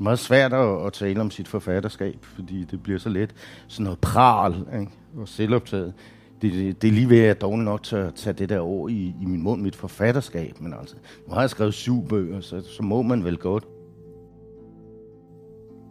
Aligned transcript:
er 0.00 0.02
meget 0.02 0.18
svært 0.18 0.52
at, 0.52 0.86
at 0.86 0.92
tale 0.92 1.20
om 1.20 1.30
sit 1.30 1.48
forfatterskab, 1.48 2.16
fordi 2.22 2.64
det 2.64 2.82
bliver 2.82 2.98
så 2.98 3.08
let 3.08 3.34
sådan 3.68 3.84
noget 3.84 3.98
pral 3.98 4.54
ikke? 4.80 4.92
og 5.16 5.28
selvoptaget. 5.28 5.94
Det, 6.42 6.52
det, 6.52 6.82
det 6.82 6.88
er 6.88 6.92
lige 6.92 7.08
ved, 7.08 7.18
at 7.18 7.26
jeg 7.26 7.40
dog 7.40 7.58
nok 7.58 7.82
tør 7.82 8.06
at 8.06 8.14
tage 8.14 8.32
det 8.32 8.48
der 8.48 8.60
år 8.60 8.88
i, 8.88 9.14
i 9.22 9.24
min 9.24 9.42
mund, 9.42 9.62
mit 9.62 9.76
forfatterskab. 9.76 10.60
Men 10.60 10.74
altså, 10.80 10.96
nu 11.28 11.34
har 11.34 11.40
jeg 11.40 11.50
skrevet 11.50 11.74
syv 11.74 12.08
bøger, 12.08 12.40
så, 12.40 12.62
så 12.76 12.82
må 12.82 13.02
man 13.02 13.24
vel 13.24 13.36
godt. 13.36 13.64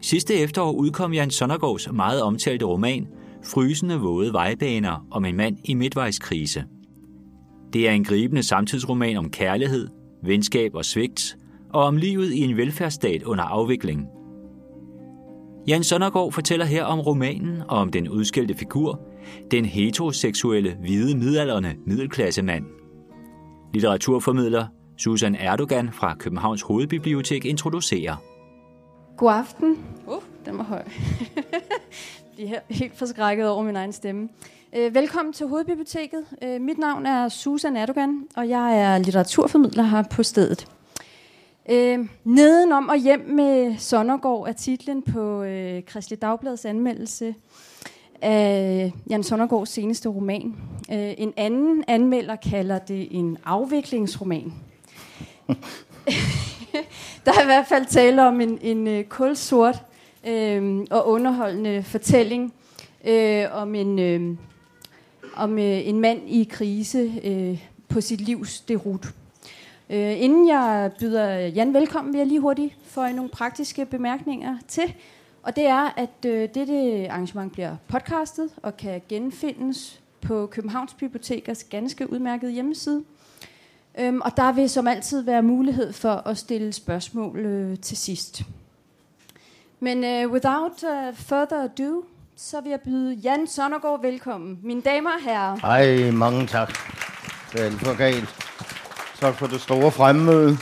Sidste 0.01 0.33
efterår 0.33 0.71
udkom 0.71 1.13
Jan 1.13 1.31
Sondergaards 1.31 1.91
meget 1.91 2.21
omtalte 2.21 2.65
roman 2.65 3.07
Frysende 3.43 3.99
våde 3.99 4.33
vejbaner 4.33 5.07
om 5.11 5.25
en 5.25 5.35
mand 5.37 5.57
i 5.63 5.73
midtvejskrise. 5.73 6.63
Det 7.73 7.87
er 7.89 7.91
en 7.91 8.03
gribende 8.03 8.43
samtidsroman 8.43 9.17
om 9.17 9.29
kærlighed, 9.29 9.87
venskab 10.23 10.75
og 10.75 10.85
svigt, 10.85 11.37
og 11.73 11.83
om 11.83 11.97
livet 11.97 12.33
i 12.33 12.39
en 12.39 12.57
velfærdsstat 12.57 13.23
under 13.23 13.43
afvikling. 13.43 14.07
Jan 15.67 15.83
Søndergaard 15.83 16.31
fortæller 16.31 16.65
her 16.65 16.83
om 16.83 16.99
romanen 16.99 17.61
og 17.67 17.77
om 17.77 17.89
den 17.89 18.09
udskældte 18.09 18.53
figur, 18.53 18.99
den 19.51 19.65
heteroseksuelle, 19.65 20.77
hvide 20.79 21.17
midalderne 21.17 21.75
middelklassemand. 21.85 22.65
Litteraturformidler 23.73 24.65
Susan 24.97 25.35
Erdogan 25.35 25.91
fra 25.91 26.15
Københavns 26.15 26.61
Hovedbibliotek 26.61 27.45
introducerer. 27.45 28.15
God 29.17 29.33
aften. 29.33 29.77
Uh, 30.07 30.21
den 30.45 30.57
var 30.57 30.63
høj. 30.63 30.83
Jeg 32.39 32.61
er 32.69 32.73
helt 32.73 32.97
forskrækket 32.97 33.49
over 33.49 33.63
min 33.63 33.75
egen 33.75 33.93
stemme. 33.93 34.29
Uh, 34.77 34.95
velkommen 34.95 35.33
til 35.33 35.47
Hovedbiblioteket. 35.47 36.23
Uh, 36.45 36.61
mit 36.61 36.77
navn 36.77 37.05
er 37.05 37.29
Susan 37.29 37.77
Erdogan, 37.77 38.27
og 38.35 38.49
jeg 38.49 38.79
er 38.79 38.97
litteraturformidler 38.97 39.83
her 39.83 40.03
på 40.11 40.23
stedet. 40.23 40.67
Uh, 41.71 42.07
nedenom 42.23 42.89
og 42.89 42.97
hjem 42.97 43.19
med 43.19 43.77
Sondergaard 43.77 44.45
er 44.47 44.53
titlen 44.53 45.01
på 45.01 45.43
øh, 45.43 45.83
Kristelig 45.83 46.21
Dagbladets 46.21 46.65
anmeldelse 46.65 47.35
af 48.21 48.83
øh, 48.85 49.11
Jan 49.11 49.23
Sondergaards 49.23 49.69
seneste 49.69 50.09
roman. 50.09 50.55
Øh, 50.91 51.13
en 51.17 51.33
anden 51.37 51.83
anmelder 51.87 52.35
kalder 52.35 52.79
det 52.79 53.07
en 53.11 53.37
afviklingsroman. 53.45 54.53
der 57.25 57.31
er 57.31 57.41
i 57.41 57.45
hvert 57.45 57.67
fald 57.67 57.85
tale 57.85 58.27
om 58.27 58.41
en, 58.41 58.59
en 58.61 58.87
uh, 58.87 59.03
kulsort 59.03 59.83
øh, 60.27 60.79
og 60.91 61.07
underholdende 61.07 61.83
fortælling 61.83 62.53
øh, 63.05 63.45
om 63.51 63.75
en 63.75 63.99
øh, 63.99 64.37
om 65.35 65.59
øh, 65.59 65.87
en 65.87 65.99
mand 65.99 66.21
i 66.27 66.43
krise 66.51 67.11
øh, 67.23 67.63
på 67.89 68.01
sit 68.01 68.21
livs 68.21 68.61
derut. 68.61 69.13
Øh, 69.91 70.21
inden 70.21 70.47
jeg 70.47 70.91
byder 70.99 71.29
Jan 71.35 71.73
velkommen, 71.73 72.13
vil 72.13 72.17
jeg 72.17 72.27
lige 72.27 72.39
hurtigt 72.39 72.75
få 72.85 73.07
nogle 73.07 73.29
praktiske 73.29 73.85
bemærkninger 73.85 74.57
til. 74.67 74.93
Og 75.43 75.55
det 75.55 75.65
er, 75.67 75.93
at 75.97 76.25
øh, 76.25 76.49
dette 76.53 77.07
arrangement 77.09 77.51
bliver 77.51 77.75
podcastet 77.87 78.49
og 78.63 78.77
kan 78.77 79.01
genfindes 79.09 80.01
på 80.21 80.45
Københavns 80.45 80.93
Bibliotekers 80.93 81.63
ganske 81.63 82.13
udmærkede 82.13 82.51
hjemmeside. 82.51 83.03
Øhm, 83.99 84.21
og 84.21 84.37
der 84.37 84.51
vil 84.51 84.69
som 84.69 84.87
altid 84.87 85.21
være 85.21 85.41
mulighed 85.41 85.93
for 85.93 86.27
at 86.27 86.37
stille 86.37 86.73
spørgsmål 86.73 87.39
øh, 87.39 87.77
til 87.79 87.97
sidst. 87.97 88.41
Men 89.79 90.03
øh, 90.03 90.31
without 90.31 90.83
uh, 90.83 91.15
further 91.15 91.63
ado, 91.63 92.03
så 92.35 92.61
vil 92.61 92.69
jeg 92.69 92.81
byde 92.81 93.13
Jan 93.13 93.47
Sonnergaard 93.47 94.01
velkommen. 94.01 94.59
Mine 94.63 94.81
damer 94.81 95.09
og 95.09 95.23
herrer. 95.23 95.57
Hej, 95.61 96.11
mange 96.11 96.47
tak. 96.47 96.73
Det 97.53 97.61
er 97.61 97.65
alt 97.65 97.79
for 97.79 97.97
galt. 97.97 98.48
Tak 99.19 99.35
for 99.35 99.47
det 99.47 99.61
store 99.61 99.91
fremmøde. 99.91 100.57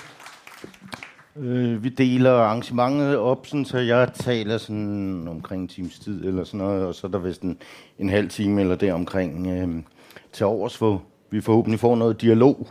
Øh, 1.36 1.84
vi 1.84 1.90
deler 1.90 2.34
arrangementet 2.34 3.18
op, 3.18 3.48
sådan, 3.48 3.66
så 3.66 3.78
jeg 3.78 4.10
taler 4.14 4.58
sådan 4.58 5.28
omkring 5.28 5.62
en 5.62 5.68
times 5.68 6.00
tid 6.00 6.26
eller 6.26 6.44
sådan 6.44 6.58
noget, 6.58 6.86
og 6.86 6.96
så 6.96 7.08
er 7.08 7.12
der 7.12 7.20
vist 7.20 7.42
en, 7.42 7.58
en 8.00 8.10
halv 8.10 8.30
time 8.30 8.62
eller 8.62 8.76
deromkring 8.76 9.48
øh, 9.48 9.84
til 10.34 10.46
overs, 10.46 10.76
hvor 10.76 11.04
vi 11.30 11.42
forhåbentlig 11.42 11.80
får 11.80 11.96
noget 11.96 12.22
dialog. 12.22 12.68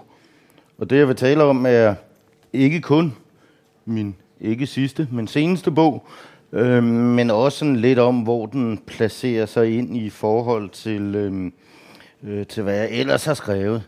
Og 0.79 0.91
det, 0.91 0.97
jeg 0.97 1.09
vil 1.09 1.17
tale 1.17 1.43
om, 1.43 1.67
er 1.67 1.95
ikke 2.53 2.81
kun 2.81 3.15
min 3.85 4.17
ikke 4.41 4.67
sidste, 4.67 5.09
men 5.13 5.27
seneste 5.27 5.71
bog, 5.71 6.07
øh, 6.53 6.85
men 6.85 7.31
også 7.31 7.59
sådan 7.59 7.77
lidt 7.77 7.99
om, 7.99 8.21
hvor 8.21 8.47
den 8.47 8.79
placerer 8.79 9.47
sig 9.47 9.79
ind 9.79 9.97
i 9.97 10.11
forhold 10.11 10.71
til, 10.71 11.15
øh, 11.15 11.51
øh, 12.23 12.47
til 12.47 12.63
hvad 12.63 12.75
jeg 12.75 12.91
ellers 12.91 13.25
har 13.25 13.35
skrevet. 13.35 13.83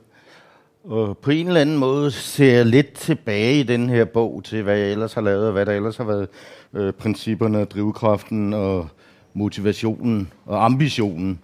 Og 0.89 1.19
på 1.19 1.31
en 1.31 1.47
eller 1.47 1.61
anden 1.61 1.79
måde 1.79 2.11
ser 2.11 2.55
jeg 2.55 2.67
lidt 2.67 2.93
tilbage 2.93 3.61
i 3.61 3.63
den 3.63 3.89
her 3.89 4.05
bog 4.05 4.45
til, 4.45 4.63
hvad 4.63 4.79
jeg 4.79 4.93
ellers 4.93 5.15
har 5.15 5.21
lavet, 5.21 5.47
og 5.47 5.53
hvad 5.53 5.67
der 5.67 5.73
ellers 5.73 5.97
har 5.97 6.05
været 6.05 6.29
øh, 6.75 6.93
principperne, 6.93 7.65
drivkraften 7.65 8.53
og 8.53 8.89
motivationen 9.35 10.33
og 10.47 10.65
ambitionen 10.65 11.39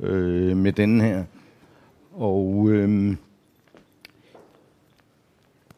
øh, 0.00 0.56
med 0.56 0.72
den 0.72 1.00
her. 1.00 1.24
Og 2.12 2.68
øh, 2.70 3.16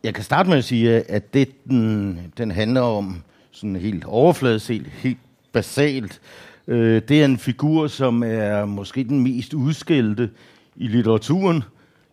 jeg 0.05 0.15
kan 0.15 0.25
starte 0.25 0.49
med 0.49 0.59
at 0.59 0.65
sige, 0.65 1.11
at 1.11 1.35
det, 1.35 1.65
den, 1.65 2.21
den 2.39 2.51
handler 2.51 2.81
om, 2.81 3.23
sådan 3.51 3.77
helt 3.77 4.05
overfladisk, 4.05 4.69
helt, 4.69 4.89
helt 4.89 5.19
basalt, 5.53 6.21
øh, 6.67 7.03
det 7.09 7.21
er 7.21 7.25
en 7.25 7.39
figur, 7.39 7.87
som 7.87 8.23
er 8.23 8.65
måske 8.65 9.05
den 9.05 9.21
mest 9.21 9.55
udskældte 9.55 10.31
i 10.77 10.89
litteraturen 10.89 11.63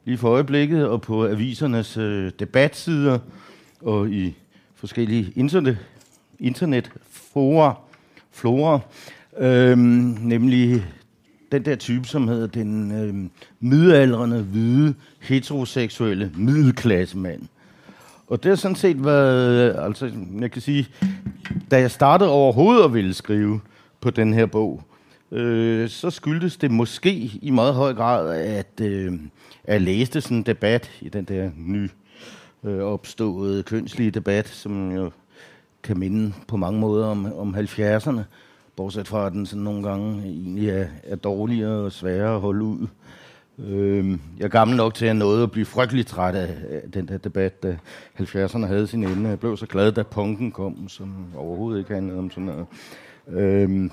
lige 0.05 0.17
for 0.17 0.29
øjeblikket, 0.29 0.87
og 0.87 1.01
på 1.01 1.27
avisernes 1.27 1.97
øh, 1.97 2.31
debatsider, 2.39 3.19
og 3.81 4.09
i 4.09 4.35
forskellige 4.75 5.33
internet, 5.35 5.77
internetfora, 6.39 7.75
flora, 8.31 8.79
øh, 9.39 9.77
nemlig 9.77 10.85
den 11.51 11.65
der 11.65 11.75
type, 11.75 12.07
som 12.07 12.27
hedder 12.27 12.47
den 12.47 12.91
øh, 12.91 13.29
midaldrende, 13.59 14.43
hvide, 14.43 14.93
heteroseksuelle 15.19 16.31
middelklassemand. 16.35 17.41
Og 18.27 18.43
det 18.43 18.49
har 18.49 18.55
sådan 18.55 18.75
set 18.75 19.05
været, 19.05 19.75
øh, 19.75 19.85
altså 19.85 20.11
jeg 20.39 20.51
kan 20.51 20.61
sige, 20.61 20.87
da 21.71 21.79
jeg 21.79 21.91
startede 21.91 22.29
overhovedet 22.29 22.83
at 22.83 22.93
ville 22.93 23.13
skrive 23.13 23.59
på 24.01 24.09
den 24.09 24.33
her 24.33 24.45
bog, 24.45 24.83
øh, 25.33 25.89
så 25.89 26.09
skyldtes 26.09 26.57
det 26.57 26.71
måske 26.71 27.11
i 27.41 27.49
meget 27.51 27.73
høj 27.73 27.94
grad, 27.94 28.38
at, 28.38 28.81
øh, 28.81 29.13
at 29.63 29.73
jeg 29.73 29.81
læste 29.81 30.21
sådan 30.21 30.38
en 30.38 30.44
debat 30.44 30.91
i 31.01 31.09
den 31.09 31.25
der 31.25 31.49
ny 31.57 31.89
øh, 32.63 32.79
opståede 32.79 33.63
kønslige 33.63 34.11
debat, 34.11 34.47
som 34.47 34.91
jo 34.91 35.11
kan 35.83 35.99
minde 35.99 36.33
på 36.47 36.57
mange 36.57 36.79
måder 36.79 37.07
om, 37.07 37.33
om 37.38 37.55
70'erne, 37.55 38.21
bortset 38.75 39.07
fra 39.07 39.25
at 39.25 39.33
den 39.33 39.45
sådan 39.45 39.63
nogle 39.63 39.89
gange 39.89 40.23
egentlig 40.23 40.69
er, 40.69 40.88
er 41.03 41.16
dårligere 41.16 41.85
og 41.85 41.91
sværere 41.91 42.35
at 42.35 42.41
holde 42.41 42.63
ud. 42.63 42.88
Øh, 43.59 44.09
jeg 44.38 44.45
er 44.45 44.50
gammel 44.50 44.77
nok 44.77 44.94
til 44.94 45.05
at 45.05 45.15
nåede 45.15 45.44
at 45.44 45.51
blive 45.51 45.65
frygtelig 45.65 46.05
træt 46.05 46.35
af, 46.35 46.81
den 46.94 47.07
der 47.07 47.17
debat, 47.17 47.63
da 47.63 47.77
70'erne 48.19 48.65
havde 48.65 48.88
sin 48.88 49.03
ende. 49.03 49.29
Jeg 49.29 49.39
blev 49.39 49.57
så 49.57 49.65
glad, 49.65 49.91
da 49.91 50.03
punken 50.03 50.51
kom, 50.51 50.89
som 50.89 51.25
overhovedet 51.35 51.79
ikke 51.79 51.94
handlede 51.94 52.19
om 52.19 52.31
sådan 52.31 52.44
noget. 52.44 52.65
Øh, 53.27 53.89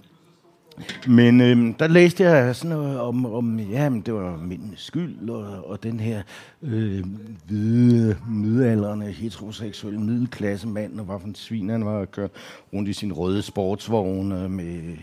men 1.08 1.40
øhm, 1.40 1.74
der 1.74 1.86
læste 1.86 2.24
jeg 2.24 2.56
sådan 2.56 2.76
noget 2.76 3.00
om, 3.00 3.26
om 3.26 3.60
ja, 3.60 3.88
men 3.88 4.00
det 4.00 4.14
var 4.14 4.36
min 4.36 4.72
skyld, 4.76 5.30
og, 5.30 5.68
og 5.68 5.82
den 5.82 6.00
her 6.00 6.22
øh, 6.62 7.04
hvide, 7.46 8.16
midalderne, 8.28 9.04
heteroseksuelle 9.04 10.00
middelklasse 10.00 10.68
mand, 10.68 10.98
og 11.00 11.04
hvad 11.04 11.20
for 11.20 11.26
en 11.26 11.34
svin 11.34 11.68
han 11.68 11.84
var 11.84 12.00
at 12.00 12.10
køre 12.10 12.28
rundt 12.72 12.88
i 12.88 12.92
sin 12.92 13.12
røde 13.12 13.42
sportsvogn 13.42 14.52
med 14.56 14.96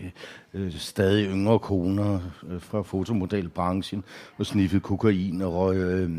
øh, 0.54 0.72
stadig 0.72 1.28
yngre 1.30 1.58
koner 1.58 2.20
øh, 2.48 2.60
fra 2.60 2.82
fotomodelbranchen, 2.82 4.04
og 4.38 4.46
sniffede 4.46 4.80
kokain 4.80 5.42
og 5.42 5.54
røg 5.54 5.76
øh, 5.76 6.10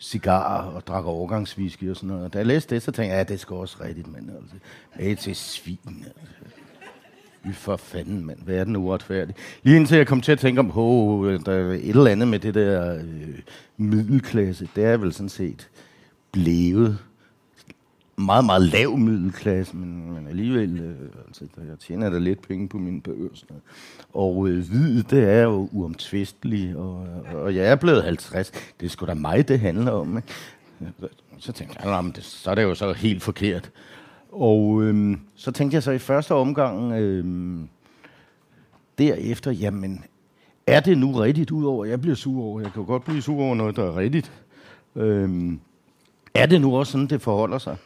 cigarer 0.00 0.70
og 0.70 0.86
drak 0.86 1.04
overgangsviske 1.04 1.90
og 1.90 1.96
sådan 1.96 2.08
noget. 2.08 2.24
Og 2.24 2.32
da 2.32 2.38
jeg 2.38 2.46
læste 2.46 2.74
det, 2.74 2.82
så 2.82 2.92
tænkte 2.92 3.14
jeg, 3.14 3.28
ja, 3.28 3.32
det 3.32 3.40
skal 3.40 3.56
også 3.56 3.76
rigtigt, 3.84 4.06
men 4.06 4.30
altså, 4.40 4.56
er 4.92 5.14
til 5.14 5.36
svin. 5.36 5.78
Altså. 5.86 6.63
Fy 7.44 7.52
for 7.52 7.76
fanden, 7.76 8.26
mand. 8.26 8.38
Hvad 8.44 8.56
er 8.56 8.64
den 8.64 8.76
uretfærdig? 8.76 9.34
Lige 9.62 9.76
indtil 9.76 9.96
jeg 9.96 10.06
kom 10.06 10.20
til 10.20 10.32
at 10.32 10.38
tænke 10.38 10.58
om, 10.58 10.72
oh, 10.74 11.40
der 11.46 11.52
er 11.52 11.72
et 11.72 11.88
eller 11.88 12.10
andet 12.10 12.28
med 12.28 12.38
det 12.38 12.54
der 12.54 12.96
øh, 12.96 13.38
middelklasse. 13.76 14.68
Det 14.76 14.84
er 14.84 14.96
vel 14.96 15.12
sådan 15.12 15.28
set 15.28 15.68
blevet 16.32 16.98
meget, 18.16 18.44
meget 18.44 18.62
lav 18.62 18.96
middelklasse, 18.96 19.76
men, 19.76 20.12
men 20.12 20.28
alligevel, 20.28 20.80
øh, 20.80 20.94
altså, 21.26 21.44
jeg 21.56 21.78
tjener 21.78 22.10
da 22.10 22.18
lidt 22.18 22.48
penge 22.48 22.68
på 22.68 22.78
mine 22.78 23.00
bøger. 23.00 23.28
Og 24.14 24.48
øh, 24.48 24.68
hvid, 24.68 25.02
det 25.02 25.30
er 25.30 25.42
jo 25.42 25.68
uomtvisteligt, 25.72 26.76
og, 26.76 27.06
og 27.34 27.54
jeg 27.54 27.66
er 27.66 27.76
blevet 27.76 28.04
50. 28.04 28.50
Det 28.80 28.86
er 28.86 28.90
sgu 28.90 29.06
da 29.06 29.14
mig, 29.14 29.48
det 29.48 29.60
handler 29.60 29.92
om. 29.92 30.16
Ikke? 30.16 30.28
Så 31.38 31.52
tænkte 31.52 31.78
jeg, 31.84 32.04
det, 32.16 32.24
så 32.24 32.50
er 32.50 32.54
det 32.54 32.62
jo 32.62 32.74
så 32.74 32.92
helt 32.92 33.22
forkert. 33.22 33.70
Og 34.34 34.82
øhm, 34.82 35.20
så 35.34 35.52
tænkte 35.52 35.74
jeg 35.74 35.82
så 35.82 35.90
i 35.90 35.98
første 35.98 36.34
omgang 36.34 36.92
øhm, 36.92 37.68
derefter, 38.98 39.50
jamen, 39.50 40.04
er 40.66 40.80
det 40.80 40.98
nu 40.98 41.12
rigtigt, 41.12 41.50
udover 41.50 41.84
at 41.84 41.90
jeg 41.90 42.00
bliver 42.00 42.16
sur 42.16 42.44
over? 42.44 42.60
Jeg 42.60 42.72
kan 42.72 42.82
jo 42.82 42.86
godt 42.86 43.04
blive 43.04 43.22
sur 43.22 43.42
over 43.42 43.54
noget, 43.54 43.76
der 43.76 43.84
er 43.84 43.96
rigtigt. 43.96 44.32
Øhm, 44.96 45.60
er 46.34 46.46
det 46.46 46.60
nu 46.60 46.76
også 46.76 46.92
sådan, 46.92 47.06
det 47.06 47.22
forholder 47.22 47.58
sig? 47.58 47.76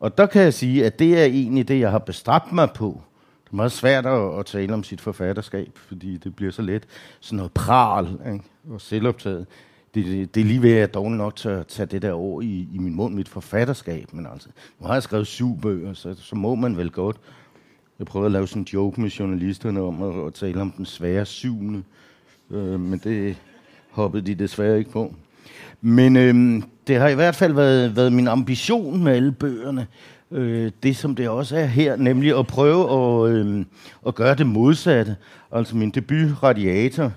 Og 0.00 0.18
der 0.18 0.26
kan 0.26 0.42
jeg 0.42 0.54
sige, 0.54 0.86
at 0.86 0.98
det 0.98 1.18
er 1.18 1.24
egentlig 1.24 1.68
det, 1.68 1.80
jeg 1.80 1.90
har 1.90 1.98
bestræbt 1.98 2.52
mig 2.52 2.70
på. 2.70 3.00
Det 3.44 3.52
er 3.52 3.56
meget 3.56 3.72
svært 3.72 4.06
at, 4.06 4.38
at 4.38 4.46
tale 4.46 4.74
om 4.74 4.82
sit 4.82 5.00
forfatterskab, 5.00 5.70
fordi 5.74 6.16
det 6.16 6.36
bliver 6.36 6.52
så 6.52 6.62
let 6.62 6.86
sådan 7.20 7.36
noget 7.36 7.52
pral 7.52 8.18
ikke? 8.32 8.44
og 8.70 8.80
selvoptaget. 8.80 9.46
Det, 9.94 10.34
det, 10.34 10.40
er 10.40 10.44
lige 10.44 10.62
ved, 10.62 10.72
at 10.72 10.78
jeg 10.78 10.94
dog 10.94 11.10
nok 11.10 11.36
tør 11.36 11.62
tage 11.62 11.86
det 11.86 12.02
der 12.02 12.12
år 12.12 12.40
i, 12.40 12.68
i 12.72 12.78
min 12.78 12.94
mund, 12.94 13.14
mit 13.14 13.28
forfatterskab. 13.28 14.12
Men 14.12 14.26
altså, 14.32 14.48
nu 14.80 14.86
har 14.86 14.94
jeg 14.94 15.02
skrevet 15.02 15.26
syv 15.26 15.60
bøger, 15.60 15.94
så, 15.94 16.14
så 16.18 16.36
må 16.36 16.54
man 16.54 16.76
vel 16.76 16.90
godt. 16.90 17.16
Jeg 17.98 18.06
prøvede 18.06 18.26
at 18.26 18.32
lave 18.32 18.48
sådan 18.48 18.62
en 18.62 18.68
joke 18.74 19.00
med 19.00 19.10
journalisterne 19.10 19.80
om 19.80 20.02
at, 20.02 20.26
at 20.26 20.34
tale 20.34 20.60
om 20.60 20.70
den 20.70 20.86
svære 20.86 21.26
syvende. 21.26 21.82
Øh, 22.50 22.80
men 22.80 23.00
det 23.04 23.36
hoppede 23.90 24.26
de 24.26 24.34
desværre 24.34 24.78
ikke 24.78 24.90
på. 24.90 25.14
Men 25.80 26.16
øh, 26.16 26.62
det 26.86 26.96
har 26.96 27.08
i 27.08 27.14
hvert 27.14 27.34
fald 27.34 27.52
været, 27.52 27.96
været 27.96 28.12
min 28.12 28.28
ambition 28.28 29.04
med 29.04 29.12
alle 29.12 29.32
bøgerne, 29.32 29.86
øh, 30.30 30.72
det 30.82 30.96
som 30.96 31.14
det 31.14 31.28
også 31.28 31.56
er 31.56 31.64
her, 31.64 31.96
nemlig 31.96 32.38
at 32.38 32.46
prøve 32.46 32.90
at, 32.92 33.32
øh, 33.32 33.64
at 34.06 34.14
gøre 34.14 34.34
det 34.34 34.46
modsatte. 34.46 35.16
Altså 35.52 35.76
min 35.76 35.90
debut, 35.90 36.42
Radiator, 36.42 37.12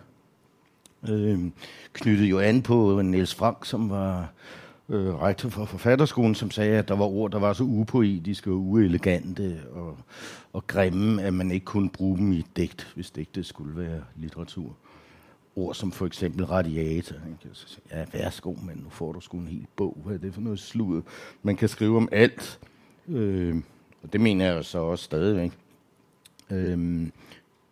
øh, 1.09 1.39
knyttede 1.93 2.27
jo 2.27 2.39
an 2.39 2.61
på 2.61 2.99
øh, 2.99 3.05
Niels 3.05 3.35
Frank, 3.35 3.65
som 3.65 3.89
var 3.89 4.29
øh, 4.89 5.21
rektor 5.21 5.49
for 5.49 5.65
forfatterskolen, 5.65 6.35
som 6.35 6.51
sagde, 6.51 6.77
at 6.77 6.87
der 6.87 6.95
var 6.95 7.05
ord, 7.05 7.31
der 7.31 7.39
var 7.39 7.53
så 7.53 7.63
upoetiske 7.63 8.51
og 8.51 8.57
uelegante 8.57 9.61
og, 9.71 9.97
og 10.53 10.67
grimme, 10.67 11.23
at 11.23 11.33
man 11.33 11.51
ikke 11.51 11.65
kunne 11.65 11.89
bruge 11.89 12.17
dem 12.17 12.31
i 12.31 12.45
digt, 12.55 12.91
hvis 12.95 13.11
digtet 13.11 13.45
skulle 13.45 13.77
være 13.77 14.01
litteratur 14.15 14.75
ord 15.55 15.75
som 15.75 15.91
for 15.91 16.05
eksempel 16.05 16.45
radiator. 16.45 17.15
Ikke? 17.15 17.39
Altså, 17.45 17.67
så, 17.67 17.77
ja, 17.91 18.05
værsgo, 18.13 18.53
men 18.53 18.77
nu 18.83 18.89
får 18.89 19.11
du 19.11 19.19
sgu 19.19 19.37
en 19.37 19.47
hel 19.47 19.67
bog. 19.75 19.97
Hvad 20.05 20.15
er 20.15 20.19
det 20.19 20.33
for 20.33 20.41
noget 20.41 20.59
sludder? 20.59 21.01
Man 21.43 21.55
kan 21.55 21.69
skrive 21.69 21.97
om 21.97 22.09
alt. 22.11 22.59
Øh, 23.07 23.55
og 24.03 24.13
det 24.13 24.21
mener 24.21 24.53
jeg 24.53 24.65
så 24.65 24.77
også 24.77 25.03
stadigvæk. 25.03 25.51
Øh, 26.49 27.07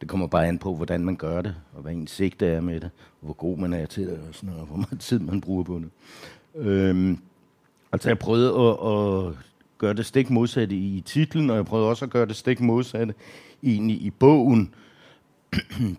det 0.01 0.09
kommer 0.09 0.27
bare 0.27 0.47
an 0.47 0.57
på, 0.57 0.75
hvordan 0.75 1.05
man 1.05 1.15
gør 1.15 1.41
det, 1.41 1.55
og 1.73 1.81
hvad 1.81 1.93
ens 1.93 2.11
sigte 2.11 2.45
er 2.47 2.61
med 2.61 2.79
det, 2.79 2.89
og 3.21 3.25
hvor 3.25 3.33
god 3.33 3.57
man 3.57 3.73
er 3.73 3.85
til 3.85 4.07
det, 4.07 4.19
og, 4.27 4.35
sådan 4.35 4.47
noget, 4.47 4.61
og 4.61 4.67
hvor 4.67 4.77
meget 4.77 4.99
tid 4.99 5.19
man 5.19 5.41
bruger 5.41 5.63
på 5.63 5.79
det. 5.79 5.89
Øhm, 6.55 7.17
altså, 7.91 8.09
jeg 8.09 8.19
prøvede 8.19 8.49
at, 8.49 8.69
at 8.71 9.33
gøre 9.77 9.93
det 9.93 10.05
stik 10.05 10.29
modsatte 10.29 10.75
i 10.75 11.01
titlen, 11.05 11.49
og 11.49 11.55
jeg 11.55 11.65
prøvede 11.65 11.89
også 11.89 12.05
at 12.05 12.11
gøre 12.11 12.25
det 12.25 12.35
stik 12.35 12.59
modsatte 12.59 13.13
egentlig 13.63 14.01
i 14.01 14.09
bogen 14.09 14.73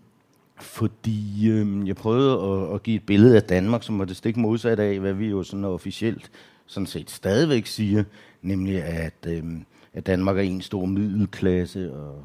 fordi 0.77 1.49
øhm, 1.49 1.87
jeg 1.87 1.95
prøvede 1.95 2.41
at, 2.41 2.75
at 2.75 2.83
give 2.83 2.95
et 2.95 3.05
billede 3.05 3.35
af 3.35 3.43
Danmark, 3.43 3.83
som 3.83 3.99
var 3.99 4.05
det 4.05 4.17
stik 4.17 4.37
modsatte 4.37 4.83
af, 4.83 4.99
hvad 4.99 5.13
vi 5.13 5.27
jo 5.27 5.43
sådan 5.43 5.65
officielt 5.65 6.31
sådan 6.65 6.87
set 6.87 7.11
stadigvæk 7.11 7.65
siger, 7.65 8.03
nemlig 8.41 8.83
at, 8.83 9.27
øhm, 9.27 9.65
at 9.93 10.07
Danmark 10.07 10.37
er 10.37 10.41
en 10.41 10.61
stor 10.61 10.85
middelklasse 10.85 11.93
og 11.93 12.23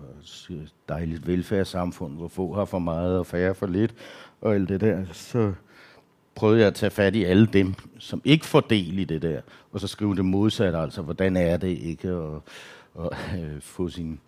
dejligt 0.89 1.27
velfærdssamfund, 1.27 2.17
hvor 2.17 2.29
få 2.29 2.55
har 2.55 2.65
for 2.65 2.79
meget 2.79 3.19
og 3.19 3.27
færre 3.27 3.55
for 3.55 3.67
lidt, 3.67 3.95
og 4.41 4.55
alt 4.55 4.69
det 4.69 4.81
der. 4.81 5.05
Så 5.13 5.53
prøvede 6.35 6.59
jeg 6.59 6.67
at 6.67 6.75
tage 6.75 6.91
fat 6.91 7.17
i 7.17 7.25
alle 7.25 7.47
dem, 7.47 7.75
som 7.99 8.23
ikke 8.25 8.47
får 8.47 8.61
del 8.61 8.99
i 8.99 9.05
det 9.05 9.23
der, 9.23 9.41
og 9.73 9.81
så 9.81 9.87
skrive 9.87 10.17
det 10.17 10.25
modsatte, 10.25 10.79
altså 10.79 11.03
hvordan 11.03 11.37
er 11.37 11.57
det 11.57 11.79
ikke 11.79 12.09
at, 12.09 12.41
at 12.99 13.11
at 13.35 13.63
få 13.63 13.89
sin 13.89 14.21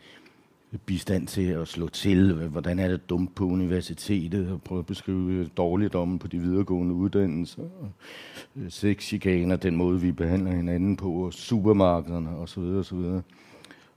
bistand 0.86 1.26
til 1.26 1.42
at 1.42 1.68
slå 1.68 1.88
til, 1.88 2.34
hvordan 2.34 2.78
er 2.78 2.88
det 2.88 3.10
dumt 3.10 3.34
på 3.34 3.44
universitetet, 3.44 4.52
og 4.52 4.62
prøve 4.62 4.78
at 4.78 4.86
beskrive 4.86 5.46
dårligdommen 5.46 6.18
på 6.18 6.28
de 6.28 6.38
videregående 6.38 6.94
uddannelser, 6.94 7.62
øh, 7.62 8.66
og 8.66 8.72
sexchikaner, 8.72 9.56
den 9.56 9.76
måde, 9.76 10.00
vi 10.00 10.12
behandler 10.12 10.50
hinanden 10.50 10.96
på, 10.96 11.12
og 11.12 11.32
supermarkederne 11.32 12.36
osv. 12.36 12.60
osv. 12.60 13.20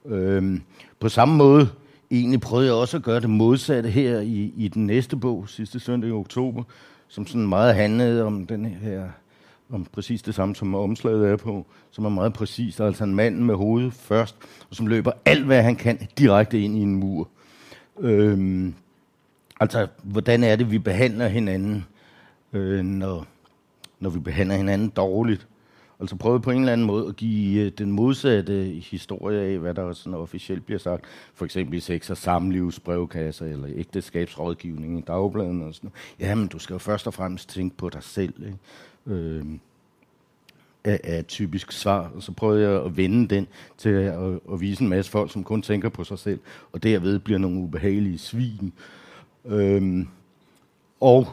Øhm, 0.05 0.61
på 0.99 1.09
samme 1.09 1.35
måde 1.37 1.69
egentlig 2.11 2.41
prøvede 2.41 2.67
jeg 2.67 2.75
også 2.75 2.97
at 2.97 3.03
gøre 3.03 3.19
det 3.19 3.29
modsatte 3.29 3.89
her 3.89 4.19
i, 4.19 4.53
i 4.57 4.67
den 4.67 4.85
næste 4.85 5.17
bog, 5.17 5.49
sidste 5.49 5.79
søndag 5.79 6.09
i 6.09 6.13
oktober, 6.13 6.63
som 7.07 7.27
sådan 7.27 7.47
meget 7.47 7.75
handlede 7.75 8.23
om 8.23 8.47
den 8.47 8.65
her 8.65 9.09
om 9.71 9.85
præcis 9.91 10.21
det 10.21 10.35
samme, 10.35 10.55
som 10.55 10.75
omslaget 10.75 11.29
er 11.29 11.35
på, 11.35 11.65
som 11.91 12.05
er 12.05 12.09
meget 12.09 12.33
præcist. 12.33 12.81
Altså 12.81 13.03
en 13.03 13.15
mand 13.15 13.35
med 13.35 13.55
hovedet 13.55 13.93
først, 13.93 14.35
og 14.69 14.75
som 14.75 14.87
løber 14.87 15.11
alt, 15.25 15.45
hvad 15.45 15.63
han 15.63 15.75
kan, 15.75 16.07
direkte 16.17 16.61
ind 16.61 16.77
i 16.77 16.81
en 16.81 16.95
mur. 16.95 17.29
Øhm, 17.99 18.73
altså, 19.59 19.87
hvordan 20.03 20.43
er 20.43 20.55
det, 20.55 20.71
vi 20.71 20.79
behandler 20.79 21.27
hinanden, 21.27 21.85
øh, 22.53 22.85
når, 22.85 23.25
når 23.99 24.09
vi 24.09 24.19
behandler 24.19 24.55
hinanden 24.55 24.89
dårligt? 24.89 25.47
Altså 25.99 26.15
prøve 26.15 26.41
på 26.41 26.51
en 26.51 26.59
eller 26.59 26.73
anden 26.73 26.87
måde 26.87 27.07
at 27.07 27.15
give 27.15 27.65
øh, 27.65 27.71
den 27.77 27.91
modsatte 27.91 28.63
historie 28.63 29.41
af, 29.41 29.59
hvad 29.59 29.73
der 29.73 29.93
sådan 29.93 30.13
officielt 30.13 30.65
bliver 30.65 30.79
sagt. 30.79 31.05
For 31.33 31.45
eksempel 31.45 31.77
i 31.77 31.79
sex- 31.79 32.09
og 32.09 32.17
samlivsbrevkasser, 32.17 33.45
eller 33.45 33.67
ægteskabsrådgivning 33.75 34.99
i 34.99 35.01
dagbladene 35.01 35.65
og 35.65 35.75
sådan 35.75 35.87
noget. 35.87 36.29
Jamen, 36.29 36.47
du 36.47 36.59
skal 36.59 36.73
jo 36.73 36.77
først 36.77 37.07
og 37.07 37.13
fremmest 37.13 37.49
tænke 37.49 37.77
på 37.77 37.89
dig 37.89 38.03
selv. 38.03 38.33
Ikke? 38.45 38.57
Øh, 39.07 39.45
er, 40.83 40.97
er 41.03 41.19
et 41.19 41.27
typisk 41.27 41.71
svar. 41.71 42.11
Og 42.15 42.23
så 42.23 42.31
prøvede 42.31 42.69
jeg 42.69 42.85
at 42.85 42.97
vende 42.97 43.35
den 43.35 43.47
til 43.77 43.89
at, 43.89 44.39
at 44.53 44.61
vise 44.61 44.83
en 44.83 44.89
masse 44.89 45.11
folk, 45.11 45.31
som 45.31 45.43
kun 45.43 45.61
tænker 45.61 45.89
på 45.89 46.03
sig 46.03 46.19
selv, 46.19 46.39
og 46.71 46.83
derved 46.83 47.19
bliver 47.19 47.39
nogle 47.39 47.59
ubehagelige 47.59 48.17
svin. 48.17 48.73
Øh, 49.45 50.05
og 50.99 51.27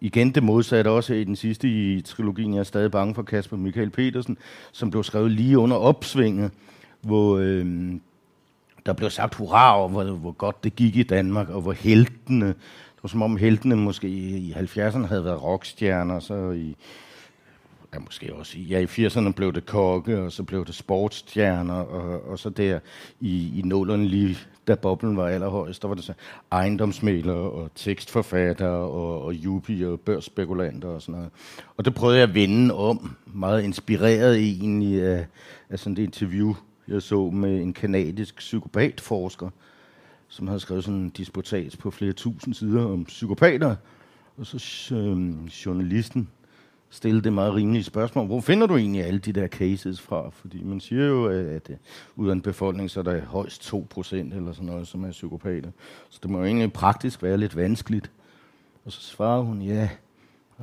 igen 0.00 0.34
det 0.34 0.42
modsatte 0.42 0.88
også 0.88 1.14
i 1.14 1.24
den 1.24 1.36
sidste 1.36 1.68
i 1.68 2.00
trilogien, 2.00 2.54
jeg 2.54 2.60
er 2.60 2.64
stadig 2.64 2.90
bange 2.90 3.14
for 3.14 3.22
Kasper 3.22 3.56
Michael 3.56 3.90
Petersen, 3.90 4.38
som 4.72 4.90
blev 4.90 5.04
skrevet 5.04 5.30
lige 5.30 5.58
under 5.58 5.76
opsvinget, 5.76 6.50
hvor 7.00 7.38
øh, 7.38 7.92
der 8.86 8.92
blev 8.92 9.10
sagt 9.10 9.34
hurra 9.34 9.78
over, 9.78 9.88
hvor, 9.88 10.04
hvor 10.04 10.32
godt 10.32 10.64
det 10.64 10.76
gik 10.76 10.96
i 10.96 11.02
Danmark, 11.02 11.48
og 11.48 11.60
hvor 11.60 11.72
heltene, 11.72 12.46
det 12.46 13.02
var 13.02 13.08
som 13.08 13.22
om 13.22 13.36
heltene 13.36 13.76
måske 13.76 14.08
i 14.08 14.52
70'erne 14.52 15.06
havde 15.06 15.24
været 15.24 15.42
rockstjerner, 15.42 16.20
så 16.20 16.50
i 16.50 16.76
ja, 17.94 17.98
måske 17.98 18.34
også 18.34 18.58
i, 18.58 18.62
ja, 18.62 18.78
i 18.78 18.84
80'erne 18.84 19.32
blev 19.32 19.52
det 19.52 19.66
kokke, 19.66 20.20
og 20.20 20.32
så 20.32 20.42
blev 20.42 20.66
det 20.66 20.74
sportsstjerner, 20.74 21.74
og, 21.74 22.30
og 22.30 22.38
så 22.38 22.50
der 22.50 22.78
i, 23.20 23.58
i 23.58 23.62
nålerne 23.62 24.08
lige, 24.08 24.38
da 24.68 24.74
boblen 24.74 25.16
var 25.16 25.28
allerhøjst, 25.28 25.82
der 25.82 25.88
var 25.88 25.94
det 25.94 26.04
så 26.04 26.12
ejendomsmælere 26.50 27.50
og 27.50 27.70
tekstforfattere 27.74 28.70
og, 28.70 29.22
og 29.22 29.34
yuppie 29.34 29.88
og 29.88 30.00
børsspekulanter 30.00 30.88
og 30.88 31.02
sådan 31.02 31.14
noget. 31.14 31.30
Og 31.76 31.84
det 31.84 31.94
prøvede 31.94 32.18
jeg 32.18 32.28
at 32.28 32.34
vende 32.34 32.74
om, 32.74 33.16
meget 33.26 33.62
inspireret 33.62 34.36
egentlig 34.36 35.02
af, 35.02 35.26
af 35.70 35.78
sådan 35.78 35.92
et 35.92 35.98
interview, 35.98 36.54
jeg 36.88 37.02
så 37.02 37.30
med 37.30 37.62
en 37.62 37.72
kanadisk 37.72 38.36
psykopatforsker, 38.36 39.50
som 40.28 40.46
havde 40.46 40.60
skrevet 40.60 40.84
sådan 40.84 41.00
en 41.00 41.10
disputat 41.10 41.76
på 41.78 41.90
flere 41.90 42.12
tusind 42.12 42.54
sider 42.54 42.84
om 42.84 43.04
psykopater. 43.04 43.76
Og 44.36 44.46
så 44.46 44.94
øh, 44.94 45.46
journalisten 45.66 46.28
stille 46.90 47.20
det 47.20 47.32
meget 47.32 47.54
rimelige 47.54 47.84
spørgsmål. 47.84 48.26
Hvor 48.26 48.40
finder 48.40 48.66
du 48.66 48.76
egentlig 48.76 49.04
alle 49.04 49.18
de 49.18 49.32
der 49.32 49.48
cases 49.48 50.00
fra? 50.00 50.30
Fordi 50.30 50.62
man 50.62 50.80
siger 50.80 51.06
jo, 51.06 51.26
at, 51.26 51.70
øh, 51.70 51.76
ud 52.16 52.28
af 52.28 52.32
en 52.32 52.40
befolkning, 52.40 52.90
så 52.90 53.00
er 53.00 53.04
der 53.04 53.20
højst 53.20 53.62
2% 53.62 54.14
eller 54.14 54.52
sådan 54.52 54.66
noget, 54.66 54.88
som 54.88 55.04
er 55.04 55.10
psykopater. 55.10 55.70
Så 56.08 56.18
det 56.22 56.30
må 56.30 56.38
jo 56.38 56.44
egentlig 56.44 56.72
praktisk 56.72 57.22
være 57.22 57.36
lidt 57.38 57.56
vanskeligt. 57.56 58.10
Og 58.84 58.92
så 58.92 59.00
svarer 59.00 59.42
hun, 59.42 59.62
ja, 59.62 59.88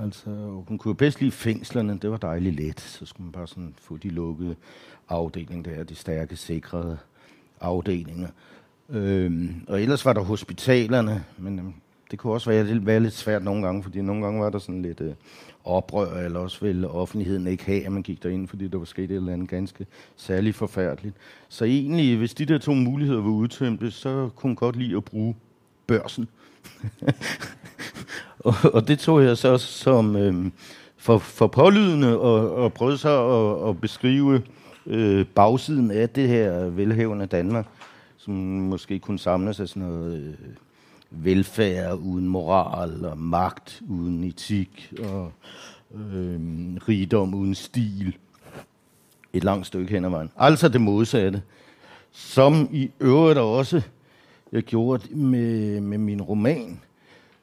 altså 0.02 0.30
hun 0.68 0.78
kunne 0.78 0.90
jo 0.90 0.94
bedst 0.94 1.22
lide 1.22 1.32
fængslerne, 1.32 2.00
det 2.02 2.12
var 2.12 2.18
dejligt 2.18 2.56
let. 2.56 2.80
Så 2.80 3.06
skulle 3.06 3.26
man 3.26 3.32
bare 3.32 3.48
sådan 3.48 3.74
få 3.82 3.98
de 3.98 4.10
lukkede 4.10 4.56
afdelinger 5.10 5.64
der, 5.64 5.84
de 5.84 5.96
stærke, 5.96 6.36
sikrede 6.36 6.98
afdelinger. 7.62 8.28
Øhm, 8.90 9.66
og 9.68 9.82
ellers 9.82 10.06
var 10.06 10.14
der 10.14 10.22
hospitalerne, 10.22 11.24
men 11.38 11.60
øhm, 11.60 11.74
det 12.12 12.20
kunne 12.20 12.34
også 12.34 12.50
være, 12.50 12.86
være 12.86 13.00
lidt 13.00 13.14
svært 13.14 13.44
nogle 13.44 13.66
gange, 13.66 13.84
fordi 13.84 14.02
nogle 14.02 14.24
gange 14.24 14.42
var 14.42 14.50
der 14.50 14.60
sådan 14.60 14.82
lidt 14.82 15.02
øh, 15.02 15.14
oprør, 15.64 16.18
eller 16.18 16.40
også 16.40 16.66
ville 16.66 16.90
offentligheden 16.90 17.48
ikke 17.48 17.66
have, 17.66 17.86
at 17.86 17.92
man 17.92 18.04
gik 18.04 18.24
derind, 18.24 18.48
fordi 18.48 18.68
der 18.68 18.78
var 18.78 18.86
sket 18.86 19.12
et 19.12 19.16
eller 19.16 19.34
andet 19.34 19.50
ganske 19.50 19.86
særligt 20.16 20.56
forfærdeligt. 20.56 21.16
Så 21.50 21.66
egentlig, 21.66 22.18
hvis 22.18 22.34
de 22.34 22.46
der 22.46 22.58
to 22.58 22.74
muligheder 22.74 23.22
var 23.22 23.30
udtømte, 23.30 23.92
så 23.92 24.30
kunne 24.36 24.50
hun 24.50 24.56
godt 24.56 24.76
lide 24.76 24.98
at 24.98 25.06
bruge 25.06 25.36
børsen. 25.88 26.28
og, 28.40 28.54
og 28.74 28.88
det 28.88 29.00
tog 29.00 29.24
jeg 29.24 29.38
så 29.38 29.58
som 29.58 30.16
øh, 30.16 30.52
for, 30.98 31.18
for 31.18 31.48
pålydende, 31.48 32.20
og, 32.20 32.56
og 32.56 32.74
prøvede 32.74 32.98
så 32.98 33.28
at, 33.28 33.70
at 33.70 33.82
beskrive 33.82 34.42
øh, 34.86 35.26
bagsiden 35.26 35.92
af 35.92 36.10
det 36.10 36.28
her 36.28 36.70
velhævende 36.70 37.26
Danmark, 37.26 37.68
som 38.18 38.34
måske 38.34 39.00
kunne 39.00 39.20
samles 39.20 39.60
af 39.60 39.68
sådan 39.68 39.84
noget... 39.84 40.18
Øh, 40.18 40.34
velfærd 41.10 41.98
uden 41.98 42.28
moral, 42.28 43.06
og 43.06 43.18
magt 43.18 43.82
uden 43.90 44.24
etik, 44.24 44.94
og 45.00 45.32
øh, 45.96 46.40
rigdom 46.88 47.34
uden 47.34 47.56
stil. 47.56 48.18
Et 49.34 49.44
langt 49.44 49.68
stykke 49.68 49.94
hen 49.94 50.06
ad 50.06 50.10
vejen. 50.10 50.32
Altså 50.38 50.70
det 50.70 50.82
modsatte. 50.82 51.42
Som 52.12 52.70
i 52.72 52.92
øvrigt 53.00 53.40
også 53.40 53.82
jeg 54.52 54.64
gjorde 54.64 55.16
med, 55.16 55.82
med 55.82 55.98
min 55.98 56.22
roman, 56.22 56.80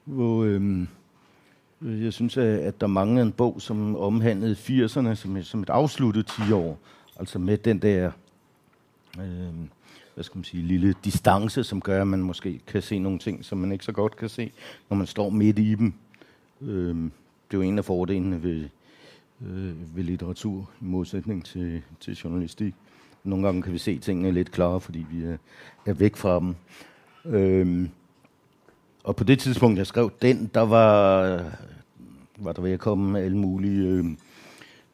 hvor 0.05 0.45
øh, 0.45 0.87
jeg 2.05 2.13
synes, 2.13 2.37
at 2.37 2.81
der 2.81 2.87
manglede 2.87 3.27
en 3.27 3.33
bog, 3.33 3.63
som 3.63 3.97
omhandlede 3.97 4.55
80'erne 4.55 5.15
som, 5.15 5.43
som 5.43 5.63
et 5.63 5.71
afsluttet 5.71 6.27
10 6.47 6.53
år. 6.53 6.79
Altså 7.19 7.39
med 7.39 7.59
den 7.59 7.79
der 7.79 8.11
øh, 9.21 9.55
hvad 10.15 10.25
skal 10.25 10.39
man 10.39 10.45
sige, 10.45 10.63
lille 10.63 10.95
distance, 11.05 11.65
som 11.65 11.81
gør, 11.81 12.01
at 12.01 12.07
man 12.07 12.23
måske 12.23 12.61
kan 12.67 12.83
se 12.83 12.99
nogle 12.99 13.19
ting, 13.19 13.45
som 13.45 13.59
man 13.59 13.73
ikke 13.73 13.85
så 13.85 13.93
godt 13.93 14.17
kan 14.17 14.29
se, 14.29 14.53
når 14.91 14.97
man 14.97 15.07
står 15.07 15.31
midt 15.31 15.59
i 15.59 15.75
dem. 15.75 15.95
Øh, 16.63 16.95
det 17.51 17.57
er 17.57 17.59
jo 17.59 17.63
en 17.63 17.79
af 17.79 17.85
fordelene 17.85 18.43
ved, 18.43 18.69
øh, 19.47 19.97
ved 19.97 20.05
litteratur, 20.05 20.71
i 20.81 20.85
modsætning 20.85 21.45
til, 21.45 21.83
til 22.01 22.15
journalistik. 22.15 22.75
Nogle 23.25 23.45
gange 23.45 23.63
kan 23.63 23.73
vi 23.73 23.79
se 23.79 23.99
tingene 23.99 24.31
lidt 24.31 24.53
klarere, 24.53 24.81
fordi 24.81 25.07
vi 25.11 25.25
er, 25.25 25.37
er 25.87 25.93
væk 25.93 26.17
fra 26.17 26.41
dem. 26.41 26.55
Øh, 27.25 27.89
og 29.05 29.17
på 29.17 29.25
det 29.25 29.39
tidspunkt, 29.39 29.79
jeg 29.79 29.87
skrev 29.87 30.11
den, 30.23 30.51
der 30.55 30.61
var, 30.61 31.21
var 32.39 32.53
der 32.53 32.63
ved 32.63 32.73
at 32.73 32.81
komme 32.81 33.21
alle 33.21 33.37
mulige 33.37 33.89
øh, 33.89 34.05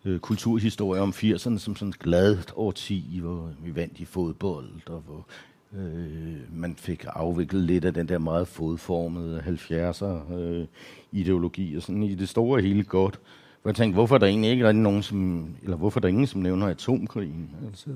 øh, 0.05 0.19
kulturhistorie 0.19 1.01
om 1.01 1.11
80'erne 1.11 1.59
som 1.59 1.77
sådan 1.77 1.89
et 1.89 1.99
gladt 1.99 2.53
årti, 2.57 3.19
hvor 3.23 3.53
vi 3.65 3.77
vandt 3.77 4.01
i 4.01 4.05
fodbold, 4.05 4.69
og 4.87 5.03
hvor 5.07 5.27
øh, 5.79 6.37
man 6.53 6.77
fik 6.77 7.05
afviklet 7.09 7.63
lidt 7.63 7.85
af 7.85 7.95
den 7.95 8.09
der 8.09 8.19
meget 8.19 8.49
fodformede 8.49 9.41
70'er 9.41 10.35
øh, 10.35 10.67
ideologi, 11.13 11.77
og 11.77 11.83
sådan 11.83 12.03
i 12.03 12.15
det 12.15 12.29
store 12.29 12.63
hele 12.63 12.85
godt. 12.85 13.21
Hvor 13.63 13.69
jeg 13.69 13.77
tænkte, 13.77 13.95
hvorfor 13.95 14.15
er 14.15 14.19
der 14.19 14.27
egentlig 14.27 14.51
ikke 14.51 14.65
er 14.65 14.73
nogen, 14.73 15.03
som, 15.03 15.49
eller 15.63 15.77
hvorfor 15.77 16.01
er 16.01 16.03
der 16.03 16.09
ingen, 16.09 16.27
som 16.27 16.41
nævner 16.41 16.67
atomkrigen? 16.67 17.51
Altså, 17.67 17.91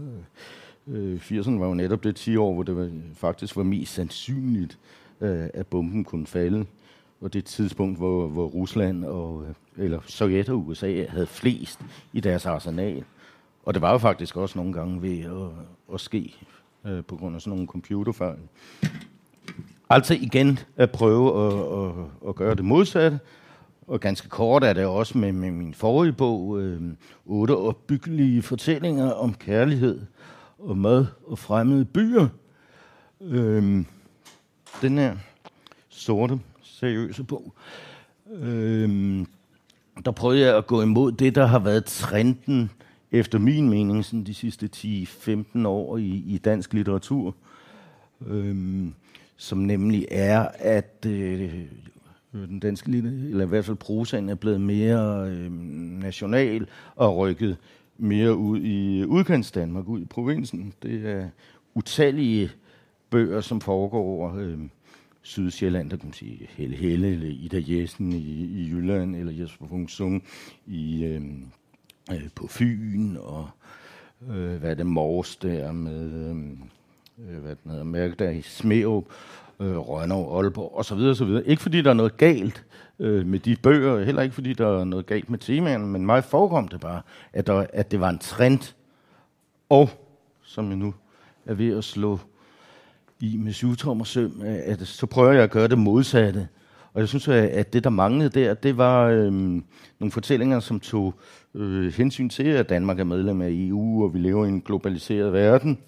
øh, 0.88 1.16
80'erne 1.16 1.58
var 1.58 1.66
jo 1.66 1.74
netop 1.74 2.04
det 2.04 2.16
10 2.16 2.36
år, 2.36 2.54
hvor 2.54 2.62
det 2.62 2.76
var, 2.76 2.90
faktisk 3.14 3.56
var 3.56 3.62
mest 3.62 3.94
sandsynligt, 3.94 4.78
øh, 5.20 5.46
at 5.54 5.66
bomben 5.66 6.04
kunne 6.04 6.26
falde. 6.26 6.66
Og 7.20 7.32
det 7.32 7.44
tidspunkt, 7.44 7.98
hvor, 7.98 8.28
hvor 8.28 8.46
Rusland 8.46 9.04
og, 9.04 9.46
eller 9.76 10.00
Sovjet 10.06 10.48
og 10.48 10.66
USA 10.66 11.06
havde 11.08 11.26
flest 11.26 11.80
i 12.12 12.20
deres 12.20 12.46
arsenal. 12.46 13.04
Og 13.64 13.74
det 13.74 13.82
var 13.82 13.92
jo 13.92 13.98
faktisk 13.98 14.36
også 14.36 14.58
nogle 14.58 14.72
gange 14.72 15.02
ved 15.02 15.20
at, 15.20 15.94
at 15.94 16.00
ske 16.00 16.34
øh, 16.86 17.04
på 17.04 17.16
grund 17.16 17.34
af 17.34 17.40
sådan 17.40 17.50
nogle 17.50 17.66
computerfejl. 17.66 18.38
Altså 19.90 20.14
igen 20.14 20.58
at 20.76 20.90
prøve 20.90 21.46
at, 21.46 21.84
at, 21.84 22.28
at 22.28 22.34
gøre 22.34 22.54
det 22.54 22.64
modsatte. 22.64 23.20
Og 23.86 24.00
ganske 24.00 24.28
kort 24.28 24.64
er 24.64 24.72
det 24.72 24.86
også 24.86 25.18
med, 25.18 25.32
med 25.32 25.50
min 25.50 25.74
forrige 25.74 26.12
bog, 26.12 26.60
øh, 26.60 26.82
otte 27.26 27.56
opbyggelige 27.56 28.42
fortællinger 28.42 29.10
om 29.10 29.34
kærlighed 29.34 30.00
og 30.58 30.78
mad 30.78 31.06
og 31.26 31.38
fremmede 31.38 31.84
byer. 31.84 32.28
Øh, 33.20 33.84
den 34.82 34.98
her 34.98 35.16
sorte, 35.88 36.40
seriøse 36.74 37.24
bog, 37.24 37.54
Øhm, 38.32 39.26
der 40.04 40.10
prøvede 40.10 40.40
jeg 40.40 40.56
at 40.56 40.66
gå 40.66 40.82
imod 40.82 41.12
det, 41.12 41.34
der 41.34 41.46
har 41.46 41.58
været 41.58 41.84
trenden, 41.84 42.70
efter 43.12 43.38
min 43.38 43.70
mening, 43.70 44.04
sådan 44.04 44.24
de 44.24 44.34
sidste 44.34 44.70
10-15 44.76 45.66
år 45.66 45.96
i, 45.96 46.24
i 46.26 46.38
dansk 46.38 46.72
litteratur, 46.72 47.34
øhm, 48.26 48.94
som 49.36 49.58
nemlig 49.58 50.06
er, 50.10 50.48
at 50.58 51.06
øh, 51.06 51.54
den 52.32 52.60
danske 52.60 52.90
litteratur, 52.90 53.28
eller 53.28 53.44
i 53.44 53.48
hvert 53.48 53.64
fald 53.64 53.76
prosaen, 53.76 54.28
er 54.28 54.34
blevet 54.34 54.60
mere 54.60 55.30
øh, 55.30 55.52
national 56.00 56.66
og 56.96 57.16
rykket 57.16 57.56
mere 57.98 58.36
ud 58.36 58.60
i 58.60 59.04
udkantsdanmark, 59.04 59.88
ud 59.88 60.00
i 60.00 60.04
provinsen. 60.04 60.72
Det 60.82 61.10
er 61.10 61.28
utallige 61.74 62.50
bøger, 63.10 63.40
som 63.40 63.60
foregår 63.60 64.02
over 64.02 64.36
øh, 64.36 64.58
Sydsjælland, 65.24 65.90
der 65.90 65.96
kan 65.96 66.06
man 66.06 66.12
sige 66.12 66.48
Helle 66.50 66.76
Helle, 66.76 67.12
eller 67.12 67.26
Ida 67.26 67.62
Jessen 67.66 68.12
i, 68.12 68.44
i 68.44 68.70
Jylland, 68.70 69.16
eller 69.16 69.32
Jesper 69.32 69.66
Funksung 69.68 70.24
i, 70.66 71.04
øh, 71.04 71.22
øh, 72.12 72.28
på 72.34 72.46
Fyn, 72.46 73.16
og 73.16 73.48
øh, 74.30 74.56
hvad 74.56 74.70
er 74.70 74.74
det, 74.74 74.86
Mors 74.86 75.36
der 75.36 75.72
med, 75.72 76.30
øhm, 76.30 76.58
øh, 77.18 77.38
hvad 77.42 77.56
den 77.62 77.70
hedder, 77.70 77.84
Mærke 77.84 78.14
der 78.14 78.30
i 78.30 78.42
Smerup, 78.42 79.04
øh, 79.60 79.78
Rønner, 79.78 80.36
Aalborg, 80.36 80.72
og 80.74 80.84
så 80.84 80.94
videre, 80.94 81.14
så 81.14 81.24
videre. 81.24 81.46
Ikke 81.46 81.62
fordi 81.62 81.82
der 81.82 81.90
er 81.90 81.94
noget 81.94 82.16
galt 82.16 82.64
øh, 82.98 83.26
med 83.26 83.38
de 83.38 83.56
bøger, 83.56 84.04
heller 84.04 84.22
ikke 84.22 84.34
fordi 84.34 84.52
der 84.52 84.80
er 84.80 84.84
noget 84.84 85.06
galt 85.06 85.30
med 85.30 85.38
temaerne, 85.38 85.86
men 85.86 86.06
mig 86.06 86.24
forekom 86.24 86.68
det 86.68 86.80
bare, 86.80 87.02
at, 87.32 87.46
der, 87.46 87.66
at 87.72 87.90
det 87.90 88.00
var 88.00 88.10
en 88.10 88.18
trend, 88.18 88.74
og 89.68 89.88
som 90.42 90.68
jeg 90.68 90.76
nu 90.76 90.94
er 91.46 91.54
ved 91.54 91.78
at 91.78 91.84
slå 91.84 92.18
i 93.24 93.36
med 93.36 93.52
syvtom 93.52 94.00
og 94.00 94.06
søm, 94.06 94.42
øh, 94.42 94.58
at 94.64 94.86
så 94.86 95.06
prøver 95.06 95.32
jeg 95.32 95.42
at 95.42 95.50
gøre 95.50 95.68
det 95.68 95.78
modsatte. 95.78 96.48
Og 96.92 97.00
jeg 97.00 97.08
synes, 97.08 97.28
øh, 97.28 97.48
at 97.52 97.72
det, 97.72 97.84
der 97.84 97.90
manglede 97.90 98.40
der, 98.40 98.54
det 98.54 98.76
var 98.76 99.06
øh, 99.06 99.32
nogle 99.32 100.10
fortællinger, 100.10 100.60
som 100.60 100.80
tog 100.80 101.14
øh, 101.54 101.92
hensyn 101.92 102.28
til, 102.28 102.46
at 102.46 102.68
Danmark 102.68 103.00
er 103.00 103.04
medlem 103.04 103.40
af 103.40 103.48
EU, 103.50 104.04
og 104.04 104.14
vi 104.14 104.18
lever 104.18 104.44
i 104.44 104.48
en 104.48 104.60
globaliseret 104.60 105.32
verden, 105.32 105.78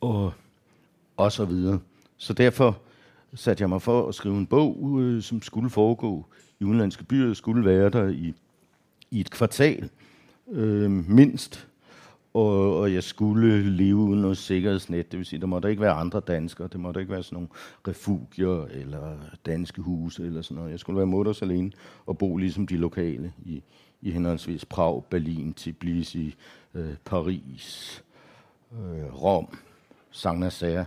og, 0.00 0.32
og 1.16 1.32
så 1.32 1.44
videre. 1.44 1.78
Så 2.16 2.32
derfor 2.32 2.78
satte 3.34 3.62
jeg 3.62 3.68
mig 3.68 3.82
for 3.82 4.08
at 4.08 4.14
skrive 4.14 4.36
en 4.36 4.46
bog, 4.46 5.00
øh, 5.00 5.22
som 5.22 5.42
skulle 5.42 5.70
foregå 5.70 6.26
i 6.60 6.64
udenlandske 6.64 7.04
byer, 7.04 7.34
skulle 7.34 7.64
være 7.64 7.90
der 7.90 8.08
i, 8.08 8.34
i 9.10 9.20
et 9.20 9.30
kvartal, 9.30 9.90
øh, 10.52 10.90
mindst, 10.90 11.68
og, 12.34 12.78
og 12.80 12.94
jeg 12.94 13.02
skulle 13.02 13.70
leve 13.70 13.96
uden 13.96 14.20
noget 14.20 14.38
sikkerhedsnet. 14.38 15.12
Det 15.12 15.18
vil 15.18 15.26
sige, 15.26 15.40
der 15.40 15.46
måtte 15.46 15.70
ikke 15.70 15.82
være 15.82 15.92
andre 15.92 16.20
danskere. 16.20 16.68
Det 16.68 16.80
måtte 16.80 17.00
ikke 17.00 17.12
være 17.12 17.22
sådan 17.22 17.36
nogle 17.36 17.48
refugier 17.88 18.64
eller 18.64 19.16
danske 19.46 19.82
huse 19.82 20.26
eller 20.26 20.42
sådan 20.42 20.56
noget. 20.56 20.70
Jeg 20.70 20.78
skulle 20.78 20.96
være 20.96 21.06
mutters 21.06 21.42
alene 21.42 21.72
og 22.06 22.18
bo 22.18 22.36
ligesom 22.36 22.66
de 22.66 22.76
lokale 22.76 23.32
i, 23.44 23.62
i 24.02 24.10
henholdsvis 24.10 24.64
Prag, 24.64 25.04
Berlin, 25.10 25.54
Tbilisi, 25.54 26.34
øh, 26.74 26.94
Paris, 27.04 28.02
øh, 28.72 29.22
Rom, 29.22 29.58
Saint 30.10 30.40
Nazaire 30.40 30.86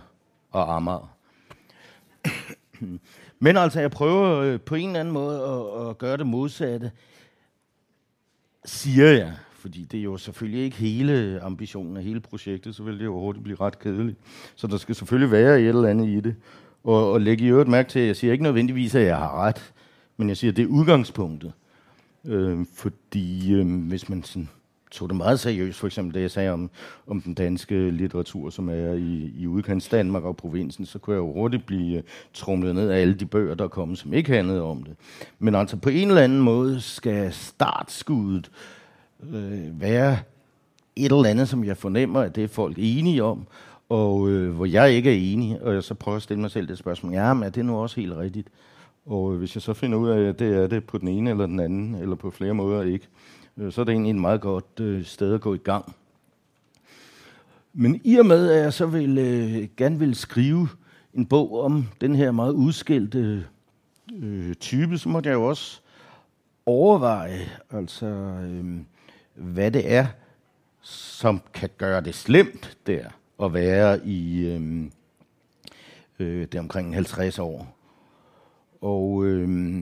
og 0.50 0.76
Amager. 0.76 1.16
Men 3.38 3.56
altså, 3.56 3.80
jeg 3.80 3.90
prøver 3.90 4.38
øh, 4.38 4.60
på 4.60 4.74
en 4.74 4.86
eller 4.86 5.00
anden 5.00 5.14
måde 5.14 5.42
at, 5.42 5.88
at 5.88 5.98
gøre 5.98 6.16
det 6.16 6.26
modsatte, 6.26 6.90
siger 8.64 9.08
jeg 9.08 9.34
fordi 9.58 9.84
det 9.84 10.00
er 10.00 10.04
jo 10.04 10.16
selvfølgelig 10.16 10.64
ikke 10.64 10.76
hele 10.76 11.40
ambitionen 11.42 11.96
af 11.96 12.02
hele 12.02 12.20
projektet, 12.20 12.74
så 12.74 12.82
vil 12.82 12.98
det 12.98 13.04
jo 13.04 13.18
hurtigt 13.18 13.44
blive 13.44 13.60
ret 13.60 13.78
kedeligt. 13.78 14.18
Så 14.56 14.66
der 14.66 14.76
skal 14.76 14.94
selvfølgelig 14.94 15.30
være 15.30 15.60
et 15.60 15.68
eller 15.68 15.88
andet 15.88 16.08
i 16.08 16.20
det. 16.20 16.34
Og, 16.84 17.12
og 17.12 17.20
lægge 17.20 17.44
i 17.44 17.48
øvrigt 17.48 17.70
mærke 17.70 17.88
til, 17.88 18.00
at 18.00 18.06
jeg 18.06 18.16
siger 18.16 18.32
ikke 18.32 18.44
nødvendigvis, 18.44 18.94
at 18.94 19.06
jeg 19.06 19.16
har 19.16 19.46
ret, 19.46 19.72
men 20.16 20.28
jeg 20.28 20.36
siger, 20.36 20.52
at 20.52 20.56
det 20.56 20.62
er 20.62 20.66
udgangspunktet. 20.66 21.52
Øh, 22.24 22.66
fordi 22.74 23.54
øh, 23.54 23.88
hvis 23.88 24.08
man 24.08 24.22
sådan, 24.22 24.48
tog 24.90 25.08
det 25.08 25.16
meget 25.16 25.40
seriøst, 25.40 25.78
for 25.78 25.86
eksempel 25.86 26.14
det, 26.14 26.20
jeg 26.20 26.30
sagde 26.30 26.50
om, 26.50 26.70
om 27.06 27.20
den 27.20 27.34
danske 27.34 27.90
litteratur, 27.90 28.50
som 28.50 28.68
er 28.68 28.92
i, 28.92 29.32
i 29.38 29.46
udkants 29.46 29.88
Danmark 29.88 30.24
og 30.24 30.36
provinsen, 30.36 30.86
så 30.86 30.98
kunne 30.98 31.14
jeg 31.14 31.20
jo 31.20 31.32
hurtigt 31.32 31.66
blive 31.66 31.96
øh, 31.96 32.02
trumlet 32.34 32.74
ned 32.74 32.90
af 32.90 33.00
alle 33.00 33.14
de 33.14 33.26
bøger, 33.26 33.54
der 33.54 33.64
er 33.64 33.68
kommet, 33.68 33.98
som 33.98 34.12
ikke 34.12 34.32
handlede 34.32 34.62
om 34.62 34.82
det. 34.82 34.96
Men 35.38 35.54
altså 35.54 35.76
på 35.76 35.88
en 35.88 36.08
eller 36.08 36.22
anden 36.22 36.40
måde 36.40 36.80
skal 36.80 37.32
startskuddet 37.32 38.46
øh, 38.46 38.77
øh, 39.22 39.80
være 39.80 40.18
et 40.96 41.12
eller 41.12 41.24
andet, 41.24 41.48
som 41.48 41.64
jeg 41.64 41.76
fornemmer, 41.76 42.20
at 42.20 42.36
det 42.36 42.44
er 42.44 42.48
folk 42.48 42.74
enige 42.78 43.24
om, 43.24 43.46
og 43.88 44.28
øh, 44.28 44.54
hvor 44.54 44.66
jeg 44.66 44.92
ikke 44.92 45.10
er 45.10 45.32
enig, 45.32 45.62
og 45.62 45.74
jeg 45.74 45.82
så 45.82 45.94
prøver 45.94 46.16
at 46.16 46.22
stille 46.22 46.40
mig 46.40 46.50
selv 46.50 46.68
det 46.68 46.78
spørgsmål, 46.78 47.12
ja, 47.12 47.34
men 47.34 47.42
er 47.42 47.50
det 47.50 47.64
nu 47.64 47.76
også 47.76 48.00
helt 48.00 48.16
rigtigt? 48.16 48.48
Og 49.06 49.32
øh, 49.32 49.38
hvis 49.38 49.54
jeg 49.54 49.62
så 49.62 49.74
finder 49.74 49.98
ud 49.98 50.08
af, 50.08 50.28
at 50.28 50.38
det 50.38 50.56
er 50.56 50.66
det 50.66 50.84
på 50.84 50.98
den 50.98 51.08
ene 51.08 51.30
eller 51.30 51.46
den 51.46 51.60
anden, 51.60 51.94
eller 51.94 52.16
på 52.16 52.30
flere 52.30 52.54
måder 52.54 52.82
ikke, 52.82 53.06
øh, 53.56 53.72
så 53.72 53.80
er 53.80 53.84
det 53.84 53.92
egentlig 53.92 54.10
et 54.10 54.20
meget 54.20 54.40
godt 54.40 54.80
øh, 54.80 55.04
sted 55.04 55.34
at 55.34 55.40
gå 55.40 55.54
i 55.54 55.58
gang. 55.58 55.96
Men 57.72 58.00
i 58.04 58.16
og 58.16 58.26
med, 58.26 58.50
at 58.50 58.62
jeg 58.62 58.72
så 58.72 58.86
vil, 58.86 59.18
øh, 59.18 59.68
gerne 59.76 59.98
vil 59.98 60.14
skrive 60.14 60.68
en 61.14 61.26
bog 61.26 61.60
om 61.60 61.86
den 62.00 62.14
her 62.14 62.30
meget 62.30 62.52
udskældte 62.52 63.44
øh, 64.22 64.54
type, 64.54 64.98
så 64.98 65.08
måtte 65.08 65.28
jeg 65.28 65.34
jo 65.34 65.44
også 65.44 65.80
overveje, 66.66 67.40
altså... 67.70 68.06
Øh, 68.06 68.80
hvad 69.38 69.70
det 69.70 69.92
er, 69.92 70.06
som 70.82 71.42
kan 71.54 71.70
gøre 71.78 72.00
det 72.00 72.14
slemt 72.14 72.78
der 72.86 73.04
at 73.42 73.54
være 73.54 74.06
i 74.06 74.46
øhm, 74.46 74.84
øh, 74.84 76.40
øh, 76.40 76.46
det 76.52 76.60
omkring 76.60 76.94
50 76.94 77.38
år. 77.38 77.76
Og 78.80 79.24
øh, 79.24 79.78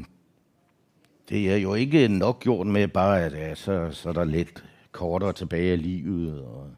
det 1.28 1.52
er 1.52 1.56
jo 1.56 1.74
ikke 1.74 2.08
nok 2.08 2.40
gjort 2.40 2.66
med 2.66 2.88
bare, 2.88 3.22
at 3.24 3.32
ja, 3.32 3.54
så, 3.54 3.88
så 3.92 4.08
er 4.08 4.12
der 4.12 4.24
lidt 4.24 4.64
kortere 4.92 5.32
tilbage 5.32 5.74
i 5.74 5.76
livet 5.76 6.40
og, 6.40 6.70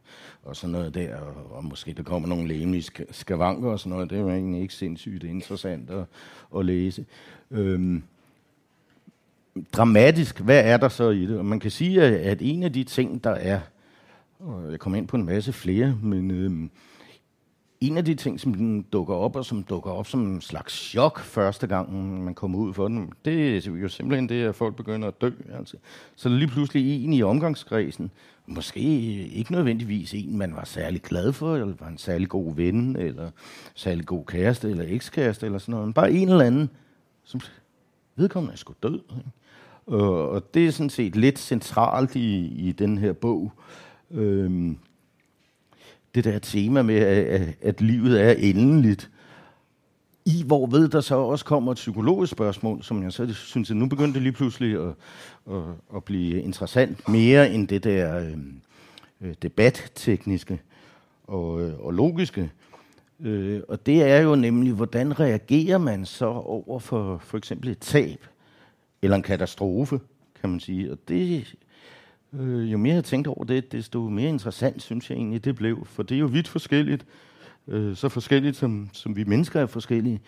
og 0.43 0.57
sådan 0.57 0.73
noget 0.73 0.95
der, 0.95 1.17
og, 1.17 1.57
og 1.57 1.65
måske 1.65 1.93
der 1.93 2.03
kommer 2.03 2.29
nogle 2.29 2.49
læmelige 2.49 2.91
skavanker 3.11 3.71
og 3.71 3.81
sådan 3.81 3.91
noget. 3.91 4.11
Det 4.11 4.17
er 4.19 4.23
jo 4.23 4.31
egentlig 4.31 4.63
ikke 4.63 4.75
sindssygt 4.75 5.25
interessant 5.25 5.91
at, 5.91 6.05
at 6.57 6.65
læse. 6.65 7.07
Øh, 7.51 8.01
dramatisk, 9.73 10.41
hvad 10.41 10.65
er 10.65 10.77
der 10.77 10.89
så 10.89 11.11
i 11.11 11.27
det? 11.27 11.39
Og 11.39 11.45
man 11.45 11.61
kan 11.61 11.71
sige, 11.71 12.03
at 12.03 12.39
en 12.41 12.63
af 12.63 12.73
de 12.73 12.85
ting, 12.85 13.25
der 13.25 13.31
er, 13.31 13.61
og 14.39 14.71
jeg 14.71 14.81
kommer 14.81 14.97
ind 14.97 15.09
på 15.09 15.17
en 15.17 15.27
masse 15.27 15.53
flere, 15.53 15.99
men 16.03 16.31
øh, 16.31 16.69
en 17.81 17.97
af 17.97 18.05
de 18.05 18.15
ting, 18.15 18.41
som 18.41 18.55
den 18.55 18.83
dukker 18.83 19.15
op, 19.15 19.37
og 19.37 19.45
som 19.45 19.63
dukker 19.63 19.91
op 19.91 20.07
som 20.07 20.27
en 20.27 20.41
slags 20.41 20.73
chok 20.75 21.21
første 21.21 21.67
gang, 21.67 22.23
man 22.25 22.35
kommer 22.35 22.59
ud 22.59 22.75
for 22.75 22.89
den, 22.89 23.13
det 23.25 23.67
er 23.67 23.71
jo 23.71 23.89
simpelthen 23.89 24.29
det, 24.29 24.45
at 24.45 24.55
folk 24.55 24.77
begynder 24.77 25.09
at 25.09 25.21
dø. 25.21 25.31
Altså. 25.55 25.77
Så 26.17 26.29
lige 26.29 26.49
pludselig 26.49 27.05
en 27.05 27.13
i 27.13 27.23
omgangskredsen, 27.23 28.11
måske 28.47 28.81
ikke 29.29 29.53
nødvendigvis 29.53 30.15
en, 30.15 30.39
man 30.39 30.57
var 30.57 30.65
særlig 30.65 31.03
glad 31.03 31.33
for, 31.33 31.55
eller 31.55 31.75
var 31.81 31.89
en 31.89 31.99
særlig 31.99 32.29
god 32.29 32.55
ven, 32.55 32.97
eller 32.97 33.31
særlig 33.75 34.07
god 34.07 34.25
kæreste, 34.25 34.71
eller 34.71 34.85
ekskæreste, 34.89 35.47
eller 35.47 35.59
sådan 35.59 35.73
noget. 35.73 35.87
Men 35.87 35.93
bare 35.93 36.13
en 36.13 36.29
eller 36.29 36.45
anden, 36.45 36.71
som 37.25 37.41
vedkommende 38.17 38.53
er 38.53 38.57
sgu 38.57 38.75
død. 38.83 39.01
Ikke? 39.19 39.31
Og, 39.89 40.29
og 40.29 40.55
det 40.55 40.67
er 40.67 40.71
sådan 40.71 40.91
set 40.91 41.17
lidt 41.17 41.39
centralt 41.39 42.17
i, 42.17 42.47
i 42.69 42.73
den 42.73 42.99
her 42.99 43.13
bog. 43.13 43.53
Øhm, 44.11 44.79
det 46.15 46.25
der 46.25 46.39
tema 46.39 46.83
med, 46.83 46.97
at, 46.97 47.55
at 47.63 47.81
livet 47.81 48.23
er 48.23 48.33
endeligt. 48.33 49.11
I 50.25 50.43
hvor 50.47 50.67
ved 50.67 50.89
der 50.89 51.01
så 51.01 51.15
også 51.15 51.45
kommer 51.45 51.73
et 51.73 51.77
psykologisk 51.77 52.33
spørgsmål, 52.33 52.83
som 52.83 53.03
jeg 53.03 53.13
så 53.13 53.33
synes, 53.33 53.71
at 53.71 53.77
nu 53.77 53.87
begyndte 53.87 54.15
det 54.15 54.23
lige 54.23 54.33
pludselig 54.33 54.81
at, 54.81 54.95
at, 55.51 55.63
at 55.97 56.05
blive 56.05 56.43
interessant 56.43 57.09
mere 57.09 57.51
end 57.51 57.69
det 57.69 57.85
der 57.85 58.19
øh, 58.19 58.37
øh 59.21 59.35
debattekniske 59.43 60.61
og, 61.27 61.63
øh, 61.63 61.79
og 61.79 61.93
logiske. 61.93 62.51
Øh, 63.21 63.61
og 63.69 63.87
det 63.87 64.03
er 64.03 64.21
jo 64.21 64.35
nemlig, 64.35 64.73
hvordan 64.73 65.21
reagerer 65.21 65.79
man 65.79 66.05
så 66.05 66.27
over 66.27 66.79
for 66.79 67.19
for 67.19 67.39
eksempel 67.39 67.69
et 67.69 67.79
tab 67.79 68.27
eller 69.03 69.17
en 69.17 69.23
katastrofe, 69.23 70.01
kan 70.41 70.51
man 70.51 70.61
sige. 70.61 70.93
Og 70.93 70.99
det, 71.09 71.55
øh, 72.33 72.73
jo 72.73 72.79
mere 72.79 72.95
jeg 72.95 73.05
tænkte 73.05 73.29
over 73.29 73.45
det, 73.45 73.73
desto 73.73 74.09
mere 74.09 74.29
interessant 74.29 74.83
synes 74.83 75.11
jeg 75.11 75.17
egentlig, 75.17 75.45
det 75.45 75.57
blev. 75.57 75.87
For 75.87 76.03
det 76.03 76.15
er 76.15 76.19
jo 76.19 76.27
vidt 76.27 76.49
forskelligt. 76.49 77.07
Øh, 77.69 77.97
så 77.97 78.09
forskelligt, 78.09 78.57
som, 78.57 78.91
som 78.93 79.17
vi 79.17 79.25
mennesker 79.25 79.61
er 79.61 79.67
forskellige. 79.67 80.21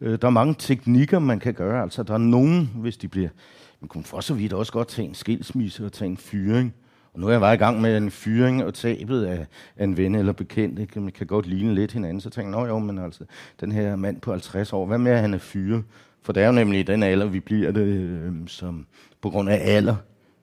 Øh, 0.00 0.18
der 0.22 0.26
er 0.26 0.30
mange 0.30 0.54
teknikker, 0.58 1.18
man 1.18 1.40
kan 1.40 1.54
gøre. 1.54 1.82
Altså, 1.82 2.02
der 2.02 2.14
er 2.14 2.18
nogen, 2.18 2.70
hvis 2.74 2.96
de 2.96 3.08
bliver... 3.08 3.28
Man 3.80 3.88
kunne 3.88 4.04
for 4.04 4.20
så 4.20 4.34
vidt 4.34 4.52
også 4.52 4.72
godt 4.72 4.88
tage 4.88 5.08
en 5.08 5.14
skilsmisse 5.14 5.84
og 5.84 5.92
tage 5.92 6.10
en 6.10 6.16
fyring. 6.16 6.74
Og 7.12 7.20
nu 7.20 7.26
er 7.26 7.30
jeg 7.30 7.40
bare 7.40 7.54
i 7.54 7.58
gang 7.58 7.80
med 7.80 7.96
en 7.96 8.10
fyring 8.10 8.64
og 8.64 8.74
tabet 8.74 9.24
af, 9.24 9.46
af 9.76 9.84
en 9.84 9.96
ven 9.96 10.14
eller 10.14 10.32
bekendt. 10.32 10.78
Ikke? 10.78 11.00
Man 11.00 11.12
kan 11.12 11.26
godt 11.26 11.46
ligne 11.46 11.74
lidt 11.74 11.92
hinanden. 11.92 12.20
Så 12.20 12.30
tænker 12.30 12.60
jeg, 12.60 12.68
jo, 12.68 12.78
men 12.78 12.98
altså, 12.98 13.24
den 13.60 13.72
her 13.72 13.96
mand 13.96 14.20
på 14.20 14.30
50 14.30 14.72
år, 14.72 14.86
hvad 14.86 14.98
med 14.98 15.12
at 15.12 15.20
han 15.20 15.34
er 15.34 15.38
fyre? 15.38 15.82
For 16.26 16.32
det 16.32 16.42
er 16.42 16.46
jo 16.46 16.52
nemlig 16.52 16.80
i 16.80 16.82
den 16.82 17.02
alder, 17.02 17.26
vi 17.26 17.40
bliver 17.40 17.70
det, 17.70 17.86
øh, 17.86 18.32
som 18.46 18.86
på 19.20 19.30
grund 19.30 19.50
af 19.50 19.60
alder, 19.62 19.96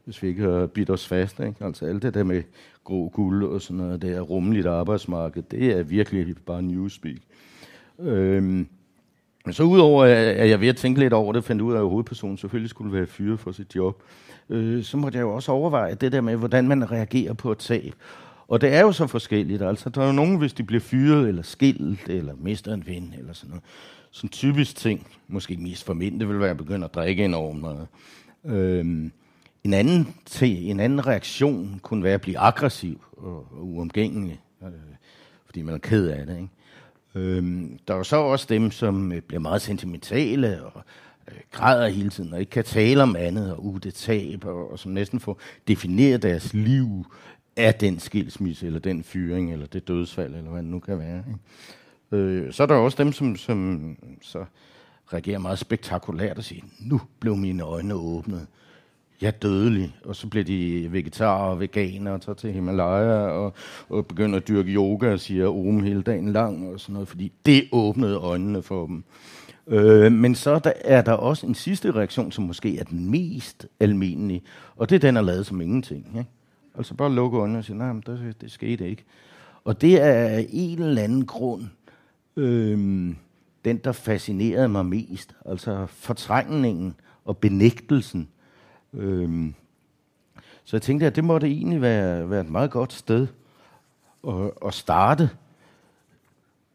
hvis 0.06 0.24
vi 0.24 0.28
ikke 0.28 0.44
har 0.44 0.68
bidt 0.68 0.90
os 0.90 1.08
fast. 1.08 1.40
Ikke? 1.40 1.66
Altså 1.66 1.86
alt 1.86 2.02
det 2.02 2.14
der 2.14 2.24
med 2.24 2.44
grå 2.84 3.10
guld 3.10 3.44
og 3.44 3.62
sådan 3.62 3.78
noget, 3.78 4.02
det 4.02 4.16
er 4.16 4.22
rummeligt 4.22 4.68
arbejdsmarked, 4.68 5.44
det 5.52 5.80
er 5.80 5.84
virkelig 5.84 6.36
bare 6.46 6.62
newspeak. 6.62 7.18
Øhm, 8.00 8.68
men 9.46 9.54
så 9.54 9.64
udover, 9.64 10.04
at 10.06 10.50
jeg 10.50 10.62
ved 10.62 10.68
at 10.68 10.76
tænke 10.76 11.00
lidt 11.00 11.14
over 11.14 11.34
det, 11.34 11.44
fandt 11.44 11.62
ud 11.62 11.74
af, 11.74 11.78
at 11.78 11.90
hovedpersonen 11.90 12.38
selvfølgelig 12.38 12.70
skulle 12.70 12.94
være 12.94 13.08
fyret 13.08 13.40
for 13.40 13.52
sit 13.52 13.76
job, 13.76 14.04
øh, 14.50 14.84
så 14.84 14.98
måtte 14.98 15.18
jeg 15.18 15.24
jo 15.24 15.36
også 15.36 15.52
overveje 15.52 15.96
det 15.96 16.12
der 16.12 16.22
med, 16.22 16.36
hvordan 16.36 16.68
man 16.68 16.92
reagerer 16.92 17.34
på 17.34 17.52
et 17.52 17.58
tab. 17.58 17.94
Og 18.48 18.62
det 18.62 18.74
er 18.74 18.82
jo 18.82 18.92
så 18.92 19.08
forskelligt. 19.08 19.62
Altså, 19.62 19.90
der 19.90 20.02
er 20.02 20.06
jo 20.06 20.12
nogen, 20.12 20.38
hvis 20.38 20.54
de 20.54 20.64
bliver 20.64 20.82
fyret, 20.82 21.28
eller 21.28 21.42
skilt, 21.42 22.10
eller 22.10 22.34
mister 22.40 22.74
en 22.74 22.84
ven, 22.88 23.14
eller 23.18 23.34
sådan 23.34 23.50
noget. 23.50 23.64
Sådan 24.14 24.30
typisk 24.30 24.76
ting, 24.76 25.08
måske 25.28 25.58
mest 25.58 25.86
for 25.86 25.94
mænd, 25.94 26.20
det 26.20 26.30
vil 26.30 26.40
være 26.40 26.50
at 26.50 26.58
begynde 26.58 26.86
at 26.86 26.94
drikke 26.94 27.26
enormt 27.26 27.62
meget. 27.62 27.88
Øhm, 28.46 29.12
en, 29.64 29.74
anden 29.74 30.16
til, 30.26 30.70
en 30.70 30.80
anden 30.80 31.08
reaktion 31.08 31.80
kunne 31.84 32.04
være 32.04 32.14
at 32.14 32.22
blive 32.22 32.38
aggressiv 32.38 33.02
og, 33.18 33.48
og 33.52 33.68
uomgængelig, 33.68 34.42
øh, 34.64 34.70
fordi 35.46 35.62
man 35.62 35.76
er 35.76 35.80
ked 35.80 36.08
af 36.08 36.26
det. 36.26 36.36
Ikke? 36.36 36.50
Øhm, 37.16 37.80
der 37.88 37.94
er 37.94 37.98
jo 37.98 38.04
så 38.04 38.18
også 38.18 38.46
dem, 38.50 38.72
som 38.72 39.12
øh, 39.12 39.22
bliver 39.22 39.40
meget 39.40 39.62
sentimentale 39.62 40.64
og 40.64 40.82
øh, 41.28 41.38
græder 41.52 41.88
hele 41.88 42.10
tiden 42.10 42.34
og 42.34 42.40
ikke 42.40 42.50
kan 42.50 42.64
tale 42.64 43.04
om 43.04 43.16
andet 43.16 43.52
og 43.52 43.66
uh, 43.66 43.78
det 43.84 43.94
tab, 43.94 44.46
og, 44.46 44.72
og 44.72 44.80
som 44.80 44.92
næsten 44.92 45.20
får 45.20 45.40
defineret 45.68 46.22
deres 46.22 46.54
liv 46.54 47.06
af 47.58 47.76
den 47.76 48.00
skilsmisse, 48.00 48.66
eller 48.66 48.80
den 48.80 49.04
fyring, 49.04 49.54
eller 49.54 49.66
det 49.66 49.88
dødsfald, 49.88 50.36
eller 50.36 50.52
hvad 50.52 50.64
det 50.64 50.72
nu 50.72 50.80
kan 50.80 51.00
være. 51.00 51.18
Ikke? 51.18 51.40
Øh, 52.14 52.54
så 52.54 52.64
er 52.64 52.68
der 52.68 52.76
også 52.76 53.04
dem, 53.04 53.12
som, 53.12 53.36
som 53.36 53.98
så 54.22 54.46
reagerer 55.14 55.40
meget 55.40 55.60
spektakulært 55.60 56.38
og 56.38 56.44
siger, 56.44 56.62
nu 56.80 57.02
blev 57.20 57.36
mine 57.36 57.64
øjne 57.64 57.94
åbnet. 57.94 58.48
Jeg 59.22 59.28
er 59.28 59.32
dødelig. 59.32 59.96
Og 60.06 60.16
så 60.16 60.28
bliver 60.28 60.44
de 60.44 60.88
vegetarer 60.92 61.50
og 61.50 61.60
veganer 61.60 62.12
og 62.12 62.22
tager 62.22 62.36
til 62.36 62.54
Himalaya 62.54 63.28
og, 63.28 63.54
og 63.90 64.06
begynder 64.06 64.38
at 64.38 64.48
dyrke 64.48 64.72
yoga 64.72 65.12
og 65.12 65.20
siger 65.20 65.48
om 65.48 65.84
hele 65.84 66.02
dagen 66.02 66.34
lang 66.34 66.74
og 66.74 66.80
sådan 66.80 66.94
noget, 66.94 67.08
fordi 67.08 67.32
det 67.46 67.70
åbnede 67.72 68.18
øjnene 68.18 68.62
for 68.62 68.86
dem. 68.86 69.04
Øh, 69.68 70.12
men 70.12 70.36
så 70.36 70.60
der, 70.60 70.74
er 70.82 71.02
der 71.02 71.12
også 71.14 71.48
en 71.48 71.56
sidste 71.56 71.92
reaktion, 71.92 72.32
som 72.32 72.44
måske 72.44 72.80
er 72.80 72.84
den 72.84 73.12
mest 73.12 73.68
almindelige, 73.80 74.42
og 74.76 74.90
det 74.90 74.96
er 74.96 75.00
den, 75.00 75.18
er 75.18 75.22
lavet 75.22 75.46
som 75.46 75.62
ingenting. 75.62 76.08
Ikke? 76.18 76.30
Altså 76.76 76.94
bare 76.94 77.14
lukke 77.14 77.38
øjnene 77.38 77.60
og 77.60 77.66
sige, 77.66 77.78
nej, 77.78 77.94
det, 77.94 78.36
det 78.42 78.52
skete 78.52 78.90
ikke. 78.90 79.04
Og 79.64 79.82
det 79.82 80.02
er 80.02 80.44
en 80.50 80.82
eller 80.82 81.02
anden 81.02 81.26
grund, 81.26 81.64
øhm, 82.36 83.16
den, 83.66 83.78
der 83.78 83.92
fascinerede 83.92 84.70
mig 84.70 84.86
mest. 84.86 85.36
Altså 85.46 85.86
fortrængningen 85.86 86.96
og 87.26 87.38
benægtelsen. 87.38 88.30
Øhm, 88.94 89.54
så 90.64 90.78
jeg 90.78 90.82
tænkte, 90.82 91.06
at 91.06 91.16
det 91.16 91.24
måtte 91.24 91.48
egentlig 91.48 91.82
være, 91.82 92.30
være 92.30 92.42
et 92.42 92.50
meget 92.50 92.72
godt 92.72 92.94
sted 92.94 93.28
at, 94.28 94.52
at 94.66 94.74
starte. 94.74 95.30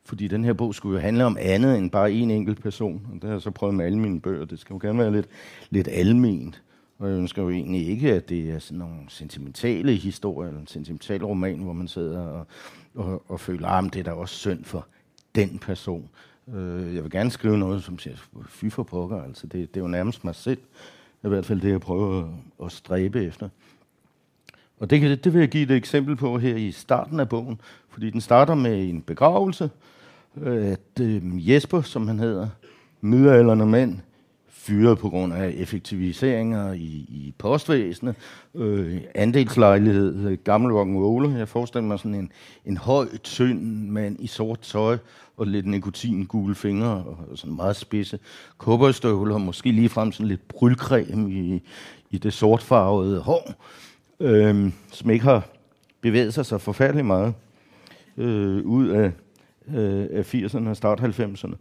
Fordi 0.05 0.29
den 0.29 0.45
her 0.45 0.53
bog 0.53 0.75
skulle 0.75 0.99
jo 0.99 1.03
handle 1.03 1.25
om 1.25 1.37
andet 1.41 1.79
end 1.79 1.91
bare 1.91 2.13
en 2.13 2.31
enkelt 2.31 2.63
person. 2.63 3.07
Og 3.13 3.15
det 3.15 3.25
har 3.25 3.31
jeg 3.31 3.43
så 3.43 3.51
prøvet 3.51 3.75
med 3.75 3.87
alle 3.87 3.99
mine 3.99 4.21
bøger. 4.21 4.45
Det 4.45 4.59
skal 4.59 4.75
jo 4.75 4.79
gerne 4.83 4.99
være 4.99 5.13
lidt, 5.13 5.29
lidt 5.71 5.89
alment. 5.89 6.63
Og 6.99 7.09
jeg 7.09 7.19
ønsker 7.19 7.43
jo 7.43 7.51
egentlig 7.51 7.89
ikke, 7.89 8.13
at 8.13 8.29
det 8.29 8.51
er 8.51 8.59
sådan 8.59 8.79
nogle 8.79 9.01
sentimentale 9.09 9.95
historier, 9.95 10.49
eller 10.49 10.61
en 10.61 10.67
sentimental 10.67 11.25
roman, 11.25 11.59
hvor 11.59 11.73
man 11.73 11.89
sidder 11.89 12.21
og, 12.21 12.47
og, 12.95 13.23
og 13.29 13.41
føler, 13.41 13.69
at 13.69 13.85
ah, 13.85 13.93
det 13.93 13.97
er 14.01 14.03
da 14.05 14.13
også 14.13 14.35
synd 14.35 14.65
for 14.65 14.87
den 15.35 15.59
person. 15.59 16.09
Øh, 16.55 16.95
jeg 16.95 17.03
vil 17.03 17.11
gerne 17.11 17.31
skrive 17.31 17.59
noget, 17.59 17.85
som 17.85 17.99
siger, 17.99 18.17
fy 18.49 18.71
for 18.71 18.83
pokker, 18.83 19.23
altså 19.23 19.47
det, 19.47 19.75
det 19.75 19.81
er 19.81 19.85
jo 19.85 19.89
nærmest 19.89 20.25
mig 20.25 20.35
selv. 20.35 20.59
I 21.25 21.29
hvert 21.29 21.47
fald 21.47 21.61
det, 21.61 21.71
jeg 21.71 21.81
prøver 21.81 22.23
at, 22.23 22.29
at 22.65 22.73
stræbe 22.73 23.25
efter. 23.25 23.49
Og 24.79 24.91
det, 24.91 25.25
det 25.25 25.33
vil 25.33 25.41
jeg 25.41 25.49
give 25.49 25.63
et 25.63 25.71
eksempel 25.71 26.17
på 26.17 26.39
her 26.39 26.57
i 26.57 26.73
starten 26.73 27.21
af 27.21 27.29
bogen, 27.29 27.61
fordi 27.89 28.11
den 28.11 28.21
starter 28.21 28.55
med 28.55 28.89
en 28.89 29.03
begravelse, 29.03 29.71
at 30.45 31.01
øh, 31.01 31.51
Jesper, 31.51 31.83
som 31.83 32.09
han 32.09 32.19
hedder, 32.19 32.49
middelalderne 33.01 33.67
mand, 33.67 34.01
fyret 34.69 34.99
på 34.99 35.09
grund 35.09 35.33
af 35.33 35.55
effektiviseringer 35.57 36.73
i, 36.73 37.07
i 37.09 37.35
postvæsenet, 37.39 38.15
øh, 38.55 39.01
andelslejlighed, 39.15 40.31
øh, 40.31 40.39
gammel 40.45 40.73
rock'n'roller. 40.73 41.39
Jeg 41.39 41.49
forestiller 41.49 41.89
mig 41.89 41.99
sådan 41.99 42.15
en, 42.15 42.33
en 42.67 42.77
høj, 42.77 43.07
tynd 43.23 43.89
mand 43.89 44.17
i 44.21 44.27
sort 44.27 44.61
tøj 44.61 44.99
og 45.37 45.47
lidt 45.47 45.67
nikotin 45.67 46.25
gule 46.25 46.55
fingre 46.55 47.05
og 47.07 47.17
sådan 47.35 47.57
meget 47.57 47.77
spidse 47.77 48.19
kobberstøvler, 48.59 49.35
og 49.35 49.41
måske 49.41 49.73
lige 49.73 49.89
frem 49.89 50.13
sådan 50.13 50.27
lidt 50.27 50.49
brylcreme 50.49 51.33
i, 51.33 51.63
i 52.11 52.19
det 52.19 52.33
sortfarvede 52.33 53.21
hår, 53.21 53.53
øh, 54.21 54.73
som 54.93 55.11
ikke 55.11 55.25
har 55.25 55.49
bevæget 56.01 56.35
sig 56.35 56.47
så 56.47 56.59
forfærdeligt 56.59 57.07
meget 57.07 57.35
øh, 58.17 58.67
ud 58.67 58.89
af, 58.89 59.13
øh, 59.69 60.07
af 60.11 60.35
80'erne 60.35 60.69
og 60.69 60.77
start 60.77 61.01
90'erne. 61.01 61.55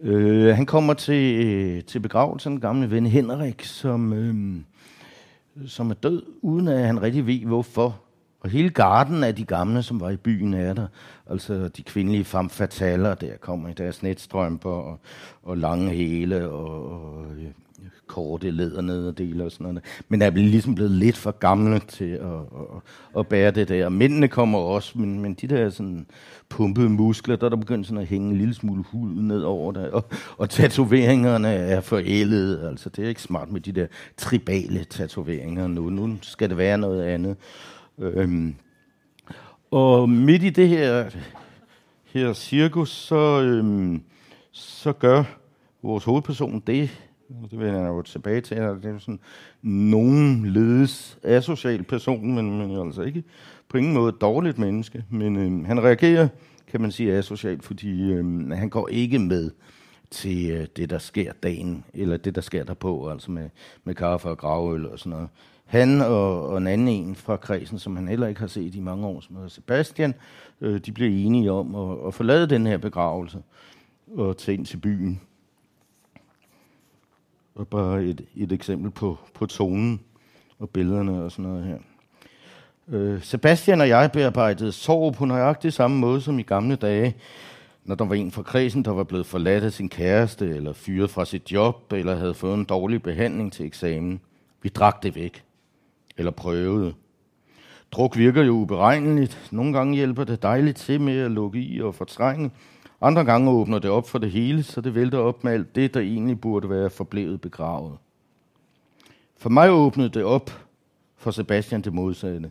Øh, 0.00 0.56
han 0.56 0.66
kommer 0.66 0.94
til, 0.94 1.84
til 1.84 2.00
begravelsen, 2.00 2.52
den 2.52 2.60
gamle 2.60 2.90
ven 2.90 3.06
Henrik, 3.06 3.64
som, 3.64 4.12
øh, 4.12 4.56
som 5.68 5.90
er 5.90 5.94
død, 5.94 6.22
uden 6.42 6.68
at 6.68 6.86
han 6.86 7.02
rigtig 7.02 7.26
ved, 7.26 7.40
hvorfor. 7.40 8.00
Og 8.40 8.50
hele 8.50 8.70
garden 8.70 9.24
af 9.24 9.34
de 9.34 9.44
gamle, 9.44 9.82
som 9.82 10.00
var 10.00 10.10
i 10.10 10.16
byen, 10.16 10.54
er 10.54 10.74
der. 10.74 10.86
Altså 11.30 11.68
de 11.68 11.82
kvindelige 11.82 12.24
femme 12.24 12.50
fataler, 12.50 13.14
der 13.14 13.36
kommer 13.40 13.68
i 13.68 13.72
deres 13.72 14.02
netstrømper 14.02 14.70
og, 14.70 15.00
og 15.42 15.56
lange 15.56 15.90
hæle 15.90 16.48
og, 16.48 16.90
og 16.92 17.24
øh, 17.36 17.50
korte 18.06 18.50
lædernederdele 18.50 19.44
og 19.44 19.52
sådan 19.52 19.64
noget. 19.64 19.84
Men 20.08 20.22
er 20.22 20.30
ligesom 20.30 20.74
blevet 20.74 20.90
lidt 20.90 21.16
for 21.16 21.30
gamle 21.30 21.78
til 21.78 22.10
at, 22.10 22.32
at, 22.32 23.18
at 23.18 23.26
bære 23.26 23.50
det 23.50 23.68
der. 23.68 23.88
Mændene 23.88 24.28
kommer 24.28 24.58
også, 24.58 24.98
men, 24.98 25.20
men 25.20 25.34
de 25.34 25.46
der 25.46 25.70
sådan 25.70 26.06
pumpede 26.48 26.88
muskler, 26.88 27.36
der 27.36 27.46
er 27.46 27.50
der 27.50 27.56
begyndt 27.56 27.86
sådan 27.86 28.02
at 28.02 28.08
hænge 28.08 28.30
en 28.30 28.38
lille 28.38 28.54
smule 28.54 28.82
hud 28.82 29.22
ned 29.22 29.42
over 29.42 29.72
der. 29.72 29.90
Og, 29.90 30.04
og 30.38 30.50
tatoveringerne 30.50 31.48
er 31.48 31.80
forældede. 31.80 32.68
Altså, 32.68 32.88
det 32.88 33.04
er 33.04 33.08
ikke 33.08 33.22
smart 33.22 33.52
med 33.52 33.60
de 33.60 33.72
der 33.72 33.86
tribale 34.16 34.84
tatoveringer 34.84 35.66
nu. 35.66 35.90
Nu 35.90 36.16
skal 36.22 36.48
det 36.48 36.56
være 36.56 36.78
noget 36.78 37.02
andet. 37.02 37.36
Øhm, 37.98 38.54
og 39.70 40.08
midt 40.08 40.42
i 40.42 40.50
det 40.50 40.68
her, 40.68 41.10
her 42.04 42.32
cirkus, 42.32 42.90
så, 42.90 43.42
øhm, 43.42 44.02
så 44.52 44.92
gør 44.92 45.24
vores 45.82 46.04
hovedperson 46.04 46.62
det, 46.66 46.90
det 47.50 47.58
vil 47.58 47.66
jeg 47.66 47.88
jo 47.88 48.02
tilbage 48.02 48.40
til, 48.40 48.56
det 48.56 48.84
er 48.84 48.98
sådan 48.98 49.20
nogen 49.62 50.46
ledes 50.46 51.18
asocial 51.22 51.82
person, 51.82 52.34
men, 52.34 52.58
men 52.58 52.86
altså 52.86 53.02
ikke 53.02 53.24
på 53.68 53.76
ingen 53.76 53.94
måde 53.94 54.08
et 54.08 54.20
dårligt 54.20 54.58
menneske. 54.58 55.04
Men 55.10 55.36
øh, 55.36 55.66
han 55.66 55.84
reagerer, 55.84 56.28
kan 56.68 56.80
man 56.80 56.90
sige, 56.90 57.12
asocial, 57.12 57.62
fordi 57.62 58.12
øh, 58.12 58.50
han 58.50 58.70
går 58.70 58.88
ikke 58.88 59.18
med 59.18 59.50
til 60.10 60.50
øh, 60.50 60.66
det, 60.76 60.90
der 60.90 60.98
sker 60.98 61.32
dagen, 61.42 61.84
eller 61.94 62.16
det, 62.16 62.34
der 62.34 62.40
sker 62.40 62.64
derpå, 62.64 63.10
altså 63.10 63.30
med, 63.30 63.48
med 63.84 63.94
kaffe 63.94 64.28
og 64.28 64.38
gravøl 64.38 64.86
og 64.86 64.98
sådan 64.98 65.10
noget. 65.10 65.28
Han 65.64 66.00
og, 66.00 66.48
og 66.48 66.58
en 66.58 66.66
anden 66.66 66.88
en 66.88 67.14
fra 67.14 67.36
kredsen, 67.36 67.78
som 67.78 67.96
han 67.96 68.08
heller 68.08 68.26
ikke 68.26 68.40
har 68.40 68.46
set 68.46 68.74
i 68.74 68.80
mange 68.80 69.06
år, 69.06 69.20
som 69.20 69.36
hedder 69.36 69.48
Sebastian, 69.48 70.14
øh, 70.60 70.80
de 70.80 70.92
bliver 70.92 71.26
enige 71.26 71.52
om 71.52 71.74
at, 71.74 72.06
at 72.06 72.14
forlade 72.14 72.46
den 72.46 72.66
her 72.66 72.78
begravelse 72.78 73.38
og 74.16 74.36
tage 74.36 74.58
ind 74.58 74.66
til 74.66 74.76
byen. 74.76 75.20
Og 77.56 77.68
bare 77.68 78.04
et, 78.04 78.24
et 78.36 78.52
eksempel 78.52 78.90
på, 78.90 79.18
på 79.34 79.46
tonen 79.46 80.00
og 80.58 80.70
billederne 80.70 81.22
og 81.22 81.32
sådan 81.32 81.50
noget 81.50 81.64
her. 81.64 81.78
Øh, 82.88 83.22
Sebastian 83.22 83.80
og 83.80 83.88
jeg 83.88 84.10
bearbejdede 84.12 84.72
sorg 84.72 85.14
på 85.14 85.24
nøjagtig 85.24 85.72
samme 85.72 85.98
måde 85.98 86.20
som 86.20 86.38
i 86.38 86.42
gamle 86.42 86.76
dage, 86.76 87.16
når 87.84 87.94
der 87.94 88.04
var 88.04 88.14
en 88.14 88.30
fra 88.30 88.42
kredsen, 88.42 88.84
der 88.84 88.90
var 88.90 89.04
blevet 89.04 89.26
forladt 89.26 89.64
af 89.64 89.72
sin 89.72 89.88
kæreste, 89.88 90.48
eller 90.48 90.72
fyret 90.72 91.10
fra 91.10 91.24
sit 91.24 91.52
job, 91.52 91.92
eller 91.92 92.16
havde 92.16 92.34
fået 92.34 92.54
en 92.54 92.64
dårlig 92.64 93.02
behandling 93.02 93.52
til 93.52 93.66
eksamen. 93.66 94.20
Vi 94.62 94.68
drak 94.68 95.02
det 95.02 95.16
væk. 95.16 95.44
Eller 96.16 96.30
prøvede. 96.30 96.94
Druk 97.92 98.16
virker 98.16 98.42
jo 98.42 98.52
uberegneligt. 98.52 99.48
Nogle 99.50 99.72
gange 99.72 99.94
hjælper 99.94 100.24
det 100.24 100.42
dejligt 100.42 100.76
til 100.76 101.00
med 101.00 101.18
at 101.18 101.30
lukke 101.30 101.60
i 101.60 101.82
og 101.82 101.94
fortrænge. 101.94 102.50
Andre 103.00 103.24
gange 103.24 103.50
åbner 103.50 103.78
det 103.78 103.90
op 103.90 104.08
for 104.08 104.18
det 104.18 104.30
hele, 104.30 104.62
så 104.62 104.80
det 104.80 104.94
vælter 104.94 105.18
op 105.18 105.44
med 105.44 105.52
alt 105.52 105.74
det, 105.74 105.94
der 105.94 106.00
egentlig 106.00 106.40
burde 106.40 106.70
være 106.70 106.90
forblevet 106.90 107.40
begravet. 107.40 107.92
For 109.38 109.50
mig 109.50 109.70
åbnede 109.70 110.08
det 110.08 110.24
op 110.24 110.50
for 111.16 111.30
Sebastian 111.30 111.82
det 111.82 111.92
modsatte. 111.92 112.50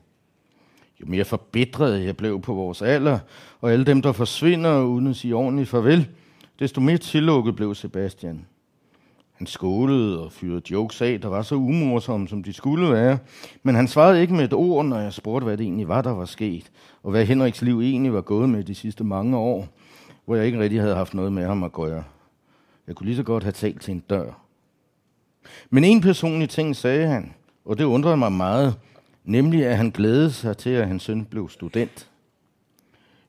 Jo 1.01 1.05
mere 1.07 1.25
forbitret 1.25 2.05
jeg 2.05 2.17
blev 2.17 2.41
på 2.41 2.53
vores 2.53 2.81
alder, 2.81 3.19
og 3.61 3.71
alle 3.71 3.85
dem, 3.85 4.01
der 4.01 4.11
forsvinder 4.11 4.83
uden 4.83 5.07
at 5.07 5.15
sige 5.15 5.35
ordentligt 5.35 5.69
farvel, 5.69 6.07
desto 6.59 6.81
mere 6.81 6.97
tillukket 6.97 7.55
blev 7.55 7.75
Sebastian. 7.75 8.45
Han 9.33 9.47
skålede 9.47 10.25
og 10.25 10.31
fyrede 10.31 10.61
jokes 10.71 11.01
af, 11.01 11.21
der 11.21 11.27
var 11.27 11.41
så 11.41 11.55
umorsomme, 11.55 12.27
som 12.27 12.43
de 12.43 12.53
skulle 12.53 12.91
være. 12.91 13.17
Men 13.63 13.75
han 13.75 13.87
svarede 13.87 14.21
ikke 14.21 14.33
med 14.33 14.45
et 14.45 14.53
ord, 14.53 14.85
når 14.85 14.99
jeg 14.99 15.13
spurgte, 15.13 15.45
hvad 15.45 15.57
det 15.57 15.63
egentlig 15.63 15.87
var, 15.87 16.01
der 16.01 16.11
var 16.11 16.25
sket. 16.25 16.71
Og 17.03 17.11
hvad 17.11 17.25
Henriks 17.25 17.61
liv 17.61 17.81
egentlig 17.81 18.13
var 18.13 18.21
gået 18.21 18.49
med 18.49 18.63
de 18.63 18.75
sidste 18.75 19.03
mange 19.03 19.37
år, 19.37 19.67
hvor 20.25 20.35
jeg 20.35 20.45
ikke 20.45 20.59
rigtig 20.59 20.81
havde 20.81 20.95
haft 20.95 21.13
noget 21.13 21.33
med 21.33 21.45
ham 21.45 21.63
at 21.63 21.71
gøre. 21.71 22.03
Jeg 22.87 22.95
kunne 22.95 23.05
lige 23.05 23.15
så 23.15 23.23
godt 23.23 23.43
have 23.43 23.51
talt 23.51 23.81
til 23.81 23.91
en 23.91 23.99
dør. 23.99 24.31
Men 25.69 25.83
en 25.83 26.01
personlig 26.01 26.49
ting 26.49 26.75
sagde 26.75 27.07
han, 27.07 27.33
og 27.65 27.77
det 27.77 27.83
undrede 27.83 28.17
mig 28.17 28.31
meget, 28.31 28.75
nemlig 29.23 29.65
at 29.65 29.77
han 29.77 29.89
glædede 29.89 30.31
sig 30.31 30.57
til, 30.57 30.69
at 30.69 30.87
hans 30.87 31.03
søn 31.03 31.25
blev 31.25 31.49
student. 31.49 32.09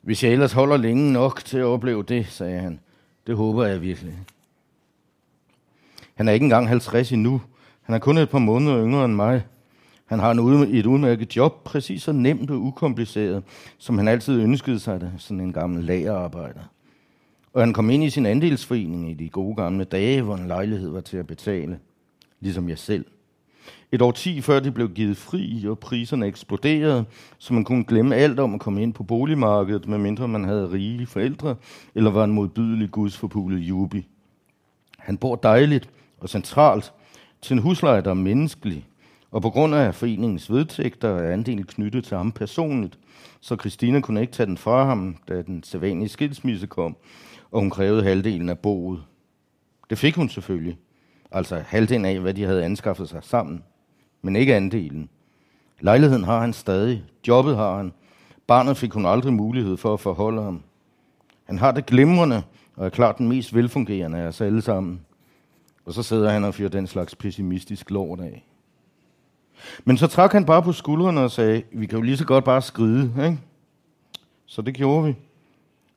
Hvis 0.02 0.24
jeg 0.24 0.32
ellers 0.32 0.52
holder 0.52 0.76
længe 0.76 1.12
nok 1.12 1.44
til 1.44 1.58
at 1.58 1.64
opleve 1.64 2.02
det, 2.02 2.26
sagde 2.26 2.60
han. 2.60 2.80
Det 3.26 3.36
håber 3.36 3.66
jeg 3.66 3.82
virkelig. 3.82 4.18
Han 6.14 6.28
er 6.28 6.32
ikke 6.32 6.44
engang 6.44 6.68
50 6.68 7.12
endnu. 7.12 7.42
Han 7.82 7.94
er 7.94 7.98
kun 7.98 8.18
et 8.18 8.30
par 8.30 8.38
måneder 8.38 8.84
yngre 8.84 9.04
end 9.04 9.14
mig. 9.14 9.42
Han 10.06 10.18
har 10.18 10.30
en 10.30 10.38
et 10.74 10.86
udmærket 10.86 11.36
job, 11.36 11.64
præcis 11.64 12.02
så 12.02 12.12
nemt 12.12 12.50
og 12.50 12.56
ukompliceret, 12.56 13.42
som 13.78 13.98
han 13.98 14.08
altid 14.08 14.40
ønskede 14.40 14.80
sig 14.80 15.00
det, 15.00 15.12
sådan 15.18 15.40
en 15.40 15.52
gammel 15.52 15.84
lagerarbejder. 15.84 16.60
Og 17.56 17.62
han 17.62 17.72
kom 17.72 17.90
ind 17.90 18.04
i 18.04 18.10
sin 18.10 18.26
andelsforening 18.26 19.10
i 19.10 19.14
de 19.14 19.28
gode 19.28 19.56
gamle 19.56 19.84
dage, 19.84 20.22
hvor 20.22 20.36
en 20.36 20.46
lejlighed 20.46 20.90
var 20.90 21.00
til 21.00 21.16
at 21.16 21.26
betale, 21.26 21.78
ligesom 22.40 22.68
jeg 22.68 22.78
selv. 22.78 23.04
Et 23.92 24.02
år 24.02 24.12
10 24.12 24.40
før 24.40 24.60
de 24.60 24.70
blev 24.70 24.88
givet 24.88 25.16
fri, 25.16 25.66
og 25.68 25.78
priserne 25.78 26.26
eksploderede, 26.26 27.04
så 27.38 27.54
man 27.54 27.64
kunne 27.64 27.84
glemme 27.84 28.14
alt 28.14 28.40
om 28.40 28.54
at 28.54 28.60
komme 28.60 28.82
ind 28.82 28.94
på 28.94 29.02
boligmarkedet, 29.02 29.88
medmindre 29.88 30.28
man 30.28 30.44
havde 30.44 30.70
rige 30.72 31.06
forældre, 31.06 31.56
eller 31.94 32.10
var 32.10 32.24
en 32.24 32.32
modbydelig 32.32 32.90
gudsforpulet 32.90 33.58
jubi. 33.58 34.06
Han 34.98 35.16
bor 35.16 35.36
dejligt 35.36 35.90
og 36.18 36.28
centralt 36.28 36.92
til 37.42 37.54
en 37.54 37.62
husleje, 37.62 38.02
der 38.02 38.10
er 38.10 38.14
menneskelig, 38.14 38.86
og 39.30 39.42
på 39.42 39.50
grund 39.50 39.74
af 39.74 39.94
foreningens 39.94 40.52
vedtægter 40.52 41.08
er 41.08 41.32
andelen 41.32 41.64
knyttet 41.64 42.04
til 42.04 42.16
ham 42.16 42.32
personligt, 42.32 42.98
så 43.40 43.56
Christina 43.56 44.00
kunne 44.00 44.20
ikke 44.20 44.32
tage 44.32 44.46
den 44.46 44.58
fra 44.58 44.84
ham, 44.84 45.16
da 45.28 45.42
den 45.42 45.62
sædvanlige 45.62 46.08
skilsmisse 46.08 46.66
kom, 46.66 46.96
og 47.50 47.60
hun 47.60 47.70
krævede 47.70 48.02
halvdelen 48.02 48.48
af 48.48 48.58
boet. 48.58 49.02
Det 49.90 49.98
fik 49.98 50.16
hun 50.16 50.28
selvfølgelig, 50.28 50.78
altså 51.32 51.62
halvdelen 51.66 52.04
af, 52.04 52.20
hvad 52.20 52.34
de 52.34 52.44
havde 52.44 52.64
anskaffet 52.64 53.08
sig 53.08 53.24
sammen, 53.24 53.62
men 54.22 54.36
ikke 54.36 54.56
andelen. 54.56 55.08
Lejligheden 55.80 56.24
har 56.24 56.40
han 56.40 56.52
stadig, 56.52 57.04
jobbet 57.28 57.56
har 57.56 57.76
han, 57.76 57.92
barnet 58.46 58.76
fik 58.76 58.92
hun 58.92 59.06
aldrig 59.06 59.32
mulighed 59.32 59.76
for 59.76 59.94
at 59.94 60.00
forholde 60.00 60.42
ham. 60.42 60.62
Han 61.44 61.58
har 61.58 61.72
det 61.72 61.86
glimrende, 61.86 62.42
og 62.76 62.86
er 62.86 62.90
klart 62.90 63.18
den 63.18 63.28
mest 63.28 63.54
velfungerende 63.54 64.18
af 64.18 64.26
os 64.26 64.40
alle 64.40 64.62
sammen. 64.62 65.00
Og 65.84 65.92
så 65.92 66.02
sidder 66.02 66.30
han 66.30 66.44
og 66.44 66.54
fyrer 66.54 66.68
den 66.68 66.86
slags 66.86 67.14
pessimistisk 67.14 67.90
lort 67.90 68.20
af. 68.20 68.46
Men 69.84 69.96
så 69.96 70.06
trak 70.06 70.32
han 70.32 70.44
bare 70.44 70.62
på 70.62 70.72
skuldrene 70.72 71.20
og 71.20 71.30
sagde, 71.30 71.62
vi 71.72 71.86
kan 71.86 71.98
jo 71.98 72.02
lige 72.02 72.16
så 72.16 72.24
godt 72.24 72.44
bare 72.44 72.62
skride, 72.62 73.12
ikke? 73.24 73.38
Så 74.46 74.62
det 74.62 74.74
gjorde 74.74 75.06
vi. 75.06 75.14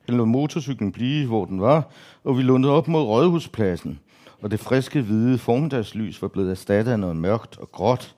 Han 0.06 0.16
lod 0.16 0.26
motorcyklen 0.26 0.92
blive, 0.92 1.26
hvor 1.26 1.44
den 1.44 1.60
var, 1.60 1.90
og 2.24 2.38
vi 2.38 2.42
lundede 2.42 2.72
op 2.72 2.88
mod 2.88 3.02
Rådhuspladsen. 3.02 4.00
Og 4.42 4.50
det 4.50 4.60
friske, 4.60 5.00
hvide 5.02 5.38
formiddagslys 5.38 6.22
var 6.22 6.28
blevet 6.28 6.50
erstattet 6.50 6.92
af 6.92 7.00
noget 7.00 7.16
mørkt 7.16 7.58
og 7.58 7.72
gråt, 7.72 8.14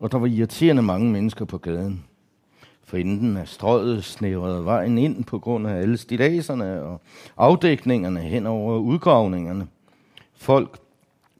og 0.00 0.12
der 0.12 0.18
var 0.18 0.26
irriterende 0.26 0.82
mange 0.82 1.12
mennesker 1.12 1.44
på 1.44 1.58
gaden. 1.58 2.04
For 2.84 2.96
enden 2.96 3.36
af 3.36 3.48
strøget 3.48 4.04
snævrede 4.04 4.64
vejen 4.64 4.98
ind 4.98 5.24
på 5.24 5.38
grund 5.38 5.66
af 5.66 5.74
alle 5.74 5.96
stilaserne 5.96 6.82
og 6.82 7.00
afdækningerne 7.36 8.20
hen 8.20 8.46
over 8.46 8.78
udgravningerne. 8.78 9.66
Folk 10.36 10.78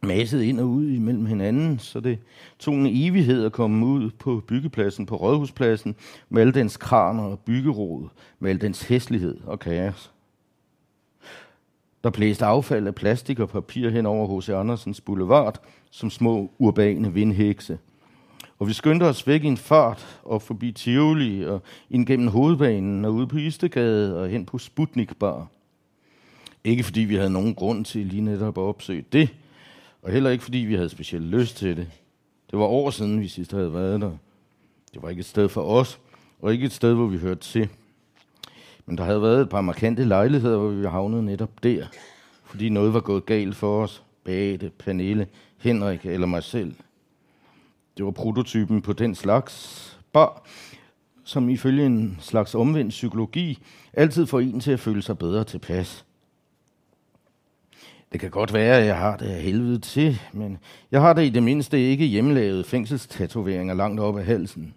massede 0.03 0.47
ind 0.47 0.61
og 0.61 0.67
ud 0.67 0.87
imellem 0.87 1.27
hinanden, 1.27 1.79
så 1.79 2.01
det 2.01 2.19
tog 2.59 2.75
en 2.75 2.87
evighed 2.87 3.45
at 3.45 3.53
komme 3.53 3.87
ud 3.87 4.11
på 4.11 4.45
byggepladsen, 4.47 5.07
på 5.07 5.17
Rådhuspladsen, 5.17 5.95
med 6.29 6.41
alle 6.41 6.53
dens 6.53 6.77
kraner 6.77 7.23
og 7.23 7.39
byggerod, 7.39 8.09
med 8.39 8.51
al 8.51 8.61
dens 8.61 8.83
hæslighed 8.83 9.39
og 9.47 9.59
kaos. 9.59 10.13
Der 12.05 12.11
blæste 12.11 12.45
affald 12.45 12.87
af 12.87 12.95
plastik 12.95 13.39
og 13.39 13.49
papir 13.49 13.91
hen 13.91 14.07
over 14.07 14.41
H.C. 14.41 14.49
Andersens 14.49 15.01
boulevard, 15.01 15.63
som 15.91 16.11
små 16.11 16.51
urbane 16.59 17.13
vindhekse. 17.13 17.79
Og 18.59 18.69
vi 18.69 18.73
skyndte 18.73 19.05
os 19.05 19.27
væk 19.27 19.45
i 19.45 19.47
en 19.47 19.57
fart 19.57 20.21
op 20.25 20.43
forbi 20.43 20.73
Tivoli 20.73 21.45
og 21.47 21.63
ind 21.91 22.07
gennem 22.07 22.29
hovedbanen 22.29 23.05
og 23.05 23.15
ud 23.15 23.27
på 23.27 23.37
Istegade 23.37 24.23
og 24.23 24.29
hen 24.29 24.47
på 24.47 24.59
Sputnik 24.59 25.17
Bar. 25.17 25.47
Ikke 26.65 26.83
fordi 26.83 27.01
vi 27.01 27.15
havde 27.15 27.31
nogen 27.31 27.55
grund 27.55 27.85
til 27.85 28.07
lige 28.07 28.23
netop 28.23 28.59
at 28.59 28.63
opsøge 28.63 29.05
det, 29.13 29.29
og 30.03 30.13
heller 30.13 30.31
ikke 30.31 30.45
fordi 30.45 30.59
vi 30.59 30.75
havde 30.75 30.89
specielt 30.89 31.25
lyst 31.25 31.57
til 31.57 31.77
det. 31.77 31.91
Det 32.51 32.59
var 32.59 32.65
år 32.65 32.91
siden, 32.91 33.21
vi 33.21 33.29
sidst 33.29 33.53
havde 33.53 33.75
været 33.75 34.01
der. 34.01 34.13
Det 34.95 35.03
var 35.03 35.09
ikke 35.09 35.21
et 35.21 35.27
sted 35.27 35.49
for 35.49 35.63
os, 35.63 36.01
og 36.41 36.53
ikke 36.53 36.67
et 36.67 36.73
sted, 36.73 36.95
hvor 36.95 37.07
vi 37.07 37.19
hørte 37.19 37.41
til. 37.41 37.69
Men 38.87 38.99
der 38.99 39.05
havde 39.05 39.23
været 39.23 39.41
et 39.41 39.49
par 39.49 39.61
markante 39.61 40.05
lejligheder, 40.05 40.59
hvor 40.59 40.69
vi 40.69 40.87
havnede 40.87 41.25
netop 41.25 41.63
der, 41.63 41.87
fordi 42.45 42.69
noget 42.69 42.95
var 42.95 43.01
gået 43.01 43.27
galt 43.27 43.57
for 43.57 43.83
os. 43.83 44.03
Bate, 44.25 44.71
Pernille, 44.79 45.27
Henrik 45.59 46.07
eller 46.07 46.27
mig 46.27 46.43
selv. 46.43 46.75
Det 47.97 48.05
var 48.05 48.11
prototypen 48.11 48.83
på 48.83 48.93
den 48.93 49.15
slags 49.15 49.99
bar, 50.13 50.47
som 51.25 51.49
ifølge 51.49 51.87
en 51.87 52.19
slags 52.21 52.55
omvendt 52.55 52.91
psykologi 52.91 53.59
altid 53.93 54.27
får 54.27 54.41
en 54.41 54.61
til 54.61 54.73
at 54.73 54.81
føle 54.81 55.03
sig 55.03 55.19
bedre 55.19 55.45
tilpas. 55.45 56.05
Det 58.12 58.20
kan 58.20 58.31
godt 58.31 58.55
være, 58.55 58.79
at 58.79 58.87
jeg 58.87 58.96
har 58.96 59.16
det 59.16 59.27
af 59.27 59.42
helvede 59.42 59.79
til, 59.79 60.20
men 60.33 60.59
jeg 60.90 61.01
har 61.01 61.12
da 61.12 61.20
i 61.20 61.31
det 61.31 61.42
mindste 61.42 61.81
ikke 61.81 62.05
hjemmelavet 62.05 62.66
fængselstatoveringer 62.66 63.75
langt 63.75 64.01
op 64.01 64.18
ad 64.18 64.25
halsen. 64.25 64.75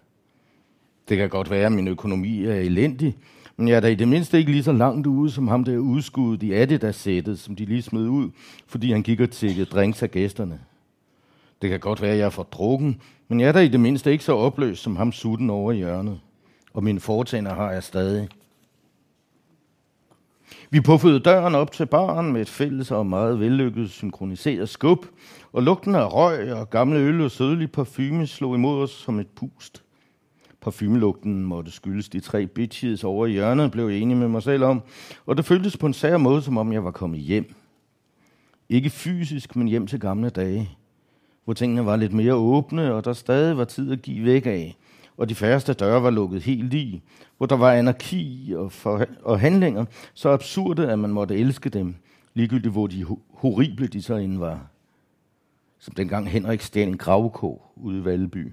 Det 1.08 1.16
kan 1.16 1.28
godt 1.28 1.50
være, 1.50 1.66
at 1.66 1.72
min 1.72 1.88
økonomi 1.88 2.44
er 2.44 2.54
elendig, 2.54 3.16
men 3.56 3.68
jeg 3.68 3.76
er 3.76 3.80
da 3.80 3.88
i 3.88 3.94
det 3.94 4.08
mindste 4.08 4.38
ikke 4.38 4.50
lige 4.50 4.62
så 4.62 4.72
langt 4.72 5.06
ude 5.06 5.30
som 5.30 5.48
ham 5.48 5.64
der 5.64 5.78
udskuddet 5.78 6.42
i 6.42 6.52
Adidas-sættet, 6.52 7.38
som 7.38 7.56
de 7.56 7.64
lige 7.64 7.82
smed 7.82 8.08
ud, 8.08 8.30
fordi 8.66 8.92
han 8.92 9.02
gik 9.02 9.20
og 9.20 9.30
tækkede 9.30 9.66
drinks 9.66 10.02
af 10.02 10.10
gæsterne. 10.10 10.60
Det 11.62 11.70
kan 11.70 11.80
godt 11.80 12.02
være, 12.02 12.12
at 12.12 12.18
jeg 12.18 12.26
er 12.26 12.30
for 12.30 12.42
drukken, 12.42 13.00
men 13.28 13.40
jeg 13.40 13.48
er 13.48 13.52
da 13.52 13.60
i 13.60 13.68
det 13.68 13.80
mindste 13.80 14.12
ikke 14.12 14.24
så 14.24 14.36
opløst 14.36 14.82
som 14.82 14.96
ham 14.96 15.12
sutten 15.12 15.50
over 15.50 15.72
i 15.72 15.76
hjørnet. 15.76 16.20
Og 16.72 16.84
mine 16.84 17.00
foretænder 17.00 17.54
har 17.54 17.72
jeg 17.72 17.82
stadig. 17.82 18.28
Vi 20.70 20.80
puffede 20.80 21.20
døren 21.20 21.54
op 21.54 21.72
til 21.72 21.86
baren 21.86 22.32
med 22.32 22.40
et 22.40 22.48
fælles 22.48 22.90
og 22.90 23.06
meget 23.06 23.40
vellykket 23.40 23.90
synkroniseret 23.90 24.68
skub, 24.68 25.06
og 25.52 25.62
lugten 25.62 25.94
af 25.94 26.12
røg 26.12 26.52
og 26.52 26.70
gamle 26.70 26.98
øl 26.98 27.20
og 27.20 27.30
sødelig 27.30 27.72
parfume 27.72 28.26
slog 28.26 28.54
imod 28.54 28.82
os 28.82 28.90
som 28.90 29.18
et 29.18 29.28
pust. 29.28 29.82
Parfumelugten 30.60 31.44
måtte 31.44 31.70
skyldes 31.70 32.08
de 32.08 32.20
tre 32.20 32.46
bitches 32.46 33.04
over 33.04 33.26
i 33.26 33.32
hjørnet, 33.32 33.70
blev 33.70 33.88
jeg 33.88 33.98
enig 33.98 34.16
med 34.16 34.28
mig 34.28 34.42
selv 34.42 34.64
om, 34.64 34.82
og 35.26 35.36
det 35.36 35.44
føltes 35.44 35.76
på 35.76 35.86
en 35.86 35.92
sær 35.92 36.16
måde, 36.16 36.42
som 36.42 36.58
om 36.58 36.72
jeg 36.72 36.84
var 36.84 36.90
kommet 36.90 37.20
hjem. 37.20 37.54
Ikke 38.68 38.90
fysisk, 38.90 39.56
men 39.56 39.68
hjem 39.68 39.86
til 39.86 40.00
gamle 40.00 40.30
dage, 40.30 40.70
hvor 41.44 41.54
tingene 41.54 41.86
var 41.86 41.96
lidt 41.96 42.12
mere 42.12 42.34
åbne, 42.34 42.94
og 42.94 43.04
der 43.04 43.12
stadig 43.12 43.56
var 43.56 43.64
tid 43.64 43.92
at 43.92 44.02
give 44.02 44.24
væk 44.24 44.46
af, 44.46 44.76
og 45.16 45.28
de 45.28 45.34
færreste 45.34 45.72
døre 45.72 46.02
var 46.02 46.10
lukket 46.10 46.42
helt 46.42 46.74
i, 46.74 47.02
hvor 47.36 47.46
der 47.46 47.56
var 47.56 47.72
anarki 47.72 48.54
og, 48.56 48.72
for, 48.72 49.06
og 49.22 49.40
handlinger, 49.40 49.84
så 50.14 50.28
absurde, 50.28 50.90
at 50.92 50.98
man 50.98 51.10
måtte 51.10 51.36
elske 51.36 51.70
dem, 51.70 51.94
ligegyldigt 52.34 52.72
hvor 52.72 52.86
de 52.86 53.04
horrible 53.32 53.86
de 53.86 54.02
så 54.02 54.14
end 54.14 54.38
var. 54.38 54.66
Som 55.78 55.94
dengang 55.94 56.28
Henrik 56.28 56.60
stjal 56.60 56.88
en 56.88 56.96
gravko 56.96 57.62
ude 57.76 57.98
i 57.98 58.04
Valby. 58.04 58.52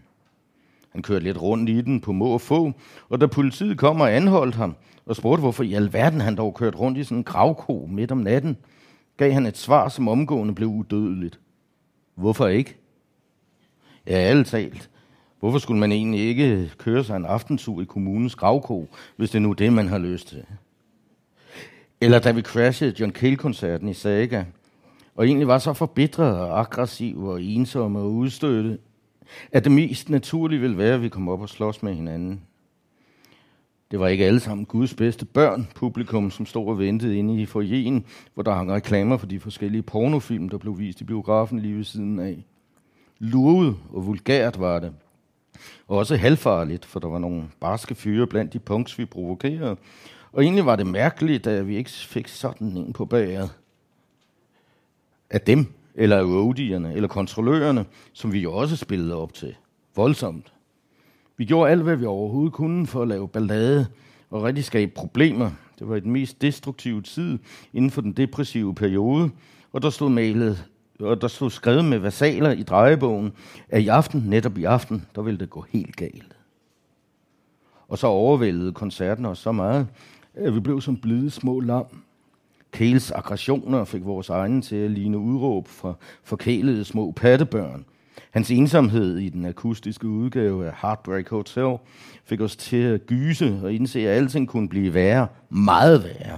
Han 0.89 1.01
kørte 1.01 1.23
lidt 1.23 1.41
rundt 1.41 1.69
i 1.69 1.81
den 1.81 2.01
på 2.01 2.11
må 2.11 2.25
og 2.25 2.41
få, 2.41 2.71
og 3.09 3.21
da 3.21 3.27
politiet 3.27 3.77
kom 3.77 4.01
og 4.01 4.15
anholdt 4.15 4.55
ham, 4.55 4.75
og 5.05 5.15
spurgte, 5.15 5.41
hvorfor 5.41 5.63
i 5.63 5.73
alverden 5.73 6.21
han 6.21 6.35
dog 6.35 6.53
kørte 6.53 6.77
rundt 6.77 6.97
i 6.97 7.03
sådan 7.03 7.17
en 7.17 7.23
gravko 7.23 7.87
midt 7.89 8.11
om 8.11 8.17
natten, 8.17 8.57
gav 9.17 9.31
han 9.31 9.45
et 9.45 9.57
svar, 9.57 9.89
som 9.89 10.07
omgående 10.07 10.55
blev 10.55 10.67
udødeligt. 10.67 11.39
Hvorfor 12.15 12.47
ikke? 12.47 12.77
Ja, 14.07 14.13
alt 14.13 14.47
talt. 14.47 14.90
Hvorfor 15.41 15.57
skulle 15.57 15.79
man 15.79 15.91
egentlig 15.91 16.21
ikke 16.21 16.71
køre 16.77 17.03
sig 17.03 17.15
en 17.15 17.25
aftensur 17.25 17.81
i 17.81 17.85
kommunens 17.85 18.35
gravko, 18.35 18.87
hvis 19.15 19.29
det 19.29 19.37
er 19.37 19.41
nu 19.41 19.53
det, 19.53 19.73
man 19.73 19.87
har 19.87 19.97
lyst 19.97 20.27
til? 20.27 20.43
Eller 22.01 22.19
da 22.19 22.31
vi 22.31 22.41
crashede 22.41 22.95
John 22.99 23.11
Cale-koncerten 23.11 23.89
i 23.89 23.93
Saga, 23.93 24.43
og 25.15 25.25
egentlig 25.25 25.47
var 25.47 25.57
så 25.57 25.73
forbitret 25.73 26.39
og 26.39 26.59
aggressiv 26.59 27.23
og 27.23 27.43
ensomme 27.43 27.99
og 27.99 28.11
udstødte, 28.11 28.77
at 29.51 29.63
det 29.63 29.71
mest 29.71 30.09
naturlige 30.09 30.59
ville 30.59 30.77
være, 30.77 30.93
at 30.93 31.01
vi 31.01 31.09
kom 31.09 31.29
op 31.29 31.41
og 31.41 31.49
slås 31.49 31.83
med 31.83 31.93
hinanden. 31.93 32.41
Det 33.91 33.99
var 33.99 34.07
ikke 34.07 34.25
alle 34.25 34.39
sammen 34.39 34.65
Guds 34.65 34.93
bedste 34.93 35.25
børn, 35.25 35.67
publikum, 35.75 36.31
som 36.31 36.45
stod 36.45 36.67
og 36.67 36.79
ventede 36.79 37.17
inde 37.17 37.41
i 37.41 37.45
forjen, 37.45 38.05
hvor 38.33 38.43
der 38.43 38.53
hang 38.53 38.71
reklamer 38.71 39.17
for 39.17 39.27
de 39.27 39.39
forskellige 39.39 39.81
pornofilm, 39.81 40.49
der 40.49 40.57
blev 40.57 40.79
vist 40.79 41.01
i 41.01 41.03
biografen 41.03 41.59
lige 41.59 41.77
ved 41.77 41.83
siden 41.83 42.19
af. 42.19 42.45
Lurvet 43.19 43.75
og 43.93 44.07
vulgært 44.07 44.59
var 44.59 44.79
det. 44.79 44.93
Og 45.87 45.97
også 45.97 46.15
halvfarligt, 46.15 46.85
for 46.85 46.99
der 46.99 47.07
var 47.07 47.19
nogle 47.19 47.43
barske 47.59 47.95
fyre 47.95 48.27
blandt 48.27 48.53
de 48.53 48.59
punks, 48.59 48.97
vi 48.97 49.05
provokerede. 49.05 49.77
Og 50.31 50.43
egentlig 50.43 50.65
var 50.65 50.75
det 50.75 50.87
mærkeligt, 50.87 51.47
at 51.47 51.67
vi 51.67 51.77
ikke 51.77 51.89
fik 51.89 52.27
sådan 52.27 52.67
en 52.67 52.93
på 52.93 53.05
bageret. 53.05 53.49
Af 55.29 55.41
dem, 55.41 55.73
eller 55.95 56.17
af 56.17 56.23
roadierne, 56.23 56.93
eller 56.93 57.07
kontrollørerne, 57.07 57.85
som 58.13 58.33
vi 58.33 58.39
jo 58.39 58.53
også 58.53 58.75
spillede 58.75 59.15
op 59.15 59.33
til. 59.33 59.55
Voldsomt. 59.95 60.53
Vi 61.37 61.45
gjorde 61.45 61.71
alt, 61.71 61.83
hvad 61.83 61.95
vi 61.95 62.05
overhovedet 62.05 62.53
kunne 62.53 62.87
for 62.87 63.01
at 63.01 63.07
lave 63.07 63.27
ballade 63.27 63.87
og 64.29 64.43
rigtig 64.43 64.63
skabe 64.63 64.91
problemer. 64.95 65.51
Det 65.79 65.89
var 65.89 65.99
den 65.99 66.11
mest 66.11 66.41
destruktive 66.41 67.01
tid 67.01 67.39
inden 67.73 67.91
for 67.91 68.01
den 68.01 68.11
depressive 68.11 68.75
periode, 68.75 69.29
og 69.71 69.81
der 69.81 69.89
stod 69.89 70.09
malet 70.09 70.65
og 71.01 71.21
der 71.21 71.27
stod 71.27 71.49
skrevet 71.49 71.85
med 71.85 71.99
versaler 71.99 72.51
i 72.51 72.63
drejebogen, 72.63 73.31
at 73.69 73.81
i 73.81 73.87
aften, 73.87 74.23
netop 74.27 74.57
i 74.57 74.63
aften, 74.63 75.05
der 75.15 75.21
ville 75.21 75.39
det 75.39 75.49
gå 75.49 75.65
helt 75.69 75.95
galt. 75.95 76.35
Og 77.87 77.97
så 77.97 78.07
overvældede 78.07 78.71
koncerten 78.71 79.25
os 79.25 79.39
så 79.39 79.51
meget, 79.51 79.87
at 80.33 80.55
vi 80.55 80.59
blev 80.59 80.81
som 80.81 80.97
blide 80.97 81.31
små 81.31 81.59
lam. 81.59 81.85
Kæles 82.71 83.11
aggressioner 83.11 83.83
fik 83.83 84.05
vores 84.05 84.29
egne 84.29 84.61
til 84.61 84.75
at 84.75 84.91
ligne 84.91 85.17
udråb 85.17 85.67
fra 85.67 85.93
forkælede 86.23 86.85
små 86.85 87.11
pattebørn. 87.11 87.85
Hans 88.31 88.51
ensomhed 88.51 89.17
i 89.17 89.29
den 89.29 89.45
akustiske 89.45 90.07
udgave 90.07 90.67
af 90.67 90.73
Heartbreak 90.81 91.29
Hotel 91.29 91.77
fik 92.25 92.41
os 92.41 92.55
til 92.55 92.77
at 92.77 93.05
gyse 93.05 93.59
og 93.63 93.73
indse, 93.73 93.99
at 93.99 94.17
alting 94.17 94.47
kunne 94.47 94.69
blive 94.69 94.93
værre, 94.93 95.27
meget 95.49 96.03
værre. 96.03 96.37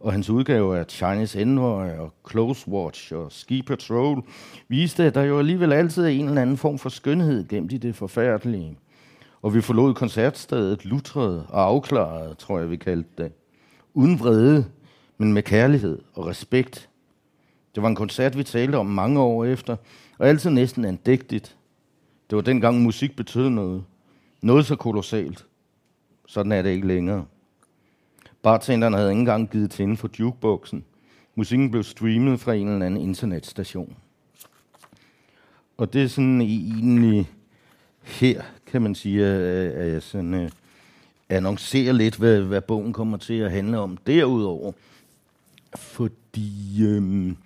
Og 0.00 0.12
hans 0.12 0.30
udgave 0.30 0.78
af 0.78 0.86
Chinese 0.86 1.40
Envoy 1.40 1.88
og 1.88 2.12
Close 2.30 2.68
Watch 2.68 3.14
og 3.14 3.32
Ski 3.32 3.62
Patrol 3.62 4.22
viste, 4.68 5.04
at 5.04 5.14
der 5.14 5.22
jo 5.22 5.38
alligevel 5.38 5.72
altid 5.72 6.04
er 6.04 6.08
en 6.08 6.28
eller 6.28 6.42
anden 6.42 6.56
form 6.56 6.78
for 6.78 6.88
skønhed 6.88 7.48
gemt 7.48 7.72
i 7.72 7.76
det 7.76 7.96
forfærdelige. 7.96 8.78
Og 9.42 9.54
vi 9.54 9.60
forlod 9.60 9.94
koncertstedet 9.94 10.84
lutret 10.84 11.46
og 11.48 11.62
afklaret, 11.62 12.38
tror 12.38 12.58
jeg, 12.58 12.70
vi 12.70 12.76
kaldte 12.76 13.22
det. 13.22 13.32
Uden 13.94 14.20
vrede, 14.20 14.66
men 15.18 15.32
med 15.32 15.42
kærlighed 15.42 15.98
og 16.14 16.26
respekt. 16.26 16.88
Det 17.74 17.82
var 17.82 17.88
en 17.88 17.94
koncert, 17.94 18.38
vi 18.38 18.42
talte 18.42 18.76
om 18.76 18.86
mange 18.86 19.20
år 19.20 19.44
efter, 19.44 19.76
og 20.18 20.28
altid 20.28 20.50
næsten 20.50 20.84
andægtigt. 20.84 21.56
Det 22.30 22.36
var 22.36 22.42
dengang 22.42 22.82
musik 22.82 23.16
betød 23.16 23.48
noget. 23.48 23.84
Noget 24.42 24.66
så 24.66 24.76
kolossalt. 24.76 25.46
Sådan 26.26 26.52
er 26.52 26.62
det 26.62 26.70
ikke 26.70 26.86
længere. 26.86 27.24
Bartenderen 28.42 28.94
havde 28.94 29.10
ikke 29.10 29.18
engang 29.18 29.50
givet 29.50 29.70
til 29.70 29.96
for 29.96 30.10
jukeboksen. 30.20 30.84
Musikken 31.34 31.70
blev 31.70 31.82
streamet 31.82 32.40
fra 32.40 32.54
en 32.54 32.68
eller 32.68 32.86
anden 32.86 33.00
internetstation. 33.00 33.96
Og 35.76 35.92
det 35.92 36.02
er 36.02 36.08
sådan 36.08 36.40
egentlig 36.40 37.30
her, 38.02 38.42
kan 38.66 38.82
man 38.82 38.94
sige, 38.94 39.26
at 39.26 39.92
jeg 39.92 40.02
sådan, 40.02 40.34
uh, 40.34 40.50
annoncerer 41.28 41.92
lidt, 41.92 42.16
hvad, 42.16 42.40
hvad 42.40 42.60
bogen 42.60 42.92
kommer 42.92 43.18
til 43.18 43.34
at 43.34 43.50
handle 43.50 43.78
om 43.78 43.96
derudover. 43.96 44.72
Fordi 45.76 46.84
øhm, 46.84 47.36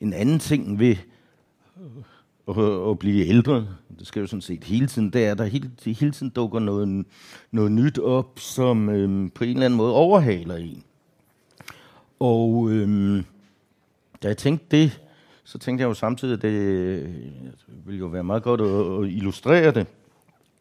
en 0.00 0.12
anden 0.12 0.38
ting 0.38 0.78
ved 0.78 0.96
at, 2.58 2.90
at 2.90 2.98
blive 2.98 3.26
ældre, 3.26 3.66
det 3.98 4.06
skal 4.06 4.20
jo 4.20 4.26
sådan 4.26 4.40
set 4.40 4.64
hele 4.64 4.86
tiden, 4.86 5.10
det 5.10 5.26
er, 5.26 5.34
der 5.34 5.44
hele, 5.44 5.70
hele 5.84 6.10
tiden 6.10 6.30
dukker 6.30 6.58
noget, 6.58 7.06
noget 7.50 7.72
nyt 7.72 7.98
op, 7.98 8.38
som 8.38 8.88
øhm, 8.88 9.30
på 9.30 9.44
en 9.44 9.50
eller 9.50 9.64
anden 9.64 9.76
måde 9.76 9.94
overhaler 9.94 10.56
en. 10.56 10.82
Og 12.20 12.70
øhm, 12.70 13.24
da 14.22 14.28
jeg 14.28 14.36
tænkte 14.36 14.76
det, 14.76 15.00
så 15.44 15.58
tænkte 15.58 15.82
jeg 15.82 15.88
jo 15.88 15.94
samtidig, 15.94 16.34
at 16.34 16.44
øh, 16.44 17.08
det 17.08 17.86
ville 17.86 17.98
jo 17.98 18.06
være 18.06 18.24
meget 18.24 18.42
godt 18.42 18.60
at, 18.60 19.04
at 19.04 19.16
illustrere 19.16 19.70
det, 19.70 19.86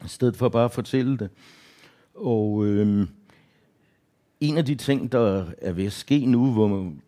i 0.06 0.08
stedet 0.08 0.38
for 0.38 0.50
bare 0.50 0.66
at 0.66 0.72
fortælle 0.72 1.18
det. 1.18 1.30
Og 2.16 2.66
øhm, 2.66 3.08
en 4.40 4.58
af 4.58 4.66
de 4.66 4.76
ting, 4.76 5.12
der 5.12 5.46
er 5.62 5.72
ved 5.72 5.86
at 5.86 5.94
ske 5.94 6.26
nu, 6.26 6.52
hvor 6.52 6.68
man 6.68 7.02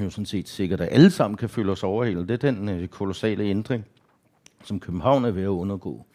jo 0.00 0.10
sådan 0.10 0.26
set 0.26 0.48
sikkert, 0.48 0.80
at 0.80 0.88
alle 0.92 1.10
sammen 1.10 1.36
kan 1.36 1.48
føle 1.48 1.72
os 1.72 1.82
overhældet, 1.82 2.28
det 2.28 2.44
er 2.44 2.50
den 2.50 2.68
øh, 2.68 2.88
kolossale 2.88 3.44
ændring, 3.44 3.84
som 4.64 4.80
København 4.80 5.24
er 5.24 5.30
ved 5.30 5.42
at 5.42 5.46
undergå. 5.46 6.06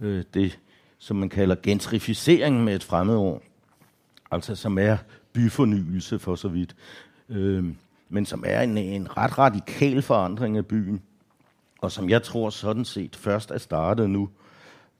Øh, 0.00 0.24
det, 0.34 0.58
som 0.98 1.16
man 1.16 1.28
kalder 1.28 1.56
gentrificering 1.62 2.64
med 2.64 2.74
et 2.74 2.84
fremmed 2.84 3.16
ord. 3.16 3.42
Altså 4.30 4.54
som 4.54 4.78
er 4.78 4.96
byfornyelse 5.32 6.18
for 6.18 6.34
så 6.34 6.48
vidt. 6.48 6.76
Øh, 7.28 7.64
men 8.08 8.26
som 8.26 8.44
er 8.46 8.60
en, 8.60 8.78
en 8.78 9.16
ret 9.16 9.38
radikal 9.38 10.02
forandring 10.02 10.56
af 10.56 10.66
byen. 10.66 11.02
Og 11.80 11.92
som 11.92 12.10
jeg 12.10 12.22
tror 12.22 12.50
sådan 12.50 12.84
set 12.84 13.16
først 13.16 13.50
er 13.50 13.58
startet 13.58 14.10
nu. 14.10 14.28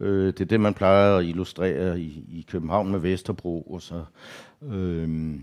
Øh, 0.00 0.26
det 0.26 0.40
er 0.40 0.44
det, 0.44 0.60
man 0.60 0.74
plejer 0.74 1.16
at 1.16 1.24
illustrere 1.24 2.00
i, 2.00 2.24
i 2.32 2.46
København 2.50 2.90
med 2.90 2.98
Vesterbro, 2.98 3.62
og 3.62 3.82
så 3.82 4.04
øh, 4.62 5.34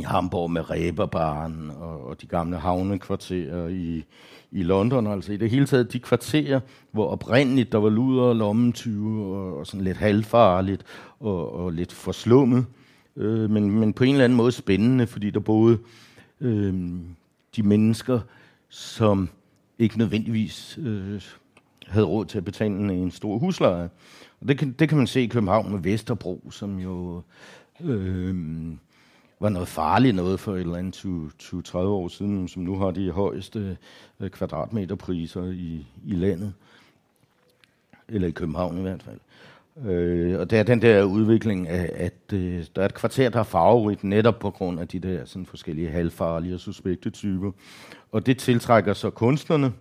i 0.00 0.02
Hamburg 0.02 0.50
med 0.50 0.70
Ræberbaren 0.70 1.70
og, 1.80 2.06
og 2.06 2.22
de 2.22 2.26
gamle 2.26 2.56
havnekvarterer 2.56 3.68
i, 3.68 4.04
i 4.50 4.62
London. 4.62 5.06
Altså 5.06 5.32
i 5.32 5.36
det 5.36 5.50
hele 5.50 5.66
taget 5.66 5.92
de 5.92 5.98
kvarterer, 5.98 6.60
hvor 6.92 7.06
oprindeligt 7.06 7.72
der 7.72 7.78
var 7.78 7.88
luder 7.88 8.22
og 8.22 8.36
lommetyve 8.36 9.36
og, 9.36 9.58
og 9.58 9.66
sådan 9.66 9.84
lidt 9.84 9.96
halvfarligt 9.96 10.84
og, 11.20 11.52
og 11.54 11.72
lidt 11.72 11.92
forslummet. 11.92 12.66
Øh, 13.16 13.50
men, 13.50 13.70
men 13.70 13.92
på 13.92 14.04
en 14.04 14.10
eller 14.10 14.24
anden 14.24 14.36
måde 14.36 14.52
spændende, 14.52 15.06
fordi 15.06 15.30
der 15.30 15.40
boede 15.40 15.78
øh, 16.40 16.74
de 17.56 17.62
mennesker, 17.62 18.20
som 18.68 19.28
ikke 19.78 19.98
nødvendigvis 19.98 20.78
øh, 20.82 21.22
havde 21.86 22.06
råd 22.06 22.24
til 22.24 22.38
at 22.38 22.44
betale 22.44 22.74
en, 22.74 22.90
en 22.90 23.10
stor 23.10 23.38
husleje. 23.38 23.90
Og 24.40 24.48
det 24.48 24.58
kan, 24.58 24.72
det 24.78 24.88
kan 24.88 24.98
man 24.98 25.06
se 25.06 25.22
i 25.22 25.26
København 25.26 25.72
med 25.72 25.80
Vesterbro, 25.80 26.50
som 26.50 26.78
jo... 26.78 27.22
Øh, 27.84 28.34
var 29.40 29.48
noget 29.48 29.68
farligt 29.68 30.16
noget 30.16 30.40
for 30.40 30.54
et 30.54 30.60
eller 30.60 30.76
andet 30.76 31.32
20-30 31.42 31.76
år 31.78 32.08
siden, 32.08 32.48
som 32.48 32.62
nu 32.62 32.76
har 32.76 32.90
de 32.90 33.10
højeste 33.10 33.76
øh, 34.20 34.30
kvadratmeterpriser 34.30 35.44
i, 35.44 35.86
i 36.06 36.14
landet. 36.14 36.52
Eller 38.08 38.28
i 38.28 38.30
København 38.30 38.78
i 38.78 38.82
hvert 38.82 39.02
fald. 39.02 39.20
Øh, 39.86 40.40
og 40.40 40.50
det 40.50 40.58
er 40.58 40.62
den 40.62 40.82
der 40.82 41.02
udvikling 41.02 41.68
af, 41.68 41.90
at 41.94 42.32
øh, 42.32 42.64
der 42.76 42.82
er 42.82 42.86
et 42.86 42.94
kvarter, 42.94 43.28
der 43.28 43.38
er 43.38 43.44
farverigt 43.44 44.04
netop 44.04 44.38
på 44.38 44.50
grund 44.50 44.80
af 44.80 44.88
de 44.88 44.98
der 44.98 45.24
sådan 45.24 45.46
forskellige 45.46 45.88
halvfarlige 45.88 46.54
og 46.54 46.60
suspekte 46.60 47.10
typer. 47.10 47.52
Og 48.12 48.26
det 48.26 48.38
tiltrækker 48.38 48.94
så 48.94 49.10
kunstnerne, 49.10 49.72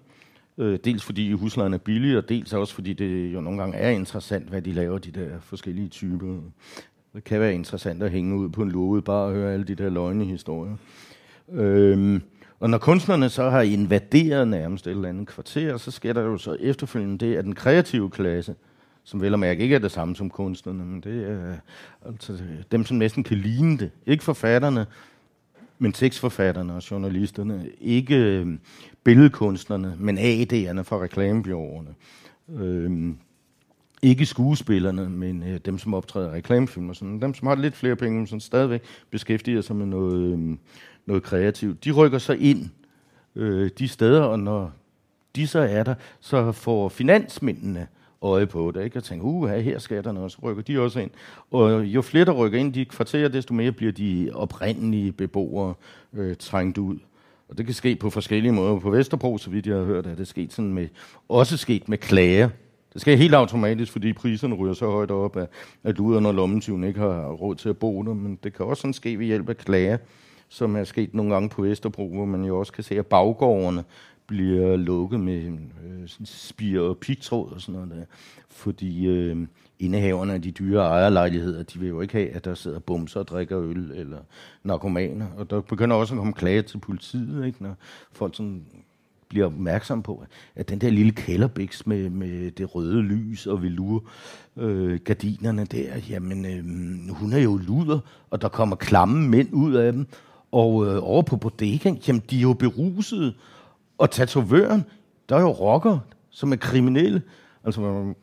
øh, 0.57 0.79
dels 0.83 1.03
fordi 1.03 1.31
huslejen 1.31 1.73
er 1.73 1.77
billig, 1.77 2.17
og 2.17 2.29
dels 2.29 2.53
også 2.53 2.73
fordi 2.73 2.93
det 2.93 3.33
jo 3.33 3.41
nogle 3.41 3.59
gange 3.59 3.77
er 3.77 3.89
interessant, 3.89 4.49
hvad 4.49 4.61
de 4.61 4.71
laver, 4.71 4.97
de 4.97 5.11
der 5.11 5.39
forskellige 5.39 5.87
typer. 5.87 6.39
Det 7.15 7.23
kan 7.23 7.39
være 7.39 7.53
interessant 7.53 8.03
at 8.03 8.11
hænge 8.11 8.35
ud 8.35 8.49
på 8.49 8.61
en 8.61 8.71
låge, 8.71 9.01
bare 9.01 9.25
og 9.25 9.33
høre 9.33 9.53
alle 9.53 9.65
de 9.65 9.75
der 9.75 9.89
løgnehistorier. 9.89 10.75
Øhm, 11.51 12.21
og 12.59 12.69
når 12.69 12.77
kunstnerne 12.77 13.29
så 13.29 13.49
har 13.49 13.61
invaderet 13.61 14.47
nærmest 14.47 14.87
et 14.87 14.91
eller 14.91 15.09
andet 15.09 15.27
kvarter, 15.27 15.77
så 15.77 15.91
sker 15.91 16.13
der 16.13 16.21
jo 16.21 16.37
så 16.37 16.57
efterfølgende 16.59 17.25
det, 17.25 17.35
at 17.35 17.43
den 17.43 17.55
kreative 17.55 18.09
klasse, 18.09 18.55
som 19.03 19.21
vel 19.21 19.33
og 19.33 19.39
mærke 19.39 19.63
ikke 19.63 19.75
er 19.75 19.79
det 19.79 19.91
samme 19.91 20.15
som 20.15 20.29
kunstnerne, 20.29 20.85
men 20.85 21.01
det 21.01 21.31
er 21.31 21.55
altså 22.05 22.37
dem, 22.71 22.85
som 22.85 22.97
næsten 22.97 23.23
kan 23.23 23.37
ligne 23.37 23.77
det. 23.77 23.91
Ikke 24.05 24.23
forfatterne, 24.23 24.85
men 25.79 25.93
tekstforfatterne 25.93 26.73
og 26.73 26.91
journalisterne. 26.91 27.69
Ikke 27.81 28.15
øhm, 28.15 28.59
billedkunstnerne, 29.03 29.95
men 29.99 30.17
AD'erne 30.17 30.81
fra 30.81 30.99
reklamebyråerne. 30.99 31.95
Øhm, 32.53 33.17
ikke 34.01 34.25
skuespillerne, 34.25 35.09
men 35.09 35.43
øh, 35.43 35.59
dem, 35.65 35.77
som 35.77 35.93
optræder 35.93 36.29
i 36.29 36.37
reklamefilm 36.37 36.89
og 36.89 36.95
sådan. 36.95 37.21
Dem, 37.21 37.33
som 37.33 37.47
har 37.47 37.55
lidt 37.55 37.75
flere 37.75 37.95
penge, 37.95 38.17
men 38.17 38.27
som 38.27 38.39
stadigvæk 38.39 38.83
beskæftiger 39.09 39.61
sig 39.61 39.75
med 39.75 39.85
noget, 39.85 40.33
øh, 40.33 40.57
noget 41.05 41.23
kreativt. 41.23 41.85
De 41.85 41.91
rykker 41.91 42.17
sig 42.17 42.41
ind 42.41 42.69
øh, 43.35 43.69
de 43.79 43.87
steder, 43.87 44.21
og 44.21 44.39
når 44.39 44.71
de 45.35 45.47
så 45.47 45.59
er 45.59 45.83
der, 45.83 45.95
så 46.19 46.51
får 46.51 46.89
finansmændene 46.89 47.87
øje 48.21 48.47
på 48.47 48.71
det, 48.71 48.83
ikke? 48.83 48.97
og 48.97 49.03
tænker, 49.03 49.25
uh, 49.25 49.49
her 49.49 49.79
skal 49.79 50.03
der 50.03 50.11
noget, 50.11 50.31
så 50.31 50.37
rykker 50.43 50.63
de 50.63 50.79
også 50.79 50.99
ind. 50.99 51.11
Og 51.51 51.83
jo 51.85 52.01
flere, 52.01 52.25
der 52.25 52.31
rykker 52.31 52.59
ind 52.59 52.75
i 52.75 52.79
de 52.79 52.85
kvarterer, 52.85 53.27
desto 53.27 53.53
mere 53.53 53.71
bliver 53.71 53.91
de 53.91 54.31
oprindelige 54.33 55.11
beboere 55.11 55.73
øh, 56.13 56.35
trængt 56.35 56.77
ud. 56.77 56.97
Og 57.49 57.57
det 57.57 57.65
kan 57.65 57.75
ske 57.75 57.95
på 57.95 58.09
forskellige 58.09 58.51
måder. 58.51 58.79
På 58.79 58.89
Vesterbro, 58.89 59.37
så 59.37 59.49
vidt 59.49 59.67
jeg 59.67 59.77
har 59.77 59.83
hørt, 59.83 60.05
er 60.05 60.15
det 60.15 60.27
sket 60.27 60.53
sådan 60.53 60.73
med, 60.73 60.87
også 61.29 61.57
sket 61.57 61.89
med 61.89 61.97
klager. 61.97 62.49
Det 62.93 63.01
sker 63.01 63.15
helt 63.15 63.33
automatisk, 63.33 63.91
fordi 63.91 64.13
priserne 64.13 64.55
ryger 64.55 64.73
så 64.73 64.85
højt 64.85 65.11
op, 65.11 65.37
at, 65.37 65.49
at 65.83 65.99
når 65.99 66.27
og 66.27 66.33
lommetyven 66.33 66.83
ikke 66.83 66.99
har 66.99 67.29
råd 67.29 67.55
til 67.55 67.69
at 67.69 67.77
bo 67.77 68.03
der. 68.03 68.13
Men 68.13 68.39
det 68.43 68.53
kan 68.53 68.65
også 68.65 68.81
sådan 68.81 68.93
ske 68.93 69.19
ved 69.19 69.25
hjælp 69.25 69.49
af 69.49 69.57
klager, 69.57 69.97
som 70.49 70.75
er 70.75 70.83
sket 70.83 71.13
nogle 71.13 71.33
gange 71.33 71.49
på 71.49 71.61
Vesterbro, 71.61 72.13
hvor 72.13 72.25
man 72.25 72.43
jo 72.43 72.59
også 72.59 72.73
kan 72.73 72.83
se, 72.83 72.99
at 72.99 73.07
baggårdene 73.07 73.83
bliver 74.27 74.75
lukket 74.75 75.19
med 75.19 75.43
øh, 75.43 76.09
spir 76.25 76.81
og 76.81 76.97
pigtråd 76.97 77.51
og 77.51 77.61
sådan 77.61 77.81
noget 77.81 77.89
der. 77.89 78.05
Fordi 78.49 79.07
øh, 79.07 79.37
indehaverne 79.79 80.33
af 80.33 80.41
de 80.41 80.51
dyre 80.51 80.81
ejerlejligheder, 80.81 81.63
de 81.63 81.79
vil 81.79 81.89
jo 81.89 82.01
ikke 82.01 82.13
have, 82.13 82.29
at 82.29 82.45
der 82.45 82.53
sidder 82.53 82.79
bumser 82.79 83.19
og 83.19 83.27
drikker 83.27 83.61
øl 83.61 83.91
eller 83.91 84.17
narkomaner. 84.63 85.27
Og 85.37 85.49
der 85.49 85.61
begynder 85.61 85.95
også 85.95 86.13
at 86.13 86.17
komme 86.17 86.33
klage 86.33 86.61
til 86.61 86.77
politiet, 86.77 87.45
ikke? 87.45 87.63
når 87.63 87.75
folk 88.11 88.35
sådan 88.35 88.65
bliver 89.29 89.45
opmærksom 89.45 90.03
på, 90.03 90.23
at 90.55 90.69
den 90.69 90.81
der 90.81 90.89
lille 90.89 91.11
kælderbiks 91.11 91.87
med, 91.87 92.09
med 92.09 92.51
det 92.51 92.75
røde 92.75 93.01
lys 93.01 93.47
og 93.47 93.63
velure, 93.63 94.01
øh, 94.57 94.99
gardinerne 94.99 95.65
der, 95.65 95.97
jamen 96.09 96.45
øh, 96.45 97.15
hun 97.15 97.33
er 97.33 97.39
jo 97.39 97.57
luder, 97.57 97.99
og 98.29 98.41
der 98.41 98.49
kommer 98.49 98.75
klamme 98.75 99.27
mænd 99.27 99.53
ud 99.53 99.73
af 99.73 99.93
dem. 99.93 100.07
Og 100.51 100.87
øh, 100.87 100.99
over 101.03 101.21
på 101.21 101.37
bodegaen, 101.37 102.01
jamen 102.07 102.23
de 102.29 102.37
er 102.37 102.41
jo 102.41 102.53
berusede, 102.53 103.33
og 103.97 104.11
tatovøren, 104.11 104.85
der 105.29 105.35
er 105.35 105.41
jo 105.41 105.51
rocker, 105.51 105.99
som 106.29 106.51
er 106.51 106.55
kriminelle. 106.55 107.21
Altså, 107.63 108.13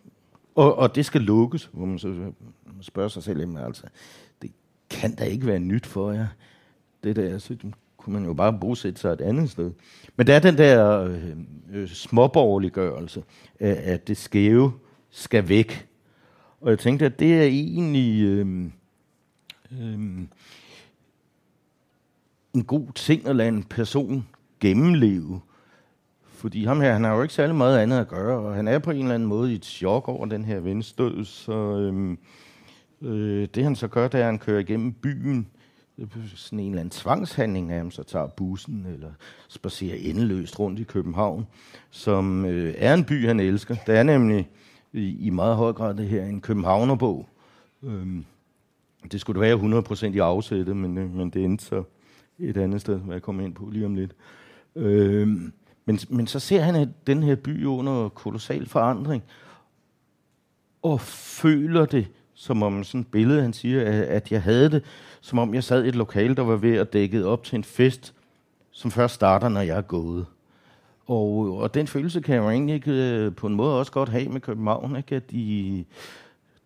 og, 0.55 0.79
og 0.79 0.95
det 0.95 1.07
skal 1.07 1.21
lukkes, 1.21 1.71
hvor 1.73 1.87
man 1.87 1.99
så 1.99 2.33
spørger 2.81 3.09
sig 3.09 3.23
selv, 3.23 3.41
jamen, 3.41 3.57
altså, 3.57 3.83
det 4.43 4.51
kan 4.91 5.15
da 5.15 5.25
ikke 5.25 5.47
være 5.47 5.59
nyt 5.59 5.87
for 5.87 6.13
jer. 6.13 6.27
Det 7.05 7.17
der, 7.17 7.39
så 7.39 7.57
kunne 8.07 8.21
man 8.21 8.25
jo 8.25 8.35
bare 8.35 8.59
bosætte 8.61 9.01
sig 9.01 9.13
et 9.13 9.21
andet 9.21 9.51
sted. 9.51 9.73
Men 10.17 10.27
der 10.27 10.35
er 10.35 10.39
den 10.39 10.59
der 10.59 11.01
øh, 11.01 11.37
øh, 11.73 11.89
småborgerliggørelse, 11.89 13.23
at, 13.61 13.77
at 13.77 14.09
det 14.09 14.17
skæve 14.17 14.73
skal 15.11 15.49
væk. 15.49 15.89
Og 16.61 16.71
jeg 16.71 16.79
tænkte, 16.79 17.07
at 17.07 17.19
det 17.19 17.35
er 17.35 17.43
egentlig 17.43 18.23
øh, 18.23 18.65
øh, 19.73 19.99
en 22.55 22.65
god 22.67 22.87
ting 22.95 23.29
at 23.29 23.37
lade 23.37 23.49
en 23.49 23.63
person 23.63 24.27
gennemleve. 24.61 25.41
Fordi 26.25 26.65
ham 26.65 26.81
her, 26.81 26.93
han 26.93 27.05
har 27.05 27.15
jo 27.15 27.23
ikke 27.23 27.35
særlig 27.35 27.57
meget 27.57 27.79
andet 27.79 27.99
at 27.99 28.09
gøre, 28.09 28.39
og 28.39 28.55
han 28.55 28.69
er 28.69 28.79
på 28.79 28.91
en 28.91 29.03
eller 29.03 29.15
anden 29.15 29.29
måde 29.29 29.53
i 29.53 29.55
et 29.55 29.65
chok 29.65 30.09
over 30.09 30.27
den 30.27 30.45
her 30.45 30.61
venstød, 30.61 31.25
så 31.25 31.53
Øh, 31.53 32.17
øh, 33.03 33.49
det 33.55 33.65
han 33.65 33.77
så 33.77 33.89
gør, 33.89 34.09
det 34.09 34.15
er, 34.21 34.25
at 34.25 34.27
han 34.27 34.39
kører 34.39 34.61
igennem 34.61 34.93
byen, 34.93 35.47
sådan 36.35 36.61
en 36.61 36.71
eller 36.71 36.81
anden 36.81 36.91
tvangshandling 36.91 37.71
af 37.71 37.77
ham, 37.77 37.91
så 37.91 38.03
tager 38.03 38.27
bussen 38.27 38.87
eller 38.87 39.11
spacerer 39.49 39.97
endeløst 39.97 40.59
rundt 40.59 40.81
i 40.81 40.83
København, 40.83 41.47
som 41.91 42.45
øh, 42.45 42.75
er 42.79 42.95
en 42.95 43.05
by, 43.05 43.27
han 43.27 43.41
elsker. 43.41 43.77
Det 43.87 43.97
er 43.97 44.03
nemlig 44.03 44.51
i, 44.93 45.27
i 45.27 45.31
meget 45.31 45.57
høj 45.57 45.73
grad 45.73 45.95
det 45.95 46.09
her 46.09 46.25
en 46.25 46.41
københavnerbog. 46.41 47.29
Øhm, 47.83 48.25
det 49.13 49.21
skulle 49.21 49.41
det 49.41 49.63
være 49.63 49.83
100% 50.11 50.15
i 50.15 50.19
afsætte, 50.19 50.75
men, 50.75 50.99
øh, 50.99 51.15
men 51.15 51.31
det 51.31 51.45
endte 51.45 51.65
så 51.65 51.83
et 52.39 52.57
andet 52.57 52.81
sted, 52.81 52.99
hvad 52.99 53.15
jeg 53.15 53.23
kommer 53.23 53.45
ind 53.45 53.55
på 53.55 53.71
lige 53.73 53.87
om 53.87 53.95
lidt. 53.95 54.13
Øhm, 54.77 55.53
men, 55.85 55.99
men 56.09 56.27
så 56.27 56.39
ser 56.39 56.61
han 56.61 56.75
at 56.75 56.89
den 57.07 57.23
her 57.23 57.35
by 57.35 57.65
under 57.65 58.09
kolossal 58.09 58.67
forandring, 58.67 59.23
og 60.83 61.01
føler 61.01 61.87
det, 61.87 62.07
som 62.37 62.63
om 62.63 62.85
sådan 62.85 63.01
et 63.01 63.07
billede, 63.07 63.43
han 63.43 63.53
siger, 63.53 64.05
at 64.09 64.33
jeg 64.33 64.43
havde 64.43 64.71
det, 64.71 64.83
som 65.21 65.39
om 65.39 65.55
jeg 65.55 65.65
sad 65.65 65.85
i 65.85 65.89
et 65.89 65.95
lokal, 65.95 66.37
der 66.37 66.43
var 66.43 66.57
ved 66.57 66.77
at 66.77 66.93
dække 66.93 67.27
op 67.27 67.45
til 67.45 67.57
en 67.57 67.65
fest, 67.65 68.15
som 68.71 68.91
først 68.91 69.15
starter, 69.15 69.49
når 69.49 69.61
jeg 69.61 69.77
er 69.77 69.83
gået. 69.83 70.27
Og, 71.07 71.59
og 71.59 71.75
den 71.75 71.87
følelse 71.87 72.21
kan 72.21 72.35
jeg 72.35 72.43
jo 72.43 72.51
egentlig 72.51 72.75
ikke, 72.75 72.93
øh, 72.93 73.35
på 73.35 73.47
en 73.47 73.55
måde 73.55 73.79
også 73.79 73.93
godt 73.93 74.09
have 74.09 74.29
med 74.29 74.41
København, 74.41 74.97
ikke? 74.97 75.17
at 75.17 75.31
de, 75.31 75.85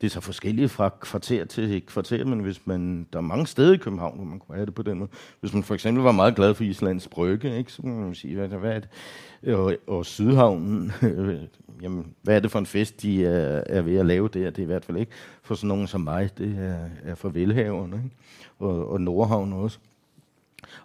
det 0.00 0.06
er 0.06 0.10
så 0.10 0.20
forskelligt 0.20 0.70
fra 0.70 0.88
kvarter 1.00 1.44
til 1.44 1.80
kvarter, 1.86 2.24
men 2.24 2.40
hvis 2.40 2.66
man, 2.66 3.06
der 3.12 3.18
er 3.18 3.22
mange 3.22 3.46
steder 3.46 3.74
i 3.74 3.76
København, 3.76 4.16
hvor 4.16 4.24
man 4.24 4.38
kunne 4.38 4.56
have 4.56 4.66
det 4.66 4.74
på 4.74 4.82
den 4.82 4.98
måde. 4.98 5.10
Hvis 5.40 5.52
man 5.52 5.62
for 5.62 5.74
eksempel 5.74 6.02
var 6.02 6.12
meget 6.12 6.36
glad 6.36 6.54
for 6.54 6.64
Islands 6.64 7.08
Brygge, 7.08 7.58
ikke, 7.58 7.72
så 7.72 7.82
kan 7.82 8.00
man 8.00 8.14
sige, 8.14 8.34
hvad, 8.34 8.48
hvad 8.48 8.72
er 8.72 8.80
det? 8.80 9.54
Og, 9.54 9.76
og 9.86 10.06
Sydhavnen, 10.06 10.92
jamen, 11.82 12.14
hvad 12.22 12.36
er 12.36 12.40
det 12.40 12.50
for 12.50 12.58
en 12.58 12.66
fest, 12.66 13.02
de 13.02 13.26
er, 13.26 13.62
er 13.66 13.82
ved 13.82 13.96
at 13.96 14.06
lave 14.06 14.28
der? 14.28 14.50
Det 14.50 14.58
er 14.58 14.62
i 14.62 14.66
hvert 14.66 14.84
fald 14.84 14.98
ikke 14.98 15.12
for 15.42 15.54
sådan 15.54 15.68
nogen 15.68 15.86
som 15.86 16.00
mig, 16.00 16.38
det 16.38 16.58
er, 16.58 17.10
er 17.10 17.14
for 17.14 17.28
velhaverne, 17.28 17.96
ikke? 17.96 18.16
Og, 18.58 18.90
og 18.92 19.00
Nordhavn 19.00 19.52
også. 19.52 19.78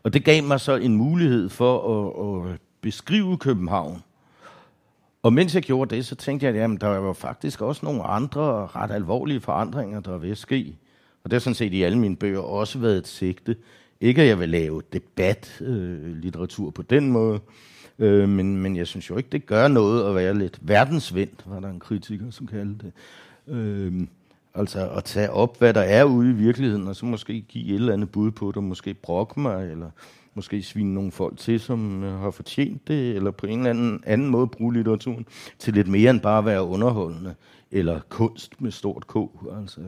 Og 0.03 0.13
det 0.13 0.23
gav 0.23 0.43
mig 0.43 0.59
så 0.59 0.75
en 0.75 0.95
mulighed 0.95 1.49
for 1.49 1.75
at, 1.93 2.51
at 2.51 2.59
beskrive 2.81 3.37
København 3.37 4.01
og 5.25 5.33
mens 5.33 5.55
jeg 5.55 5.63
gjorde 5.63 5.95
det, 5.95 6.05
så 6.05 6.15
tænkte 6.15 6.45
jeg, 6.45 6.55
at 6.55 6.81
der 6.81 6.87
var 6.87 7.13
faktisk 7.13 7.61
også 7.61 7.85
nogle 7.85 8.03
andre 8.03 8.67
ret 8.67 8.91
alvorlige 8.91 9.41
forandringer, 9.41 9.99
der 9.99 10.17
vil 10.17 10.35
ske. 10.35 10.77
Og 11.23 11.31
det 11.31 11.33
har 11.33 11.39
sådan 11.39 11.55
set 11.55 11.73
i 11.73 11.83
alle 11.83 11.99
mine 11.99 12.15
bøger 12.15 12.39
også 12.39 12.79
været 12.79 12.97
et 12.97 13.07
sigte. 13.07 13.55
Ikke 14.01 14.21
at 14.21 14.27
jeg 14.27 14.39
vil 14.39 14.49
lave 14.49 14.81
debatlitteratur 14.93 16.67
øh, 16.67 16.73
på 16.73 16.81
den 16.81 17.11
måde, 17.11 17.39
øh, 17.99 18.29
men, 18.29 18.57
men 18.57 18.75
jeg 18.75 18.87
synes 18.87 19.09
jo 19.09 19.17
ikke, 19.17 19.29
det 19.31 19.45
gør 19.45 19.67
noget 19.67 20.09
at 20.09 20.15
være 20.15 20.37
lidt 20.37 20.59
verdensvendt, 20.61 21.43
var 21.45 21.59
der 21.59 21.69
en 21.69 21.79
kritiker, 21.79 22.31
som 22.31 22.47
kaldte 22.47 22.85
det. 22.85 22.93
Øh, 23.55 24.07
altså 24.55 24.89
at 24.89 25.03
tage 25.03 25.31
op, 25.31 25.57
hvad 25.59 25.73
der 25.73 25.81
er 25.81 26.03
ude 26.03 26.29
i 26.29 26.33
virkeligheden, 26.33 26.87
og 26.87 26.95
så 26.95 27.05
måske 27.05 27.41
give 27.41 27.67
et 27.67 27.75
eller 27.75 27.93
andet 27.93 28.11
bud 28.11 28.31
på 28.31 28.47
det, 28.47 28.57
og 28.57 28.63
måske 28.63 28.93
brokke 28.93 29.39
mig, 29.39 29.71
eller 29.71 29.89
måske 30.35 30.63
svine 30.63 30.93
nogle 30.93 31.11
folk 31.11 31.37
til, 31.37 31.59
som 31.59 32.03
øh, 32.03 32.19
har 32.19 32.31
fortjent 32.31 32.87
det, 32.87 33.15
eller 33.15 33.31
på 33.31 33.45
en 33.45 33.57
eller 33.59 33.69
anden, 33.69 34.03
anden 34.05 34.27
måde 34.27 34.47
bruge 34.47 34.73
litteraturen 34.73 35.25
til 35.59 35.73
lidt 35.73 35.87
mere 35.87 36.09
end 36.09 36.21
bare 36.21 36.37
at 36.37 36.45
være 36.45 36.63
underholdende, 36.63 37.35
eller 37.71 37.99
kunst 38.09 38.61
med 38.61 38.71
stort 38.71 39.07
K. 39.07 39.15
Altså, 39.59 39.81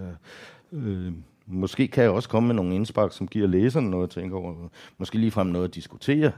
øh, 0.71 1.11
måske 1.45 1.87
kan 1.87 2.03
jeg 2.03 2.11
også 2.11 2.29
komme 2.29 2.47
med 2.47 2.55
nogle 2.55 2.75
indspark, 2.75 3.13
som 3.13 3.27
giver 3.27 3.47
læserne 3.47 3.89
noget 3.89 4.03
at 4.03 4.09
tænke 4.09 4.35
over. 4.35 4.55
Måske 4.97 5.17
ligefrem 5.17 5.47
noget 5.47 5.67
at 5.67 5.75
diskutere, 5.75 6.31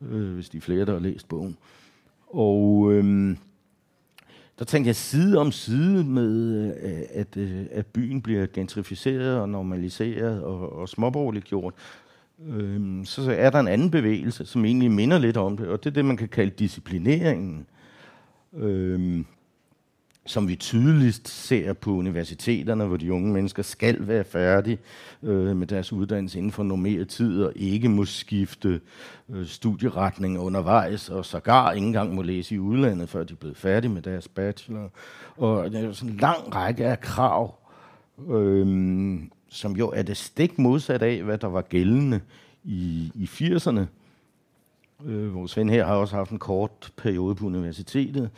øh, 0.00 0.34
hvis 0.34 0.48
de 0.48 0.56
er 0.56 0.62
flere, 0.62 0.84
der 0.84 0.92
har 0.92 1.00
læst 1.00 1.28
bogen. 1.28 1.56
Og 2.26 2.92
øh, 2.92 3.36
der 4.58 4.64
tænkte 4.64 4.88
jeg 4.88 4.96
side 4.96 5.38
om 5.38 5.52
side 5.52 6.04
med, 6.04 6.64
øh, 6.66 7.00
at, 7.10 7.36
øh, 7.36 7.66
at 7.70 7.86
byen 7.86 8.22
bliver 8.22 8.46
gentrificeret 8.46 9.40
og 9.40 9.48
normaliseret 9.48 10.42
og, 10.42 10.72
og 10.72 10.88
småborgerligt 10.88 11.44
gjort, 11.44 11.74
øh, 12.48 13.04
så 13.04 13.34
er 13.38 13.50
der 13.50 13.60
en 13.60 13.68
anden 13.68 13.90
bevægelse, 13.90 14.46
som 14.46 14.64
egentlig 14.64 14.90
minder 14.90 15.18
lidt 15.18 15.36
om 15.36 15.56
det, 15.56 15.68
og 15.68 15.84
det 15.84 15.90
er 15.90 15.94
det, 15.94 16.04
man 16.04 16.16
kan 16.16 16.28
kalde 16.28 16.50
disciplineringen, 16.50 17.66
øh, 18.56 19.24
som 20.26 20.48
vi 20.48 20.56
tydeligst 20.56 21.28
ser 21.28 21.72
på 21.72 21.90
universiteterne, 21.90 22.84
hvor 22.84 22.96
de 22.96 23.12
unge 23.12 23.32
mennesker 23.32 23.62
skal 23.62 24.08
være 24.08 24.24
færdige 24.24 24.78
øh, 25.22 25.56
med 25.56 25.66
deres 25.66 25.92
uddannelse 25.92 26.38
inden 26.38 26.52
for 26.52 26.62
normeret 26.62 27.08
tid, 27.08 27.42
og 27.42 27.52
ikke 27.56 27.88
må 27.88 28.04
skifte 28.04 28.80
øh, 29.28 29.46
studieretning 29.46 30.38
undervejs, 30.38 31.08
og 31.08 31.24
sågar 31.24 31.72
ikke 31.72 31.86
engang 31.86 32.14
må 32.14 32.22
læse 32.22 32.54
i 32.54 32.58
udlandet, 32.58 33.08
før 33.08 33.24
de 33.24 33.32
er 33.32 33.36
blevet 33.36 33.56
færdige 33.56 33.92
med 33.92 34.02
deres 34.02 34.28
bachelor. 34.28 34.90
Og 35.36 35.72
der 35.72 35.88
er 35.88 35.92
sådan 35.92 36.14
en 36.14 36.20
lang 36.20 36.54
række 36.54 36.86
af 36.86 37.00
krav, 37.00 37.54
øh, 38.30 38.66
som 39.50 39.76
jo 39.76 39.88
er 39.88 40.02
det 40.02 40.16
stik 40.16 40.58
modsat 40.58 41.02
af, 41.02 41.22
hvad 41.22 41.38
der 41.38 41.46
var 41.46 41.62
gældende 41.62 42.20
i, 42.64 43.12
i 43.14 43.24
80'erne. 43.24 43.80
Øh, 45.04 45.34
vores 45.34 45.56
ven 45.56 45.70
her 45.70 45.86
har 45.86 45.94
også 45.94 46.16
haft 46.16 46.30
en 46.30 46.38
kort 46.38 46.92
periode 46.96 47.34
på 47.34 47.46
universitetet, 47.46 48.30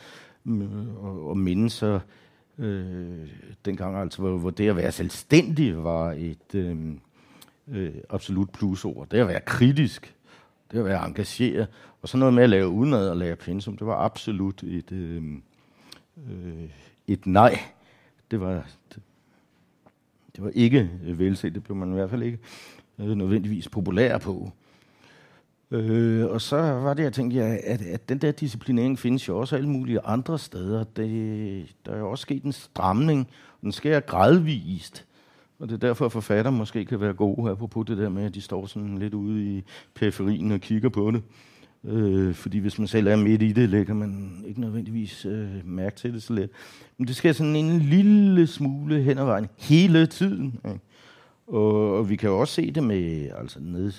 øh, 0.45 1.03
og, 1.03 1.29
og 1.29 1.37
mindes 1.37 1.73
så 1.73 1.99
øh, 2.57 3.27
dengang, 3.65 3.97
altså, 3.97 4.21
hvor, 4.21 4.37
hvor 4.37 4.49
det 4.49 4.69
at 4.69 4.75
være 4.75 4.91
selvstændig 4.91 5.83
var 5.83 6.11
et 6.11 6.55
øh, 6.55 6.77
øh, 7.67 7.93
absolut 8.09 8.49
plusord. 8.49 9.09
Det 9.09 9.17
at 9.17 9.27
være 9.27 9.41
kritisk, 9.41 10.15
det 10.71 10.79
at 10.79 10.85
være 10.85 11.05
engageret, 11.05 11.67
og 12.01 12.09
så 12.09 12.17
noget 12.17 12.33
med 12.33 12.43
at 12.43 12.49
lave 12.49 12.69
udenad 12.69 13.09
og 13.09 13.17
lave 13.17 13.35
pensum, 13.35 13.77
det 13.77 13.87
var 13.87 13.97
absolut 14.05 14.63
et, 14.63 14.91
øh, 14.91 15.23
øh, 16.29 16.69
et 17.07 17.25
nej. 17.27 17.59
Det 18.31 18.41
var, 18.41 18.65
det, 18.93 19.01
det 20.35 20.43
var 20.43 20.51
ikke 20.53 20.89
øh, 21.05 21.19
velset, 21.19 21.55
det 21.55 21.63
blev 21.63 21.75
man 21.77 21.91
i 21.91 21.93
hvert 21.93 22.09
fald 22.09 22.23
ikke 22.23 22.39
øh, 22.99 23.07
nødvendigvis 23.07 23.69
populær 23.69 24.17
på. 24.17 24.51
Øh, 25.71 26.25
og 26.25 26.41
så 26.41 26.57
var 26.57 26.93
det, 26.93 27.03
jeg 27.03 27.13
tænkte, 27.13 27.37
ja, 27.37 27.57
at, 27.63 27.81
at 27.81 28.09
den 28.09 28.17
der 28.17 28.31
disciplinering 28.31 28.99
findes 28.99 29.27
jo 29.27 29.39
også 29.39 29.55
alle 29.55 29.69
mulige 29.69 29.99
andre 30.05 30.39
steder. 30.39 30.83
Det, 30.83 31.75
der 31.85 31.91
er 31.91 31.97
jo 31.97 32.11
også 32.11 32.21
sket 32.21 32.43
en 32.43 32.51
stramning, 32.51 33.27
og 33.51 33.59
den 33.61 33.71
sker 33.71 33.99
gradvist. 33.99 35.05
Og 35.59 35.69
det 35.69 35.73
er 35.75 35.87
derfor, 35.87 36.05
at 36.05 36.11
forfatter 36.11 36.51
måske 36.51 36.85
kan 36.85 36.99
være 37.01 37.13
gode, 37.13 37.51
apropos 37.51 37.85
det 37.85 37.97
der 37.97 38.09
med, 38.09 38.25
at 38.25 38.35
de 38.35 38.41
står 38.41 38.65
sådan 38.65 38.97
lidt 38.97 39.13
ude 39.13 39.43
i 39.43 39.63
periferien 39.95 40.51
og 40.51 40.59
kigger 40.59 40.89
på 40.89 41.11
det. 41.11 41.23
Øh, 41.85 42.33
fordi 42.33 42.57
hvis 42.57 42.79
man 42.79 42.87
selv 42.87 43.07
er 43.07 43.15
midt 43.15 43.41
i 43.41 43.51
det, 43.51 43.69
lægger 43.69 43.93
man 43.93 44.43
ikke 44.47 44.61
nødvendigvis 44.61 45.25
øh, 45.25 45.49
mærke 45.65 45.95
til 45.95 46.13
det 46.13 46.23
så 46.23 46.33
let. 46.33 46.49
Men 46.97 47.07
det 47.07 47.15
sker 47.15 47.31
sådan 47.31 47.55
en 47.55 47.79
lille 47.79 48.47
smule 48.47 49.01
hen 49.01 49.17
ad 49.17 49.25
vejen 49.25 49.47
hele 49.57 50.05
tiden. 50.05 50.59
Ikke? 50.65 50.79
Og, 51.47 51.97
og 51.97 52.09
vi 52.09 52.15
kan 52.15 52.29
jo 52.29 52.39
også 52.39 52.53
se 52.53 52.71
det 52.71 52.83
med 52.83 53.29
altså 53.37 53.59
ned, 53.61 53.91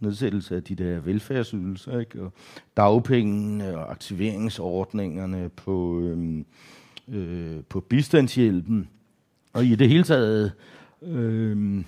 nedsættelse 0.00 0.56
af 0.56 0.62
de 0.62 0.74
der 0.74 1.00
velfærdsydelser, 1.00 1.98
ikke? 1.98 2.22
og 2.22 2.32
dagpengene 2.76 3.78
og 3.78 3.90
aktiveringsordningerne 3.90 5.48
på, 5.48 6.00
øhm, 6.00 6.46
øh, 7.08 7.56
på 7.68 7.80
bistandshjælpen. 7.80 8.88
Og 9.52 9.64
i 9.64 9.74
det 9.74 9.88
hele 9.88 10.04
taget, 10.04 10.52
øh, 11.02 11.84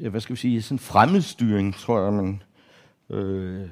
ja, 0.00 0.08
hvad 0.08 0.20
skal 0.20 0.34
vi 0.34 0.40
sige, 0.40 0.62
sådan 0.62 0.78
fremmedstyring, 0.78 1.74
tror 1.74 2.02
jeg, 2.02 2.12
man, 2.12 2.42
øh, 3.10 3.68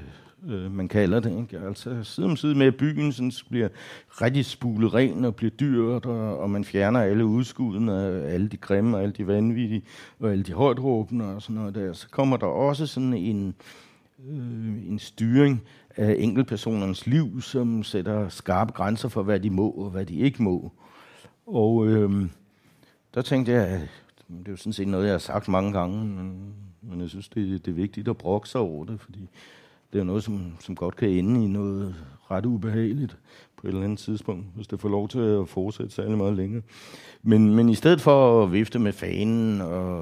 øh, 0.48 0.72
man 0.72 0.88
kalder 0.88 1.20
det. 1.20 1.38
Ikke? 1.38 1.66
Altså 1.66 2.02
side 2.02 2.26
om 2.26 2.36
side 2.36 2.54
med, 2.54 2.66
at 2.66 2.76
byen 2.76 3.12
sådan, 3.12 3.32
bliver 3.50 3.68
rigtig 4.08 4.44
spulet 4.44 4.94
ren 4.94 5.24
og 5.24 5.36
bliver 5.36 5.50
dyrt, 5.50 6.06
og, 6.06 6.38
og 6.38 6.50
man 6.50 6.64
fjerner 6.64 7.00
alle 7.00 7.26
udskuddene, 7.26 8.22
alle 8.22 8.48
de 8.48 8.56
grimme, 8.56 8.96
og 8.96 9.02
alle 9.02 9.12
de 9.12 9.26
vanvittige, 9.26 9.82
og 10.20 10.32
alle 10.32 10.44
de 10.44 10.52
højt 10.52 10.80
råbende 10.80 11.34
og 11.34 11.42
sådan 11.42 11.56
noget 11.56 11.74
der. 11.74 11.92
Så 11.92 12.08
kommer 12.10 12.36
der 12.36 12.46
også 12.46 12.86
sådan 12.86 13.14
en, 13.14 13.54
øh, 14.28 14.88
en 14.88 14.98
styring 14.98 15.62
af 15.96 16.16
enkeltpersonernes 16.18 17.06
liv, 17.06 17.40
som 17.40 17.82
sætter 17.82 18.28
skarpe 18.28 18.72
grænser 18.72 19.08
for, 19.08 19.22
hvad 19.22 19.40
de 19.40 19.50
må 19.50 19.70
og 19.70 19.90
hvad 19.90 20.06
de 20.06 20.14
ikke 20.14 20.42
må. 20.42 20.72
Og 21.46 21.86
øh, 21.86 22.28
der 23.14 23.22
tænkte 23.22 23.52
jeg, 23.52 23.66
at 23.66 23.88
det 24.28 24.48
er 24.48 24.50
jo 24.50 24.56
sådan 24.56 24.72
set 24.72 24.88
noget, 24.88 25.04
jeg 25.04 25.12
har 25.12 25.18
sagt 25.18 25.48
mange 25.48 25.72
gange, 25.72 26.04
men, 26.04 26.54
men 26.82 27.00
jeg 27.00 27.08
synes, 27.08 27.28
det, 27.28 27.66
det 27.66 27.70
er 27.70 27.74
vigtigt 27.74 28.08
at 28.08 28.16
brokke 28.16 28.48
sig 28.48 28.60
over 28.60 28.84
det, 28.84 29.00
fordi 29.00 29.28
det 29.96 30.00
er 30.00 30.04
noget, 30.04 30.24
som, 30.24 30.52
som 30.60 30.74
godt 30.76 30.96
kan 30.96 31.08
ende 31.08 31.44
i 31.44 31.48
noget 31.48 31.94
ret 32.30 32.46
ubehageligt 32.46 33.16
på 33.56 33.66
et 33.66 33.68
eller 33.68 33.84
andet 33.84 33.98
tidspunkt, 33.98 34.46
hvis 34.54 34.66
det 34.66 34.80
får 34.80 34.88
lov 34.88 35.08
til 35.08 35.18
at 35.18 35.48
fortsætte 35.48 35.94
særlig 35.94 36.18
meget 36.18 36.36
længere. 36.36 36.62
Men, 37.22 37.54
men 37.54 37.68
i 37.68 37.74
stedet 37.74 38.00
for 38.00 38.42
at 38.42 38.52
vifte 38.52 38.78
med 38.78 38.92
fanen 38.92 39.60
og, 39.60 39.98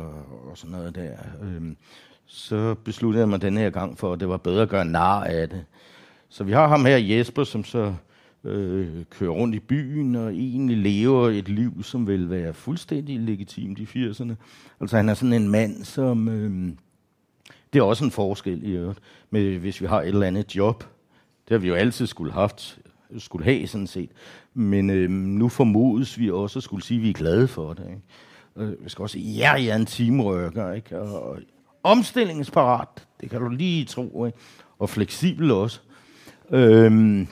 og 0.51 0.53
sådan 0.55 0.76
noget 0.76 0.95
der, 0.95 1.11
øhm, 1.42 1.76
så 2.26 2.74
besluttede 2.84 3.20
jeg 3.20 3.28
mig 3.28 3.42
den 3.42 3.57
her 3.57 3.70
gang 3.70 3.99
for, 3.99 4.12
at 4.12 4.20
det 4.20 4.28
var 4.28 4.36
bedre 4.36 4.62
at 4.62 4.68
gøre 4.68 4.84
nar 4.84 5.24
af 5.24 5.49
det. 5.49 5.64
Så 6.28 6.45
vi 6.45 6.53
har 6.53 6.68
ham 6.68 6.84
her, 6.84 6.97
Jesper, 6.97 7.45
som 7.45 7.64
så 7.64 7.95
øh, 8.45 9.05
kører 9.11 9.30
rundt 9.30 9.55
i 9.55 9.61
byen 9.61 10.14
og 10.14 10.32
egentlig 10.32 10.76
lever 10.76 11.28
et 11.28 11.49
liv, 11.49 11.82
som 11.82 12.07
vil 12.07 12.30
være 12.30 12.53
fuldstændig 12.53 13.20
legitimt 13.20 13.78
i 13.78 13.84
80'erne. 13.84 14.34
Altså 14.80 14.97
han 14.97 15.09
er 15.09 15.14
sådan 15.14 15.42
en 15.42 15.51
mand, 15.51 15.84
som... 15.84 16.28
Øh, 16.28 16.72
det 17.75 17.81
er 17.81 17.85
også 17.85 18.05
en 18.05 18.11
forskel 18.11 18.62
i 18.62 18.70
øvrigt, 18.70 18.99
med, 19.31 19.59
hvis 19.59 19.81
vi 19.81 19.87
har 19.87 20.03
et 20.03 20.09
eller 20.09 20.27
andet 20.27 20.57
job. 20.57 20.85
Det 21.49 21.51
har 21.51 21.59
vi 21.59 21.68
jo 21.68 21.75
altid 21.75 22.07
skulle 22.07 22.33
haft, 22.33 22.79
skulle 23.18 23.45
have 23.45 23.66
sådan 23.66 23.87
set. 23.87 24.11
Men 24.55 24.91
øh, 24.91 25.11
nu 25.11 25.49
formodes 25.49 26.18
vi 26.18 26.31
også 26.31 26.59
at 26.59 26.62
skulle 26.62 26.85
sige, 26.85 26.99
at 26.99 27.03
vi 27.03 27.09
er 27.11 27.14
glade 27.14 27.49
for 27.49 27.72
det. 27.72 27.87
Ikke? 27.89 28.83
Vi 28.83 28.89
skal 28.89 29.03
også 29.03 29.12
sige, 29.12 29.33
ja, 29.33 29.53
jeg 29.53 29.66
er 29.66 29.77
en 29.77 29.87
teamworker, 29.87 30.72
ikke? 30.72 31.01
Og 31.01 31.39
omstillingsparat, 31.83 33.07
det 33.20 33.31
kan 33.31 33.41
du 33.41 33.49
lige 33.49 33.85
tro, 33.85 34.25
ikke? 34.27 34.39
Og 34.79 34.91
fleksibel 34.91 35.51
også. 35.51 35.81
Øhm, 36.51 37.29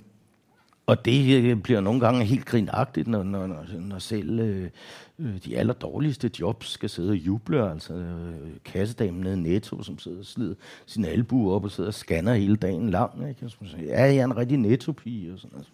og 0.87 1.05
det 1.05 1.45
øh, 1.45 1.57
bliver 1.57 1.81
nogle 1.81 2.01
gange 2.01 2.25
helt 2.25 2.45
grinagtigt, 2.45 3.09
når, 3.09 3.23
når, 3.23 3.47
når, 3.47 3.65
når 3.79 3.99
selv 3.99 4.41
øh, 4.41 4.71
øh, 5.19 5.37
de 5.45 5.59
allerdårligste 5.59 6.31
jobs 6.41 6.71
skal 6.71 6.91
sidde 6.91 7.11
og 7.11 7.17
juble. 7.17 7.71
Altså 7.71 7.95
øh, 7.95 8.51
kassedamen 8.65 9.21
nede 9.21 9.35
i 9.35 9.41
Netto, 9.41 9.83
som 9.83 9.99
sidder 9.99 10.19
og 10.19 10.25
slider 10.25 10.55
sin 10.87 11.05
albu 11.05 11.53
op 11.55 11.65
og 11.65 11.71
sidder 11.71 11.91
og 11.91 11.95
scanner 11.95 12.35
hele 12.35 12.57
dagen 12.57 12.91
lang. 12.91 13.29
Ikke? 13.29 13.45
Og 13.45 13.51
så 13.51 13.57
siger, 13.61 13.85
ja, 13.85 14.03
jeg 14.03 14.17
er 14.17 14.25
en 14.25 14.37
rigtig 14.37 14.59
netto-pige. 14.59 15.33
Og 15.33 15.39
sådan 15.39 15.51
noget. 15.53 15.69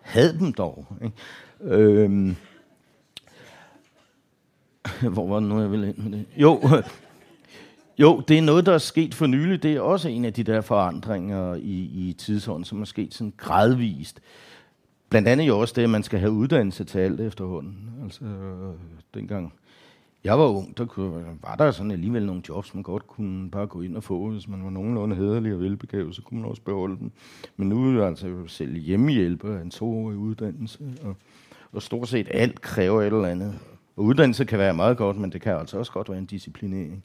Had 0.00 0.38
dem 0.38 0.52
dog. 0.52 0.86
Ikke? 1.02 1.16
Øhm, 1.60 2.36
hvor 5.14 5.28
var 5.28 5.40
det 5.40 5.48
nu, 5.48 5.60
jeg 5.60 5.70
ville 5.70 5.88
ind 5.88 5.96
med 5.96 6.18
det? 6.18 6.26
Jo, 6.36 6.60
jo, 8.00 8.20
det 8.28 8.38
er 8.38 8.42
noget, 8.42 8.66
der 8.66 8.72
er 8.72 8.78
sket 8.78 9.14
for 9.14 9.26
nylig. 9.26 9.62
Det 9.62 9.76
er 9.76 9.80
også 9.80 10.08
en 10.08 10.24
af 10.24 10.32
de 10.32 10.42
der 10.42 10.60
forandringer 10.60 11.54
i, 11.54 11.90
i 12.08 12.14
tidsånden, 12.18 12.64
som 12.64 12.80
er 12.80 12.84
sket 12.84 13.14
sådan 13.14 13.32
gradvist. 13.36 14.20
Blandt 15.08 15.28
andet 15.28 15.48
jo 15.48 15.58
også 15.58 15.74
det, 15.76 15.82
at 15.82 15.90
man 15.90 16.02
skal 16.02 16.18
have 16.18 16.32
uddannelse 16.32 16.84
til 16.84 16.98
alt 16.98 17.20
efterhånden. 17.20 17.90
Altså, 18.04 18.24
øh, 18.24 18.74
dengang 19.14 19.52
jeg 20.24 20.38
var 20.38 20.46
ung, 20.46 20.78
der 20.78 20.84
kunne, 20.84 21.24
var 21.42 21.56
der 21.56 21.70
sådan 21.70 21.90
alligevel 21.90 22.26
nogle 22.26 22.42
jobs, 22.48 22.74
man 22.74 22.82
godt 22.82 23.06
kunne 23.06 23.50
bare 23.50 23.66
gå 23.66 23.82
ind 23.82 23.96
og 23.96 24.02
få. 24.02 24.30
Hvis 24.30 24.48
man 24.48 24.64
var 24.64 24.70
nogenlunde 24.70 25.16
hederlig 25.16 25.54
og 25.54 25.60
velbegavet, 25.60 26.14
så 26.14 26.22
kunne 26.22 26.40
man 26.40 26.50
også 26.50 26.62
beholde 26.62 26.98
dem. 26.98 27.10
Men 27.56 27.68
nu 27.68 27.88
er 27.88 28.00
det 28.00 28.06
altså 28.06 28.36
selv 28.46 28.76
hjemmehjælper 28.76 29.60
en 29.60 29.70
toårig 29.70 30.16
uddannelse, 30.16 30.78
og, 31.02 31.16
og 31.72 31.82
stort 31.82 32.08
set 32.08 32.28
alt 32.30 32.60
kræver 32.60 33.02
et 33.02 33.06
eller 33.06 33.28
andet. 33.28 33.58
Og 33.96 34.04
uddannelse 34.04 34.44
kan 34.44 34.58
være 34.58 34.74
meget 34.74 34.96
godt, 34.96 35.16
men 35.16 35.32
det 35.32 35.40
kan 35.40 35.56
altså 35.56 35.78
også 35.78 35.92
godt 35.92 36.08
være 36.08 36.18
en 36.18 36.26
disciplinering 36.26 37.04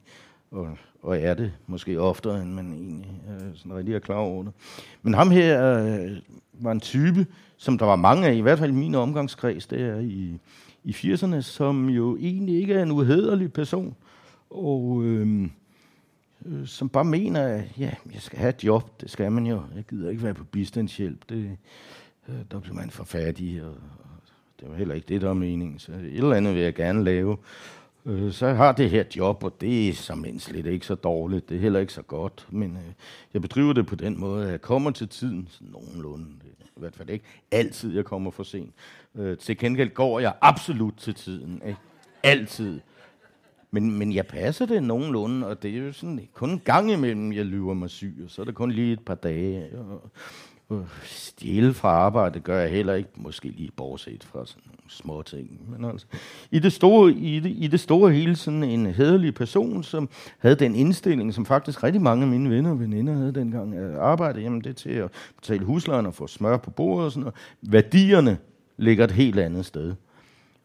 og, 0.56 0.78
og 1.02 1.18
er 1.18 1.34
det 1.34 1.52
måske 1.66 2.00
oftere, 2.00 2.42
end 2.42 2.52
man 2.52 2.72
egentlig 2.72 3.20
øh, 3.28 3.56
sådan 3.56 3.74
rigtig 3.74 3.94
er 3.94 3.98
klar 3.98 4.16
over 4.16 4.42
det. 4.42 4.52
Men 5.02 5.14
ham 5.14 5.30
her 5.30 5.78
øh, 5.78 6.16
var 6.52 6.72
en 6.72 6.80
type, 6.80 7.26
som 7.56 7.78
der 7.78 7.86
var 7.86 7.96
mange 7.96 8.28
af, 8.28 8.34
i 8.34 8.40
hvert 8.40 8.58
fald 8.58 8.70
i 8.70 8.74
min 8.74 8.94
omgangskreds, 8.94 9.66
det 9.66 9.80
er 9.80 9.96
i, 9.96 10.38
i 10.84 10.90
80'erne, 10.90 11.40
som 11.40 11.88
jo 11.88 12.16
egentlig 12.16 12.60
ikke 12.60 12.74
er 12.74 12.82
en 12.82 12.90
uhederlig 12.90 13.52
person, 13.52 13.96
og 14.50 15.02
øh, 15.04 15.48
øh, 16.46 16.66
som 16.66 16.88
bare 16.88 17.04
mener, 17.04 17.42
at 17.42 17.64
ja, 17.78 17.90
jeg 18.12 18.20
skal 18.20 18.38
have 18.38 18.48
et 18.48 18.64
job, 18.64 19.00
det 19.00 19.10
skal 19.10 19.32
man 19.32 19.46
jo. 19.46 19.62
Jeg 19.76 19.84
gider 19.84 20.10
ikke 20.10 20.22
være 20.22 20.34
på 20.34 20.44
bistandshjælp, 20.44 21.28
det, 21.28 21.56
øh, 22.28 22.34
der 22.50 22.60
bliver 22.60 22.76
man 22.76 22.90
for 22.90 23.04
fattig, 23.04 23.62
og, 23.64 23.70
og 23.70 24.32
det 24.60 24.70
var 24.70 24.76
heller 24.76 24.94
ikke 24.94 25.08
det, 25.08 25.20
der 25.20 25.26
var 25.26 25.34
meningen. 25.34 25.78
Så 25.78 25.92
et 25.92 26.14
eller 26.14 26.34
andet 26.34 26.54
vil 26.54 26.62
jeg 26.62 26.74
gerne 26.74 27.04
lave 27.04 27.36
øh, 28.06 28.32
så 28.32 28.48
har 28.48 28.72
det 28.72 28.90
her 28.90 29.04
job, 29.16 29.44
og 29.44 29.60
det 29.60 29.88
er 29.88 29.92
som 29.92 30.38
slet 30.38 30.66
ikke 30.66 30.86
så 30.86 30.94
dårligt. 30.94 31.48
Det 31.48 31.56
er 31.56 31.60
heller 31.60 31.80
ikke 31.80 31.92
så 31.92 32.02
godt, 32.02 32.46
men 32.50 32.76
øh, 32.76 32.92
jeg 33.34 33.42
bedriver 33.42 33.72
det 33.72 33.86
på 33.86 33.94
den 33.94 34.20
måde, 34.20 34.44
at 34.44 34.50
jeg 34.50 34.60
kommer 34.60 34.90
til 34.90 35.08
tiden, 35.08 35.48
sådan 35.50 35.68
nogenlunde. 35.72 36.26
I 36.76 36.80
hvert 36.80 36.96
fald 36.96 37.10
ikke 37.10 37.24
altid, 37.50 37.94
jeg 37.94 38.04
kommer 38.04 38.30
for 38.30 38.42
sent. 38.42 38.74
Øh, 39.14 39.38
til 39.38 39.58
gengæld 39.58 39.94
går 39.94 40.20
jeg 40.20 40.34
absolut 40.40 40.94
til 40.96 41.14
tiden. 41.14 41.62
Ikke? 41.66 41.78
Altid. 42.22 42.80
Men, 43.70 43.98
men 43.98 44.14
jeg 44.14 44.26
passer 44.26 44.66
det 44.66 44.82
nogenlunde, 44.82 45.46
og 45.46 45.62
det 45.62 45.70
er 45.70 45.78
jo 45.78 45.92
sådan 45.92 46.28
kun 46.32 46.50
en 46.50 46.62
gang 46.64 46.92
imellem, 46.92 47.32
jeg 47.32 47.44
lyver 47.44 47.74
mig 47.74 47.90
syg, 47.90 48.20
og 48.24 48.30
så 48.30 48.42
er 48.42 48.46
det 48.46 48.54
kun 48.54 48.72
lige 48.72 48.92
et 48.92 49.04
par 49.04 49.14
dage. 49.14 49.78
Og, 49.78 50.10
stjæle 51.02 51.74
fra 51.74 51.88
arbejde 51.88 52.40
gør 52.40 52.60
jeg 52.60 52.70
heller 52.70 52.94
ikke, 52.94 53.10
måske 53.16 53.48
lige 53.48 53.70
bortset 53.76 54.24
fra 54.24 54.46
sådan 54.46 54.62
nogle 54.66 54.78
små 54.88 55.22
ting. 55.22 55.70
Men 55.70 55.84
altså, 55.84 56.06
i 56.50 56.58
det 56.58 56.72
store, 56.72 57.12
i 57.12 57.40
det, 57.40 57.52
i 57.56 57.66
det 57.66 57.80
store 57.80 58.12
hele 58.12 58.36
sådan 58.36 58.64
en 58.64 58.86
hederlig 58.86 59.34
person, 59.34 59.82
som 59.82 60.08
havde 60.38 60.54
den 60.54 60.74
indstilling, 60.74 61.34
som 61.34 61.46
faktisk 61.46 61.82
rigtig 61.82 62.02
mange 62.02 62.22
af 62.22 62.28
mine 62.28 62.50
venner 62.50 62.70
og 62.70 62.80
veninder 62.80 63.14
havde 63.14 63.32
dengang 63.32 63.74
at 63.74 63.94
arbejde, 63.94 64.40
jamen 64.40 64.60
det 64.60 64.70
er 64.70 64.74
til 64.74 64.90
at 64.90 65.10
betale 65.36 65.64
huslejen 65.64 66.06
og 66.06 66.14
få 66.14 66.26
smør 66.26 66.56
på 66.56 66.70
bordet 66.70 67.04
og 67.04 67.12
sådan 67.12 67.20
noget. 67.20 67.34
Værdierne 67.62 68.38
ligger 68.76 69.04
et 69.04 69.10
helt 69.10 69.38
andet 69.38 69.66
sted. 69.66 69.94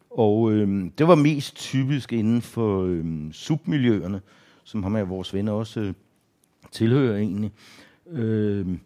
Og 0.10 0.52
øhm, 0.52 0.92
det 0.92 1.08
var 1.08 1.16
mest 1.16 1.56
typisk 1.56 2.14
inden 2.14 2.42
for 2.42 2.84
øhm, 2.84 3.34
submiljøerne, 3.34 4.22
som 4.64 4.84
ham 4.84 4.96
af 4.96 5.10
vores 5.10 5.34
venner 5.34 5.52
også 5.52 5.80
øh, 5.80 5.94
tilhører 6.72 7.18
egentlig. 7.18 7.52
Øhm, 8.12 8.80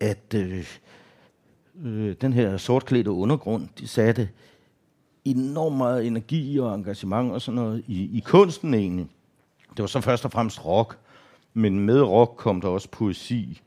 at 0.00 0.34
øh, 0.34 0.78
øh, 1.84 2.14
den 2.20 2.32
her 2.32 2.56
sortklædte 2.56 3.10
undergrund, 3.10 3.68
de 3.78 3.88
satte 3.88 4.28
enormt 5.24 5.76
meget 5.76 6.06
energi 6.06 6.58
og 6.58 6.74
engagement 6.74 7.32
og 7.32 7.42
sådan 7.42 7.60
noget 7.60 7.84
i, 7.86 8.16
i 8.16 8.20
kunsten 8.20 8.74
egentlig. 8.74 9.06
Det 9.70 9.82
var 9.82 9.86
så 9.86 10.00
først 10.00 10.24
og 10.24 10.32
fremmest 10.32 10.64
rock, 10.64 10.98
men 11.54 11.80
med 11.80 12.02
rock 12.02 12.36
kom 12.36 12.60
der 12.60 12.68
også 12.68 12.88
poesi, 12.90 13.60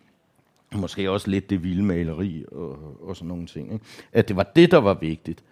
måske 0.76 1.12
også 1.12 1.30
lidt 1.30 1.50
det 1.50 1.64
vilde 1.64 1.84
maleri 1.84 2.46
og, 2.52 2.98
og 3.08 3.16
sådan 3.16 3.28
nogle 3.28 3.48
ting. 3.48 3.74
Ikke? 3.74 3.86
At 4.14 4.28
det 4.28 4.36
var 4.36 4.52
det, 4.56 4.72
der 4.72 4.78
var 4.78 4.94
vigtigt. 4.94 5.44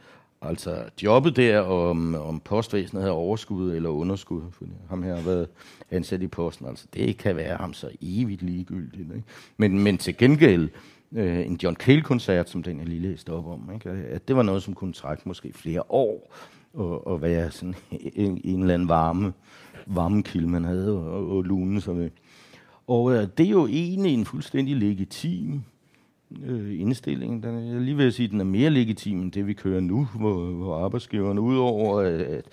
Altså 0.42 0.84
jobbet 1.04 1.36
der, 1.36 1.60
om, 1.60 2.16
om 2.16 2.40
postvæsenet 2.40 3.04
havde 3.04 3.14
overskud 3.14 3.74
eller 3.74 3.90
underskud, 3.90 4.42
ham 4.90 5.04
her 5.04 5.16
har 5.16 5.24
været 5.24 5.48
ansat 5.92 6.22
i 6.22 6.28
posten, 6.28 6.66
altså 6.66 6.86
det 6.94 7.18
kan 7.18 7.36
være 7.36 7.58
ham 7.58 7.74
så 7.74 7.90
evigt 8.02 8.42
ligegyldigt. 8.42 9.16
Ikke? 9.16 9.24
Men, 9.58 9.80
men 9.80 9.98
til 9.98 10.18
gengæld, 10.18 10.70
øh, 11.12 11.46
en 11.46 11.60
John 11.64 11.76
Cale-koncert, 11.76 12.50
som 12.50 12.64
den 12.64 12.80
jeg 12.80 12.88
lige 12.88 13.02
læste 13.02 13.34
op 13.34 13.48
om, 13.48 13.72
ikke? 13.74 13.90
at 13.90 14.28
det 14.28 14.36
var 14.36 14.44
noget, 14.44 14.64
som 14.64 14.74
kunne 14.74 14.94
trække 14.94 15.24
måske 15.26 15.54
flere 15.54 15.84
år, 15.90 16.36
og, 16.74 17.08
og 17.08 17.22
være 17.22 17.52
sådan 17.52 17.76
en, 18.16 18.42
en 18.44 18.62
eller 18.62 18.74
anden 18.74 18.90
varme, 18.90 19.34
varmekilde, 19.88 20.48
man 20.48 20.64
havde 20.64 20.98
og, 20.98 21.30
og 21.30 21.44
lune 21.44 21.82
sig 21.82 21.96
med. 21.96 22.10
Og 22.88 23.14
øh, 23.14 23.28
det 23.38 23.46
er 23.46 23.50
jo 23.50 23.68
egentlig 23.68 24.14
en 24.14 24.26
fuldstændig 24.26 24.76
legitim 24.76 25.64
øh, 26.44 26.80
indstilling. 26.80 27.44
Den, 27.44 27.74
jeg 27.74 27.82
lige 27.82 27.98
vil 27.98 28.14
sige, 28.14 28.26
at 28.26 28.32
den 28.32 28.40
er 28.40 28.46
mere 28.46 28.70
legitim 28.70 29.22
end 29.22 29.32
det, 29.32 29.48
vi 29.48 29.54
kører 29.54 29.80
nu, 29.80 30.08
hvor, 30.16 30.46
hvor 30.46 30.84
arbejdsgiverne 30.84 31.42
udover 31.42 32.02
at, 32.02 32.44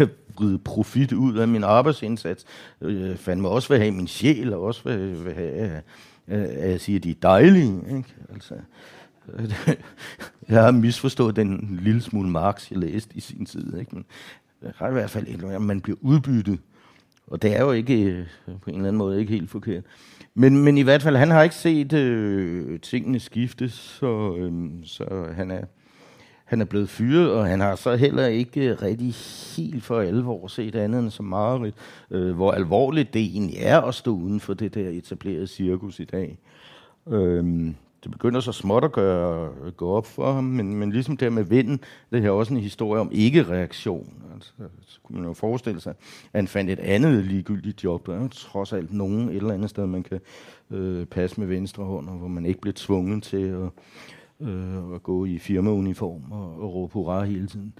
at, 0.00 0.10
bryde 0.36 0.58
profit 0.58 1.12
ud 1.12 1.36
af 1.36 1.48
min 1.48 1.64
arbejdsindsats, 1.64 2.44
øh, 2.80 3.16
fandme 3.16 3.48
også 3.48 3.68
vil 3.68 3.78
have 3.78 3.92
min 3.92 4.06
sjæl, 4.06 4.54
og 4.54 4.62
også 4.62 4.80
vil, 4.84 5.24
vil 5.24 5.34
have, 5.34 5.50
at, 5.52 5.82
at 6.26 6.70
jeg 6.70 6.80
siger, 6.80 6.98
at 6.98 7.04
de 7.04 7.10
er 7.10 7.14
dejlige. 7.22 7.96
Ikke? 7.96 8.14
Altså, 8.32 8.54
jeg 10.48 10.62
har 10.62 10.70
misforstået 10.70 11.36
den 11.36 11.78
lille 11.82 12.00
smule 12.00 12.30
Marx, 12.30 12.70
jeg 12.70 12.78
læste 12.78 13.16
i 13.16 13.20
sin 13.20 13.46
tid. 13.46 13.78
Ikke? 13.78 13.94
Men 13.94 14.04
jeg 14.62 14.72
har 14.76 14.88
i 14.88 14.92
hvert 14.92 15.10
fald, 15.10 15.44
at 15.44 15.62
man 15.62 15.80
bliver 15.80 15.98
udbyttet. 16.00 16.58
Og 17.26 17.42
det 17.42 17.56
er 17.56 17.62
jo 17.62 17.72
ikke 17.72 18.04
øh, 18.04 18.26
på 18.46 18.70
en 18.70 18.76
eller 18.76 18.88
anden 18.88 18.98
måde 18.98 19.20
ikke 19.20 19.32
helt 19.32 19.50
forkert. 19.50 19.84
Men, 20.36 20.64
men 20.64 20.78
i 20.78 20.82
hvert 20.82 21.02
fald, 21.02 21.16
han 21.16 21.30
har 21.30 21.42
ikke 21.42 21.54
set 21.54 21.92
øh, 21.92 22.80
tingene 22.80 23.20
skifte, 23.20 23.68
så, 23.68 24.36
øh, 24.38 24.70
så 24.84 25.28
han, 25.36 25.50
er, 25.50 25.64
han 26.44 26.60
er 26.60 26.64
blevet 26.64 26.88
fyret, 26.88 27.32
og 27.32 27.46
han 27.46 27.60
har 27.60 27.76
så 27.76 27.96
heller 27.96 28.26
ikke 28.26 28.74
rigtig 28.74 29.14
helt 29.56 29.84
for 29.84 30.00
alvor 30.00 30.46
set 30.46 30.74
andet 30.74 31.02
end 31.02 31.10
som 31.10 31.24
meget, 31.24 31.74
øh, 32.10 32.34
hvor 32.34 32.52
alvorligt 32.52 33.14
det 33.14 33.22
egentlig 33.22 33.56
er 33.58 33.80
at 33.80 33.94
stå 33.94 34.10
uden 34.10 34.40
for 34.40 34.54
det 34.54 34.74
der 34.74 34.88
etablerede 34.88 35.46
cirkus 35.46 36.00
i 36.00 36.04
dag. 36.04 36.38
Øh, 37.08 37.72
det 38.04 38.12
begynder 38.12 38.40
så 38.40 38.52
småt 38.52 38.84
at 38.84 38.92
gøre, 38.92 39.50
gå 39.76 39.88
op 39.88 40.06
for 40.06 40.32
ham, 40.32 40.44
men, 40.44 40.74
men 40.74 40.90
ligesom 40.90 41.16
der 41.16 41.30
med 41.30 41.44
vinden, 41.44 41.80
det 42.10 42.22
her 42.22 42.30
også 42.30 42.54
en 42.54 42.60
historie 42.60 43.00
om 43.00 43.08
ikke-reaktion. 43.12 44.14
Altså, 44.34 44.52
så 44.86 44.98
kunne 45.02 45.18
man 45.18 45.28
jo 45.28 45.34
forestille 45.34 45.80
sig, 45.80 45.94
at 46.32 46.38
han 46.38 46.48
fandt 46.48 46.70
et 46.70 46.78
andet 46.78 47.24
ligegyldigt 47.24 47.84
job. 47.84 48.06
Der 48.06 48.14
er 48.14 48.28
trods 48.28 48.72
alt 48.72 48.92
nogen 48.92 49.28
et 49.28 49.36
eller 49.36 49.54
andet 49.54 49.70
sted, 49.70 49.86
man 49.86 50.02
kan 50.02 50.20
øh, 50.70 51.06
passe 51.06 51.40
med 51.40 51.48
venstre 51.48 51.84
hånd, 51.84 52.18
hvor 52.18 52.28
man 52.28 52.46
ikke 52.46 52.60
bliver 52.60 52.74
tvunget 52.76 53.22
til 53.22 53.46
at, 53.46 53.68
øh, 54.48 54.94
at 54.94 55.02
gå 55.02 55.24
i 55.24 55.38
firmauniform 55.38 56.32
og, 56.32 56.62
og 56.62 56.74
råbe 56.74 56.92
hurra 56.92 57.24
hele 57.24 57.46
tiden. 57.46 57.74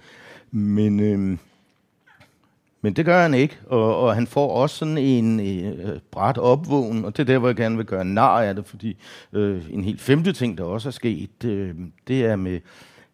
Men... 0.51 0.99
Øh, 0.99 1.37
men 2.85 2.93
det 2.93 3.05
gør 3.05 3.21
han 3.21 3.33
ikke, 3.33 3.57
og, 3.67 3.99
og 3.99 4.15
han 4.15 4.27
får 4.27 4.51
også 4.51 4.75
sådan 4.75 4.97
en 4.97 5.39
øh, 5.39 5.99
bræt 6.11 6.37
opvågen, 6.37 7.05
og 7.05 7.17
det 7.17 7.23
er 7.23 7.33
der, 7.33 7.37
hvor 7.37 7.47
jeg 7.47 7.55
gerne 7.55 7.77
vil 7.77 7.85
gøre 7.85 8.05
nar 8.05 8.41
af 8.41 8.55
det, 8.55 8.65
fordi 8.65 8.97
øh, 9.33 9.63
en 9.71 9.83
helt 9.83 10.01
femte 10.01 10.33
ting, 10.33 10.57
der 10.57 10.63
også 10.63 10.89
er 10.89 10.91
sket, 10.91 11.45
øh, 11.45 11.75
det 12.07 12.25
er 12.25 12.35
med 12.35 12.59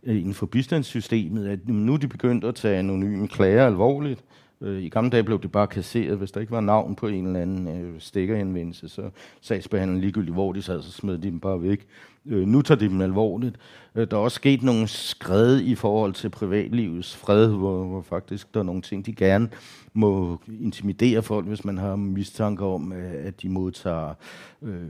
øh, 0.03 0.15
inden 0.15 0.33
for 0.33 0.45
bistandssystemet, 0.45 1.47
at 1.47 1.59
nu 1.67 1.93
er 1.93 1.97
de 1.97 2.07
begyndt 2.07 2.43
at 2.45 2.55
tage 2.55 2.77
anonyme 2.77 3.27
klager 3.27 3.65
alvorligt. 3.65 4.23
Øh, 4.61 4.81
I 4.81 4.89
gamle 4.89 5.09
dage 5.09 5.23
blev 5.23 5.41
det 5.41 5.51
bare 5.51 5.67
kasseret, 5.67 6.17
hvis 6.17 6.31
der 6.31 6.39
ikke 6.41 6.51
var 6.51 6.61
navn 6.61 6.95
på 6.95 7.07
en 7.07 7.27
eller 7.27 7.39
anden 7.39 7.67
øh, 7.67 7.99
stikkerhenvendelse, 7.99 8.89
så 8.89 9.09
sagsbehandleren 9.41 10.01
ligegyldigt, 10.01 10.33
hvor 10.33 10.53
de 10.53 10.61
sad, 10.61 10.81
så 10.81 10.91
smed 10.91 11.17
de 11.17 11.27
dem 11.27 11.39
bare 11.39 11.61
væk. 11.61 11.87
Øh, 12.25 12.47
nu 12.47 12.61
tager 12.61 12.79
de 12.79 12.89
dem 12.89 13.01
alvorligt. 13.01 13.55
Øh, 13.95 14.07
der 14.11 14.17
er 14.17 14.21
også 14.21 14.35
sket 14.35 14.63
nogle 14.63 14.87
skred 14.87 15.61
i 15.61 15.75
forhold 15.75 16.13
til 16.13 16.29
privatlivets 16.29 17.15
fred, 17.15 17.47
hvor, 17.47 17.83
hvor 17.83 18.01
faktisk 18.01 18.53
der 18.53 18.59
er 18.59 18.63
nogle 18.63 18.81
ting, 18.81 19.05
de 19.05 19.13
gerne 19.13 19.49
må 19.93 20.41
intimidere 20.61 21.21
folk, 21.21 21.47
hvis 21.47 21.65
man 21.65 21.77
har 21.77 21.95
mistanke 21.95 22.65
om, 22.65 22.93
øh, 22.93 23.25
at 23.27 23.41
de 23.41 23.49
modtager... 23.49 24.13
Øh, 24.61 24.89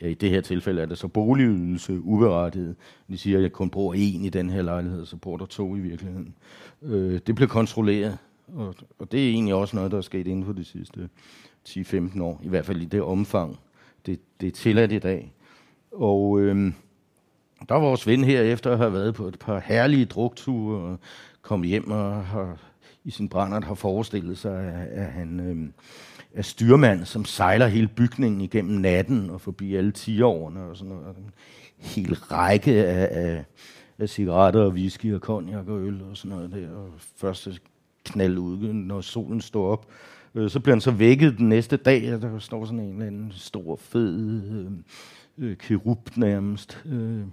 ja, 0.00 0.06
i 0.06 0.14
det 0.14 0.30
her 0.30 0.40
tilfælde 0.40 0.82
er 0.82 0.86
det 0.86 0.98
så 0.98 1.08
boligydelse 1.08 2.00
uberettiget. 2.00 2.76
De 3.08 3.18
siger, 3.18 3.36
at 3.36 3.42
jeg 3.42 3.52
kun 3.52 3.70
bruger 3.70 3.94
én 3.94 4.26
i 4.26 4.28
den 4.28 4.50
her 4.50 4.62
lejlighed, 4.62 5.06
så 5.06 5.16
bruger 5.16 5.38
der 5.38 5.46
to 5.46 5.76
i 5.76 5.78
virkeligheden. 5.78 6.34
Øh, 6.82 7.20
det 7.26 7.34
bliver 7.34 7.48
kontrolleret, 7.48 8.18
og, 8.54 8.74
og 8.98 9.12
det 9.12 9.26
er 9.26 9.30
egentlig 9.30 9.54
også 9.54 9.76
noget, 9.76 9.90
der 9.90 9.98
er 9.98 10.02
sket 10.02 10.26
inden 10.26 10.44
for 10.44 10.52
de 10.52 10.64
sidste 10.64 11.08
10-15 11.68 12.22
år, 12.22 12.40
i 12.44 12.48
hvert 12.48 12.66
fald 12.66 12.82
i 12.82 12.84
det 12.84 13.02
omfang. 13.02 13.58
Det, 14.06 14.20
det 14.40 14.46
er 14.46 14.52
tilladt 14.52 14.92
i 14.92 14.98
dag. 14.98 15.32
Og 15.92 16.40
øh, 16.40 16.72
der 17.68 17.74
var 17.74 17.80
vores 17.80 18.06
ven 18.06 18.24
her, 18.24 18.42
efter 18.42 18.72
at 18.72 18.78
have 18.78 18.92
været 18.92 19.14
på 19.14 19.26
et 19.26 19.38
par 19.38 19.58
herlige 19.64 20.04
drukture, 20.04 20.80
og 20.80 20.98
kom 21.42 21.62
hjem 21.62 21.90
og 21.90 22.24
har, 22.24 22.56
i 23.04 23.10
sin 23.10 23.28
brændert 23.28 23.64
har 23.64 23.74
forestillet 23.74 24.38
sig, 24.38 24.64
at, 24.64 24.88
at 24.88 25.12
han 25.12 25.40
øh, 25.40 25.68
er 26.34 26.42
styrmand, 26.42 27.04
som 27.04 27.24
sejler 27.24 27.66
hele 27.66 27.88
bygningen 27.88 28.40
igennem 28.40 28.80
natten 28.80 29.30
og 29.30 29.40
forbi 29.40 29.74
alle 29.74 29.92
10 29.92 30.22
årene 30.22 30.62
og 30.62 30.76
sådan 30.76 30.94
noget. 30.94 31.16
En 31.16 31.32
hel 31.76 32.14
række 32.14 32.86
af, 32.86 33.08
af, 33.10 33.44
af 33.98 34.08
cigaretter 34.08 34.60
og 34.60 34.72
whisky 34.72 35.14
og 35.14 35.20
konjak 35.20 35.68
og 35.68 35.80
øl 35.80 36.02
og 36.10 36.16
sådan 36.16 36.36
noget 36.36 36.52
der. 36.52 36.70
Og 36.70 36.88
første 37.16 37.58
knald 38.04 38.38
ud, 38.38 38.72
når 38.72 39.00
solen 39.00 39.40
står 39.40 39.72
op. 39.72 39.86
Øh, 40.34 40.50
så 40.50 40.60
bliver 40.60 40.74
han 40.74 40.80
så 40.80 40.90
vækket 40.90 41.38
den 41.38 41.48
næste 41.48 41.76
dag, 41.76 42.14
og 42.14 42.22
der 42.22 42.38
står 42.38 42.64
sådan 42.64 42.80
en 42.80 42.92
eller 42.92 43.06
anden 43.06 43.32
stor, 43.34 43.76
fed... 43.76 44.42
Øh, 44.52 44.70
øh, 45.40 45.56
kerub 45.56 46.16
nærmest. 46.16 46.82
Øh, 46.86 47.24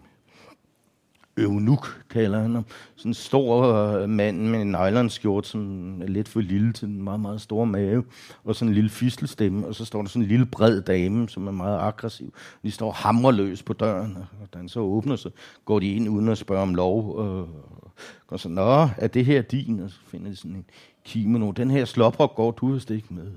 Øvnuk 1.38 2.06
kalder 2.10 2.42
han 2.42 2.56
ham. 2.56 2.66
Sådan 2.96 3.10
en 3.10 3.14
stor 3.14 3.64
øh, 3.64 4.10
mand 4.10 4.42
med 4.42 4.62
en 4.62 4.72
nylonskjort, 4.72 5.48
som 5.48 6.02
er 6.02 6.08
lidt 6.08 6.28
for 6.28 6.42
lille 6.42 6.74
til 6.74 6.88
en 6.88 7.04
meget, 7.04 7.20
meget 7.20 7.42
stor 7.42 7.66
mave, 7.66 8.04
og 8.44 8.56
sådan 8.56 8.70
en 8.70 8.74
lille 8.74 8.90
fistelstemme, 8.90 9.68
og 9.68 9.76
så 9.76 9.86
står 9.86 10.02
der 10.02 10.10
sådan 10.10 10.22
en 10.22 10.28
lille 10.28 10.46
bred 10.46 10.82
dame, 10.82 11.30
som 11.30 11.48
er 11.48 11.52
meget 11.52 11.80
aggressiv. 11.80 12.34
De 12.64 12.72
står 12.72 12.92
hammerløs 12.92 13.64
på 13.64 13.74
døren, 13.74 14.18
og 14.42 14.54
da 14.54 14.58
han 14.58 14.70
så 14.70 14.80
åbner, 14.80 15.16
så 15.16 15.30
går 15.66 15.80
de 15.80 15.92
ind 15.92 16.10
uden 16.10 16.28
at 16.28 16.38
spørge 16.38 16.62
om 16.62 16.76
lov, 16.76 17.26
øh, 17.26 17.42
og 17.84 17.92
går 18.28 18.38
så, 18.38 18.50
nå, 18.50 18.90
er 18.98 19.08
det 19.08 19.26
her 19.26 19.42
din? 19.42 19.80
Og 19.80 19.90
så 19.90 20.00
finder 20.08 20.30
de 20.30 20.36
sådan 20.36 20.56
en 20.56 20.66
kimono. 21.06 21.52
Den 21.52 21.72
her 21.72 21.86
sloprok 21.86 22.36
går 22.36 22.52
du 22.52 22.72
vist 22.72 22.92
ikke 22.92 23.14
med. 23.14 23.32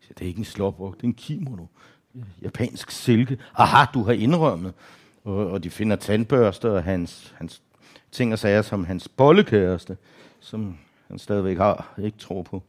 Så 0.00 0.08
det 0.18 0.24
er 0.24 0.28
ikke 0.28 0.38
en 0.38 0.44
sloprok, 0.44 0.96
det 0.96 1.02
er 1.02 1.08
en 1.08 1.14
kimono 1.14 1.64
japansk 2.42 2.90
silke. 2.90 3.38
Aha, 3.54 3.84
du 3.94 4.02
har 4.02 4.12
indrømmet. 4.12 4.72
Og, 5.24 5.50
og 5.50 5.64
de 5.64 5.70
finder 5.70 5.96
tandbørster 5.96 6.70
og 6.70 6.82
hans, 6.82 7.34
hans 7.36 7.62
ting 8.12 8.32
og 8.32 8.38
sager 8.38 8.62
som 8.62 8.84
hans 8.84 9.08
bollekæreste, 9.08 9.96
som 10.40 10.76
han 11.08 11.18
stadigvæk 11.18 11.56
har, 11.56 11.94
ikke 12.02 12.18
tror 12.18 12.42
på 12.42 12.62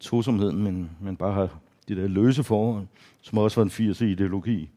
tosomheden, 0.00 0.62
men, 0.62 0.90
men 1.00 1.16
bare 1.16 1.34
har 1.34 1.58
de 1.88 1.96
der 1.96 2.08
løse 2.08 2.44
forhold, 2.44 2.86
som 3.22 3.38
også 3.38 3.60
var 3.60 3.64
en 3.64 3.70
80 3.70 4.00
ideologi. 4.00 4.70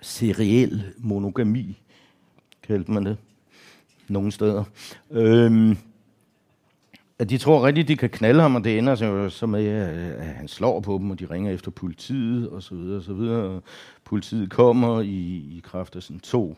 Seriel 0.00 0.84
monogami, 0.98 1.82
kaldte 2.62 2.92
man 2.92 3.06
det 3.06 3.16
nogle 4.08 4.32
steder. 4.32 4.64
Øhm, 5.10 5.76
at 7.20 7.30
de 7.30 7.38
tror 7.38 7.66
rigtigt, 7.66 7.88
de 7.88 7.96
kan 7.96 8.10
knalde 8.10 8.40
ham, 8.40 8.54
og 8.54 8.64
det 8.64 8.78
ender 8.78 8.94
så, 8.94 9.28
så 9.28 9.46
med, 9.46 9.66
at 10.18 10.26
han 10.26 10.48
slår 10.48 10.80
på 10.80 10.98
dem, 10.98 11.10
og 11.10 11.20
de 11.20 11.26
ringer 11.30 11.52
efter 11.52 11.70
politiet, 11.70 12.48
og 12.48 12.62
så 12.62 12.74
videre, 12.74 12.96
og 12.96 13.02
så 13.02 13.12
videre. 13.12 13.60
Politiet 14.04 14.50
kommer 14.50 15.00
i, 15.00 15.46
i 15.56 15.60
kraft 15.64 15.96
af 15.96 16.02
sådan 16.02 16.20
to, 16.20 16.56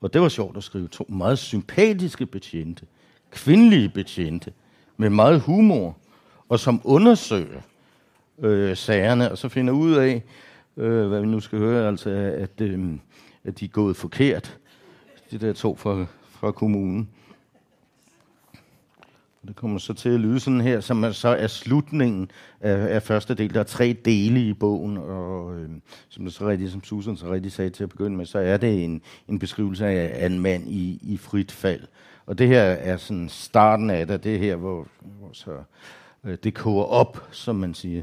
og 0.00 0.12
det 0.12 0.20
var 0.20 0.28
sjovt 0.28 0.56
at 0.56 0.64
skrive, 0.64 0.88
to 0.88 1.06
meget 1.08 1.38
sympatiske 1.38 2.26
betjente, 2.26 2.86
kvindelige 3.30 3.88
betjente, 3.88 4.52
med 4.96 5.10
meget 5.10 5.40
humor, 5.40 5.96
og 6.48 6.60
som 6.60 6.80
undersøger 6.84 7.60
øh, 8.38 8.76
sagerne, 8.76 9.30
og 9.30 9.38
så 9.38 9.48
finder 9.48 9.72
ud 9.72 9.92
af, 9.92 10.22
øh, 10.76 11.08
hvad 11.08 11.20
vi 11.20 11.26
nu 11.26 11.40
skal 11.40 11.58
høre, 11.58 11.88
altså 11.88 12.10
at, 12.10 12.60
øh, 12.60 12.94
at 13.44 13.60
de 13.60 13.64
er 13.64 13.68
gået 13.68 13.96
forkert, 13.96 14.58
de 15.30 15.38
der 15.38 15.52
to 15.52 15.76
fra, 15.76 16.06
fra 16.30 16.52
kommunen. 16.52 17.08
Det 19.46 19.56
kommer 19.56 19.78
så 19.78 19.94
til 19.94 20.08
at 20.08 20.20
lyde 20.20 20.40
sådan 20.40 20.60
her, 20.60 20.80
som 20.80 21.04
er, 21.04 21.10
så 21.10 21.28
er 21.28 21.46
slutningen 21.46 22.30
af, 22.60 22.94
af 22.94 23.02
første 23.02 23.34
del. 23.34 23.54
Der 23.54 23.60
er 23.60 23.64
tre 23.64 23.96
dele 24.04 24.40
i 24.48 24.52
bogen, 24.52 24.96
og 24.96 25.54
øh, 25.56 25.70
som, 26.08 26.24
det 26.24 26.32
så 26.32 26.48
rigtig, 26.48 26.70
som 26.70 26.84
Susan 26.84 27.16
så 27.16 27.32
rigtig 27.32 27.52
sagde 27.52 27.70
til 27.70 27.82
at 27.82 27.90
begynde 27.90 28.16
med, 28.16 28.26
så 28.26 28.38
er 28.38 28.56
det 28.56 28.84
en, 28.84 29.02
en 29.28 29.38
beskrivelse 29.38 29.86
af 29.86 30.26
en 30.26 30.40
mand 30.40 30.68
i, 30.68 30.98
i 31.02 31.16
frit 31.16 31.52
fald. 31.52 31.82
Og 32.26 32.38
det 32.38 32.48
her 32.48 32.62
er 32.62 32.96
sådan 32.96 33.28
starten 33.28 33.90
af 33.90 34.06
det, 34.06 34.24
det 34.24 34.38
her, 34.38 34.56
hvor, 34.56 34.86
hvor 35.18 35.30
så, 35.32 35.62
øh, 36.24 36.38
det 36.44 36.54
koger 36.54 36.84
op, 36.84 37.28
som 37.30 37.56
man 37.56 37.74
siger. 37.74 38.02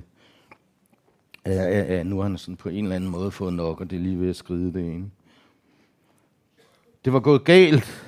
Ja, 1.46 1.64
ja, 1.64 1.96
ja, 1.96 2.04
nu 2.04 2.16
har 2.16 2.24
han 2.24 2.38
sådan 2.38 2.56
på 2.56 2.70
en 2.70 2.84
eller 2.84 2.96
anden 2.96 3.10
måde 3.10 3.32
fået 3.32 3.54
nok, 3.54 3.82
og 3.82 3.90
det 3.90 3.96
er 3.96 4.02
lige 4.02 4.20
ved 4.20 4.30
at 4.30 4.36
skride 4.36 4.74
det 4.74 4.94
ene. 4.94 5.06
Det 7.06 7.14
var 7.14 7.20
gået 7.20 7.44
galt. 7.44 8.06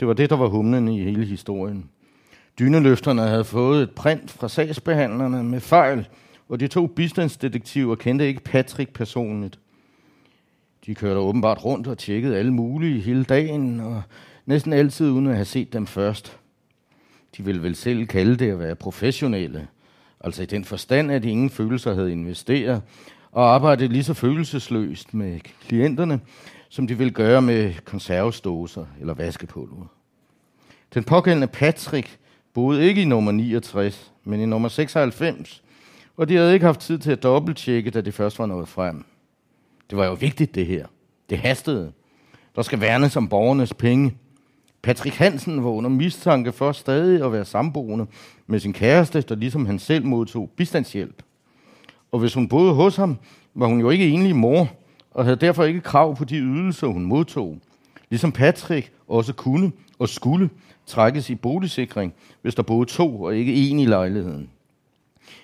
Det 0.00 0.08
var 0.08 0.14
det, 0.14 0.30
der 0.30 0.36
var 0.36 0.48
humlen 0.48 0.88
i 0.88 1.02
hele 1.02 1.24
historien. 1.24 1.90
Dyneløfterne 2.58 3.22
havde 3.22 3.44
fået 3.44 3.82
et 3.82 3.90
print 3.90 4.30
fra 4.30 4.48
sagsbehandlerne 4.48 5.44
med 5.44 5.60
fejl, 5.60 6.08
og 6.48 6.60
de 6.60 6.68
to 6.68 6.86
bistandsdetektiver 6.86 7.94
kendte 7.94 8.26
ikke 8.26 8.44
Patrick 8.44 8.92
personligt. 8.92 9.58
De 10.86 10.94
kørte 10.94 11.20
åbenbart 11.20 11.64
rundt 11.64 11.86
og 11.86 11.98
tjekkede 11.98 12.36
alle 12.36 12.52
mulige 12.52 13.00
hele 13.00 13.24
dagen, 13.24 13.80
og 13.80 14.02
næsten 14.46 14.72
altid 14.72 15.10
uden 15.10 15.26
at 15.26 15.34
have 15.34 15.44
set 15.44 15.72
dem 15.72 15.86
først. 15.86 16.38
De 17.36 17.44
ville 17.44 17.62
vel 17.62 17.74
selv 17.74 18.06
kalde 18.06 18.36
det 18.36 18.50
at 18.50 18.58
være 18.58 18.74
professionelle, 18.74 19.68
altså 20.20 20.42
i 20.42 20.46
den 20.46 20.64
forstand, 20.64 21.12
at 21.12 21.22
de 21.22 21.30
ingen 21.30 21.50
følelser 21.50 21.94
havde 21.94 22.12
investeret, 22.12 22.82
og 23.32 23.54
arbejdede 23.54 23.92
lige 23.92 24.04
så 24.04 24.14
følelsesløst 24.14 25.14
med 25.14 25.40
klienterne, 25.40 26.20
som 26.68 26.86
de 26.86 26.98
ville 26.98 27.12
gøre 27.12 27.42
med 27.42 27.74
konservesdåser 27.84 28.86
eller 29.00 29.14
vaskepulver. 29.14 29.86
Den 30.94 31.04
pågældende 31.04 31.46
Patrick 31.46 32.18
boede 32.54 32.88
ikke 32.88 33.02
i 33.02 33.04
nummer 33.04 33.32
69, 33.32 34.12
men 34.24 34.40
i 34.40 34.46
nummer 34.46 34.68
96, 34.68 35.62
Og 36.16 36.28
de 36.28 36.36
havde 36.36 36.54
ikke 36.54 36.66
haft 36.66 36.80
tid 36.80 36.98
til 36.98 37.12
at 37.12 37.22
dobbelttjekke, 37.22 37.90
da 37.90 38.00
det 38.00 38.14
først 38.14 38.38
var 38.38 38.46
nået 38.46 38.68
frem. 38.68 39.04
Det 39.90 39.98
var 39.98 40.06
jo 40.06 40.12
vigtigt, 40.12 40.54
det 40.54 40.66
her. 40.66 40.86
Det 41.30 41.38
hastede. 41.38 41.92
Der 42.56 42.62
skal 42.62 42.80
værnes 42.80 43.16
om 43.16 43.28
borgernes 43.28 43.74
penge. 43.74 44.14
Patrick 44.82 45.16
Hansen 45.16 45.64
var 45.64 45.70
under 45.70 45.90
mistanke 45.90 46.52
for 46.52 46.72
stadig 46.72 47.24
at 47.24 47.32
være 47.32 47.44
samboende 47.44 48.06
med 48.46 48.60
sin 48.60 48.72
kæreste, 48.72 49.20
der 49.20 49.34
ligesom 49.34 49.66
han 49.66 49.78
selv 49.78 50.06
modtog 50.06 50.50
bistandshjælp. 50.56 51.22
Og 52.12 52.18
hvis 52.18 52.34
hun 52.34 52.48
boede 52.48 52.74
hos 52.74 52.96
ham, 52.96 53.18
var 53.54 53.66
hun 53.66 53.80
jo 53.80 53.90
ikke 53.90 54.08
enlig 54.08 54.36
mor, 54.36 54.68
og 55.10 55.24
havde 55.24 55.36
derfor 55.36 55.64
ikke 55.64 55.80
krav 55.80 56.16
på 56.16 56.24
de 56.24 56.36
ydelser, 56.36 56.86
hun 56.86 57.04
modtog. 57.04 57.58
Ligesom 58.12 58.32
Patrick 58.32 58.92
også 59.08 59.32
kunne 59.32 59.72
og 59.98 60.08
skulle 60.08 60.50
trækkes 60.86 61.30
i 61.30 61.34
boligsikring, 61.34 62.14
hvis 62.42 62.54
der 62.54 62.62
boede 62.62 62.90
to 62.90 63.22
og 63.22 63.36
ikke 63.36 63.54
en 63.54 63.78
i 63.78 63.86
lejligheden. 63.86 64.50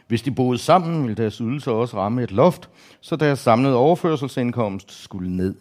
Hvis 0.07 0.23
de 0.23 0.31
boede 0.31 0.59
sammen, 0.59 1.03
ville 1.03 1.15
deres 1.15 1.37
ydelser 1.37 1.73
også 1.73 1.97
ramme 1.97 2.23
et 2.23 2.31
loft, 2.31 2.71
så 3.01 3.17
deres 3.17 3.39
samlede 3.39 3.77
overførselsindkomst 3.77 4.93
skulle 4.93 5.37
ned. 5.37 5.55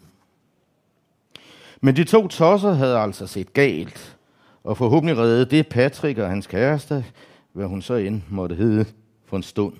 Men 1.80 1.96
de 1.96 2.04
to 2.04 2.28
tosser 2.28 2.72
havde 2.72 2.98
altså 2.98 3.26
set 3.26 3.52
galt, 3.52 4.16
og 4.64 4.76
forhåbentlig 4.76 5.18
redde 5.18 5.44
det 5.44 5.68
Patrick 5.68 6.18
og 6.18 6.28
hans 6.28 6.46
kæreste, 6.46 7.04
hvad 7.52 7.66
hun 7.66 7.82
så 7.82 7.94
end 7.94 8.22
måtte 8.28 8.54
hedde, 8.54 8.84
for 9.26 9.36
en 9.36 9.42
stund. 9.42 9.74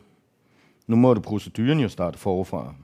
Nu 0.87 0.97
måtte 0.97 1.23
proceduren 1.23 1.81
jo 1.81 1.89
starte 1.89 2.19
forfra. 2.19 2.75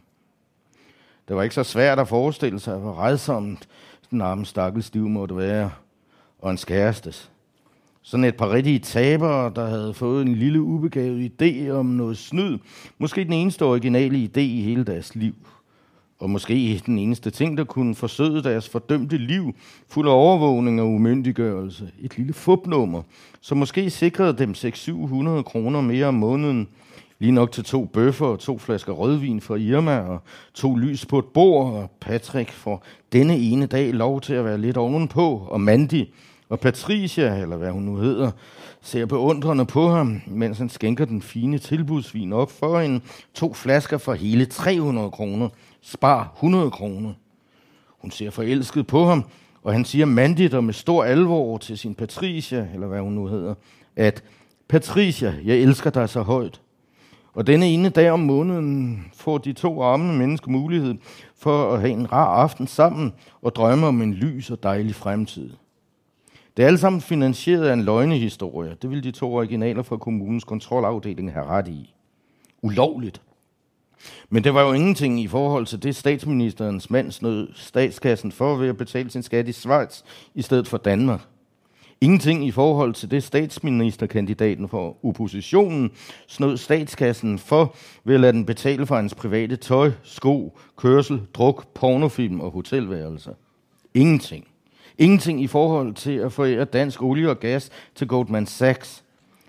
Det 1.29 1.37
var 1.37 1.43
ikke 1.43 1.55
så 1.55 1.63
svært 1.63 1.99
at 1.99 2.09
forestille 2.09 2.61
sig, 2.61 2.79
hvor 2.79 2.99
redsomt 2.99 3.69
den 4.15 4.21
arme 4.21 4.47
stakkels 4.47 4.87
stiv 4.87 5.09
måtte 5.09 5.37
være, 5.37 5.71
og 6.39 6.51
en 6.51 6.57
kærestes. 6.57 7.31
Sådan 8.03 8.25
et 8.25 8.37
par 8.37 8.51
rigtige 8.51 8.79
tabere, 8.79 9.53
der 9.57 9.67
havde 9.67 9.95
fået 9.95 10.27
en 10.27 10.35
lille 10.35 10.61
ubegavet 10.61 11.33
idé 11.43 11.71
om 11.71 11.87
noget 11.87 12.19
snyd. 12.19 12.59
Måske 12.99 13.25
den 13.25 13.33
eneste 13.33 13.65
originale 13.65 14.31
idé 14.37 14.41
i 14.41 14.63
hele 14.63 14.85
deres 14.85 15.15
liv. 15.15 15.35
Og 16.19 16.31
måske 16.31 16.83
den 16.87 16.99
eneste 16.99 17.31
ting, 17.31 17.59
der 17.59 17.65
kunne 17.65 17.95
forsøge 17.95 18.43
deres 18.43 18.69
fordømte 18.69 19.19
liv, 19.19 19.55
fuld 19.89 20.09
af 20.09 20.13
overvågning 20.13 20.81
og 20.81 20.89
umyndiggørelse. 20.89 21.91
Et 22.01 22.17
lille 22.19 22.33
fupnummer, 22.33 23.03
som 23.41 23.59
måske 23.59 23.91
sikrede 23.91 24.39
dem 24.39 24.51
600-700 24.51 25.43
kroner 25.43 25.81
mere 25.81 26.07
om 26.07 26.15
måneden, 26.15 26.69
Lige 27.25 27.33
nok 27.33 27.53
til 27.53 27.65
to 27.65 27.85
bøffer 27.85 28.27
og 28.27 28.39
to 28.39 28.59
flasker 28.59 28.93
rødvin 28.93 29.41
fra 29.41 29.57
Irma 29.57 29.99
og 29.99 30.21
to 30.55 30.75
lys 30.75 31.07
på 31.07 31.19
et 31.19 31.25
bord, 31.25 31.73
og 31.73 31.91
Patrick 32.01 32.53
får 32.53 32.85
denne 33.13 33.37
ene 33.39 33.67
dag 33.67 33.95
lov 33.95 34.21
til 34.21 34.35
at 34.35 34.45
være 34.45 34.59
lidt 34.59 34.77
ovenpå, 34.77 35.47
og 35.51 35.61
Mandy 35.61 36.09
og 36.49 36.61
Patricia, 36.61 37.37
eller 37.43 37.57
hvad 37.57 37.71
hun 37.71 37.83
nu 37.83 37.97
hedder, 37.97 38.31
ser 38.83 39.07
beundrende 39.07 39.65
på 39.65 39.89
ham, 39.89 40.21
mens 40.27 40.59
han 40.59 40.69
skænker 40.69 41.05
den 41.05 41.23
fine 41.23 41.59
tilbudsvin 41.59 42.33
op 42.33 42.51
for 42.51 42.81
en 42.81 43.03
to 43.35 43.55
flasker 43.55 43.99
for 43.99 44.15
hele 44.15 44.47
300 44.47 45.11
kroner. 45.11 45.49
Spar 45.83 46.33
100 46.37 46.71
kroner. 46.71 47.13
Hun 48.01 48.11
ser 48.11 48.31
forelsket 48.31 48.87
på 48.87 49.05
ham, 49.05 49.25
og 49.63 49.73
han 49.73 49.85
siger 49.85 50.07
mandigt 50.07 50.55
og 50.55 50.65
med 50.65 50.75
stor 50.75 51.05
alvor 51.05 51.59
til 51.59 51.79
sin 51.79 51.95
Patricia, 51.95 52.69
eller 52.75 52.87
hvad 52.87 53.01
hun 53.01 53.13
nu 53.13 53.27
hedder, 53.27 53.55
at 53.97 54.25
Patricia, 54.69 55.35
jeg 55.45 55.57
elsker 55.57 55.91
dig 55.91 56.09
så 56.09 56.23
højt. 56.23 56.61
Og 57.35 57.47
denne 57.47 57.67
ene 57.67 57.89
dag 57.89 58.11
om 58.11 58.21
måneden 58.21 59.05
får 59.15 59.39
de 59.39 59.53
to 59.53 59.83
arme 59.83 60.19
mennesker 60.19 60.51
mulighed 60.51 60.95
for 61.37 61.73
at 61.75 61.81
have 61.81 61.93
en 61.93 62.13
rar 62.13 62.43
aften 62.43 62.67
sammen 62.67 63.13
og 63.43 63.55
drømme 63.55 63.87
om 63.87 64.03
en 64.03 64.15
lys 64.15 64.51
og 64.51 64.63
dejlig 64.63 64.95
fremtid. 64.95 65.51
Det 66.57 66.63
er 66.63 66.67
alt 66.67 66.81
sammen 66.81 67.01
finansieret 67.01 67.65
af 67.65 67.73
en 67.73 67.83
løgnehistorie. 67.83 68.77
Det 68.83 68.91
vil 68.91 69.05
de 69.05 69.11
to 69.11 69.35
originaler 69.35 69.83
fra 69.83 69.97
kommunens 69.97 70.45
kontrolafdeling 70.45 71.33
have 71.33 71.47
ret 71.47 71.69
i. 71.69 71.95
Ulovligt. 72.63 73.23
Men 74.29 74.45
det 74.45 74.55
var 74.55 74.63
jo 74.63 74.73
ingenting 74.73 75.21
i 75.21 75.27
forhold 75.27 75.67
til 75.67 75.83
det 75.83 75.97
statsministerens 75.97 76.91
mand 76.91 77.13
snød 77.13 77.49
statskassen 77.55 78.33
for 78.33 78.57
ved 78.57 78.69
at 78.69 78.77
betale 78.77 79.11
sin 79.11 79.23
skat 79.23 79.49
i 79.49 79.53
Schweiz 79.53 80.03
i 80.35 80.43
stedet 80.43 80.69
for 80.69 80.77
Danmark. 80.77 81.21
Ingenting 82.01 82.47
i 82.47 82.51
forhold 82.51 82.95
til 82.95 83.11
det 83.11 83.23
statsministerkandidaten 83.23 84.69
for 84.69 85.07
oppositionen 85.07 85.91
snød 86.27 86.57
statskassen 86.57 87.39
for 87.39 87.77
ved 88.05 88.15
at 88.15 88.21
lade 88.21 88.33
den 88.33 88.47
betale 88.47 88.87
for 88.87 88.97
hans 88.97 89.15
private 89.15 89.57
tøj, 89.57 89.93
sko, 90.03 90.59
kørsel, 90.77 91.21
druk, 91.35 91.67
pornofilm 91.75 92.41
og 92.41 92.51
hotelværelser. 92.51 93.33
Ingenting. 93.95 94.49
Ingenting 94.99 95.43
i 95.43 95.47
forhold 95.47 95.95
til 95.95 96.13
at 96.13 96.33
forære 96.33 96.65
dansk 96.65 97.03
olie 97.03 97.31
og 97.31 97.41
gas 97.41 97.71
til 97.95 98.07
Goldman 98.07 98.47
Sachs. 98.47 99.05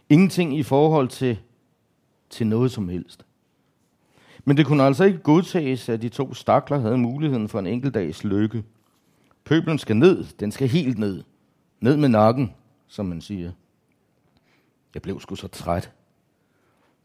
Ingenting 0.10 0.58
i 0.58 0.64
forhold 0.64 1.08
til, 1.08 1.38
til 2.30 2.48
noget 2.48 2.72
som 2.72 2.90
helst. 2.90 3.26
Men 4.46 4.58
det 4.58 4.66
kunne 4.66 4.84
altså 4.84 5.04
ikke 5.04 5.20
godtages, 5.20 5.90
at 5.90 6.02
de 6.02 6.10
to 6.10 6.34
stakler 6.34 6.80
havde 6.80 6.98
muligheden 6.98 7.50
for 7.50 7.60
en 7.60 7.68
enkeltdags 7.68 8.24
lykke. 8.24 8.64
Pøblen 9.46 9.78
skal 9.78 9.98
ned, 9.98 10.26
den 10.40 10.52
skal 10.52 10.68
helt 10.68 10.98
ned. 10.98 11.24
Ned 11.86 11.98
med 11.98 12.10
nakken, 12.10 12.54
som 12.88 13.06
man 13.06 13.22
siger. 13.22 13.52
Jeg 14.94 15.02
blev 15.02 15.20
sgu 15.20 15.36
så 15.36 15.48
træt. 15.48 15.92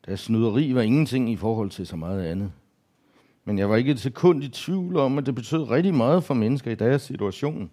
Deres 0.07 0.21
snyderi 0.21 0.75
var 0.75 0.81
ingenting 0.81 1.31
i 1.31 1.37
forhold 1.37 1.71
til 1.71 1.87
så 1.87 1.97
meget 1.97 2.23
andet. 2.23 2.53
Men 3.45 3.59
jeg 3.59 3.71
var 3.71 3.77
ikke 3.77 3.91
et 3.91 4.01
sekund 4.01 4.45
i 4.45 4.49
tvivl 4.49 4.97
om, 4.97 5.19
at 5.19 5.27
det 5.27 5.35
betød 5.35 5.71
rigtig 5.71 5.95
meget 5.95 6.25
for 6.25 6.35
mennesker 6.35 6.71
i 6.71 6.75
deres 6.75 7.03
situation. 7.03 7.71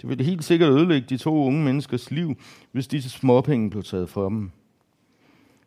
Det 0.00 0.08
ville 0.08 0.24
helt 0.24 0.44
sikkert 0.44 0.70
ødelægge 0.70 1.06
de 1.08 1.16
to 1.16 1.44
unge 1.44 1.64
menneskers 1.64 2.10
liv, 2.10 2.34
hvis 2.72 2.86
disse 2.86 3.10
småpenge 3.10 3.70
blev 3.70 3.82
taget 3.82 4.08
fra 4.08 4.24
dem. 4.24 4.50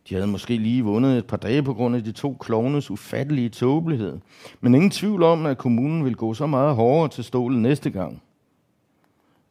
De 0.10 0.16
havde 0.16 0.28
måske 0.28 0.58
lige 0.58 0.84
vundet 0.84 1.18
et 1.18 1.26
par 1.26 1.38
dage 1.38 1.64
på 1.64 1.74
grund 1.74 1.96
af 1.96 2.04
de 2.04 2.12
to 2.12 2.38
klovnes 2.40 2.92
ufattelige 2.92 3.50
tåbelighed. 3.50 4.20
Men 4.62 4.76
ingen 4.76 4.92
tvivl 4.92 5.24
om, 5.24 5.46
at 5.46 5.58
kommunen 5.58 6.06
vil 6.06 6.16
gå 6.16 6.34
så 6.34 6.48
meget 6.48 6.76
hårdere 6.76 7.10
til 7.10 7.24
stolen 7.24 7.62
næste 7.62 7.90
gang. 7.90 8.22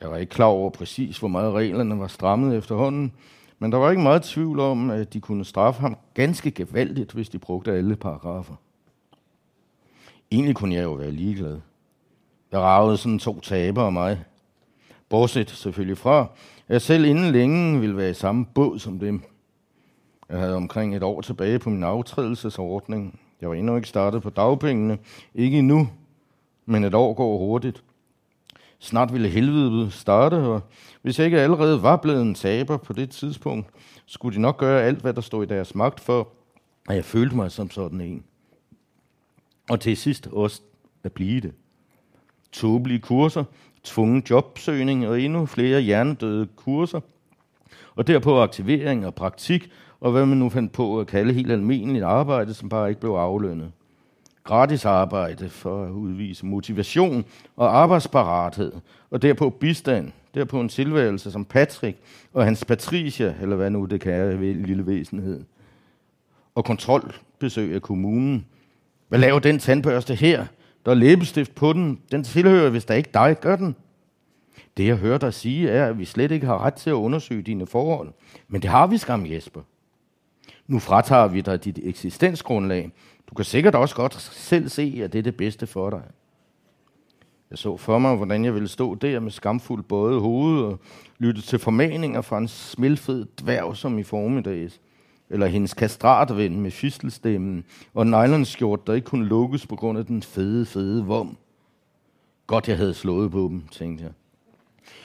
Jeg 0.07 0.13
var 0.13 0.19
ikke 0.19 0.31
klar 0.31 0.47
over 0.47 0.71
præcis, 0.71 1.19
hvor 1.19 1.29
meget 1.29 1.53
reglerne 1.53 1.99
var 1.99 2.07
strammet 2.07 2.57
efterhånden, 2.57 3.13
men 3.59 3.73
der 3.73 3.79
var 3.79 3.91
ikke 3.91 4.03
meget 4.03 4.23
tvivl 4.23 4.61
om, 4.61 4.91
at 4.91 5.13
de 5.13 5.21
kunne 5.21 5.45
straffe 5.45 5.81
ham 5.81 5.97
ganske 6.15 6.51
gevaldigt, 6.51 7.13
hvis 7.13 7.29
de 7.29 7.39
brugte 7.39 7.73
alle 7.73 7.97
paragrafer. 7.97 8.55
Egentlig 10.31 10.57
kunne 10.57 10.75
jeg 10.75 10.85
jo 10.85 10.93
være 10.93 11.11
ligeglad. 11.11 11.61
Jeg 12.53 12.61
ragede 12.61 12.97
sådan 12.97 13.19
to 13.19 13.41
taber 13.41 13.83
af 13.83 13.93
mig. 13.93 14.25
Bortset 15.09 15.51
selvfølgelig 15.51 15.99
fra, 15.99 16.21
at 16.21 16.29
jeg 16.69 16.83
selv 16.83 17.05
inden 17.05 17.33
længe 17.33 17.81
ville 17.81 17.97
være 17.97 18.11
i 18.11 18.15
samme 18.15 18.45
båd 18.55 18.79
som 18.79 18.99
dem. 18.99 19.23
Jeg 20.29 20.39
havde 20.39 20.57
omkring 20.57 20.97
et 20.97 21.03
år 21.03 21.21
tilbage 21.21 21.59
på 21.59 21.71
min 21.71 21.83
aftrædelsesordning. 21.83 23.21
Jeg 23.41 23.49
var 23.49 23.55
endnu 23.55 23.77
ikke 23.77 23.89
startet 23.89 24.23
på 24.23 24.31
dagpengene. 24.31 24.99
Ikke 25.35 25.59
endnu, 25.59 25.89
men 26.67 26.85
et 26.85 26.95
år 26.95 27.15
går 27.15 27.39
hurtigt. 27.39 27.83
Snart 28.79 29.13
ville 29.13 29.29
helvede 29.29 29.91
starte, 29.91 30.35
og 30.35 30.61
hvis 31.03 31.19
jeg 31.19 31.25
ikke 31.25 31.41
allerede 31.41 31.83
var 31.83 31.97
blevet 31.97 32.23
en 32.23 32.35
taber 32.35 32.77
på 32.77 32.93
det 32.93 33.11
tidspunkt, 33.11 33.67
skulle 34.07 34.37
de 34.37 34.41
nok 34.41 34.59
gøre 34.59 34.83
alt, 34.83 34.99
hvad 34.99 35.15
der 35.15 35.21
stod 35.21 35.45
i 35.45 35.49
deres 35.49 35.75
magt 35.75 36.01
for, 36.01 36.29
at 36.89 36.97
jeg 36.97 37.05
følte 37.05 37.37
mig 37.37 37.51
som 37.51 37.71
sådan 37.71 38.01
en. 38.01 38.25
Og 39.71 39.81
til 39.81 39.97
sidst 39.97 40.29
også 40.33 40.63
at 41.05 41.13
blive 41.13 41.41
det. 41.41 41.53
Tåbelige 42.53 43.01
kurser, 43.01 43.45
tvungen 43.85 44.25
jobsøgning 44.31 45.09
og 45.09 45.21
endnu 45.21 45.47
flere 45.47 45.81
hjernedøde 45.81 46.47
kurser. 46.57 47.01
Og 47.95 48.07
derpå 48.07 48.41
aktivering 48.41 49.07
og 49.07 49.15
praktik, 49.15 49.71
og 50.01 50.13
hvad 50.13 50.27
man 50.27 50.39
nu 50.39 50.49
fandt 50.49 50.73
på 50.73 51.01
at 51.01 51.07
kalde 51.07 51.33
helt 51.33 51.53
almindeligt 51.53 52.05
arbejde, 52.05 52.55
som 52.55 52.69
bare 52.69 52.89
ikke 52.89 53.01
blev 53.01 53.13
aflønnet 53.13 53.73
gratis 54.47 54.85
arbejde 54.85 55.49
for 55.49 55.85
at 55.85 55.91
udvise 55.91 56.47
motivation 56.47 57.25
og 57.57 57.77
arbejdsparathed, 57.77 58.73
og 59.11 59.23
derpå 59.23 59.51
bistand, 59.51 60.13
derpå 60.35 60.61
en 60.61 60.69
tilværelse 60.69 61.31
som 61.31 61.45
Patrick 61.45 61.99
og 62.33 62.45
hans 62.45 62.65
Patricia, 62.65 63.35
eller 63.41 63.57
hvad 63.57 63.71
nu 63.71 63.85
det 63.85 64.01
kan 64.01 64.13
være 64.13 64.53
lille 64.53 64.87
væsenhed. 64.87 65.45
Og 66.55 66.65
kontrolbesøg 66.65 67.75
af 67.75 67.83
kommunen. 67.83 68.47
Hvad 69.09 69.19
laver 69.19 69.39
den 69.39 69.59
tandbørste 69.59 70.15
her? 70.15 70.47
Der 70.85 70.91
er 70.91 70.97
læbestift 70.97 71.55
på 71.55 71.73
den. 71.73 72.01
Den 72.13 72.25
tilhører, 72.25 72.71
hvis 72.71 72.85
der 72.85 72.95
ikke 72.95 73.11
dig, 73.15 73.37
gør 73.41 73.57
den. 73.57 73.77
Det 74.77 74.87
jeg 74.87 74.97
hører 74.97 75.19
dig 75.19 75.35
sige 75.35 75.71
er, 75.71 75.87
at 75.87 75.99
vi 75.99 76.05
slet 76.05 76.31
ikke 76.31 76.47
har 76.47 76.65
ret 76.65 76.75
til 76.75 76.91
at 76.91 76.95
undersøge 76.95 77.43
dine 77.43 77.67
forhold. 77.67 78.13
Men 78.49 78.63
det 78.63 78.71
har 78.71 78.87
vi 78.87 78.99
skam, 78.99 79.27
Jesper. 79.27 79.61
Nu 80.67 80.79
fratager 80.79 81.29
vi 81.29 81.41
dig 81.41 81.65
dit 81.65 81.79
eksistensgrundlag, 81.83 82.91
du 83.31 83.35
kan 83.35 83.45
sikkert 83.45 83.75
også 83.75 83.95
godt 83.95 84.15
selv 84.21 84.69
se, 84.69 85.01
at 85.05 85.13
det 85.13 85.19
er 85.19 85.23
det 85.23 85.37
bedste 85.37 85.67
for 85.67 85.91
dig. 85.91 86.03
Jeg 87.51 87.59
så 87.59 87.77
for 87.77 87.99
mig, 87.99 88.17
hvordan 88.17 88.45
jeg 88.45 88.55
ville 88.55 88.69
stå 88.69 88.95
der 88.95 89.21
med 89.21 89.31
skamfuld 89.31 89.83
både 89.83 90.21
hoved 90.21 90.63
og 90.63 90.81
lytte 91.19 91.43
til 91.43 91.59
formaninger 91.59 92.21
fra 92.21 92.39
en 92.39 92.49
smilfed 92.49 93.27
dværg 93.41 93.77
som 93.77 93.99
i 93.99 94.03
formiddags. 94.03 94.81
Eller 95.31 95.47
hendes 95.47 95.75
kastratven 95.75 96.61
med 96.61 96.71
fistelstemmen 96.71 97.65
og 97.95 98.07
nylonskjort, 98.07 98.87
der 98.87 98.95
ikke 98.95 99.05
kunne 99.05 99.27
lukkes 99.27 99.67
på 99.67 99.77
grund 99.77 99.99
af 99.99 100.07
den 100.07 100.23
fede, 100.23 100.67
fede 100.67 101.05
vom. 101.05 101.37
Godt, 102.47 102.69
jeg 102.69 102.77
havde 102.77 102.95
slået 102.95 103.31
på 103.31 103.41
dem, 103.51 103.63
tænkte 103.71 104.05
jeg. 104.05 104.13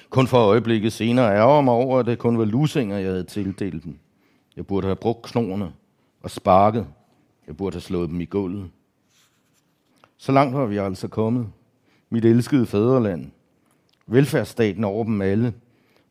Kun 0.10 0.28
for 0.28 0.38
øjeblikket 0.38 0.94
senere 0.94 1.36
ærger 1.36 1.62
mig 1.62 1.74
over, 1.74 2.00
at 2.00 2.06
det 2.06 2.20
kun 2.20 2.38
var 2.38 2.46
lusinger, 2.46 2.98
jeg 2.98 3.10
havde 3.10 3.24
tildelt 3.24 3.84
dem. 3.84 4.00
Jeg 4.56 4.68
burde 4.68 4.88
have 4.88 4.96
brugt 4.96 5.24
knoerne 5.24 5.72
og 6.24 6.32
sparket 6.32 6.88
jeg 7.52 7.58
burde 7.58 7.76
have 7.76 7.82
slået 7.82 8.10
dem 8.10 8.22
i 8.22 8.26
gulvet. 8.26 8.70
Så 10.18 10.32
langt 10.32 10.56
var 10.56 10.66
vi 10.66 10.78
altså 10.78 11.08
kommet. 11.08 11.48
Mit 12.10 12.26
elskede 12.26 12.66
fædreland. 12.66 13.32
Velfærdsstaten 14.08 14.84
over 14.84 15.04
dem 15.04 15.22
alle. 15.22 15.54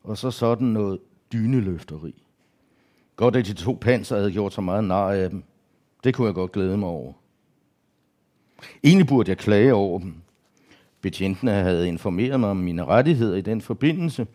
Og 0.03 0.17
så 0.17 0.31
sådan 0.31 0.67
noget 0.67 0.99
dyneløfteri. 1.33 2.23
Godt, 3.15 3.35
at 3.35 3.45
de 3.45 3.53
to 3.53 3.77
panser 3.81 4.17
havde 4.17 4.31
gjort 4.31 4.53
så 4.53 4.61
meget 4.61 4.83
nar 4.83 5.11
af 5.11 5.29
dem. 5.29 5.43
Det 6.03 6.15
kunne 6.15 6.27
jeg 6.27 6.35
godt 6.35 6.51
glæde 6.51 6.77
mig 6.77 6.89
over. 6.89 7.13
Egentlig 8.83 9.07
burde 9.07 9.29
jeg 9.29 9.37
klage 9.37 9.73
over 9.73 9.99
dem. 9.99 10.15
Betjentene 11.01 11.51
havde 11.51 11.87
informeret 11.87 12.39
mig 12.39 12.49
om 12.49 12.57
mine 12.57 12.85
rettigheder 12.85 13.37
i 13.37 13.41
den 13.41 13.61
forbindelse, 13.61 14.27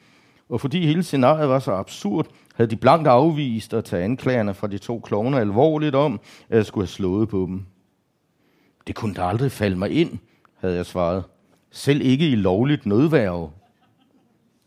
og 0.49 0.61
fordi 0.61 0.87
hele 0.87 1.03
scenariet 1.03 1.49
var 1.49 1.59
så 1.59 1.73
absurd, 1.73 2.27
havde 2.57 2.71
de 2.71 2.77
blankt 2.77 3.09
afvist 3.09 3.75
at 3.75 3.85
tage 3.85 4.05
anklagerne 4.05 4.55
fra 4.55 4.67
de 4.67 4.79
to 4.79 5.01
klovner 5.01 5.39
alvorligt 5.39 5.95
om, 5.95 6.21
at 6.49 6.57
jeg 6.57 6.67
skulle 6.67 6.83
have 6.83 6.89
slået 6.89 7.29
på 7.29 7.39
dem. 7.39 7.67
Det 8.87 8.95
kunne 8.95 9.15
da 9.15 9.23
aldrig 9.23 9.53
falde 9.53 9.77
mig 9.77 9.91
ind, 9.91 10.19
havde 10.57 10.75
jeg 10.75 10.87
svaret. 10.87 11.25
Selv 11.71 12.01
ikke 12.01 12.29
i 12.29 12.35
lovligt 12.35 12.87
nødværve. 12.87 13.51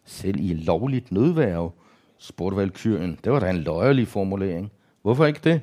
Selv 0.05 0.39
i 0.39 0.53
lovligt 0.53 1.11
nødværve, 1.11 1.71
spurgte 2.17 2.57
Valkyrien. 2.57 3.19
Det 3.23 3.31
var 3.31 3.39
da 3.39 3.49
en 3.49 3.57
løjerlig 3.57 4.07
formulering. 4.07 4.71
Hvorfor 5.01 5.25
ikke 5.25 5.39
det? 5.43 5.61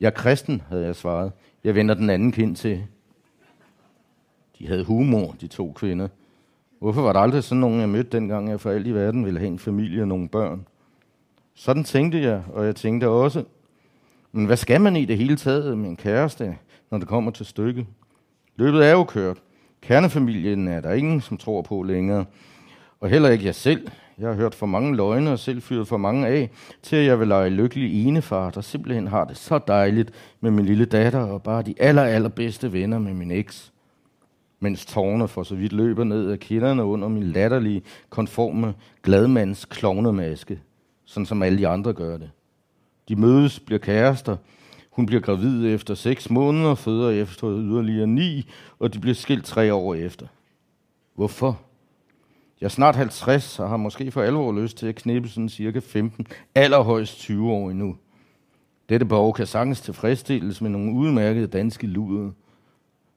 Jeg 0.00 0.06
er 0.06 0.10
kristen, 0.10 0.62
havde 0.68 0.84
jeg 0.84 0.96
svaret. 0.96 1.32
Jeg 1.64 1.74
vender 1.74 1.94
den 1.94 2.10
anden 2.10 2.32
kind 2.32 2.56
til. 2.56 2.82
De 4.58 4.66
havde 4.66 4.84
humor, 4.84 5.36
de 5.40 5.46
to 5.46 5.72
kvinder. 5.72 6.08
Hvorfor 6.78 7.02
var 7.02 7.12
der 7.12 7.20
aldrig 7.20 7.44
sådan 7.44 7.60
nogen, 7.60 7.80
jeg 7.80 7.88
mødte 7.88 8.10
dengang, 8.10 8.48
jeg 8.48 8.60
for 8.60 8.70
alt 8.70 8.86
i 8.86 8.94
verden 8.94 9.24
ville 9.24 9.40
have 9.40 9.48
en 9.48 9.58
familie 9.58 10.02
og 10.02 10.08
nogle 10.08 10.28
børn? 10.28 10.66
Sådan 11.60 11.84
tænkte 11.84 12.20
jeg, 12.20 12.42
og 12.52 12.66
jeg 12.66 12.76
tænkte 12.76 13.08
også, 13.08 13.44
men 14.32 14.46
hvad 14.46 14.56
skal 14.56 14.80
man 14.80 14.96
i 14.96 15.04
det 15.04 15.18
hele 15.18 15.36
taget 15.36 15.78
med 15.78 15.88
en 15.88 15.96
kæreste, 15.96 16.56
når 16.90 16.98
det 16.98 17.08
kommer 17.08 17.30
til 17.30 17.46
stykket? 17.46 17.86
Løbet 18.56 18.86
er 18.86 18.90
jo 18.90 19.04
kørt. 19.04 19.36
Kernefamilien 19.82 20.68
er 20.68 20.80
der 20.80 20.92
ingen, 20.92 21.20
som 21.20 21.36
tror 21.36 21.62
på 21.62 21.82
længere. 21.82 22.24
Og 23.00 23.08
heller 23.08 23.28
ikke 23.28 23.44
jeg 23.44 23.54
selv. 23.54 23.88
Jeg 24.18 24.28
har 24.28 24.34
hørt 24.34 24.54
for 24.54 24.66
mange 24.66 24.96
løgne 24.96 25.32
og 25.32 25.38
selv 25.38 25.62
fyret 25.62 25.88
for 25.88 25.96
mange 25.96 26.26
af, 26.26 26.50
til 26.82 26.96
at 26.96 27.06
jeg 27.06 27.20
vil 27.20 27.28
lege 27.28 27.50
lykkelig 27.50 28.06
enefar, 28.06 28.50
der 28.50 28.60
simpelthen 28.60 29.06
har 29.06 29.24
det 29.24 29.36
så 29.36 29.58
dejligt 29.58 30.12
med 30.40 30.50
min 30.50 30.66
lille 30.66 30.84
datter 30.84 31.20
og 31.20 31.42
bare 31.42 31.62
de 31.62 31.74
aller, 31.78 32.02
allerbedste 32.02 32.72
venner 32.72 32.98
med 32.98 33.14
min 33.14 33.30
eks. 33.30 33.72
Mens 34.60 34.86
tårne 34.86 35.28
for 35.28 35.42
så 35.42 35.54
vidt 35.54 35.72
løber 35.72 36.04
ned 36.04 36.30
af 36.30 36.38
kinderne 36.38 36.84
under 36.84 37.08
min 37.08 37.22
latterlige, 37.22 37.82
konforme, 38.10 38.74
gladmands 39.02 39.64
klovnemaske, 39.64 40.60
sådan 41.10 41.26
som 41.26 41.42
alle 41.42 41.58
de 41.58 41.68
andre 41.68 41.92
gør 41.92 42.16
det. 42.16 42.30
De 43.08 43.16
mødes, 43.16 43.60
bliver 43.60 43.78
kærester, 43.78 44.36
hun 44.90 45.06
bliver 45.06 45.20
gravid 45.20 45.74
efter 45.74 45.94
seks 45.94 46.30
måneder, 46.30 46.74
føder 46.74 47.10
efter 47.10 47.50
yderligere 47.50 48.06
ni, 48.06 48.46
og 48.78 48.94
de 48.94 48.98
bliver 48.98 49.14
skilt 49.14 49.44
tre 49.44 49.74
år 49.74 49.94
efter. 49.94 50.26
Hvorfor? 51.14 51.60
Jeg 52.60 52.66
er 52.66 52.70
snart 52.70 52.96
50 52.96 53.58
og 53.58 53.68
har 53.68 53.76
måske 53.76 54.10
for 54.10 54.22
alvor 54.22 54.52
lyst 54.52 54.76
til 54.76 54.86
at 54.86 54.94
knippe 54.94 55.28
sådan 55.28 55.48
cirka 55.48 55.78
15, 55.78 56.26
allerhøjst 56.54 57.18
20 57.18 57.50
år 57.50 57.70
endnu. 57.70 57.96
Dette 58.88 59.06
behov 59.06 59.34
kan 59.34 59.46
sagtens 59.46 59.80
tilfredsstilles 59.80 60.60
med 60.60 60.70
nogle 60.70 60.92
udmærkede 60.92 61.46
danske 61.46 61.86
luder. 61.86 62.30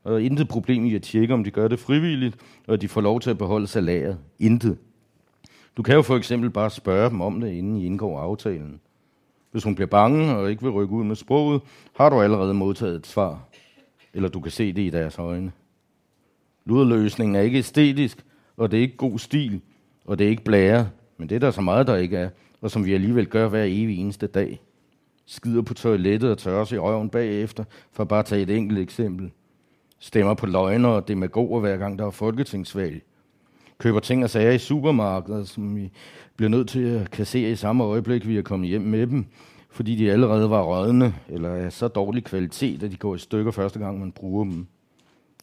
Og 0.04 0.22
intet 0.22 0.48
problem 0.48 0.86
i 0.86 0.96
at 0.96 1.02
tjekke, 1.02 1.34
om 1.34 1.44
de 1.44 1.52
gør 1.52 1.68
det 1.68 1.80
frivilligt, 1.80 2.38
og 2.68 2.74
at 2.74 2.82
de 2.82 2.88
får 2.88 3.02
lov 3.02 3.20
til 3.20 3.30
at 3.30 3.38
beholde 3.38 3.68
salæret. 3.68 4.18
Intet. 4.40 4.78
Du 5.78 5.84
kan 5.84 5.96
jo 5.96 6.02
for 6.02 6.18
eksempel 6.18 6.50
bare 6.50 6.70
spørge 6.70 7.10
dem 7.10 7.22
om 7.22 7.42
det, 7.42 7.52
inden 7.52 7.78
I 7.78 7.86
indgår 7.86 8.20
aftalen. 8.20 8.80
Hvis 9.52 9.64
hun 9.64 9.76
bliver 9.76 9.88
bange 9.88 10.36
og 10.36 10.50
ikke 10.50 10.64
vil 10.64 10.72
rykke 10.72 10.94
ud 10.94 11.04
med 11.04 11.16
sproget, 11.16 11.62
har 11.96 12.10
du 12.10 12.22
allerede 12.22 12.54
modtaget 12.54 12.96
et 12.96 13.08
svar. 13.08 13.48
Eller 14.14 14.30
du 14.30 14.40
kan 14.40 14.52
se 14.52 14.74
det 14.74 14.82
i 14.82 14.90
deres 14.90 15.20
øjne. 15.20 15.52
Luderløsningen 16.66 17.36
er 17.36 17.42
ikke 17.42 17.58
æstetisk, 17.58 18.26
og 18.58 18.72
det 18.72 18.78
er 18.78 18.82
ikke 18.82 18.98
god 18.98 19.20
stil, 19.20 19.62
og 20.06 20.20
det 20.20 20.26
er 20.26 20.30
ikke 20.30 20.44
blære, 20.44 20.90
men 21.18 21.30
det 21.30 21.36
er 21.36 21.40
der 21.40 21.52
så 21.52 21.62
meget, 21.62 21.88
der 21.88 21.96
ikke 21.96 22.18
er, 22.18 22.30
og 22.62 22.72
som 22.72 22.86
vi 22.86 22.94
alligevel 22.94 23.28
gør 23.28 23.48
hver 23.48 23.64
evig 23.64 23.98
eneste 23.98 24.28
dag. 24.28 24.62
Skider 25.26 25.62
på 25.62 25.74
toilettet 25.74 26.32
og 26.32 26.38
tørrer 26.38 26.66
sig 26.66 26.76
i 26.76 26.80
røven 26.80 27.10
bagefter, 27.10 27.64
for 27.92 28.04
bare 28.04 28.24
tage 28.24 28.42
et 28.42 28.50
enkelt 28.50 28.80
eksempel. 28.80 29.32
Stemmer 30.00 30.34
på 30.34 30.46
løgner 30.46 30.90
og 30.90 31.08
demagoger 31.08 31.60
hver 31.60 31.78
gang, 31.78 32.00
der 32.00 32.06
er 32.06 32.12
folketingsvalg. 32.12 33.04
Køber 33.84 34.00
ting 34.00 34.24
og 34.24 34.30
sager 34.30 34.52
i 34.52 34.58
supermarkedet, 34.58 35.48
som 35.48 35.76
vi 35.76 35.92
bliver 36.36 36.50
nødt 36.50 36.70
til 36.70 36.84
at 36.84 37.12
kassere 37.12 37.52
i 37.52 37.56
samme 37.56 37.84
øjeblik, 37.84 38.28
vi 38.28 38.38
er 38.38 38.42
kommet 38.42 38.70
hjem 38.70 38.82
med 38.82 39.08
dem, 39.08 39.26
fordi 39.70 39.96
de 39.96 40.12
allerede 40.12 40.50
var 40.50 40.62
rødne, 40.64 41.14
eller 41.30 41.50
er 41.50 41.70
så 41.70 41.88
dårlig 41.88 42.24
kvalitet, 42.24 42.84
at 42.84 42.92
de 42.92 42.96
går 42.96 43.16
i 43.16 43.18
stykker 43.18 43.52
første 43.52 43.80
gang, 43.80 44.00
man 44.00 44.12
bruger 44.12 44.44
dem. 44.44 44.68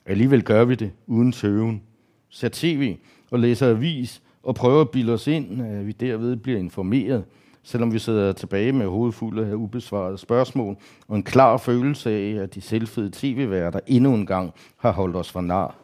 Alligevel 0.06 0.42
gør 0.42 0.64
vi 0.64 0.74
det, 0.74 0.90
uden 1.06 1.32
tøven 1.32 1.82
ser 2.28 2.48
tv 2.52 2.96
og 3.30 3.38
læser 3.38 3.70
avis 3.70 4.22
og 4.42 4.54
prøver 4.54 4.80
at 4.80 4.90
bilde 4.90 5.12
os 5.12 5.26
ind, 5.26 5.62
at 5.62 5.86
vi 5.86 5.92
derved 5.92 6.36
bliver 6.36 6.58
informeret, 6.58 7.24
selvom 7.62 7.92
vi 7.92 7.98
sidder 7.98 8.32
tilbage 8.32 8.72
med 8.72 8.86
hovedet 8.86 9.14
fuld 9.14 9.38
af 9.38 9.54
ubesvarede 9.54 10.18
spørgsmål 10.18 10.76
og 11.08 11.16
en 11.16 11.22
klar 11.22 11.56
følelse 11.56 12.10
af, 12.10 12.42
at 12.42 12.54
de 12.54 12.60
selvfede 12.60 13.10
tv-værter 13.12 13.80
endnu 13.86 14.14
en 14.14 14.26
gang 14.26 14.52
har 14.76 14.92
holdt 14.92 15.16
os 15.16 15.32
for 15.32 15.40
nar. 15.40 15.76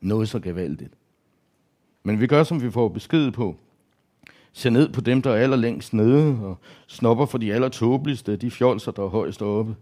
Noget 0.00 0.28
så 0.28 0.38
gevaldigt. 0.38 0.99
Men 2.02 2.20
vi 2.20 2.26
gør, 2.26 2.42
som 2.42 2.62
vi 2.62 2.70
får 2.70 2.88
besked 2.88 3.30
på. 3.30 3.56
Ser 4.52 4.70
ned 4.70 4.92
på 4.92 5.00
dem, 5.00 5.22
der 5.22 5.30
er 5.30 5.36
allerlængst 5.36 5.94
nede, 5.94 6.38
og 6.42 6.56
snopper 6.86 7.26
for 7.26 7.38
de 7.38 7.54
allertåbeligste, 7.54 8.36
de 8.36 8.50
fjolser, 8.50 8.92
der 8.92 9.02
er 9.02 9.08
højst 9.08 9.42
oppe 9.42 9.74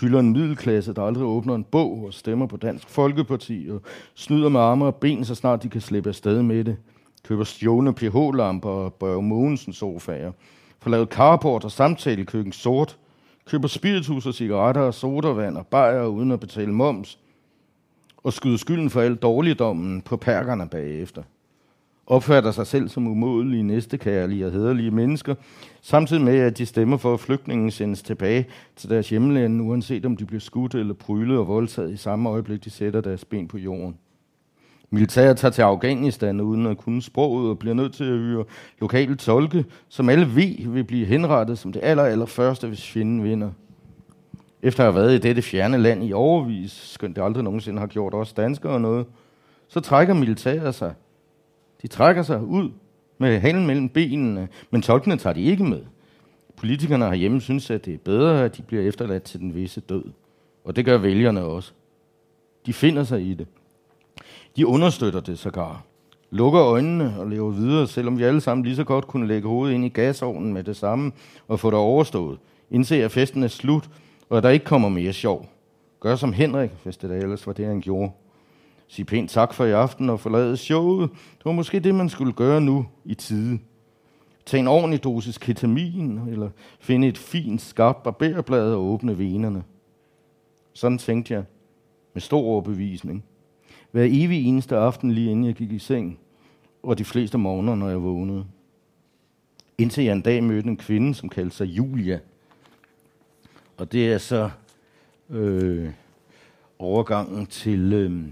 hylder 0.00 0.20
en 0.20 0.32
middelklasse, 0.32 0.92
der 0.92 1.02
aldrig 1.02 1.24
åbner 1.24 1.54
en 1.54 1.64
bog 1.64 2.04
og 2.06 2.14
stemmer 2.14 2.46
på 2.46 2.56
Dansk 2.56 2.88
Folkeparti 2.88 3.68
og 3.70 3.82
snyder 4.14 4.48
med 4.48 4.60
arme 4.60 4.84
og 4.84 4.94
ben, 4.94 5.24
så 5.24 5.34
snart 5.34 5.62
de 5.62 5.68
kan 5.68 5.80
slippe 5.80 6.08
afsted 6.08 6.42
med 6.42 6.64
det. 6.64 6.76
Køber 7.24 7.44
stjålne 7.44 7.94
pH-lamper 7.94 8.70
og 8.70 8.94
Børge 8.94 9.22
Mogensen 9.22 9.72
sofaer. 9.72 10.32
Får 10.80 10.90
lavet 10.90 11.08
carport 11.08 11.64
og 11.64 11.70
samtalekøkken 11.70 12.52
sort. 12.52 12.98
Køber 13.46 13.68
spiritus 13.68 14.26
og 14.26 14.34
cigaretter 14.34 14.80
og 14.80 14.94
sodavand 14.94 15.56
og 15.56 15.66
bajer 15.66 16.04
uden 16.06 16.32
at 16.32 16.40
betale 16.40 16.72
moms. 16.72 17.18
Og 18.22 18.32
skyder 18.32 18.56
skylden 18.56 18.90
for 18.90 19.00
al 19.00 19.14
dårligdommen 19.14 20.02
på 20.02 20.16
perkerne 20.16 20.68
bagefter 20.68 21.22
opfatter 22.06 22.50
sig 22.50 22.66
selv 22.66 22.88
som 22.88 23.06
umådelige, 23.06 23.62
næstekærlige 23.62 24.46
og 24.46 24.52
hederlige 24.52 24.90
mennesker, 24.90 25.34
samtidig 25.82 26.22
med, 26.22 26.38
at 26.38 26.58
de 26.58 26.66
stemmer 26.66 26.96
for, 26.96 27.14
at 27.14 27.20
flygtningen 27.20 27.70
sendes 27.70 28.02
tilbage 28.02 28.46
til 28.76 28.90
deres 28.90 29.08
hjemland, 29.08 29.62
uanset 29.62 30.06
om 30.06 30.16
de 30.16 30.24
bliver 30.24 30.40
skudt 30.40 30.74
eller 30.74 30.94
prylet 30.94 31.38
og 31.38 31.48
voldtaget 31.48 31.92
i 31.92 31.96
samme 31.96 32.28
øjeblik, 32.28 32.64
de 32.64 32.70
sætter 32.70 33.00
deres 33.00 33.24
ben 33.24 33.48
på 33.48 33.58
jorden. 33.58 33.96
Militæret 34.90 35.36
tager 35.36 35.52
til 35.52 35.62
Afghanistan 35.62 36.40
uden 36.40 36.66
at 36.66 36.78
kunne 36.78 37.02
sproget 37.02 37.50
og 37.50 37.58
bliver 37.58 37.74
nødt 37.74 37.94
til 37.94 38.04
at 38.04 38.18
hyre 38.18 38.44
lokale 38.80 39.16
tolke, 39.16 39.64
som 39.88 40.08
alle 40.08 40.34
ved 40.34 40.68
vil 40.68 40.84
blive 40.84 41.06
henrettet 41.06 41.58
som 41.58 41.72
det 41.72 41.80
aller, 41.84 42.02
aller 42.02 42.26
første, 42.26 42.68
hvis 42.68 42.90
fjenden 42.90 43.24
vinder. 43.24 43.50
Efter 44.62 44.84
at 44.84 44.92
have 44.92 45.02
været 45.02 45.14
i 45.14 45.18
dette 45.18 45.42
fjerne 45.42 45.78
land 45.78 46.04
i 46.04 46.12
overvis, 46.12 46.72
skønt 46.72 47.16
det 47.16 47.22
aldrig 47.22 47.44
nogensinde 47.44 47.80
har 47.80 47.86
gjort 47.86 48.14
os 48.14 48.32
danskere 48.32 48.80
noget, 48.80 49.06
så 49.68 49.80
trækker 49.80 50.14
militæret 50.14 50.74
sig 50.74 50.94
de 51.82 51.86
trækker 51.86 52.22
sig 52.22 52.42
ud 52.42 52.70
med 53.18 53.40
halen 53.40 53.66
mellem 53.66 53.88
benene, 53.88 54.48
men 54.70 54.82
tolkene 54.82 55.16
tager 55.16 55.34
de 55.34 55.42
ikke 55.42 55.64
med. 55.64 55.80
Politikerne 56.56 57.04
herhjemme 57.04 57.40
synes, 57.40 57.70
at 57.70 57.84
det 57.84 57.94
er 57.94 57.98
bedre, 57.98 58.44
at 58.44 58.56
de 58.56 58.62
bliver 58.62 58.82
efterladt 58.82 59.22
til 59.22 59.40
den 59.40 59.54
visse 59.54 59.80
død. 59.80 60.04
Og 60.64 60.76
det 60.76 60.84
gør 60.84 60.98
vælgerne 60.98 61.42
også. 61.42 61.72
De 62.66 62.72
finder 62.72 63.04
sig 63.04 63.22
i 63.22 63.34
det. 63.34 63.46
De 64.56 64.66
understøtter 64.66 65.20
det 65.20 65.38
sågar. 65.38 65.84
Lukker 66.30 66.62
øjnene 66.62 67.14
og 67.18 67.26
lever 67.26 67.50
videre, 67.50 67.86
selvom 67.86 68.18
vi 68.18 68.22
alle 68.22 68.40
sammen 68.40 68.64
lige 68.64 68.76
så 68.76 68.84
godt 68.84 69.06
kunne 69.06 69.26
lægge 69.26 69.48
hovedet 69.48 69.74
ind 69.74 69.84
i 69.84 69.88
gasovnen 69.88 70.52
med 70.52 70.64
det 70.64 70.76
samme 70.76 71.12
og 71.48 71.60
få 71.60 71.70
det 71.70 71.78
overstået. 71.78 72.38
Indse, 72.70 73.04
at 73.04 73.10
festen 73.10 73.42
er 73.42 73.48
slut, 73.48 73.90
og 74.32 74.38
at 74.38 74.42
der 74.42 74.50
ikke 74.50 74.64
kommer 74.64 74.88
mere 74.88 75.12
sjov. 75.12 75.48
Gør 76.00 76.16
som 76.16 76.32
Henrik, 76.32 76.70
hvis 76.84 76.96
det 76.96 77.10
da 77.10 77.14
ellers 77.14 77.46
var 77.46 77.52
det, 77.52 77.66
han 77.66 77.80
gjorde 77.80 78.12
Sig 78.88 79.06
pænt 79.06 79.30
tak 79.30 79.54
for 79.54 79.64
i 79.64 79.70
aften 79.70 80.10
og 80.10 80.20
forlade 80.20 80.56
showet. 80.56 81.10
Det 81.10 81.44
var 81.44 81.52
måske 81.52 81.80
det, 81.80 81.94
man 81.94 82.08
skulle 82.08 82.32
gøre 82.32 82.60
nu 82.60 82.86
i 83.04 83.14
tide. 83.14 83.58
Tag 84.46 84.60
en 84.60 84.68
ordentlig 84.68 85.04
dosis 85.04 85.38
ketamin, 85.38 86.18
eller 86.28 86.50
finde 86.80 87.08
et 87.08 87.18
fint, 87.18 87.60
skarpt 87.60 88.02
barberblad 88.02 88.74
og 88.74 88.84
åbne 88.84 89.18
venerne. 89.18 89.64
Sådan 90.72 90.98
tænkte 90.98 91.34
jeg, 91.34 91.44
med 92.12 92.22
stor 92.22 92.40
overbevisning. 92.40 93.24
Hver 93.90 94.04
evig 94.10 94.46
eneste 94.46 94.76
aften, 94.76 95.10
lige 95.10 95.30
inden 95.30 95.44
jeg 95.44 95.54
gik 95.54 95.72
i 95.72 95.78
seng, 95.78 96.18
og 96.82 96.98
de 96.98 97.04
fleste 97.04 97.38
morgener, 97.38 97.74
når 97.74 97.88
jeg 97.88 98.02
vågnede. 98.02 98.44
Indtil 99.78 100.04
jeg 100.04 100.12
en 100.12 100.22
dag 100.22 100.44
mødte 100.44 100.68
en 100.68 100.76
kvinde, 100.76 101.14
som 101.14 101.28
kaldte 101.28 101.56
sig 101.56 101.66
Julia. 101.66 102.18
Og 103.76 103.92
det 103.92 104.12
er 104.12 104.18
så 104.18 104.50
øh, 105.30 105.90
overgangen 106.78 107.46
til... 107.46 107.92
Øh, 107.92 108.22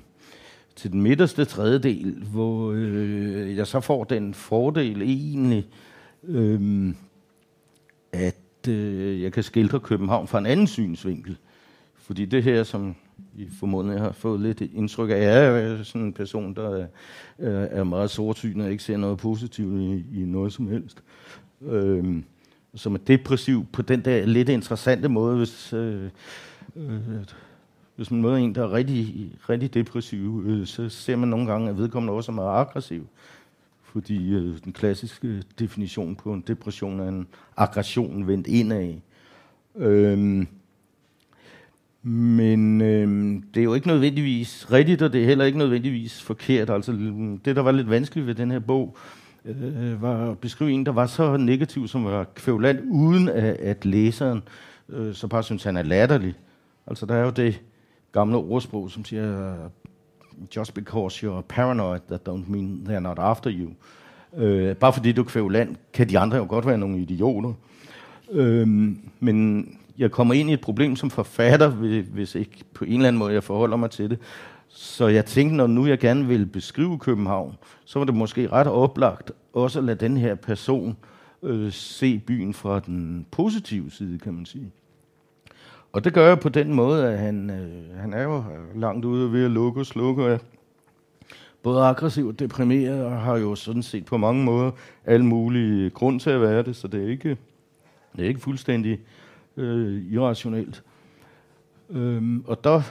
til 0.81 0.93
den 0.93 1.03
midterste 1.03 1.45
tredjedel, 1.45 2.25
hvor 2.33 2.73
øh, 2.73 3.57
jeg 3.57 3.67
så 3.67 3.81
får 3.81 4.05
den 4.05 4.35
fordel 4.35 5.03
egentlig, 5.03 5.67
øh, 6.25 6.95
at 8.13 8.69
øh, 8.69 9.23
jeg 9.23 9.33
kan 9.33 9.43
skildre 9.43 9.81
København 9.81 10.29
fra 10.29 10.39
en 10.39 10.47
anden 10.47 10.67
synsvinkel. 10.67 11.37
Fordi 11.95 12.25
det 12.25 12.43
her, 12.43 12.63
som 12.63 12.95
I 13.37 13.49
formodentlig 13.59 14.01
har 14.01 14.13
fået 14.13 14.41
lidt 14.41 14.61
indtryk 14.61 15.11
af, 15.11 15.17
er 15.17 15.73
øh, 15.73 15.85
sådan 15.85 16.07
en 16.07 16.13
person, 16.13 16.55
der 16.55 16.87
er, 17.39 17.67
er 17.71 17.85
meget 17.85 18.11
sortsynet 18.11 18.65
og 18.65 18.71
ikke 18.71 18.83
ser 18.83 18.97
noget 18.97 19.19
positivt 19.19 19.81
i, 19.81 20.21
i 20.21 20.25
noget 20.25 20.53
som 20.53 20.69
helst. 20.69 21.03
Øh, 21.63 22.23
som 22.75 22.95
er 22.95 22.99
depressiv 22.99 23.67
på 23.73 23.83
den 23.83 24.05
der 24.05 24.27
lidt 24.27 24.49
interessante 24.49 25.09
måde, 25.09 25.37
hvis, 25.37 25.73
øh, 25.73 26.05
øh, 26.77 27.01
hvis 27.97 28.11
man 28.11 28.23
møder 28.23 28.37
en, 28.37 28.55
der 28.55 28.63
er 28.63 28.73
rigtig, 28.73 29.33
rigtig 29.49 29.75
depressiv, 29.75 30.45
øh, 30.47 30.67
så 30.67 30.89
ser 30.89 31.17
man 31.17 31.29
nogle 31.29 31.47
gange, 31.47 31.71
at 31.71 31.79
vedkommende 31.79 32.13
også 32.13 32.33
er 32.33 32.37
meget 32.37 32.61
aggressiv. 32.61 33.07
Fordi 33.83 34.35
øh, 34.35 34.59
den 34.65 34.73
klassiske 34.73 35.43
definition 35.59 36.17
på 36.17 36.33
en 36.33 36.45
depression 36.47 37.01
er 37.01 37.09
en 37.09 37.27
aggression 37.57 38.27
vendt 38.27 38.47
indad. 38.47 38.95
Øhm, 39.77 40.47
men 42.03 42.81
øh, 42.81 43.43
det 43.55 43.61
er 43.61 43.65
jo 43.65 43.75
ikke 43.75 43.87
nødvendigvis 43.87 44.73
rigtigt, 44.73 45.03
og 45.03 45.13
det 45.13 45.23
er 45.23 45.27
heller 45.27 45.45
ikke 45.45 45.59
nødvendigvis 45.59 46.23
forkert. 46.23 46.71
Altså, 46.71 46.93
det, 47.45 47.57
der 47.57 47.63
var 47.63 47.73
lidt 47.73 47.91
vanskeligt 47.91 48.27
ved 48.27 48.35
den 48.35 48.51
her 48.51 48.59
bog, 48.59 48.97
øh, 48.97 49.20
Øh, 49.45 50.03
var 50.03 50.31
at 50.31 50.39
beskrive 50.39 50.73
en, 50.73 50.87
der 50.87 50.93
var 50.93 51.07
så 51.07 51.37
negativ, 51.37 51.89
som 51.89 52.05
var 52.05 52.25
kvævland, 52.35 52.81
uden 52.91 53.29
at, 53.29 53.45
at 53.45 53.85
læseren 53.85 54.43
øh, 54.89 55.15
så 55.15 55.29
bare 55.29 55.43
synes, 55.43 55.65
han 55.65 55.77
er 55.77 55.83
latterlig. 55.83 56.35
Altså, 56.87 57.07
der 57.07 57.15
er 57.15 57.25
jo 57.25 57.31
det 57.31 57.61
gamle 58.13 58.37
ordsprog, 58.37 58.91
som 58.91 59.05
siger, 59.05 59.55
just 60.57 60.75
because 60.75 61.27
you're 61.27 61.41
paranoid, 61.49 62.01
that 62.09 62.29
don't 62.29 62.51
mean 62.51 62.87
they're 62.89 63.01
not 63.01 63.19
after 63.19 63.51
you. 63.51 63.71
Øh, 64.37 64.77
bare 64.77 64.93
fordi 64.93 65.13
du 65.13 65.23
er 65.23 65.27
kvævland, 65.27 65.77
kan 65.93 66.09
de 66.09 66.19
andre 66.19 66.37
jo 66.37 66.47
godt 66.49 66.67
være 66.67 66.79
nogle 66.79 66.99
idioter. 66.99 67.53
Øh, 68.33 68.69
men 69.21 69.69
jeg 69.99 70.11
kommer 70.11 70.35
ind 70.35 70.51
i 70.51 70.53
et 70.53 70.61
problem 70.61 70.97
som 70.97 71.11
forfatter, 71.11 71.69
hvis 72.01 72.35
ikke 72.35 72.65
på 72.75 72.85
en 72.85 72.93
eller 72.93 73.09
anden 73.09 73.19
måde 73.19 73.33
jeg 73.33 73.45
forholder 73.45 73.77
mig 73.77 73.91
til 73.91 74.11
det. 74.11 74.19
Så 74.73 75.09
jeg 75.09 75.27
tænkte, 75.27 75.57
når 75.57 75.67
nu 75.67 75.87
jeg 75.87 75.99
gerne 75.99 76.27
vil 76.27 76.47
beskrive 76.47 76.99
København, 76.99 77.57
så 77.85 77.99
var 77.99 78.07
det 78.07 78.15
måske 78.15 78.49
ret 78.49 78.67
oplagt 78.67 79.33
også 79.53 79.79
at 79.79 79.85
lade 79.85 79.99
den 79.99 80.17
her 80.17 80.35
person 80.35 80.97
øh, 81.43 81.73
se 81.73 82.19
byen 82.19 82.55
fra 82.55 82.81
den 82.81 83.27
positive 83.31 83.91
side, 83.91 84.19
kan 84.19 84.35
man 84.35 84.47
sige. 84.47 84.73
Og 85.93 86.05
det 86.05 86.15
gør 86.15 86.29
jeg 86.29 86.41
på 86.41 86.49
den 86.49 86.75
måde, 86.75 87.09
at 87.09 87.19
han, 87.19 87.51
øh, 87.51 87.99
han 88.01 88.13
er 88.13 88.23
jo 88.23 88.45
langt 88.75 89.05
ude 89.05 89.33
ved 89.33 89.45
at 89.45 89.51
lukke 89.51 89.81
og 89.81 89.87
slukke, 89.87 90.25
og 90.25 90.41
både 91.63 91.83
aggressiv 91.83 92.27
og 92.27 92.39
deprimeret, 92.39 93.05
og 93.05 93.21
har 93.21 93.37
jo 93.37 93.55
sådan 93.55 93.83
set 93.83 94.05
på 94.05 94.17
mange 94.17 94.45
måder 94.45 94.71
alle 95.05 95.27
mulige 95.27 95.91
grund 95.91 96.21
til 96.21 96.31
at 96.31 96.41
være 96.41 96.63
det, 96.63 96.77
så 96.77 96.89
det 96.89 97.05
er 97.05 97.09
ikke, 97.09 97.37
det 98.17 98.25
er 98.25 98.29
ikke 98.29 98.41
fuldstændig 98.41 99.01
øh, 99.57 100.13
irrationelt. 100.13 100.83
Øhm, 101.91 102.45
og 102.47 102.65
der 102.65 102.83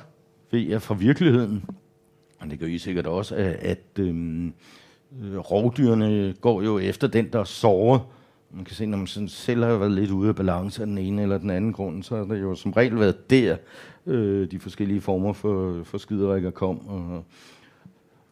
ved 0.51 0.59
jeg 0.59 0.81
fra 0.81 0.93
virkeligheden, 0.95 1.65
og 2.39 2.49
det 2.49 2.59
gør 2.59 2.67
I 2.67 2.77
sikkert 2.77 3.07
også, 3.07 3.35
at, 3.35 3.45
at 3.45 3.79
øhm, 3.99 4.53
øh, 5.21 5.37
rovdyrene 5.37 6.33
går 6.41 6.61
jo 6.61 6.79
efter 6.79 7.07
den, 7.07 7.29
der 7.33 7.43
sover. 7.43 7.99
Man 8.51 8.65
kan 8.65 8.75
se, 8.75 8.85
når 8.85 8.97
man 8.97 9.07
sådan 9.07 9.29
selv 9.29 9.63
har 9.63 9.77
været 9.77 9.91
lidt 9.91 10.11
ude 10.11 10.29
af 10.29 10.35
balance 10.35 10.81
af 10.81 10.87
den 10.87 10.97
ene 10.97 11.21
eller 11.21 11.37
den 11.37 11.49
anden 11.49 11.73
grund, 11.73 12.03
så 12.03 12.15
har 12.15 12.23
det 12.23 12.41
jo 12.41 12.55
som 12.55 12.71
regel 12.71 12.99
været 12.99 13.29
der, 13.29 13.57
øh, 14.05 14.51
de 14.51 14.59
forskellige 14.59 15.01
former 15.01 15.33
for, 15.33 15.83
for 15.83 15.97
skiderikker 15.97 16.51
kom 16.51 16.87
og, 16.87 17.23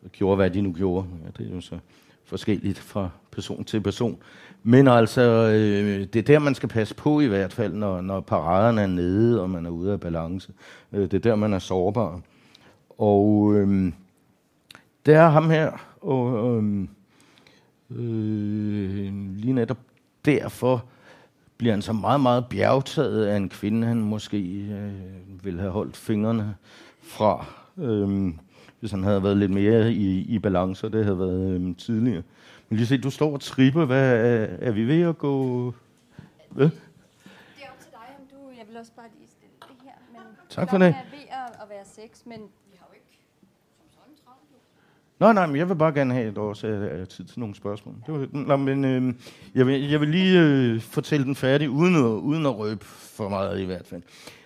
og 0.04 0.12
gjorde, 0.12 0.36
hvad 0.36 0.50
de 0.50 0.62
nu 0.62 0.74
gjorde. 0.74 1.08
Ja, 1.26 1.44
det 1.44 1.52
er 1.52 1.56
jo 1.56 1.62
så 1.62 1.80
forskelligt 2.26 2.80
fra 2.80 3.10
person 3.32 3.64
til 3.64 3.82
person. 3.82 4.18
Men 4.70 4.88
altså, 4.88 5.22
øh, 5.22 6.08
det 6.14 6.16
er 6.16 6.24
der, 6.24 6.40
man 6.40 6.56
skal 6.56 6.70
passe 6.70 6.96
på 6.96 7.20
i 7.20 7.26
hvert 7.26 7.54
fald, 7.54 7.74
når, 7.74 8.02
når 8.02 8.20
paraderne 8.20 8.82
er 8.82 8.88
nede, 8.88 9.42
og 9.42 9.50
man 9.50 9.66
er 9.66 9.70
ude 9.70 9.94
af 9.94 10.00
balance. 10.00 10.54
Øh, 10.94 11.02
det 11.02 11.14
er 11.14 11.20
der, 11.20 11.36
man 11.36 11.54
er 11.54 11.60
sårbar. 11.60 12.22
Og 12.98 13.54
øh, 13.56 13.92
det 15.06 15.14
er 15.14 15.28
ham 15.28 15.50
her, 15.50 15.72
og 16.02 16.56
øh, 16.58 16.88
øh, 17.92 19.14
lige 19.36 19.54
netop 19.54 19.78
derfor 20.26 20.86
bliver 21.58 21.74
han 21.74 21.82
så 21.82 21.94
meget, 21.94 22.22
meget 22.22 22.46
bjergtaget 22.50 23.26
af 23.26 23.38
en 23.38 23.50
kvinde, 23.50 23.88
han 23.88 24.02
måske 24.02 24.38
øh, 24.72 25.46
ville 25.46 25.60
have 25.60 25.72
holdt 25.72 25.98
fingrene 25.98 26.56
fra, 27.02 27.46
øh, 27.78 28.34
hvis 28.80 28.92
han 28.92 29.04
havde 29.04 29.24
været 29.24 29.38
lidt 29.38 29.52
mere 29.52 29.94
i, 29.94 30.22
i 30.22 30.40
balance, 30.40 30.88
og 30.88 30.94
det 30.94 31.04
havde 31.04 31.20
været 31.20 31.62
øh, 31.62 31.76
tidligere. 31.76 32.24
Men 32.70 32.78
lige 32.78 32.88
se, 32.88 32.98
du 32.98 33.10
står 33.10 33.34
og 33.34 33.42
tripper. 33.42 33.86
Hvad, 33.86 34.14
er, 34.14 34.48
er 34.60 34.72
vi 34.72 34.84
ved 34.88 35.02
at 35.02 35.18
gå... 35.18 35.74
Hvad? 36.50 36.66
Det 36.66 36.74
er 37.64 37.70
op 37.72 37.80
til 37.80 37.92
dig, 37.92 38.16
om 38.20 38.26
du... 38.32 38.50
Jeg 38.58 38.66
vil 38.68 38.78
også 38.78 38.92
bare 38.96 39.06
lige 39.18 39.28
stille 39.28 39.54
det 39.62 39.76
her. 39.84 39.92
Men 40.12 40.22
tak 40.50 40.70
for 40.70 40.78
det. 40.78 40.86
Jeg 40.86 40.92
er 40.92 41.18
ved 41.18 41.26
at, 41.30 41.62
at 41.64 41.70
være 41.70 41.86
sex, 41.86 42.26
men 42.26 42.40
vi 42.40 42.78
har 42.80 42.88
jo 42.90 42.94
ikke 42.96 43.20
som 43.78 43.86
sådan 43.92 44.14
travlt. 44.26 44.40
Nej, 45.20 45.34
nej, 45.34 45.46
men 45.46 45.56
jeg 45.56 45.70
vil 45.70 45.76
bare 45.76 45.94
gerne 45.94 46.14
have 46.14 46.30
et 46.30 46.38
års 46.38 46.60
tid 47.10 47.26
til 47.26 47.40
nogle 47.40 47.56
spørgsmål. 47.56 47.96
Det 48.06 48.14
var, 48.14 48.28
nej, 48.32 48.56
men 48.56 48.86
øh, 48.86 49.14
jeg, 49.56 49.68
vil, 49.68 49.90
jeg 49.90 50.02
vil 50.02 50.10
lige 50.10 50.40
øh, 50.40 50.82
fortælle 50.82 51.26
den 51.26 51.36
færdig, 51.36 51.70
uden 51.70 51.96
at, 51.96 52.02
uden 52.02 52.46
at 52.46 52.58
røbe 52.58 52.86
for 52.86 53.30
meget 53.30 53.60
i 53.60 53.66
hvert 53.66 53.88
fald. 53.88 54.02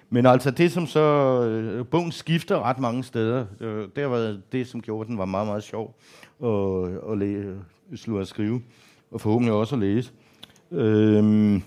Men 0.09 0.25
altså 0.25 0.51
det, 0.51 0.71
som 0.71 0.87
så... 0.87 0.99
Øh, 1.45 1.85
bogen 1.85 2.11
skifter 2.11 2.59
ret 2.63 2.79
mange 2.79 3.03
steder. 3.03 3.45
Øh, 3.59 3.87
det 3.95 4.03
har 4.03 4.09
været 4.09 4.41
det, 4.51 4.67
som 4.67 4.81
gjorde 4.81 5.07
den 5.09 5.17
var 5.17 5.25
meget, 5.25 5.47
meget 5.47 5.63
sjov 5.63 5.95
at, 6.43 7.11
at 7.11 7.17
læ- 7.17 7.55
slå 7.97 8.19
at 8.19 8.27
skrive, 8.27 8.61
og 9.11 9.21
forhåbentlig 9.21 9.53
også 9.53 9.75
at 9.75 9.81
læse. 9.81 10.11
Øhm, 10.71 11.61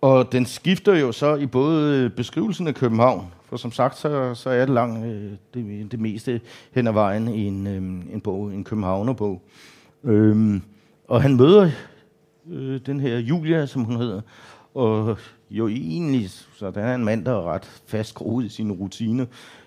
og 0.00 0.32
den 0.32 0.46
skifter 0.46 0.96
jo 0.96 1.12
så 1.12 1.34
i 1.34 1.46
både 1.46 2.10
beskrivelsen 2.10 2.66
af 2.66 2.74
København, 2.74 3.26
for 3.44 3.56
som 3.56 3.72
sagt, 3.72 3.98
så, 3.98 4.34
så 4.34 4.50
er 4.50 4.66
det 4.66 4.74
langt 4.74 5.06
øh, 5.06 5.32
det, 5.54 5.92
det 5.92 6.00
meste 6.00 6.40
hen 6.72 6.86
ad 6.86 6.92
vejen 6.92 7.28
i 7.28 7.44
en, 7.44 7.66
øh, 7.66 8.14
en 8.14 8.20
bog, 8.20 8.54
en 8.54 8.64
københavnerbog. 8.64 9.42
Øhm, 10.04 10.62
og 11.08 11.22
han 11.22 11.36
møder 11.36 11.70
øh, 12.50 12.80
den 12.86 13.00
her 13.00 13.18
Julia, 13.18 13.66
som 13.66 13.84
hun 13.84 13.96
hedder, 13.96 14.20
og 14.74 15.18
jo 15.50 15.68
egentlig, 15.68 16.30
så 16.30 16.70
der 16.70 16.80
er 16.80 16.94
en 16.94 17.04
mand, 17.04 17.24
der 17.24 17.32
er 17.32 17.52
ret 17.52 17.82
fastgroet 17.86 18.44
i 18.44 18.48
sine 18.48 18.72
rutiner. 18.72 19.26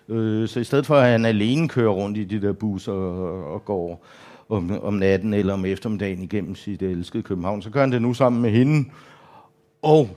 Øh, 0.09 0.47
så 0.47 0.59
i 0.59 0.63
stedet 0.63 0.85
for, 0.85 0.95
at 0.95 1.11
han 1.11 1.25
alene 1.25 1.69
kører 1.69 1.91
rundt 1.91 2.17
i 2.17 2.23
de 2.23 2.41
der 2.41 2.53
busser 2.53 2.91
og, 2.91 3.53
og 3.53 3.65
går 3.65 4.05
om, 4.51 4.71
om 4.83 4.93
natten 4.93 5.33
eller 5.33 5.53
om 5.53 5.65
eftermiddagen 5.65 6.23
igennem 6.23 6.55
sit 6.55 6.81
elskede 6.81 7.23
København, 7.23 7.61
så 7.61 7.69
gør 7.69 7.79
han 7.79 7.91
det 7.91 8.01
nu 8.01 8.13
sammen 8.13 8.41
med 8.41 8.51
hende. 8.51 8.89
Og 9.81 10.09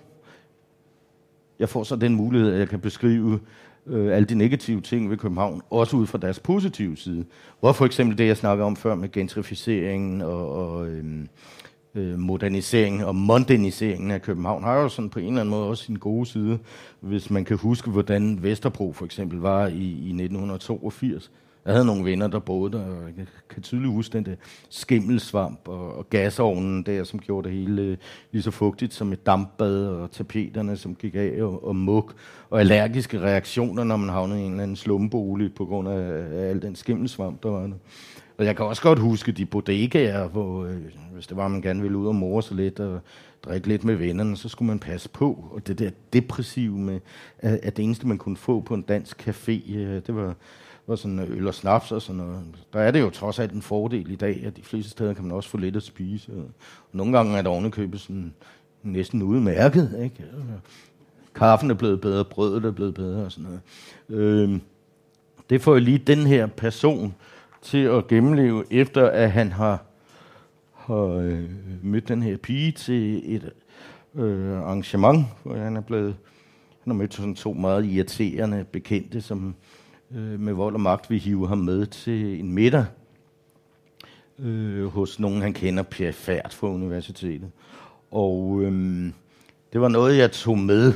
jeg 1.58 1.68
får 1.68 1.82
så 1.82 1.96
den 1.96 2.14
mulighed, 2.14 2.52
at 2.52 2.58
jeg 2.58 2.68
kan 2.68 2.80
beskrive 2.80 3.40
øh, 3.86 4.16
alle 4.16 4.26
de 4.26 4.34
negative 4.34 4.80
ting 4.80 5.10
ved 5.10 5.16
København, 5.16 5.62
også 5.70 5.96
ud 5.96 6.06
fra 6.06 6.18
deres 6.18 6.40
positive 6.40 6.96
side. 6.96 7.24
Hvor 7.60 7.72
for 7.72 7.86
eksempel 7.86 8.18
det, 8.18 8.26
jeg 8.26 8.36
snakkede 8.36 8.66
om 8.66 8.76
før 8.76 8.94
med 8.94 9.12
gentrificeringen 9.12 10.20
og, 10.20 10.52
og 10.52 10.88
øh, 10.88 11.04
øh, 11.94 12.18
moderniseringen 12.18 13.00
og 13.00 13.16
moderniseringen 13.16 14.10
af 14.10 14.22
København, 14.22 14.64
har 14.64 14.74
jo 14.74 14.88
sådan 14.88 15.10
på 15.10 15.18
en 15.18 15.26
eller 15.26 15.40
anden 15.40 15.50
måde 15.50 15.66
også 15.66 15.84
sin 15.84 15.96
gode 15.96 16.26
side, 16.26 16.58
hvis 17.00 17.30
man 17.30 17.44
kan 17.44 17.56
huske, 17.56 17.90
hvordan 17.90 18.42
Vesterbro 18.42 18.92
for 18.92 19.04
eksempel 19.04 19.38
var 19.38 19.66
i, 19.66 19.82
i 19.82 20.08
1982. 20.08 21.30
Jeg 21.64 21.72
havde 21.74 21.84
nogle 21.84 22.04
venner, 22.04 22.26
der 22.26 22.38
boede 22.38 22.72
der, 22.72 22.84
og 22.84 23.02
jeg 23.16 23.26
kan 23.48 23.62
tydeligt 23.62 23.92
huske 23.92 24.12
den 24.12 24.24
der 24.24 24.34
skimmelsvamp 24.70 25.68
og, 25.68 25.96
og 25.96 26.10
gasovnen 26.10 26.82
der, 26.82 27.04
som 27.04 27.18
gjorde 27.18 27.48
det 27.48 27.56
hele 27.56 27.82
øh, 27.82 27.96
lige 28.32 28.42
så 28.42 28.50
fugtigt 28.50 28.94
som 28.94 29.12
et 29.12 29.26
dampbad, 29.26 29.86
og 29.86 30.10
tapeterne, 30.10 30.76
som 30.76 30.94
gik 30.94 31.14
af, 31.14 31.42
og, 31.42 31.66
og 31.66 31.76
muk, 31.76 32.14
og 32.50 32.60
allergiske 32.60 33.20
reaktioner, 33.20 33.84
når 33.84 33.96
man 33.96 34.08
havnede 34.08 34.40
i 34.40 34.44
en 34.44 34.50
eller 34.50 34.62
anden 34.62 34.76
slumbolig 34.76 35.54
på 35.54 35.64
grund 35.64 35.88
af, 35.88 36.24
af 36.32 36.48
al 36.48 36.62
den 36.62 36.76
skimmelsvamp, 36.76 37.42
der 37.42 37.48
var 37.48 37.66
der. 37.66 37.74
Og 38.38 38.44
jeg 38.44 38.56
kan 38.56 38.64
også 38.64 38.82
godt 38.82 38.98
huske 38.98 39.32
de 39.32 39.46
bodegaer, 39.46 40.28
hvor 40.28 40.64
øh, 40.64 40.76
hvis 41.12 41.26
det 41.26 41.36
var, 41.36 41.48
man 41.48 41.62
gerne 41.62 41.82
ville 41.82 41.98
ud 41.98 42.06
og 42.06 42.14
more 42.14 42.42
sig 42.42 42.56
lidt 42.56 42.80
og 42.80 43.00
drikke 43.44 43.68
lidt 43.68 43.84
med 43.84 43.94
vennerne, 43.94 44.36
så 44.36 44.48
skulle 44.48 44.66
man 44.66 44.78
passe 44.78 45.08
på. 45.08 45.44
Og 45.52 45.66
det 45.66 45.78
der 45.78 45.90
depressive 46.12 46.78
med, 46.78 47.00
at 47.38 47.76
det 47.76 47.82
eneste, 47.82 48.06
man 48.06 48.18
kunne 48.18 48.36
få 48.36 48.60
på 48.60 48.74
en 48.74 48.82
dansk 48.82 49.28
café, 49.28 49.76
øh, 49.76 50.02
det 50.06 50.14
var 50.14 50.34
var 50.86 50.96
sådan 50.96 51.18
øh, 51.18 51.30
øl 51.30 51.46
og 51.46 51.54
snaps 51.54 51.92
og 51.92 52.02
sådan 52.02 52.16
noget. 52.16 52.44
Der 52.72 52.80
er 52.80 52.90
det 52.90 53.00
jo 53.00 53.10
trods 53.10 53.38
alt 53.38 53.52
en 53.52 53.62
fordel 53.62 54.10
i 54.10 54.16
dag, 54.16 54.42
at 54.46 54.56
de 54.56 54.62
fleste 54.62 54.90
steder 54.90 55.14
kan 55.14 55.24
man 55.24 55.32
også 55.32 55.48
få 55.48 55.56
lidt 55.56 55.76
at 55.76 55.82
spise. 55.82 56.32
Øh, 56.32 56.38
og 56.38 56.44
nogle 56.92 57.16
gange 57.16 57.38
er 57.38 57.42
der 57.42 57.50
ovenikøbet 57.50 58.00
sådan 58.00 58.34
næsten 58.82 59.22
udmærket. 59.22 59.98
Ikke? 60.02 60.24
Øh, 60.36 60.44
kaffen 61.34 61.70
er 61.70 61.74
blevet 61.74 62.00
bedre, 62.00 62.24
brødet 62.24 62.64
er 62.64 62.70
blevet 62.70 62.94
bedre 62.94 63.24
og 63.24 63.32
sådan 63.32 63.50
noget. 63.50 63.60
Øh, 64.08 64.60
det 65.50 65.60
får 65.60 65.72
jo 65.72 65.80
lige 65.80 65.98
den 65.98 66.26
her 66.26 66.46
person 66.46 67.14
til 67.62 67.78
at 67.78 68.06
gennemleve, 68.06 68.64
efter 68.70 69.08
at 69.08 69.32
han 69.32 69.52
har, 69.52 69.82
har 70.72 70.96
øh, 70.96 71.50
mødt 71.82 72.08
den 72.08 72.22
her 72.22 72.36
pige 72.36 72.72
til 72.72 73.34
et 73.34 73.52
øh, 74.14 74.58
arrangement, 74.58 75.26
hvor 75.42 75.56
han 75.56 75.76
er 75.76 75.80
blevet 75.80 76.16
han 76.84 76.90
har 76.90 76.98
mødt 76.98 77.14
sådan 77.14 77.34
to 77.34 77.52
meget 77.52 77.84
irriterende 77.84 78.64
bekendte, 78.72 79.20
som 79.20 79.54
øh, 80.10 80.40
med 80.40 80.52
vold 80.52 80.74
og 80.74 80.80
magt 80.80 81.10
vil 81.10 81.18
hive 81.18 81.48
ham 81.48 81.58
med 81.58 81.86
til 81.86 82.40
en 82.40 82.52
middag 82.52 82.84
øh, 84.38 84.86
hos 84.86 85.20
nogen, 85.20 85.42
han 85.42 85.52
kender 85.52 85.82
perifært 85.82 86.54
fra 86.54 86.68
universitetet. 86.68 87.50
Og 88.10 88.60
øh, 88.62 89.04
det 89.72 89.80
var 89.80 89.88
noget, 89.88 90.18
jeg 90.18 90.32
tog 90.32 90.58
med, 90.58 90.92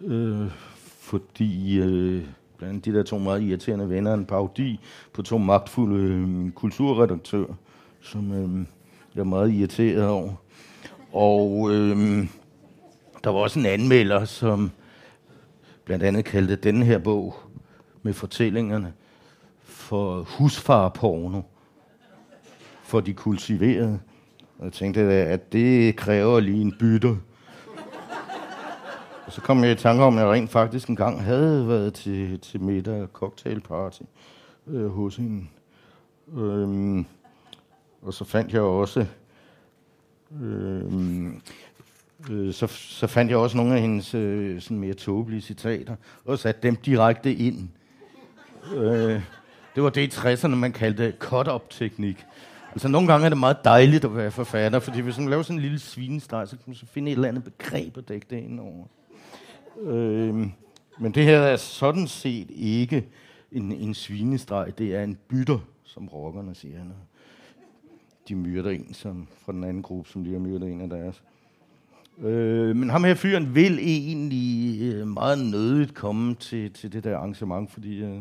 øh, 0.00 0.50
fordi 1.00 1.78
øh, 1.78 2.24
blandt 2.58 2.72
andet 2.72 2.84
de 2.84 2.92
der 2.92 3.02
to 3.02 3.18
meget 3.18 3.42
irriterende 3.42 3.88
venner, 3.88 4.14
en 4.14 4.26
parodi 4.26 4.80
på 5.12 5.22
to 5.22 5.38
magtfulde 5.38 6.04
øh, 6.04 6.50
kulturredaktører, 6.50 7.54
som 8.00 8.32
øh, 8.32 8.66
jeg 9.14 9.20
er 9.20 9.24
meget 9.24 9.52
irriteret 9.52 10.08
over. 10.08 10.32
Og 11.12 11.70
øh, 11.70 12.26
der 13.24 13.30
var 13.30 13.38
også 13.38 13.58
en 13.58 13.66
anmelder, 13.66 14.24
som 14.24 14.70
blandt 15.84 16.04
andet 16.04 16.24
kaldte 16.24 16.56
den 16.56 16.82
her 16.82 16.98
bog 16.98 17.34
med 18.02 18.12
fortællingerne 18.12 18.92
for 19.62 20.22
husfarporno 20.22 21.42
for 22.82 23.00
de 23.00 23.14
kultiverede. 23.14 24.00
Og 24.58 24.64
jeg 24.64 24.72
tænkte, 24.72 25.00
at 25.00 25.52
det 25.52 25.96
kræver 25.96 26.40
lige 26.40 26.60
en 26.60 26.74
bytte. 26.78 27.16
Og 29.26 29.32
så 29.32 29.40
kom 29.40 29.64
jeg 29.64 29.72
i 29.72 29.74
tanke 29.74 30.02
om, 30.02 30.18
at 30.18 30.24
jeg 30.24 30.32
rent 30.32 30.50
faktisk 30.50 30.88
engang 30.88 31.22
havde 31.22 31.68
været 31.68 31.94
til, 31.94 32.40
til 32.40 32.60
middag 32.60 33.06
cocktailparty 33.12 34.02
øh, 34.66 34.88
hos 34.88 35.16
hende. 35.16 35.46
Øhm, 36.36 37.06
og 38.02 38.14
så 38.14 38.24
fandt 38.24 38.52
jeg 38.52 38.62
også 38.62 39.06
øhm, 40.42 41.40
øh, 42.30 42.52
så, 42.52 42.66
så 42.66 43.06
fandt 43.06 43.30
jeg 43.30 43.38
også 43.38 43.56
nogle 43.56 43.74
af 43.74 43.80
hendes 43.80 44.14
øh, 44.14 44.60
sådan 44.60 44.78
mere 44.78 44.94
tåbelige 44.94 45.40
citater, 45.40 45.96
og 46.24 46.38
satte 46.38 46.62
dem 46.62 46.76
direkte 46.76 47.34
ind. 47.34 47.68
Øh, 48.74 49.22
det 49.74 49.82
var 49.82 49.90
det 49.90 50.00
i 50.00 50.18
60'erne, 50.18 50.54
man 50.54 50.72
kaldte 50.72 51.14
cut-up-teknik. 51.18 52.26
Altså 52.72 52.88
nogle 52.88 53.08
gange 53.08 53.24
er 53.24 53.28
det 53.28 53.38
meget 53.38 53.64
dejligt 53.64 54.04
at 54.04 54.16
være 54.16 54.30
forfatter, 54.30 54.78
fordi 54.78 55.00
hvis 55.00 55.18
man 55.18 55.28
laver 55.28 55.42
sådan 55.42 55.56
en 55.56 55.62
lille 55.62 55.78
svinestreg, 55.78 56.48
så 56.48 56.56
kan 56.56 56.64
man 56.66 56.74
så 56.74 56.86
finde 56.86 57.10
et 57.10 57.14
eller 57.14 57.28
andet 57.28 57.44
begreb 57.44 57.96
at 57.96 58.08
dække 58.08 58.26
det 58.30 58.36
ind 58.36 58.60
over. 58.60 58.84
Øh, 59.82 60.34
men 60.98 61.12
det 61.14 61.24
her 61.24 61.38
er 61.38 61.56
sådan 61.56 62.06
set 62.06 62.50
ikke 62.50 63.08
en, 63.52 63.72
en 63.72 63.94
svinestreg, 63.94 64.78
det 64.78 64.94
er 64.94 65.02
en 65.02 65.18
bytter, 65.28 65.58
som 65.84 66.08
rockerne 66.08 66.54
siger. 66.54 66.84
De 68.28 68.34
myrder 68.34 68.70
en 68.70 68.94
som, 68.94 69.28
fra 69.44 69.52
den 69.52 69.64
anden 69.64 69.82
gruppe, 69.82 70.10
som 70.10 70.22
lige 70.22 70.32
har 70.32 70.40
myrdet 70.40 70.68
en 70.68 70.80
af 70.80 70.90
deres. 70.90 71.22
Øh, 72.22 72.76
men 72.76 72.90
ham 72.90 73.04
her 73.04 73.14
fyren 73.14 73.54
vil 73.54 73.78
egentlig 73.78 74.82
øh, 74.82 75.08
meget 75.08 75.38
nødigt 75.38 75.94
komme 75.94 76.34
til, 76.34 76.72
til 76.72 76.92
det 76.92 77.04
der 77.04 77.16
arrangement, 77.16 77.70
fordi 77.72 78.02
øh, 78.02 78.20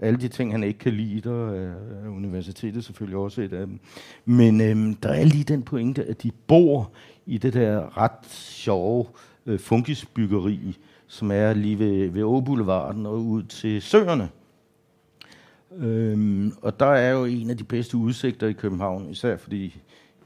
alle 0.00 0.20
de 0.20 0.28
ting, 0.28 0.52
han 0.52 0.62
ikke 0.62 0.78
kan 0.78 0.92
lide, 0.92 1.20
der 1.20 1.50
er 1.52 1.74
universitetet 2.08 2.84
selvfølgelig 2.84 3.18
også 3.18 3.42
et 3.42 3.52
af 3.52 3.66
dem. 3.66 3.80
Men 4.24 4.60
øh, 4.60 4.96
der 5.02 5.08
er 5.08 5.24
lige 5.24 5.44
den 5.44 5.62
pointe, 5.62 6.04
at 6.04 6.22
de 6.22 6.30
bor 6.46 6.92
i 7.26 7.38
det 7.38 7.52
der 7.52 7.98
ret 7.98 8.26
sjove 8.30 9.06
øh, 9.46 9.58
funkisbyggeri, 9.58 10.78
som 11.06 11.30
er 11.30 11.52
lige 11.52 11.78
ved, 11.78 12.08
ved 12.08 12.22
Åboulevarden 12.22 13.06
og 13.06 13.24
ud 13.24 13.42
til 13.42 13.82
Søerne. 13.82 14.28
Øhm, 15.78 16.52
og 16.62 16.80
der 16.80 16.86
er 16.86 17.10
jo 17.10 17.24
en 17.24 17.50
af 17.50 17.56
de 17.56 17.64
bedste 17.64 17.96
udsigter 17.96 18.46
i 18.46 18.52
København, 18.52 19.10
især 19.10 19.36
fordi 19.36 19.80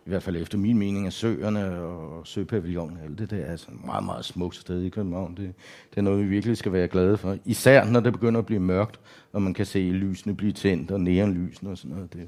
i 0.06 0.08
hvert 0.08 0.22
fald 0.22 0.36
efter 0.36 0.58
min 0.58 0.78
mening, 0.78 1.06
at 1.06 1.12
søerne 1.12 1.80
og 1.80 2.26
søpavillonen, 2.26 2.98
alt 3.04 3.18
det 3.18 3.30
der 3.30 3.36
er 3.36 3.56
sådan 3.56 3.74
et 3.74 3.84
meget, 3.84 4.04
meget 4.04 4.24
smukt 4.24 4.56
sted 4.56 4.82
i 4.82 4.88
København. 4.88 5.36
Det, 5.36 5.54
det 5.90 5.96
er 5.96 6.02
noget, 6.02 6.24
vi 6.24 6.28
virkelig 6.28 6.56
skal 6.56 6.72
være 6.72 6.88
glade 6.88 7.16
for. 7.16 7.36
Især 7.44 7.84
når 7.84 8.00
det 8.00 8.12
begynder 8.12 8.40
at 8.40 8.46
blive 8.46 8.60
mørkt, 8.60 9.00
og 9.32 9.42
man 9.42 9.54
kan 9.54 9.66
se 9.66 9.78
lysene 9.78 10.34
blive 10.34 10.52
tændt, 10.52 10.90
og 10.90 11.00
neonlysene 11.00 11.70
og 11.70 11.78
sådan 11.78 11.94
noget. 11.96 12.12
Det 12.12 12.20
er 12.20 12.26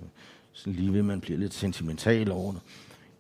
så 0.52 0.70
lige 0.70 0.92
ved, 0.92 0.98
at 0.98 1.04
man 1.04 1.20
bliver 1.20 1.38
lidt 1.38 1.54
sentimental 1.54 2.32
over 2.32 2.52
det. 2.52 2.60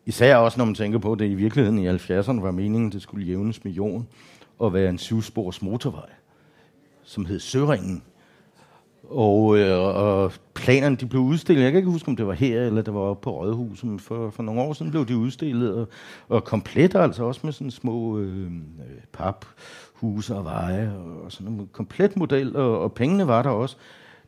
Især 0.06 0.36
også, 0.36 0.58
når 0.58 0.64
man 0.64 0.74
tænker 0.74 0.98
på, 0.98 1.12
at 1.12 1.18
det 1.18 1.30
i 1.30 1.34
virkeligheden 1.34 1.78
i 1.78 1.88
70'erne 1.88 2.40
var 2.40 2.50
meningen, 2.50 2.86
at 2.86 2.92
det 2.92 3.02
skulle 3.02 3.26
jævnes 3.26 3.64
med 3.64 3.72
jorden 3.72 4.08
og 4.58 4.74
være 4.74 4.88
en 4.88 4.98
syvspors 4.98 5.62
motorvej, 5.62 6.10
som 7.02 7.24
hed 7.24 7.40
Søringen 7.40 8.02
og, 9.10 9.58
øh, 9.58 9.78
og 9.78 10.32
planerne 10.54 10.96
de 10.96 11.06
blev 11.06 11.22
udstillet. 11.22 11.64
Jeg 11.64 11.72
kan 11.72 11.78
ikke 11.78 11.90
huske, 11.90 12.08
om 12.08 12.16
det 12.16 12.26
var 12.26 12.32
her, 12.32 12.62
eller 12.62 12.82
det 12.82 12.94
var 12.94 13.14
på 13.14 13.30
Rådhuset. 13.30 14.00
For, 14.00 14.30
for 14.30 14.42
nogle 14.42 14.60
år 14.60 14.72
siden 14.72 14.90
blev 14.90 15.06
de 15.06 15.16
udstillet, 15.16 15.74
og, 15.74 15.88
og 16.28 16.44
komplet 16.44 16.94
altså 16.94 17.24
også 17.24 17.40
med 17.44 17.52
sådan 17.52 17.70
små 17.70 18.18
øh, 18.18 18.46
øh 18.46 18.52
paphuse 19.12 20.34
og 20.34 20.44
veje, 20.44 20.92
og 21.24 21.32
sådan 21.32 21.52
en 21.52 21.68
komplet 21.72 22.16
model, 22.16 22.56
og, 22.56 22.80
og 22.80 22.92
pengene 22.92 23.26
var 23.26 23.42
der 23.42 23.50
også. 23.50 23.76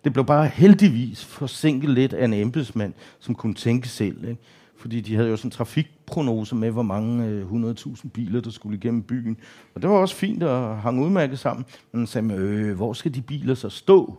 Det 0.05 0.13
blev 0.13 0.25
bare 0.25 0.47
heldigvis 0.47 1.25
forsinket 1.25 1.91
lidt 1.91 2.13
af 2.13 2.25
en 2.25 2.33
embedsmand, 2.33 2.93
som 3.19 3.35
kunne 3.35 3.55
tænke 3.55 3.89
selv. 3.89 4.29
Ikke? 4.29 4.41
Fordi 4.77 5.01
de 5.01 5.17
havde 5.17 5.29
jo 5.29 5.37
sådan 5.37 5.49
en 5.49 5.53
trafikprognose 5.53 6.55
med, 6.55 6.71
hvor 6.71 6.83
mange 6.83 7.27
øh, 7.27 7.53
100.000 7.53 8.09
biler, 8.09 8.41
der 8.41 8.51
skulle 8.51 8.77
igennem 8.77 9.03
byen. 9.03 9.37
Og 9.75 9.83
det 9.83 9.91
var 9.91 9.97
også 9.97 10.15
fint 10.15 10.43
at 10.43 10.79
hænge 10.79 11.05
udmærket 11.05 11.39
sammen. 11.39 11.65
Men 11.93 12.01
han 12.01 12.07
sagde, 12.07 12.35
øh, 12.35 12.77
hvor 12.77 12.93
skal 12.93 13.15
de 13.15 13.23
biler 13.23 13.55
så 13.55 13.69
stå? 13.69 14.19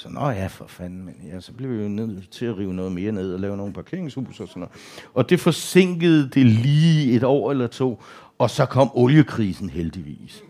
Så 0.00 0.08
nå 0.08 0.30
ja, 0.30 0.46
for 0.46 0.66
fanden, 0.66 1.04
men 1.04 1.14
ja, 1.32 1.40
så 1.40 1.52
blev 1.52 1.70
vi 1.70 1.82
jo 1.82 1.88
nødt 1.88 2.30
til 2.30 2.46
at 2.46 2.58
rive 2.58 2.74
noget 2.74 2.92
mere 2.92 3.12
ned 3.12 3.34
og 3.34 3.40
lave 3.40 3.56
nogle 3.56 3.72
parkeringshus 3.72 4.40
og 4.40 4.48
sådan 4.48 4.60
noget. 4.60 4.74
Og 5.14 5.30
det 5.30 5.40
forsinkede 5.40 6.28
det 6.28 6.46
lige 6.46 7.12
et 7.12 7.24
år 7.24 7.50
eller 7.50 7.66
to, 7.66 8.02
og 8.38 8.50
så 8.50 8.66
kom 8.66 8.90
oliekrisen 8.94 9.70
heldigvis. 9.70 10.42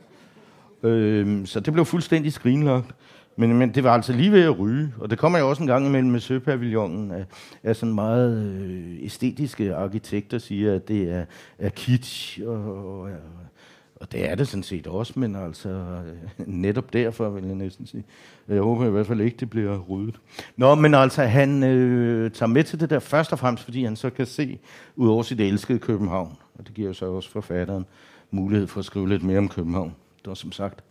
Øhm, 0.82 1.46
så 1.46 1.61
det 1.61 1.72
blev 1.72 1.84
fuldstændig 1.84 2.32
skrinlagt. 2.32 2.94
Men, 3.36 3.59
men 3.59 3.74
det 3.74 3.84
var 3.84 3.94
altså 3.94 4.12
lige 4.12 4.32
ved 4.32 4.42
at 4.42 4.59
ryge, 4.59 4.94
og 4.98 5.11
det 5.11 5.18
kommer 5.18 5.38
jo 5.38 5.48
også 5.51 5.62
en 5.62 5.66
gang 5.66 5.86
imellem 5.86 6.11
med 6.11 6.20
Søpavillonen, 6.20 7.11
af, 7.11 7.24
af 7.62 7.76
sådan 7.76 7.94
meget 7.94 8.38
øh, 8.38 9.05
æstetiske 9.05 9.74
arkitekter 9.74 10.38
siger, 10.38 10.74
at 10.74 10.88
det 10.88 11.12
er, 11.12 11.24
er 11.59 11.68
kitsch 11.68 12.40
og, 12.46 12.64
og, 12.64 13.01
og 13.01 13.11
det 14.12 14.30
er 14.30 14.34
det 14.34 14.48
sådan 14.48 14.62
set 14.62 14.86
også, 14.86 15.12
men 15.16 15.36
altså 15.36 15.68
øh, 15.68 16.46
netop 16.46 16.92
derfor 16.92 17.28
vil 17.28 17.44
jeg 17.44 17.55
næsten 17.55 17.86
sige. 17.86 18.05
Jeg 18.48 18.61
håber 18.62 18.86
i 18.86 18.90
hvert 18.90 19.07
fald 19.07 19.20
ikke, 19.20 19.36
det 19.36 19.51
bliver 19.51 19.78
ryddet. 19.78 20.20
Nå, 20.57 20.74
men 20.74 20.94
altså 20.94 21.22
han 21.22 21.62
øh, 21.62 22.30
tager 22.30 22.51
med 22.51 22.64
til 22.64 22.80
det 22.80 22.90
der 22.90 22.98
først 22.98 23.32
og 23.32 23.38
fremmest, 23.38 23.64
fordi 23.64 23.84
han 23.84 23.96
så 23.96 24.11
kan 24.11 24.26
se 24.26 24.59
ud 24.96 25.09
over 25.09 25.22
sit 25.22 25.40
elskede 25.40 25.78
København. 25.78 26.36
Og 26.59 26.66
det 26.66 26.74
giver 26.74 26.88
jo 26.88 26.94
så 26.94 27.07
også 27.07 27.30
forfatteren 27.30 27.86
mulighed 28.30 28.66
for 28.66 28.78
at 28.78 28.84
skrive 28.84 29.09
lidt 29.09 29.22
mere 29.22 29.38
om 29.38 29.48
København. 29.48 29.94
Det 30.18 30.28
var 30.28 30.34
som 30.34 30.53
sagt 30.53 30.84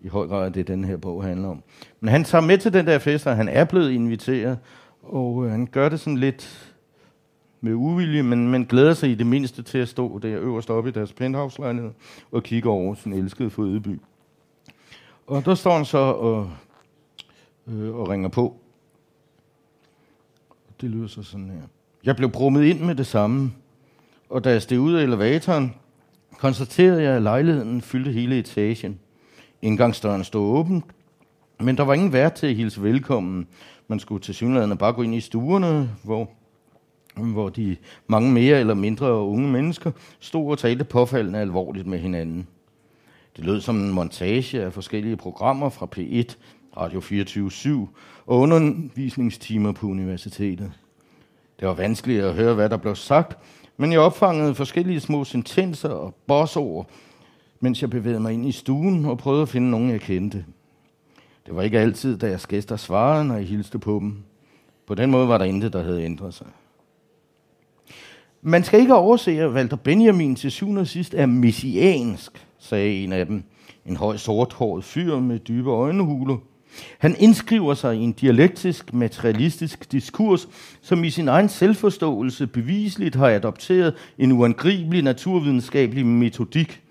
i 0.00 0.08
høj 0.08 0.26
grad 0.26 0.50
det, 0.50 0.68
den 0.68 0.84
her 0.84 0.96
bog 0.96 1.24
handler 1.24 1.48
om. 1.48 1.62
Men 2.00 2.08
han 2.08 2.24
tager 2.24 2.42
med 2.42 2.58
til 2.58 2.72
den 2.72 2.86
der 2.86 2.98
fest, 2.98 3.26
og 3.26 3.36
han 3.36 3.48
er 3.48 3.64
blevet 3.64 3.90
inviteret, 3.90 4.58
og 5.02 5.44
øh, 5.44 5.50
han 5.50 5.66
gør 5.66 5.88
det 5.88 6.00
sådan 6.00 6.18
lidt 6.18 6.71
med 7.64 7.74
uvilje, 7.74 8.22
men, 8.22 8.48
men 8.48 8.64
glæder 8.64 8.94
sig 8.94 9.10
i 9.10 9.14
det 9.14 9.26
mindste 9.26 9.62
til 9.62 9.78
at 9.78 9.88
stå 9.88 10.18
der 10.18 10.40
øverst 10.40 10.70
oppe 10.70 10.90
i 10.90 10.92
deres 10.92 11.12
penthouse-lejlighed 11.12 11.90
og 12.32 12.42
kigge 12.42 12.68
over 12.68 12.94
sin 12.94 13.12
elskede 13.12 13.50
fødeby. 13.50 14.00
Og 15.26 15.44
der 15.44 15.54
står 15.54 15.76
han 15.76 15.84
så 15.84 15.98
og, 15.98 16.50
øh, 17.68 17.94
og 17.94 18.08
ringer 18.08 18.28
på. 18.28 18.56
Det 20.80 20.90
lyder 20.90 21.06
så 21.06 21.22
sådan 21.22 21.50
her. 21.50 21.62
Jeg 22.04 22.16
blev 22.16 22.30
brummet 22.30 22.64
ind 22.64 22.80
med 22.80 22.94
det 22.94 23.06
samme, 23.06 23.52
og 24.30 24.44
da 24.44 24.50
jeg 24.50 24.62
steg 24.62 24.80
ud 24.80 24.94
af 24.94 25.02
elevatoren, 25.02 25.74
konstaterede 26.38 27.02
jeg, 27.02 27.16
at 27.16 27.22
lejligheden 27.22 27.80
fyldte 27.80 28.12
hele 28.12 28.38
etagen. 28.38 28.98
Indgangsdøren 29.62 30.24
stod 30.24 30.58
åben, 30.58 30.82
men 31.60 31.76
der 31.76 31.82
var 31.82 31.94
ingen 31.94 32.12
vært 32.12 32.32
til 32.32 32.46
at 32.46 32.54
hilse 32.54 32.82
velkommen. 32.82 33.46
Man 33.88 34.00
skulle 34.00 34.22
til 34.22 34.34
synligheden 34.34 34.78
bare 34.78 34.92
gå 34.92 35.02
ind 35.02 35.14
i 35.14 35.20
stuerne, 35.20 35.90
hvor 36.04 36.30
hvor 37.16 37.48
de 37.48 37.76
mange 38.06 38.32
mere 38.32 38.60
eller 38.60 38.74
mindre 38.74 39.12
unge 39.12 39.48
mennesker 39.48 39.90
stod 40.20 40.50
og 40.50 40.58
talte 40.58 40.84
påfaldende 40.84 41.38
alvorligt 41.38 41.86
med 41.86 41.98
hinanden. 41.98 42.46
Det 43.36 43.44
lød 43.44 43.60
som 43.60 43.76
en 43.76 43.92
montage 43.92 44.62
af 44.62 44.72
forskellige 44.72 45.16
programmer 45.16 45.68
fra 45.68 45.88
P1, 45.96 46.36
Radio 46.76 47.00
24 47.00 47.88
og 48.26 48.38
undervisningstimer 48.38 49.72
på 49.72 49.86
universitetet. 49.86 50.72
Det 51.60 51.68
var 51.68 51.74
vanskeligt 51.74 52.24
at 52.24 52.34
høre, 52.34 52.54
hvad 52.54 52.68
der 52.68 52.76
blev 52.76 52.96
sagt, 52.96 53.38
men 53.76 53.92
jeg 53.92 54.00
opfangede 54.00 54.54
forskellige 54.54 55.00
små 55.00 55.24
sentenser 55.24 55.88
og 55.88 56.14
bossord, 56.26 56.90
mens 57.60 57.82
jeg 57.82 57.90
bevægede 57.90 58.20
mig 58.20 58.32
ind 58.32 58.46
i 58.46 58.52
stuen 58.52 59.04
og 59.04 59.18
prøvede 59.18 59.42
at 59.42 59.48
finde 59.48 59.70
nogen, 59.70 59.90
jeg 59.90 60.00
kendte. 60.00 60.44
Det 61.46 61.56
var 61.56 61.62
ikke 61.62 61.78
altid, 61.78 62.18
da 62.18 62.28
jeg 62.28 62.40
gæster 62.48 62.76
svarede, 62.76 63.24
når 63.24 63.34
jeg 63.34 63.46
hilste 63.46 63.78
på 63.78 63.98
dem. 63.98 64.16
På 64.86 64.94
den 64.94 65.10
måde 65.10 65.28
var 65.28 65.38
der 65.38 65.44
intet, 65.44 65.72
der 65.72 65.82
havde 65.82 66.04
ændret 66.04 66.34
sig. 66.34 66.46
Man 68.44 68.64
skal 68.64 68.80
ikke 68.80 68.94
overse, 68.94 69.40
at 69.40 69.50
Walter 69.50 69.76
Benjamin 69.76 70.36
til 70.36 70.50
syvende 70.50 70.80
og 70.80 70.86
sidst 70.86 71.14
er 71.14 71.26
messiansk, 71.26 72.46
sagde 72.58 73.04
en 73.04 73.12
af 73.12 73.26
dem. 73.26 73.42
En 73.86 73.96
høj 73.96 74.16
sorthåret 74.16 74.84
fyr 74.84 75.18
med 75.18 75.38
dybe 75.38 75.70
øjenhuler. 75.70 76.36
Han 76.98 77.16
indskriver 77.18 77.74
sig 77.74 77.96
i 77.96 78.00
en 78.00 78.12
dialektisk, 78.12 78.94
materialistisk 78.94 79.92
diskurs, 79.92 80.48
som 80.80 81.04
i 81.04 81.10
sin 81.10 81.28
egen 81.28 81.48
selvforståelse 81.48 82.46
bevisligt 82.46 83.14
har 83.14 83.28
adopteret 83.28 83.94
en 84.18 84.32
uangribelig 84.32 85.02
naturvidenskabelig 85.02 86.06
metodik. 86.06 86.82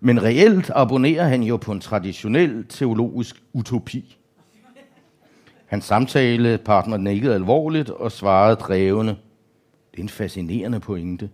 Men 0.00 0.22
reelt 0.22 0.70
abonnerer 0.74 1.28
han 1.28 1.42
jo 1.42 1.56
på 1.56 1.72
en 1.72 1.80
traditionel 1.80 2.64
teologisk 2.68 3.42
utopi. 3.52 4.16
Hans 5.66 5.84
samtalepartner 5.84 6.96
nikkede 6.96 7.34
alvorligt 7.34 7.90
og 7.90 8.12
svarede 8.12 8.56
drevende. 8.56 9.16
Det 9.96 10.02
er 10.02 10.04
en 10.04 10.08
fascinerende 10.08 10.80
pointe. 10.80 11.30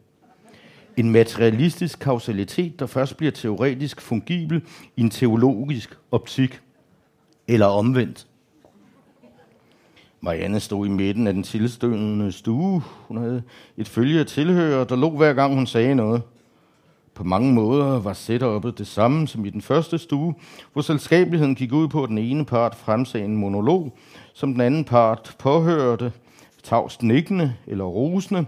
En 0.97 1.11
materialistisk 1.11 1.99
kausalitet, 1.99 2.81
der 2.81 2.87
først 2.87 3.17
bliver 3.17 3.31
teoretisk 3.31 4.01
fungibel 4.01 4.63
i 4.97 5.01
en 5.01 5.11
teologisk 5.11 5.99
optik. 6.11 6.61
Eller 7.49 7.67
omvendt. 7.67 8.27
Marianne 10.21 10.61
stod 10.61 10.87
i 10.87 10.89
midten 10.89 11.27
af 11.27 11.33
den 11.33 11.43
tilstødende 11.43 12.33
stue. 12.33 12.83
Hun 13.09 13.17
havde 13.17 13.43
et 13.77 13.89
følge 13.89 14.21
af 14.21 14.27
tilhører, 14.27 14.85
der 14.85 14.97
lå 14.97 15.11
hver 15.11 15.33
gang 15.33 15.55
hun 15.55 15.67
sagde 15.67 15.95
noget. 15.95 16.23
På 17.15 17.25
mange 17.25 17.53
måder 17.53 18.01
var 18.01 18.13
setupet 18.13 18.79
det 18.79 18.87
samme 18.87 19.29
som 19.29 19.45
i 19.45 19.51
den 19.51 19.63
første 19.63 19.99
stue, 19.99 20.35
hvor 20.73 20.83
selskabeligheden 20.83 21.55
gik 21.55 21.73
ud 21.73 21.89
på, 21.89 22.03
at 22.03 22.09
den 22.09 22.19
ene 22.19 22.45
part 22.45 22.75
fremsagde 22.75 23.25
en 23.25 23.37
monolog, 23.37 23.99
som 24.33 24.53
den 24.53 24.61
anden 24.61 24.85
part 24.85 25.37
påhørte, 25.39 26.13
tavst 26.63 27.03
nikkende 27.03 27.55
eller 27.67 27.85
rosende, 27.85 28.47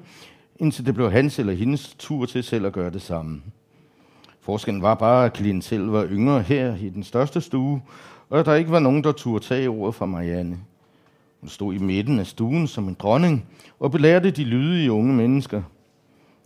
indtil 0.57 0.87
det 0.87 0.95
blev 0.95 1.11
hans 1.11 1.39
eller 1.39 1.53
hendes 1.53 1.95
tur 1.99 2.27
til 2.27 2.43
selv 2.43 2.67
at 2.67 2.73
gøre 2.73 2.91
det 2.91 3.03
samme. 3.03 3.43
Forskellen 4.41 4.83
var 4.83 4.95
bare, 4.95 5.25
at 5.25 5.33
klientel 5.33 5.81
var 5.81 6.07
yngre 6.11 6.43
her 6.43 6.77
i 6.77 6.89
den 6.89 7.03
største 7.03 7.41
stue, 7.41 7.83
og 8.31 8.41
at 8.41 8.47
der 8.47 8.55
ikke 8.55 8.71
var 8.71 8.79
nogen, 8.79 9.05
der 9.05 9.13
turde 9.13 9.45
tage 9.45 9.69
ordet 9.69 9.95
fra 9.95 10.07
Marianne. 10.07 10.59
Hun 11.41 11.49
stod 11.49 11.75
i 11.75 11.79
midten 11.79 12.19
af 12.19 12.27
stuen 12.27 12.67
som 12.67 12.89
en 12.89 12.97
dronning 12.99 13.47
og 13.81 13.91
belærte 13.91 14.31
de 14.31 14.45
lydige 14.45 14.93
unge 14.93 15.15
mennesker. 15.15 15.63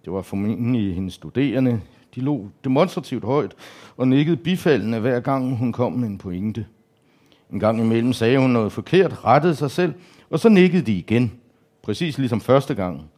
Det 0.05 0.13
var 0.13 0.23
formentlig 0.23 0.95
hendes 0.95 1.15
studerende. 1.15 1.81
De 2.15 2.21
lå 2.21 2.49
demonstrativt 2.65 3.25
højt 3.25 3.55
og 3.97 4.09
nikkede 4.09 4.37
bifaldende 4.37 5.01
hver 5.01 5.21
gang 5.21 5.57
hun 5.57 5.73
kom 5.73 5.93
med 5.93 6.09
en 6.09 6.19
pointe. 6.19 6.67
En 7.53 7.61
gang 7.61 7.81
imellem 7.81 8.13
sagde 8.13 8.39
hun 8.39 8.51
noget 8.51 8.73
forkert, 8.73 9.25
rettede 9.25 9.55
sig 9.55 9.71
selv, 9.71 9.95
og 10.31 10.39
så 10.39 10.49
nikkede 10.49 10.83
de 10.83 10.93
igen. 10.93 11.33
Præcis 11.89 12.19
ligesom 12.19 12.41
første 12.41 12.75
gang, 12.75 13.11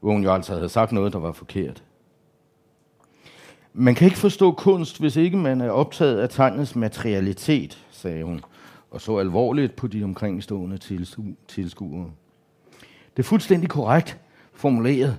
hvor 0.00 0.12
hun 0.12 0.22
jo 0.22 0.32
altså 0.32 0.54
havde 0.54 0.68
sagt 0.68 0.92
noget, 0.92 1.12
der 1.12 1.18
var 1.18 1.32
forkert. 1.32 1.82
Man 3.72 3.94
kan 3.94 4.04
ikke 4.04 4.18
forstå 4.18 4.52
kunst, 4.52 5.00
hvis 5.00 5.16
ikke 5.16 5.36
man 5.36 5.60
er 5.60 5.70
optaget 5.70 6.18
af 6.18 6.28
tegnets 6.28 6.76
materialitet, 6.76 7.86
sagde 7.90 8.24
hun 8.24 8.40
og 8.90 9.00
så 9.00 9.18
alvorligt 9.18 9.76
på 9.76 9.86
de 9.86 10.04
omkringstående 10.04 10.78
tilskuere. 11.48 12.10
Det 13.16 13.22
er 13.22 13.26
fuldstændig 13.26 13.70
korrekt 13.70 14.18
formuleret, 14.54 15.18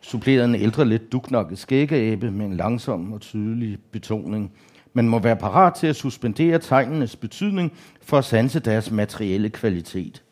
supplerede 0.00 0.44
en 0.44 0.54
ældre 0.54 0.84
lidt 0.84 1.12
duknokket 1.12 1.58
skæggeabe 1.58 2.30
med 2.30 2.46
en 2.46 2.56
langsom 2.56 3.12
og 3.12 3.20
tydelig 3.20 3.78
betoning. 3.90 4.52
Man 4.92 5.08
må 5.08 5.18
være 5.18 5.36
parat 5.36 5.74
til 5.74 5.86
at 5.86 5.96
suspendere 5.96 6.58
tegnenes 6.58 7.16
betydning 7.16 7.72
for 8.02 8.18
at 8.18 8.24
sanse 8.24 8.60
deres 8.60 8.90
materielle 8.90 9.50
kvalitet. 9.50 10.22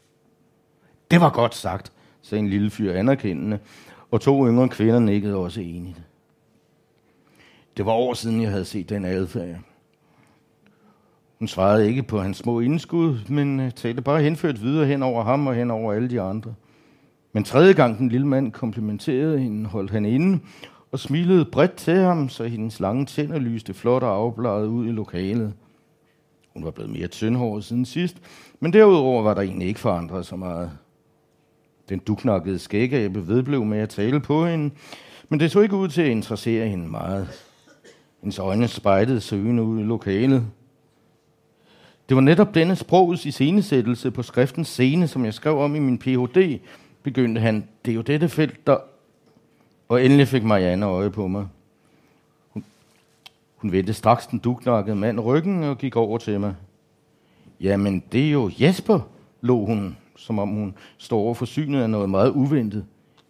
Det 1.11 1.20
var 1.20 1.30
godt 1.30 1.54
sagt, 1.54 1.92
sagde 2.27 2.43
en 2.43 2.49
lille 2.49 2.70
fyr 2.70 2.93
anerkendende, 2.93 3.59
og 4.11 4.20
to 4.20 4.47
yngre 4.47 4.68
kvinder 4.68 4.99
nikkede 4.99 5.37
også 5.37 5.61
enigt. 5.61 6.03
Det 7.77 7.87
var 7.87 7.93
år 7.93 8.14
siden, 8.14 8.43
jeg 8.43 8.51
havde 8.51 8.64
set 8.64 8.89
den 8.89 9.05
adfærd. 9.05 9.57
Hun 11.39 11.49
svarede 11.49 11.89
ikke 11.89 12.03
på 12.03 12.20
hans 12.20 12.37
små 12.37 12.61
indskud, 12.61 13.18
men 13.29 13.61
øh, 13.61 13.70
talte 13.70 14.03
bare 14.03 14.22
henført 14.22 14.62
videre 14.62 14.87
hen 14.87 15.03
over 15.03 15.24
ham 15.24 15.47
og 15.47 15.55
hen 15.55 15.70
over 15.70 15.93
alle 15.93 16.11
de 16.11 16.20
andre. 16.20 16.55
Men 17.33 17.45
tredje 17.45 17.72
gang 17.72 17.99
den 17.99 18.09
lille 18.09 18.27
mand 18.27 18.53
komplimenterede 18.53 19.39
hende, 19.39 19.68
holdt 19.68 19.91
han 19.91 20.05
inde 20.05 20.41
og 20.93 20.99
smilede 20.99 21.45
bredt 21.45 21.74
til 21.74 21.97
ham, 21.97 22.29
så 22.29 22.45
hendes 22.45 22.81
lange 22.81 23.07
tænder 23.07 23.39
lyste 23.39 23.74
flot 23.74 24.03
og 24.03 24.16
afbladet 24.16 24.66
ud 24.66 24.87
i 24.87 24.93
lokalet. 24.93 25.53
Hun 26.55 26.64
var 26.64 26.70
blevet 26.70 26.93
mere 26.93 27.07
tyndhåret 27.07 27.64
siden 27.64 27.85
sidst, 27.85 28.16
men 28.61 28.72
derudover 28.72 29.22
var 29.22 29.35
der 29.35 29.43
egentlig 29.43 29.68
ikke 29.68 29.81
forandret 29.81 30.27
så 30.27 30.37
meget. 30.37 30.70
Den 31.89 31.99
duknakkede 31.99 32.59
skæggabe 32.59 33.28
vedblev 33.28 33.64
med 33.64 33.78
at 33.78 33.89
tale 33.89 34.20
på 34.20 34.47
hende, 34.47 34.74
men 35.28 35.41
det 35.41 35.51
så 35.51 35.61
ikke 35.61 35.76
ud 35.76 35.89
til 35.89 36.03
at 36.03 36.09
interessere 36.09 36.68
hende 36.68 36.89
meget. 36.89 37.28
Hendes 38.20 38.39
øjne 38.39 38.68
spejtede 38.68 39.20
søgende 39.20 39.62
ud 39.62 39.80
i 39.80 39.82
lokalet. 39.82 40.47
Det 42.09 42.14
var 42.14 42.20
netop 42.20 42.55
denne 42.55 42.76
sprogets 42.76 43.26
iscenesættelse 43.26 44.11
på 44.11 44.22
skriftens 44.22 44.68
scene, 44.68 45.09
som 45.09 45.24
jeg 45.24 45.34
skrev 45.34 45.59
om 45.59 45.74
i 45.76 45.78
min 45.78 45.99
Ph.D., 45.99 46.61
begyndte 47.03 47.41
han. 47.41 47.68
Det 47.84 47.91
er 47.91 47.95
jo 47.95 48.03
dette 48.03 48.28
felt, 48.28 48.66
der... 48.66 48.76
Og 49.89 50.05
endelig 50.05 50.28
fik 50.28 50.45
Marianne 50.45 50.87
øje 50.87 51.11
på 51.11 51.26
mig. 51.26 51.47
Hun, 52.49 52.64
hun 53.57 53.72
vendte 53.72 53.95
straks 53.95 54.26
den 54.26 54.39
duknakkede 54.39 54.97
mand 54.97 55.20
ryggen 55.20 55.62
og 55.62 55.78
gik 55.78 55.97
over 55.97 56.18
til 56.18 56.41
mig. 56.41 56.55
Jamen, 57.61 58.03
det 58.12 58.26
er 58.26 58.30
jo 58.30 58.51
Jesper, 58.61 59.01
lå 59.41 59.64
hun, 59.64 59.97
som 60.17 60.39
om 60.39 60.49
hun 60.49 60.75
står 60.99 61.19
over 61.19 61.35
for 61.35 61.47
synet 61.47 61.83
af 61.83 61.91
noget 61.91 62.11
meget 62.11 62.31
uventet. 62.31 62.85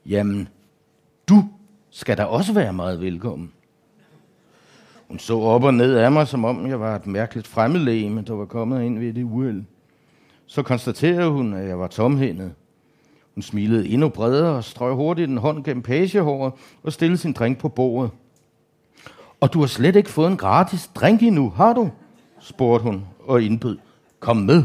Jamen, 0.07 0.49
du 1.29 1.45
skal 1.91 2.19
da 2.19 2.25
også 2.25 2.53
være 2.53 2.73
meget 2.73 3.01
velkommen. 3.01 3.53
Hun 5.09 5.19
så 5.19 5.39
op 5.39 5.65
og 5.65 5.75
ned 5.75 5.95
af 5.95 6.13
mig, 6.13 6.29
som 6.29 6.45
om 6.45 6.67
jeg 6.67 6.81
var 6.81 6.97
et 6.97 7.07
mærkeligt 7.07 7.47
fremmedlæge, 7.47 8.23
der 8.23 8.35
var 8.35 8.45
kommet 8.45 8.83
ind 8.83 8.99
ved 8.99 9.13
det 9.13 9.23
uheld. 9.23 9.65
Så 10.47 10.63
konstaterede 10.63 11.31
hun, 11.31 11.53
at 11.53 11.69
jeg 11.69 11.79
var 11.79 11.87
tomhændet. 11.87 12.53
Hun 13.35 13.43
smilede 13.43 13.89
endnu 13.89 14.09
bredere 14.09 14.57
og 14.57 14.65
strøg 14.65 14.95
hurtigt 14.95 15.31
en 15.31 15.39
hånd 15.39 15.65
gennem 15.65 15.83
pagehåret 15.83 16.53
og 16.83 16.93
stillede 16.93 17.19
sin 17.19 17.33
drink 17.33 17.59
på 17.59 17.69
bordet. 17.69 18.11
Og 19.41 19.53
du 19.53 19.61
har 19.61 19.67
slet 19.67 19.97
ikke 19.97 20.11
fået 20.11 20.31
en 20.31 20.37
gratis 20.37 20.91
drink 20.95 21.23
endnu, 21.23 21.51
har 21.51 21.73
du? 21.73 21.91
spurgte 22.41 22.83
hun 22.83 23.05
og 23.27 23.43
indbød. 23.43 23.79
Kom 24.21 24.37
med. 24.37 24.65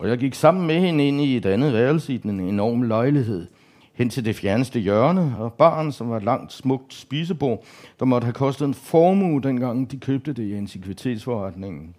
Og 0.00 0.08
jeg 0.08 0.18
gik 0.18 0.34
sammen 0.34 0.66
med 0.66 0.80
hende 0.80 1.08
ind 1.08 1.20
i 1.20 1.36
et 1.36 1.46
andet 1.46 1.72
værelse 1.72 2.14
i 2.14 2.16
den 2.16 2.40
enorme 2.40 2.88
lejlighed– 2.88 3.46
hen 3.98 4.10
til 4.10 4.24
det 4.24 4.36
fjerneste 4.36 4.80
hjørne, 4.80 5.34
og 5.38 5.52
barn, 5.52 5.92
som 5.92 6.10
var 6.10 6.16
et 6.16 6.22
langt, 6.22 6.52
smukt 6.52 6.94
spisebord, 6.94 7.64
der 7.98 8.04
måtte 8.04 8.24
have 8.24 8.32
kostet 8.32 8.66
en 8.66 8.74
formue, 8.74 9.42
dengang 9.42 9.90
de 9.90 9.96
købte 9.96 10.32
det 10.32 10.42
i 10.42 10.54
antikvitetsforretningen. 10.54 11.94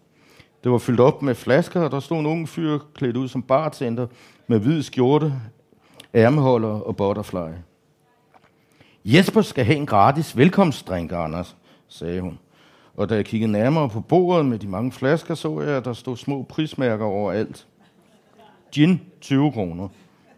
Det 0.63 0.71
var 0.71 0.77
fyldt 0.77 0.99
op 0.99 1.21
med 1.21 1.35
flasker, 1.35 1.81
og 1.81 1.91
der 1.91 1.99
stod 1.99 2.19
en 2.19 2.25
ung 2.25 2.49
fyr 2.49 2.79
klædt 2.93 3.17
ud 3.17 3.27
som 3.27 3.41
bartender 3.41 4.07
med 4.47 4.59
hvid 4.59 4.81
skjorte, 4.83 5.33
ærmeholder 6.15 6.67
og 6.67 6.95
butterfly. 6.95 7.53
Jesper 9.05 9.41
skal 9.41 9.65
have 9.65 9.77
en 9.77 9.85
gratis 9.85 10.37
velkomstdrink, 10.37 11.11
Anders, 11.11 11.55
sagde 11.87 12.21
hun. 12.21 12.39
Og 12.95 13.09
da 13.09 13.15
jeg 13.15 13.25
kiggede 13.25 13.51
nærmere 13.51 13.89
på 13.89 14.01
bordet 14.01 14.45
med 14.45 14.59
de 14.59 14.67
mange 14.67 14.91
flasker, 14.91 15.35
så 15.35 15.61
jeg, 15.61 15.69
at 15.69 15.85
der 15.85 15.93
stod 15.93 16.17
små 16.17 16.43
prismærker 16.49 17.05
overalt. 17.05 17.67
Gin, 18.71 19.01
20 19.21 19.51
kroner. 19.51 19.87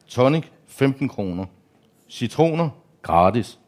Tonic, 0.08 0.44
15 0.68 1.10
kroner. 1.10 1.46
Citroner, 2.10 2.70
gratis. 3.02 3.60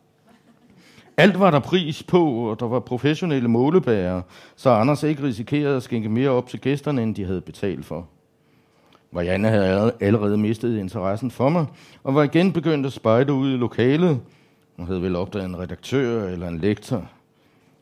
Alt 1.18 1.40
var 1.40 1.52
der 1.52 1.60
pris 1.60 2.04
på, 2.04 2.50
og 2.50 2.60
der 2.60 2.66
var 2.66 2.80
professionelle 2.80 3.50
målebærere, 3.50 4.22
så 4.56 4.70
Anders 4.70 5.04
ikke 5.04 5.24
risikerede 5.24 5.78
at 5.78 5.84
skænke 5.84 6.10
mere 6.10 6.30
op 6.30 6.48
til 6.48 6.62
gæsterne, 6.62 7.04
end 7.04 7.16
de 7.16 7.26
havde 7.26 7.42
betalt 7.42 7.86
for. 7.86 8.08
Marianne 9.12 9.48
havde 9.48 9.92
allerede 10.00 10.38
mistet 10.38 10.80
interessen 10.80 11.32
for 11.32 11.50
mig, 11.50 11.66
og 12.04 12.16
var 12.16 12.24
igen 12.24 12.54
begyndt 12.54 12.86
at 12.86 12.94
spejde 12.94 13.34
ud 13.34 13.54
i 13.54 13.58
lokalet. 13.58 14.20
Hun 14.78 14.88
havde 14.88 15.02
vel 15.02 15.16
opdaget 15.16 15.46
en 15.46 15.60
redaktør 15.60 16.28
eller 16.28 16.48
en 16.48 16.60
lektor. 16.60 17.10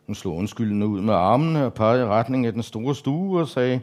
Hun 0.06 0.16
slog 0.16 0.36
undskyldende 0.36 0.88
ud 0.88 1.02
med 1.02 1.14
armene 1.14 1.66
og 1.66 1.74
pegede 1.74 2.04
i 2.04 2.06
retning 2.06 2.46
af 2.46 2.54
den 2.54 2.64
store 2.64 2.96
stue 2.96 3.42
og 3.42 3.48
sagde, 3.48 3.82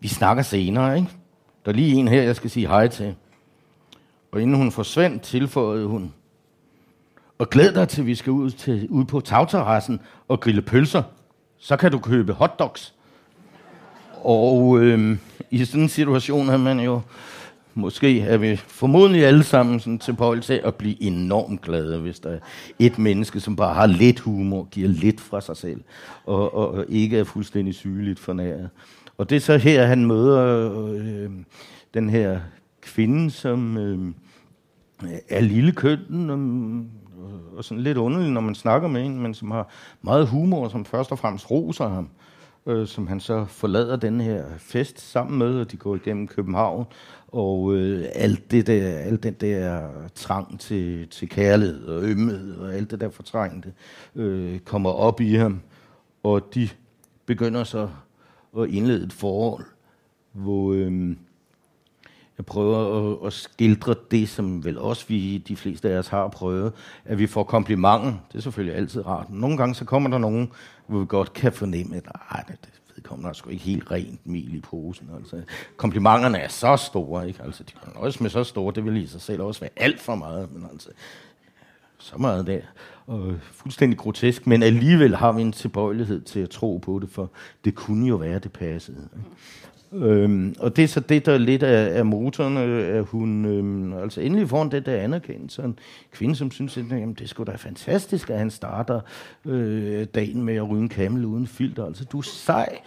vi 0.00 0.08
snakker 0.08 0.42
senere, 0.42 0.96
ikke? 0.96 1.08
Der 1.64 1.72
er 1.72 1.76
lige 1.76 1.94
en 1.94 2.08
her, 2.08 2.22
jeg 2.22 2.36
skal 2.36 2.50
sige 2.50 2.66
hej 2.68 2.88
til. 2.88 3.14
Og 4.32 4.42
inden 4.42 4.56
hun 4.56 4.72
forsvandt, 4.72 5.22
tilføjede 5.22 5.86
hun, 5.86 6.12
og 7.38 7.50
glæd 7.50 7.72
dig 7.72 7.88
til, 7.88 8.06
vi 8.06 8.14
skal 8.14 8.30
ud, 8.30 8.50
til, 8.50 8.86
ud 8.90 9.04
på 9.04 9.20
tagterrassen 9.20 10.00
og 10.28 10.40
grille 10.40 10.62
pølser. 10.62 11.02
Så 11.58 11.76
kan 11.76 11.92
du 11.92 11.98
købe 11.98 12.32
hotdogs. 12.32 12.94
Og 14.22 14.78
øh, 14.80 15.18
i 15.50 15.64
sådan 15.64 15.82
en 15.82 15.88
situation 15.88 16.48
er 16.48 16.56
man 16.56 16.80
jo, 16.80 17.00
måske 17.74 18.20
er 18.20 18.36
vi 18.36 18.56
formodentlig 18.56 19.24
alle 19.24 19.44
sammen 19.44 19.80
sådan 19.80 19.98
til 19.98 20.16
på 20.16 20.36
til 20.36 20.60
at 20.64 20.74
blive 20.74 21.02
enormt 21.02 21.62
glade, 21.62 21.98
hvis 21.98 22.20
der 22.20 22.30
er 22.30 22.38
et 22.78 22.98
menneske, 22.98 23.40
som 23.40 23.56
bare 23.56 23.74
har 23.74 23.86
lidt 23.86 24.20
humor, 24.20 24.64
giver 24.64 24.88
lidt 24.88 25.20
fra 25.20 25.40
sig 25.40 25.56
selv, 25.56 25.80
og, 26.24 26.54
og, 26.54 26.70
og 26.70 26.84
ikke 26.88 27.18
er 27.18 27.24
fuldstændig 27.24 27.74
sygeligt 27.74 28.18
fornæret. 28.18 28.70
Og 29.18 29.30
det 29.30 29.36
er 29.36 29.40
så 29.40 29.56
her, 29.56 29.86
han 29.86 30.06
møder 30.06 30.90
øh, 30.90 31.30
den 31.94 32.10
her 32.10 32.40
kvinde, 32.80 33.30
som 33.30 33.78
øh, 33.78 34.14
er 35.28 35.40
lille 35.40 35.72
køn, 35.72 36.30
og, 36.30 36.38
og 37.56 37.64
sådan 37.64 37.82
lidt 37.82 37.98
underlig, 37.98 38.30
når 38.30 38.40
man 38.40 38.54
snakker 38.54 38.88
med 38.88 39.06
en, 39.06 39.22
men 39.22 39.34
som 39.34 39.50
har 39.50 39.68
meget 40.02 40.26
humor, 40.26 40.68
som 40.68 40.84
først 40.84 41.12
og 41.12 41.18
fremmest 41.18 41.50
roser 41.50 41.88
ham, 41.88 42.08
øh, 42.66 42.86
som 42.86 43.06
han 43.06 43.20
så 43.20 43.44
forlader 43.44 43.96
den 43.96 44.20
her 44.20 44.44
fest 44.58 45.00
sammen 45.00 45.38
med, 45.38 45.60
og 45.60 45.72
de 45.72 45.76
går 45.76 45.94
igennem 45.94 46.26
København, 46.26 46.86
og 47.28 47.74
øh, 47.74 48.04
alt 48.14 48.50
det 48.50 48.66
der, 48.66 48.98
alt 48.98 49.22
den 49.22 49.34
der 49.34 49.88
trang 50.14 50.60
til, 50.60 51.08
til 51.08 51.28
kærlighed 51.28 51.86
og 51.86 52.02
ømhed, 52.02 52.56
og 52.56 52.74
alt 52.74 52.90
det 52.90 53.00
der 53.00 53.10
fortrængte, 53.10 53.72
øh, 54.16 54.58
kommer 54.58 54.90
op 54.90 55.20
i 55.20 55.34
ham, 55.34 55.60
og 56.22 56.54
de 56.54 56.68
begynder 57.26 57.64
så 57.64 57.88
at 58.58 58.68
indlede 58.68 59.04
et 59.04 59.12
forhold, 59.12 59.64
hvor... 60.32 60.72
Øh, 60.72 61.16
Jeg 62.38 62.46
prøver 62.46 62.78
at, 63.22 63.26
at 63.26 63.32
skildre 63.32 63.94
det, 64.10 64.28
som 64.28 64.64
vel 64.64 64.78
også 64.78 65.04
vi, 65.08 65.38
de 65.38 65.56
fleste 65.56 65.90
af 65.90 65.98
os 65.98 66.08
har 66.08 66.28
prøvet, 66.28 66.72
at 67.04 67.18
vi 67.18 67.26
får 67.26 67.44
komplimenter. 67.44 68.14
Det 68.32 68.38
er 68.38 68.40
selvfølgelig 68.40 68.76
altid 68.76 69.06
rart. 69.06 69.30
Nogle 69.30 69.56
gange 69.56 69.74
så 69.74 69.84
kommer 69.84 70.10
der 70.10 70.18
nogen, 70.18 70.52
hvor 70.86 71.00
vi 71.00 71.06
godt 71.06 71.32
kan 71.32 71.52
fornemme, 71.52 71.96
at 71.96 72.04
nej, 72.04 72.44
det, 72.48 72.70
vedkommende 72.96 73.26
har 73.28 73.32
sgu 73.32 73.50
ikke 73.50 73.64
helt 73.64 73.90
rent 73.90 74.26
mel 74.26 74.54
i 74.54 74.60
posen. 74.60 75.10
Altså, 75.16 75.42
komplimenterne 75.76 76.38
er 76.38 76.48
så 76.48 76.76
store, 76.76 77.28
ikke? 77.28 77.42
Altså, 77.42 77.62
de 77.62 77.72
kan 77.72 77.92
også 77.94 78.22
med 78.22 78.30
så 78.30 78.44
store, 78.44 78.74
det 78.74 78.84
vil 78.84 78.96
i 78.96 79.06
sig 79.06 79.20
selv 79.20 79.42
også 79.42 79.60
være 79.60 79.70
alt 79.76 80.00
for 80.00 80.14
meget, 80.14 80.52
men 80.52 80.68
altså, 80.72 80.88
så 81.98 82.16
meget 82.18 82.46
der 82.46 82.60
øh, 83.10 83.34
fuldstændig 83.40 83.98
grotesk, 83.98 84.46
men 84.46 84.62
alligevel 84.62 85.16
har 85.16 85.32
vi 85.32 85.42
en 85.42 85.52
tilbøjelighed 85.52 86.20
til 86.20 86.40
at 86.40 86.50
tro 86.50 86.76
på 86.76 86.98
det, 86.98 87.10
for 87.10 87.30
det 87.64 87.74
kunne 87.74 88.08
jo 88.08 88.16
være, 88.16 88.38
det 88.38 88.52
passede. 88.52 89.08
Øhm, 89.92 90.54
og 90.58 90.76
det 90.76 90.84
er 90.84 90.88
så 90.88 91.00
det, 91.00 91.26
der 91.26 91.32
er 91.32 91.38
lidt 91.38 91.62
af, 91.62 91.98
af 91.98 92.06
motoren, 92.06 92.56
at 92.56 92.68
øh, 92.68 93.04
hun 93.04 93.44
øhm, 93.44 93.92
altså 93.92 94.20
endelig 94.20 94.48
får 94.48 94.64
den 94.64 94.82
der 94.82 94.96
anerkendelse. 94.96 95.62
En 95.62 95.78
kvinde, 96.12 96.36
som 96.36 96.50
synes, 96.50 96.76
at 96.76 96.84
jamen, 96.90 97.14
det 97.14 97.28
skulle 97.28 97.52
da 97.52 97.56
fantastisk, 97.56 98.30
at 98.30 98.38
han 98.38 98.50
starter 98.50 99.00
øh, 99.44 100.06
dagen 100.14 100.42
med 100.42 100.54
at 100.54 100.70
ryge 100.70 100.82
en 100.82 100.88
kamel 100.88 101.24
uden 101.24 101.46
filter. 101.46 101.86
Altså, 101.86 102.04
du 102.04 102.18
er 102.18 102.22
sej, 102.22 102.78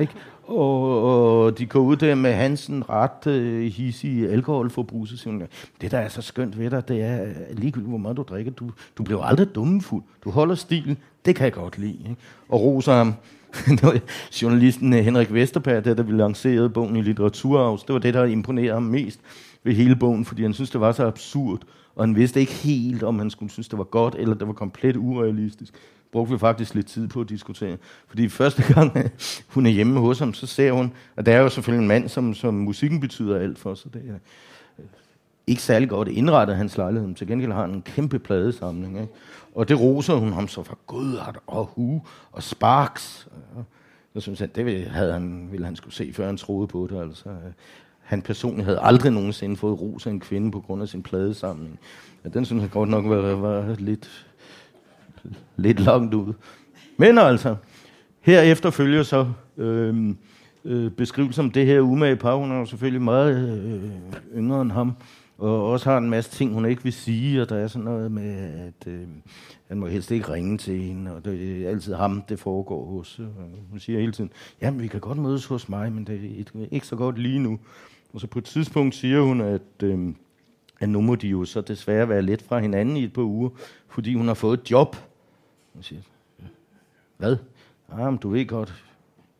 ikke? 0.00 0.12
Og, 0.44 1.02
og 1.42 1.58
de 1.58 1.66
går 1.66 1.80
ud 1.80 1.96
der 1.96 2.14
med 2.14 2.32
Hansen 2.32 2.90
ret 2.90 3.26
øh, 3.26 3.72
hissige 3.72 4.28
alkoholforbrug, 4.28 5.08
så 5.08 5.16
siger 5.16 5.30
hun, 5.32 5.42
det 5.80 5.90
der 5.90 5.98
er 5.98 6.08
så 6.08 6.22
skønt 6.22 6.58
ved 6.58 6.70
dig, 6.70 6.88
det 6.88 7.02
er 7.02 7.26
ligegyldigt, 7.52 7.88
hvor 7.88 7.98
meget 7.98 8.16
du 8.16 8.22
drikker. 8.22 8.52
Du, 8.52 8.70
du 8.98 9.02
bliver 9.02 9.22
aldrig 9.22 9.54
dummefuld. 9.54 10.02
Du 10.24 10.30
holder 10.30 10.54
stilen. 10.54 10.98
Det 11.24 11.36
kan 11.36 11.44
jeg 11.44 11.52
godt 11.52 11.78
lide. 11.78 11.98
Ikke? 11.98 12.16
Og 12.48 12.60
roser 12.60 12.92
ham 12.92 13.14
journalisten 14.42 14.92
øh, 14.92 14.98
Henrik 14.98 15.32
Vesterberg, 15.32 15.84
der, 15.84 15.94
der 15.94 16.02
vi 16.02 16.12
lancerede 16.12 16.70
bogen 16.70 16.96
i 16.96 17.02
Litteraturhaus, 17.02 17.82
det 17.84 17.92
var 17.92 17.98
det, 17.98 18.14
der 18.14 18.24
imponerede 18.24 18.72
ham 18.72 18.82
mest 18.82 19.20
ved 19.64 19.74
hele 19.74 19.96
bogen, 19.96 20.24
fordi 20.24 20.42
han 20.42 20.52
synes 20.52 20.70
det 20.70 20.80
var 20.80 20.92
så 20.92 21.06
absurd, 21.06 21.60
og 21.94 22.04
han 22.04 22.16
vidste 22.16 22.40
ikke 22.40 22.52
helt, 22.52 23.02
om 23.02 23.18
han 23.18 23.30
skulle 23.30 23.52
synes, 23.52 23.68
det 23.68 23.78
var 23.78 23.84
godt, 23.84 24.14
eller 24.14 24.34
det 24.34 24.46
var 24.46 24.52
komplet 24.52 24.96
urealistisk. 24.96 25.74
Brugte 26.12 26.32
vi 26.32 26.38
faktisk 26.38 26.74
lidt 26.74 26.86
tid 26.86 27.08
på 27.08 27.20
at 27.20 27.28
diskutere. 27.28 27.76
Fordi 28.08 28.28
første 28.28 28.74
gang, 28.74 28.96
øh, 28.98 29.04
hun 29.48 29.66
er 29.66 29.70
hjemme 29.70 30.00
hos 30.00 30.18
ham, 30.18 30.34
så 30.34 30.46
ser 30.46 30.72
hun, 30.72 30.92
at 31.16 31.26
der 31.26 31.32
er 31.32 31.40
jo 31.40 31.48
selvfølgelig 31.48 31.82
en 31.82 31.88
mand, 31.88 32.08
som, 32.08 32.34
som 32.34 32.54
musikken 32.54 33.00
betyder 33.00 33.38
alt 33.38 33.58
for, 33.58 33.74
så 33.74 33.88
det 33.92 34.02
er 34.08 34.18
ikke 35.50 35.62
særlig 35.62 35.88
godt 35.88 36.08
indrettet 36.08 36.56
hans 36.56 36.76
lejlighed, 36.76 37.06
men 37.06 37.14
til 37.14 37.26
gengæld 37.26 37.52
har 37.52 37.60
han 37.60 37.70
en 37.70 37.82
kæmpe 37.82 38.18
pladesamling. 38.18 39.00
Ikke? 39.00 39.12
Og 39.54 39.68
det 39.68 39.80
roser 39.80 40.14
hun 40.14 40.32
ham 40.32 40.48
så 40.48 40.62
for 40.62 40.78
Godhart 40.86 41.38
og 41.46 41.64
Hu 41.64 42.02
og 42.32 42.42
Sparks. 42.42 43.28
Jeg 44.14 44.22
synes 44.22 44.40
at 44.40 44.56
det 44.56 44.86
havde 44.86 45.12
han, 45.12 45.48
ville 45.50 45.66
han 45.66 45.76
skulle 45.76 45.94
se, 45.94 46.12
før 46.12 46.26
han 46.26 46.36
troede 46.36 46.66
på 46.66 46.88
det. 46.90 47.00
Altså, 47.00 47.28
han 48.00 48.22
personligt 48.22 48.64
havde 48.64 48.80
aldrig 48.82 49.12
nogensinde 49.12 49.56
fået 49.56 49.80
ros 49.80 50.06
af 50.06 50.10
en 50.10 50.20
kvinde 50.20 50.50
på 50.50 50.60
grund 50.60 50.82
af 50.82 50.88
sin 50.88 51.02
pladesamling. 51.02 51.78
Ja, 52.24 52.28
den 52.28 52.44
synes 52.44 52.62
jeg 52.62 52.70
godt 52.70 52.88
nok 52.88 53.04
var, 53.04 53.34
var 53.34 53.74
lidt, 53.78 54.26
lidt 55.56 55.80
langt 55.80 56.14
ud. 56.14 56.32
Men 56.96 57.18
altså, 57.18 57.56
herefter 58.20 58.70
følger 58.70 59.02
så 59.02 59.26
øh, 59.56 60.14
øh, 60.64 60.90
beskrivelsen 60.90 61.44
om 61.44 61.50
det 61.50 61.66
her 61.66 61.80
umage 61.80 62.16
par. 62.16 62.34
Hun 62.34 62.52
er 62.52 62.58
jo 62.58 62.66
selvfølgelig 62.66 63.02
meget 63.02 63.58
øh, 63.64 63.90
yngre 64.38 64.62
end 64.62 64.72
ham 64.72 64.96
og 65.40 65.66
også 65.66 65.90
har 65.90 65.98
en 65.98 66.10
masse 66.10 66.30
ting, 66.30 66.54
hun 66.54 66.64
ikke 66.64 66.82
vil 66.82 66.92
sige, 66.92 67.42
og 67.42 67.48
der 67.48 67.56
er 67.56 67.66
sådan 67.66 67.84
noget 67.84 68.12
med, 68.12 68.34
at 68.66 68.86
øh, 68.86 69.08
han 69.68 69.78
må 69.78 69.86
helst 69.86 70.10
ikke 70.10 70.32
ringe 70.32 70.58
til 70.58 70.82
hende, 70.82 71.14
og 71.14 71.24
det 71.24 71.64
er 71.64 71.68
altid 71.68 71.94
ham, 71.94 72.22
det 72.22 72.38
foregår 72.38 72.84
hos. 72.84 73.18
Øh, 73.18 73.26
hun 73.70 73.78
siger 73.78 74.00
hele 74.00 74.12
tiden, 74.12 74.30
jamen 74.60 74.82
vi 74.82 74.86
kan 74.86 75.00
godt 75.00 75.18
mødes 75.18 75.46
hos 75.46 75.68
mig, 75.68 75.92
men 75.92 76.06
det 76.06 76.14
er 76.14 76.66
ikke 76.70 76.86
så 76.86 76.96
godt 76.96 77.18
lige 77.18 77.38
nu. 77.38 77.58
Og 78.12 78.20
så 78.20 78.26
på 78.26 78.38
et 78.38 78.44
tidspunkt 78.44 78.94
siger 78.94 79.22
hun, 79.22 79.40
at, 79.40 79.82
øh, 79.82 80.14
at 80.80 80.88
nu 80.88 81.00
må 81.00 81.14
de 81.14 81.28
jo 81.28 81.44
så 81.44 81.60
desværre 81.60 82.08
være 82.08 82.22
lidt 82.22 82.42
fra 82.42 82.58
hinanden 82.58 82.96
i 82.96 83.04
et 83.04 83.12
par 83.12 83.22
uger, 83.22 83.50
fordi 83.88 84.14
hun 84.14 84.26
har 84.26 84.34
fået 84.34 84.60
et 84.60 84.70
job. 84.70 84.96
Hun 85.74 85.82
siger, 85.82 86.00
hvad? 87.16 87.36
Jamen, 87.98 88.18
du 88.18 88.28
ved 88.28 88.46
godt, 88.46 88.84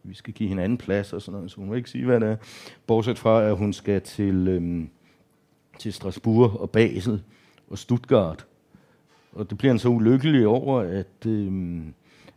vi 0.03 0.15
skal 0.15 0.35
give 0.35 0.49
hinanden 0.49 0.79
plads 0.79 1.13
og 1.13 1.23
sådan 1.23 1.37
noget, 1.37 1.51
så 1.51 1.57
hun 1.57 1.71
vil 1.71 1.77
ikke 1.77 1.91
sige, 1.91 2.05
hvad 2.05 2.21
det 2.21 2.29
er. 2.29 2.37
Bortset 2.87 3.19
fra, 3.19 3.43
at 3.43 3.57
hun 3.57 3.73
skal 3.73 4.01
til... 4.01 4.49
Øh, 4.49 4.87
til 5.81 5.93
Strasbourg 5.93 6.61
og 6.61 6.71
Basel 6.71 7.23
og 7.71 7.79
Stuttgart. 7.79 8.47
Og 9.33 9.51
det 9.51 9.59
bliver 9.59 9.73
han 9.73 9.79
så 9.79 9.89
ulykkelig 9.89 10.47
over, 10.47 10.81
at, 10.81 11.27
øh, 11.27 11.81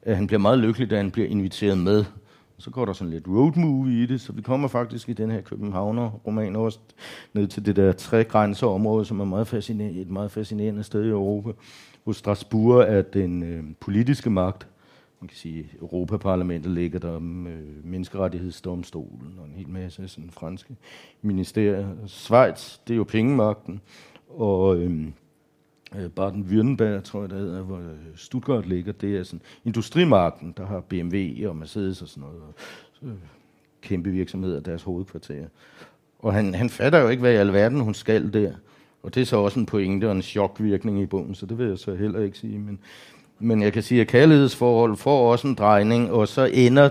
at 0.02 0.16
han 0.16 0.28
bliver 0.28 0.40
meget 0.40 0.60
lykkelig, 0.60 0.90
da 0.90 0.98
han 0.98 1.12
bliver 1.12 1.28
inviteret 1.28 1.78
med. 1.78 2.06
Så 2.58 2.70
går 2.70 2.86
der 2.86 2.94
sådan 2.94 3.14
lidt 3.14 3.28
road 3.28 3.52
movie 3.56 4.04
i 4.04 4.06
det, 4.06 4.22
så 4.22 4.32
vi 4.32 4.42
kommer 4.42 4.68
faktisk 4.68 5.10
i 5.10 5.14
den 5.14 5.32
her 5.32 5.42
Københavner-roman 5.42 6.56
også 6.56 6.80
ned 7.34 7.48
til 7.48 7.66
det 7.66 7.76
der 7.76 7.92
tre 7.92 8.24
som 9.06 9.20
er 9.20 9.26
meget 9.26 9.48
fascinerende, 9.48 10.02
et 10.02 10.10
meget 10.10 10.32
fascinerende 10.32 10.84
sted 10.84 11.06
i 11.06 11.10
Europa, 11.10 11.52
hvor 12.04 12.14
Strasbourg 12.14 12.82
er 12.82 13.02
den 13.02 13.44
øh, 13.44 13.64
politiske 13.80 14.30
magt, 14.30 14.68
man 15.24 15.28
kan 15.28 15.38
sige, 15.38 15.70
Europaparlamentet 15.82 16.72
ligger 16.72 17.00
der 17.00 17.20
med 17.20 17.52
øh, 17.52 17.86
menneskerettighedsdomstolen 17.86 19.36
og 19.40 19.46
en 19.46 19.54
hel 19.56 19.70
masse 19.70 20.08
sådan 20.08 20.30
franske 20.30 20.76
ministerier. 21.22 21.88
Schweiz, 22.08 22.78
det 22.88 22.94
er 22.94 22.98
jo 22.98 23.04
pengemagten, 23.04 23.82
og 24.30 24.78
øhm, 24.78 25.14
øh, 25.96 26.06
Baden-Württemberg, 26.06 27.02
tror 27.02 27.22
jeg 27.22 27.30
det 27.30 27.38
hedder, 27.38 27.62
hvor 27.62 27.78
øh, 27.78 27.96
Stuttgart 28.16 28.66
ligger, 28.66 28.92
det 28.92 29.18
er 29.18 29.24
sådan 29.24 29.42
industrimagten, 29.66 30.54
der 30.58 30.66
har 30.66 30.80
BMW 30.80 31.50
og 31.50 31.56
Mercedes 31.56 32.02
og 32.02 32.08
sådan 32.08 32.24
noget, 32.24 32.42
og, 32.42 32.54
øh, 33.08 33.14
kæmpe 33.82 34.10
virksomheder, 34.10 34.60
deres 34.60 34.84
hovedkvarterer. 34.84 35.48
Og 36.20 36.34
han, 36.34 36.56
han 36.56 36.70
fatter 36.70 37.00
jo 37.00 37.08
ikke, 37.08 37.22
hvad 37.22 37.34
i 37.34 37.36
alverden 37.36 37.80
hun 37.80 37.94
skal 37.94 38.34
der. 38.34 38.54
Og 39.04 39.16
det 39.16 39.22
er 39.22 39.26
så 39.26 39.38
også 39.38 39.60
en 39.60 39.66
pointe 39.66 40.06
og 40.06 40.12
en 40.12 40.22
chokvirkning 40.22 41.02
i 41.02 41.06
bogen, 41.06 41.36
så 41.36 41.46
det 41.46 41.58
vil 41.58 41.68
jeg 41.68 41.78
så 41.78 41.96
heller 41.96 42.20
ikke 42.20 42.38
sige. 42.38 42.60
Men, 42.60 42.80
men 43.44 43.62
jeg 43.62 43.74
kan 43.74 43.84
sige, 43.84 44.02
at 44.02 44.08
kærlighedsforhold 44.08 44.98
får 44.98 45.32
også 45.32 45.48
en 45.48 45.56
drejning, 45.56 46.12
og 46.12 46.28
så 46.28 46.50
ender 46.54 46.90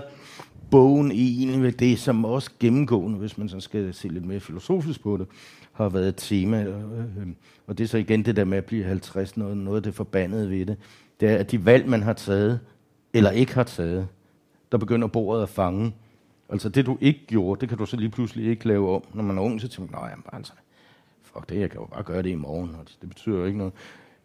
bogen 0.71 1.11
egentlig 1.11 1.59
med 1.59 1.71
det, 1.71 1.99
som 1.99 2.25
også 2.25 2.51
gennemgående, 2.59 3.17
hvis 3.17 3.37
man 3.37 3.49
så 3.49 3.59
skal 3.59 3.93
se 3.93 4.07
lidt 4.07 4.25
mere 4.25 4.39
filosofisk 4.39 5.03
på 5.03 5.17
det, 5.17 5.27
har 5.73 5.89
været 5.89 6.07
et 6.07 6.15
tema. 6.17 6.63
Øh, 6.63 6.99
øh, 6.99 7.27
og 7.67 7.77
det 7.77 7.83
er 7.83 7.87
så 7.87 7.97
igen 7.97 8.25
det 8.25 8.35
der 8.35 8.45
med 8.45 8.57
at 8.57 8.65
blive 8.65 8.83
50, 8.83 9.37
noget, 9.37 9.57
noget 9.57 9.77
af 9.77 9.83
det 9.83 9.95
forbandede 9.95 10.49
ved 10.49 10.65
det. 10.65 10.77
Det 11.19 11.29
er, 11.29 11.37
at 11.37 11.51
de 11.51 11.65
valg, 11.65 11.89
man 11.89 12.03
har 12.03 12.13
taget, 12.13 12.59
eller 13.13 13.31
ikke 13.31 13.53
har 13.53 13.63
taget, 13.63 14.07
der 14.71 14.77
begynder 14.77 15.07
bordet 15.07 15.43
at 15.43 15.49
fange. 15.49 15.95
Altså 16.49 16.69
det, 16.69 16.85
du 16.85 16.97
ikke 17.01 17.19
gjorde, 17.27 17.61
det 17.61 17.69
kan 17.69 17.77
du 17.77 17.85
så 17.85 17.97
lige 17.97 18.09
pludselig 18.09 18.45
ikke 18.45 18.67
lave 18.67 18.95
om. 18.95 19.03
Når 19.13 19.23
man 19.23 19.37
er 19.37 19.41
ung, 19.41 19.61
så 19.61 19.67
tænker 19.67 19.91
man, 19.91 20.01
nej, 20.01 20.15
altså, 20.33 20.53
fuck 21.23 21.49
det, 21.49 21.59
jeg 21.59 21.69
kan 21.69 21.79
jo 21.79 21.85
bare 21.85 22.03
gøre 22.03 22.23
det 22.23 22.29
i 22.29 22.35
morgen. 22.35 22.75
Altså, 22.79 22.95
det 23.01 23.09
betyder 23.09 23.37
jo 23.37 23.45
ikke 23.45 23.57
noget. 23.57 23.73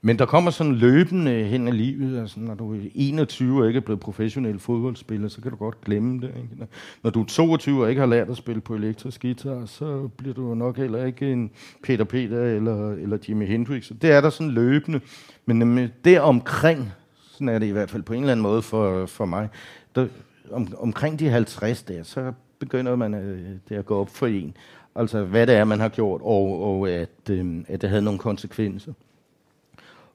Men 0.01 0.19
der 0.19 0.27
kommer 0.27 0.51
sådan 0.51 0.75
løbende 0.75 1.45
hen 1.45 1.69
i 1.69 1.71
livet, 1.71 2.21
altså 2.21 2.41
når 2.41 2.55
du 2.55 2.75
er 2.75 2.79
21 2.95 3.63
og 3.63 3.67
ikke 3.69 3.77
er 3.77 3.81
blevet 3.81 4.01
professionel 4.01 4.59
fodboldspiller, 4.59 5.29
så 5.29 5.41
kan 5.41 5.51
du 5.51 5.57
godt 5.57 5.81
glemme 5.81 6.21
det. 6.21 6.29
Ikke? 6.37 6.67
Når 7.03 7.11
du 7.11 7.21
er 7.21 7.25
22 7.25 7.83
og 7.83 7.89
ikke 7.89 8.01
har 8.01 8.07
lært 8.07 8.31
at 8.31 8.37
spille 8.37 8.61
på 8.61 8.75
elektrisk 8.75 9.23
guitar, 9.23 9.67
så 9.67 10.09
bliver 10.17 10.35
du 10.35 10.55
nok 10.55 10.77
heller 10.77 11.05
ikke 11.05 11.33
en 11.33 11.51
Peter 11.83 12.05
Peter 12.05 12.43
eller, 12.43 12.93
eller 12.93 13.19
Jimi 13.29 13.47
Hendrix. 13.47 13.85
Så 13.85 13.95
det 13.95 14.11
er 14.11 14.21
der 14.21 14.31
sådan 14.31 14.53
løbende. 14.53 15.01
Men 15.47 15.79
øh, 15.79 15.89
det 16.05 16.21
omkring, 16.21 16.93
sådan 17.33 17.49
er 17.49 17.59
det 17.59 17.67
i 17.67 17.71
hvert 17.71 17.91
fald 17.91 18.03
på 18.03 18.13
en 18.13 18.21
eller 18.21 18.33
anden 18.33 18.43
måde 18.43 18.63
for, 18.63 19.07
for 19.07 19.25
mig, 19.25 19.49
der, 19.95 20.07
om, 20.51 20.69
omkring 20.79 21.19
de 21.19 21.29
50 21.29 21.83
der, 21.83 22.03
så 22.03 22.33
begynder 22.59 22.97
man 22.97 23.15
øh, 23.15 23.49
det 23.69 23.77
at 23.77 23.87
gå 23.87 24.01
op 24.01 24.11
for 24.11 24.27
en. 24.27 24.57
Altså 24.95 25.25
hvad 25.25 25.47
det 25.47 25.55
er, 25.55 25.65
man 25.65 25.81
har 25.81 25.89
gjort, 25.89 26.21
og, 26.25 26.63
og 26.63 26.91
at, 26.91 27.31
øh, 27.31 27.65
at 27.69 27.83
det 27.83 27.91
havde 27.91 28.03
nogle 28.03 28.19
konsekvenser. 28.19 28.93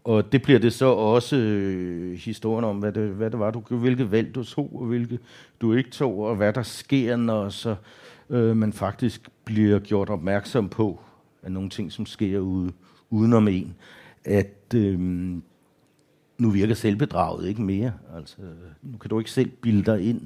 Og 0.03 0.31
det 0.31 0.41
bliver 0.41 0.59
det 0.59 0.73
så 0.73 0.85
også 0.85 1.35
øh, 1.35 2.17
historien 2.17 2.65
om, 2.65 2.77
hvad 2.77 2.91
det, 2.91 3.09
hvad 3.09 3.31
det 3.31 3.39
var, 3.39 3.51
du 3.51 3.75
hvilke 3.75 4.11
valg 4.11 4.35
du 4.35 4.43
tog, 4.43 4.75
og 4.75 4.85
hvilke 4.85 5.19
du 5.61 5.73
ikke 5.73 5.89
tog, 5.89 6.19
og 6.19 6.35
hvad 6.35 6.53
der 6.53 6.63
sker, 6.63 7.15
når 7.15 7.49
så, 7.49 7.75
øh, 8.30 8.57
man 8.57 8.73
faktisk 8.73 9.30
bliver 9.45 9.80
gjort 9.80 10.09
opmærksom 10.09 10.69
på, 10.69 10.99
at 11.43 11.51
nogle 11.51 11.69
ting, 11.69 11.91
som 11.91 12.05
sker 12.05 12.39
ude, 12.39 12.71
udenom 13.09 13.47
en, 13.47 13.75
at 14.25 14.73
øh, 14.75 14.99
nu 16.38 16.49
virker 16.49 16.75
selvbedraget 16.75 17.47
ikke 17.47 17.61
mere. 17.61 17.93
Altså, 18.15 18.38
nu 18.81 18.97
kan 18.97 19.09
du 19.09 19.19
ikke 19.19 19.31
selv 19.31 19.49
bilde 19.49 19.91
dig 19.91 20.09
ind, 20.09 20.21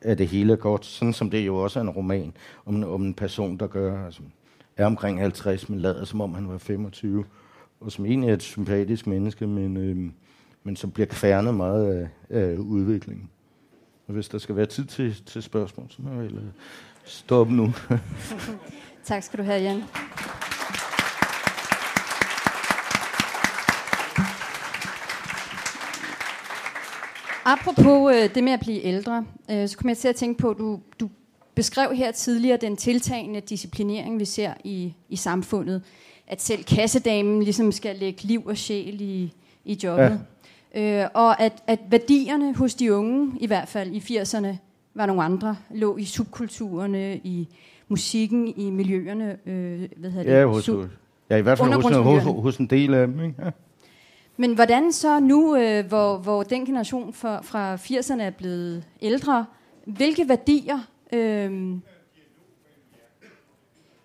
at 0.00 0.18
det 0.18 0.28
hele 0.28 0.52
er 0.52 0.56
godt, 0.56 0.86
sådan 0.86 1.12
som 1.12 1.30
det 1.30 1.46
jo 1.46 1.56
også 1.56 1.78
er 1.78 1.82
en 1.82 1.90
roman 1.90 2.32
om, 2.66 2.84
om 2.84 3.02
en 3.02 3.14
person, 3.14 3.56
der 3.56 3.66
gør, 3.66 4.04
altså, 4.04 4.22
er 4.76 4.86
omkring 4.86 5.20
50, 5.20 5.68
men 5.68 5.80
lader 5.80 6.04
som 6.04 6.20
om 6.20 6.34
han 6.34 6.48
var 6.48 6.58
25 6.58 7.24
og 7.80 7.92
som 7.92 8.06
egentlig 8.06 8.30
er 8.30 8.34
et 8.34 8.42
sympatisk 8.42 9.06
menneske, 9.06 9.46
men, 9.46 9.76
øh, 9.76 10.12
men 10.62 10.76
som 10.76 10.90
bliver 10.90 11.06
kværnet 11.06 11.54
meget 11.54 11.94
af, 11.94 12.08
af 12.38 12.56
udviklingen. 12.56 13.30
Og 14.06 14.14
hvis 14.14 14.28
der 14.28 14.38
skal 14.38 14.56
være 14.56 14.66
tid 14.66 14.84
til, 14.84 15.22
til 15.26 15.42
spørgsmål, 15.42 15.86
så 15.90 16.02
må 16.02 16.20
jeg 16.20 16.32
øh, 16.32 16.42
stoppe 17.04 17.54
nu. 17.54 17.72
tak 19.04 19.22
skal 19.22 19.38
du 19.38 19.44
have, 19.44 19.62
Jan. 19.62 19.82
Apropos 27.44 28.14
øh, 28.14 28.34
det 28.34 28.44
med 28.44 28.52
at 28.52 28.60
blive 28.60 28.82
ældre, 28.82 29.26
øh, 29.50 29.68
så 29.68 29.76
kommer 29.76 29.90
jeg 29.90 29.98
til 29.98 30.08
at 30.08 30.16
tænke 30.16 30.38
på, 30.40 30.50
at 30.50 30.58
du, 30.58 30.80
du 31.00 31.10
beskrev 31.54 31.94
her 31.94 32.12
tidligere 32.12 32.56
den 32.56 32.76
tiltagende 32.76 33.40
disciplinering, 33.40 34.20
vi 34.20 34.24
ser 34.24 34.54
i, 34.64 34.94
i 35.08 35.16
samfundet. 35.16 35.82
At 36.30 36.42
selv 36.42 36.64
kassedamen 36.64 37.42
ligesom 37.42 37.72
skal 37.72 37.96
lægge 37.96 38.22
liv 38.22 38.46
og 38.46 38.56
sjæl 38.56 39.00
i, 39.00 39.32
i 39.64 39.78
jobbet. 39.84 40.20
Ja. 40.74 41.02
Øh, 41.04 41.08
og 41.14 41.40
at, 41.40 41.62
at 41.66 41.80
værdierne 41.90 42.54
hos 42.54 42.74
de 42.74 42.94
unge, 42.94 43.32
i 43.40 43.46
hvert 43.46 43.68
fald 43.68 43.92
i 43.92 43.98
80'erne, 43.98 44.56
var 44.94 45.06
nogle 45.06 45.22
andre. 45.22 45.56
Lå 45.70 45.96
i 45.96 46.04
subkulturerne, 46.04 47.16
i 47.16 47.48
musikken, 47.88 48.48
i 48.56 48.70
miljøerne. 48.70 49.36
Øh, 49.46 49.88
hvad 49.96 50.10
hedder 50.10 50.32
ja, 50.32 50.40
det? 50.40 50.48
hos, 50.48 50.68
Sub- 50.68 50.88
ja, 51.30 51.36
i 51.36 51.40
hvert 51.40 51.58
fald 51.58 51.72
hos, 51.72 51.96
hos, 51.96 52.42
hos 52.42 52.56
en 52.56 52.66
del 52.66 52.94
af 52.94 53.06
dem. 53.06 53.24
Ikke? 53.24 53.34
Ja. 53.44 53.50
Men 54.36 54.54
hvordan 54.54 54.92
så 54.92 55.20
nu, 55.20 55.56
øh, 55.56 55.86
hvor, 55.86 56.16
hvor 56.16 56.42
den 56.42 56.66
generation 56.66 57.12
fra, 57.12 57.42
fra 57.42 57.76
80'erne 57.76 58.22
er 58.22 58.30
blevet 58.30 58.84
ældre, 59.02 59.46
hvilke 59.86 60.28
værdier... 60.28 60.78
Øh, 61.12 61.72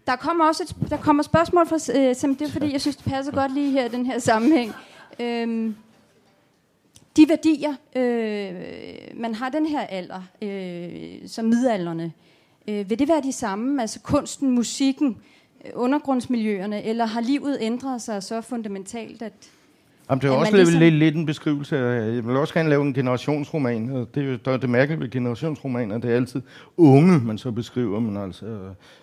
der 0.08 0.16
kommer 0.16 0.46
også 0.46 0.64
et, 0.64 0.90
der 0.90 0.98
kommer 0.98 1.24
spørgsmål 1.24 1.68
fra, 1.68 2.00
øh, 2.00 2.16
som 2.16 2.36
det 2.36 2.48
er 2.48 2.52
fordi, 2.52 2.72
jeg 2.72 2.82
synes, 2.82 2.96
det 2.96 3.06
passer 3.06 3.32
godt 3.32 3.54
lige 3.54 3.72
her 3.72 3.86
i 3.86 3.90
den 3.90 4.06
her 4.06 4.20
sammenhæng. 4.20 4.74
Øhm, 5.20 5.76
de 7.18 7.30
værdier, 7.30 7.76
øh, 7.96 8.54
man 9.20 9.36
har 9.36 9.50
den 9.50 9.66
her 9.66 9.82
alder, 9.82 10.22
øh, 10.42 11.28
som 11.28 11.46
midalderne, 11.46 12.14
øh, 12.68 12.90
vil 12.90 13.00
det 13.00 13.08
være 13.08 13.22
de 13.22 13.32
samme, 13.32 13.82
altså 13.82 14.00
kunsten, 14.00 14.52
musikken, 14.52 15.18
øh, 15.66 15.72
undergrundsmiljøerne, 15.74 16.84
eller 16.84 17.06
har 17.06 17.22
livet 17.22 17.58
ændret 17.62 18.02
sig 18.02 18.24
så 18.24 18.42
fundamentalt, 18.42 19.22
at 19.22 19.34
Jamen, 20.10 20.22
det 20.22 20.28
er 20.28 20.32
også 20.32 20.56
ligesom... 20.56 20.80
lidt, 20.80 20.94
lidt 20.94 21.16
en 21.16 21.26
beskrivelse. 21.26 21.78
Jeg 21.78 22.28
vil 22.28 22.38
også 22.38 22.54
gerne 22.54 22.70
lave 22.70 22.82
en 22.82 22.94
generationsroman. 22.94 23.90
Og 23.90 24.08
det 24.16 24.24
er 24.24 24.32
jo 24.32 24.38
der 24.46 24.52
er 24.52 24.58
det 24.58 24.70
mærkelige 24.70 25.00
ved 25.00 25.10
generationsromaner. 25.10 25.98
Det 25.98 26.12
er 26.12 26.16
altid 26.16 26.42
unge, 26.78 27.20
man 27.20 27.38
så 27.38 27.52
beskriver. 27.52 28.00
Men 28.00 28.18
altså, 28.18 28.46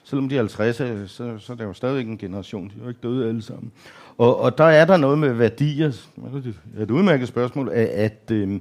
selvom 0.04 0.28
de 0.28 0.34
er 0.34 0.40
50, 0.40 0.76
så, 1.10 1.38
så 1.38 1.52
er 1.52 1.56
det 1.56 1.64
jo 1.64 1.72
stadigvæk 1.72 2.06
en 2.06 2.18
generation. 2.18 2.64
De 2.64 2.72
er 2.78 2.82
jo 2.82 2.88
ikke 2.88 3.00
døde 3.02 3.28
alle 3.28 3.42
sammen. 3.42 3.72
Og, 4.18 4.40
og 4.40 4.58
der 4.58 4.64
er 4.64 4.84
der 4.84 4.96
noget 4.96 5.18
med 5.18 5.32
værdier. 5.32 5.92
Det 6.34 6.54
er 6.78 6.82
et 6.82 6.90
udmærket 6.90 7.28
spørgsmål. 7.28 7.68
At, 7.68 7.86
at 7.86 8.30
øh, 8.30 8.60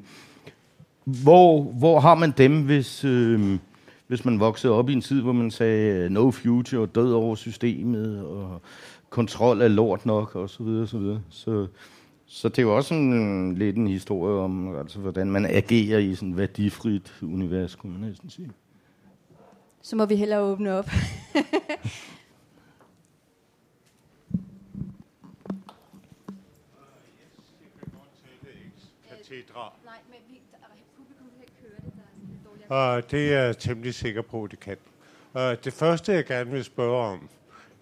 hvor, 1.04 1.64
hvor 1.64 2.00
har 2.00 2.16
man 2.16 2.34
dem, 2.38 2.62
hvis... 2.62 3.06
Øh, 3.06 3.58
hvis 4.08 4.26
man 4.26 4.40
voksede 4.40 4.74
op 4.74 4.90
i 4.90 4.94
en 4.94 5.02
tid, 5.02 5.22
hvor 5.22 5.32
man 5.32 5.52
sagde 5.52 6.10
no 6.10 6.32
future, 6.32 6.86
død 6.86 7.14
over 7.14 7.36
systemet, 7.36 8.26
og 8.26 8.62
kontrol 9.10 9.62
er 9.62 9.68
lort 9.68 10.06
nok, 10.06 10.36
og 10.36 10.50
så 10.50 10.64
videre, 10.64 10.88
så 10.88 10.98
videre. 10.98 11.22
Så, 11.30 11.68
så 12.34 12.50
det 12.50 12.58
er 12.58 12.62
jo 12.62 12.76
også 12.76 12.94
en, 12.94 13.56
lidt 13.56 13.78
en 13.78 13.88
historie 13.88 14.36
om, 14.36 14.76
altså, 14.76 15.00
hvordan 15.00 15.32
man 15.32 15.46
agerer 15.46 16.00
i 16.00 16.16
sådan 16.16 16.30
et 16.30 16.38
værdifrit 16.38 17.14
univers, 17.22 17.76
kunne 17.76 17.92
man 17.92 18.02
næsten 18.10 18.30
sige. 18.30 18.52
Så 19.82 19.96
må 19.96 20.06
vi 20.06 20.16
hellere 20.16 20.42
åbne 20.42 20.74
op. 20.74 20.86
Nej, 20.86 20.96
men 30.10 30.20
vi, 30.30 30.42
publikum 30.98 31.28
kan 31.36 31.42
ikke 31.42 31.54
høre 31.62 31.72
det. 31.86 31.94
Der 32.70 32.76
er 32.76 32.98
uh, 32.98 33.04
det 33.12 33.34
er 33.34 33.42
jeg 33.42 33.58
temmelig 33.58 33.94
sikker 33.94 34.22
på, 34.22 34.44
at 34.44 34.52
det 34.52 34.60
kan. 34.60 34.78
Uh, 35.34 35.42
det 35.42 35.74
første, 35.74 36.14
jeg 36.14 36.26
gerne 36.26 36.52
vil 36.52 36.64
spørge 36.64 37.06
om, 37.06 37.30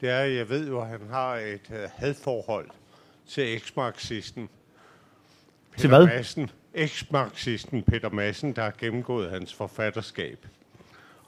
det 0.02 0.10
er, 0.10 0.20
at 0.20 0.36
jeg 0.36 0.50
ved 0.50 0.68
jo, 0.68 0.82
at 0.82 0.88
han 0.88 1.02
har 1.10 1.36
et 1.36 1.70
uh, 1.70 1.76
hadforhold 1.76 2.70
til 3.30 3.56
eks-marxisten. 3.56 4.50
Til 5.78 5.90
hvad? 5.90 6.06
Madsen, 6.06 6.50
eks-marxisten 6.74 7.84
Peter 7.84 8.10
Madsen, 8.10 8.56
der 8.56 8.62
har 8.62 8.74
gennemgået 8.78 9.32
hans 9.32 9.54
forfatterskab. 9.54 10.48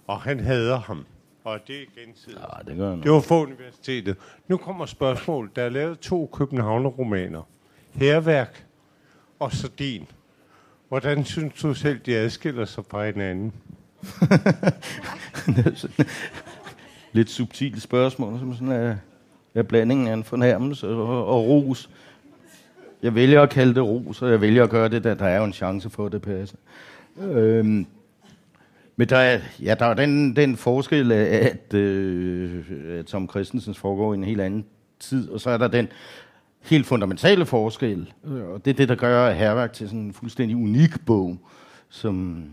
Og 0.08 0.22
han 0.22 0.40
hader 0.40 0.80
ham. 0.80 1.06
Og 1.44 1.60
det 1.68 1.82
er 1.82 1.86
gensidigt. 2.02 2.40
Ja, 2.40 2.72
det 2.72 2.78
gør 2.78 2.96
Det 2.96 3.12
var 3.12 3.20
for 3.20 3.42
universitetet. 3.42 4.18
Nu 4.48 4.58
kommer 4.58 4.86
spørgsmålet. 4.86 5.56
Der 5.56 5.64
er 5.64 5.70
lavet 5.70 6.00
to 6.00 6.30
Københavner-romaner. 6.34 7.42
Herværk 7.92 8.66
og 9.40 9.52
Sardin. 9.52 10.08
Hvordan 10.88 11.26
synes 11.26 11.62
du 11.62 11.74
selv, 11.74 12.00
de 12.00 12.16
adskiller 12.16 12.66
sig 12.66 12.84
fra 12.90 13.06
hinanden? 13.06 13.54
Lidt 17.14 17.30
subtilt 17.30 17.82
spørgsmål, 17.82 18.40
som 18.40 18.54
sådan 18.54 18.72
er, 18.72 18.96
er 19.56 19.64
blandingen 19.64 20.08
af 20.08 20.14
en 20.14 20.24
fornærmelse 20.24 20.88
og, 20.88 21.28
og 21.28 21.48
ros. 21.48 21.90
Jeg 23.04 23.16
vælger 23.16 23.42
at 23.42 23.50
kalde 23.50 23.74
det 23.74 23.84
ros, 23.84 24.22
og 24.22 24.32
jeg 24.32 24.42
vælger 24.42 24.64
at 24.64 24.70
gøre 24.70 24.90
det, 24.90 25.04
da 25.04 25.14
der 25.14 25.26
er 25.26 25.38
jo 25.38 25.44
en 25.44 25.54
chance 25.54 25.90
for, 25.90 26.06
at 26.06 26.12
det 26.12 26.22
passer. 26.22 26.58
Øhm, 27.22 27.86
men 28.96 29.10
der 29.10 29.18
er, 29.18 29.40
ja, 29.62 29.76
der 29.80 29.86
er 29.86 29.94
den, 29.94 30.36
den 30.36 30.58
forskel, 30.58 31.12
at, 31.12 31.74
øh, 31.74 32.66
at 33.00 33.06
Tom 33.06 33.30
Christensens 33.30 33.78
foregår 33.78 34.14
i 34.14 34.18
en 34.18 34.24
helt 34.24 34.42
anden 34.42 34.66
tid, 35.00 35.30
og 35.30 35.40
så 35.40 35.50
er 35.50 35.58
der 35.58 35.68
den 35.68 35.88
helt 36.62 36.86
fundamentale 36.86 37.46
forskel, 37.46 38.14
og 38.24 38.66
det 38.66 38.72
er 38.72 38.76
det, 38.76 38.90
der 38.90 38.96
gør 38.96 39.32
Herværk 39.32 39.74
til 39.74 39.88
sådan 39.88 40.00
en 40.00 40.14
fuldstændig 40.14 40.56
unik 40.58 41.06
bog, 41.06 41.38
som 41.90 42.46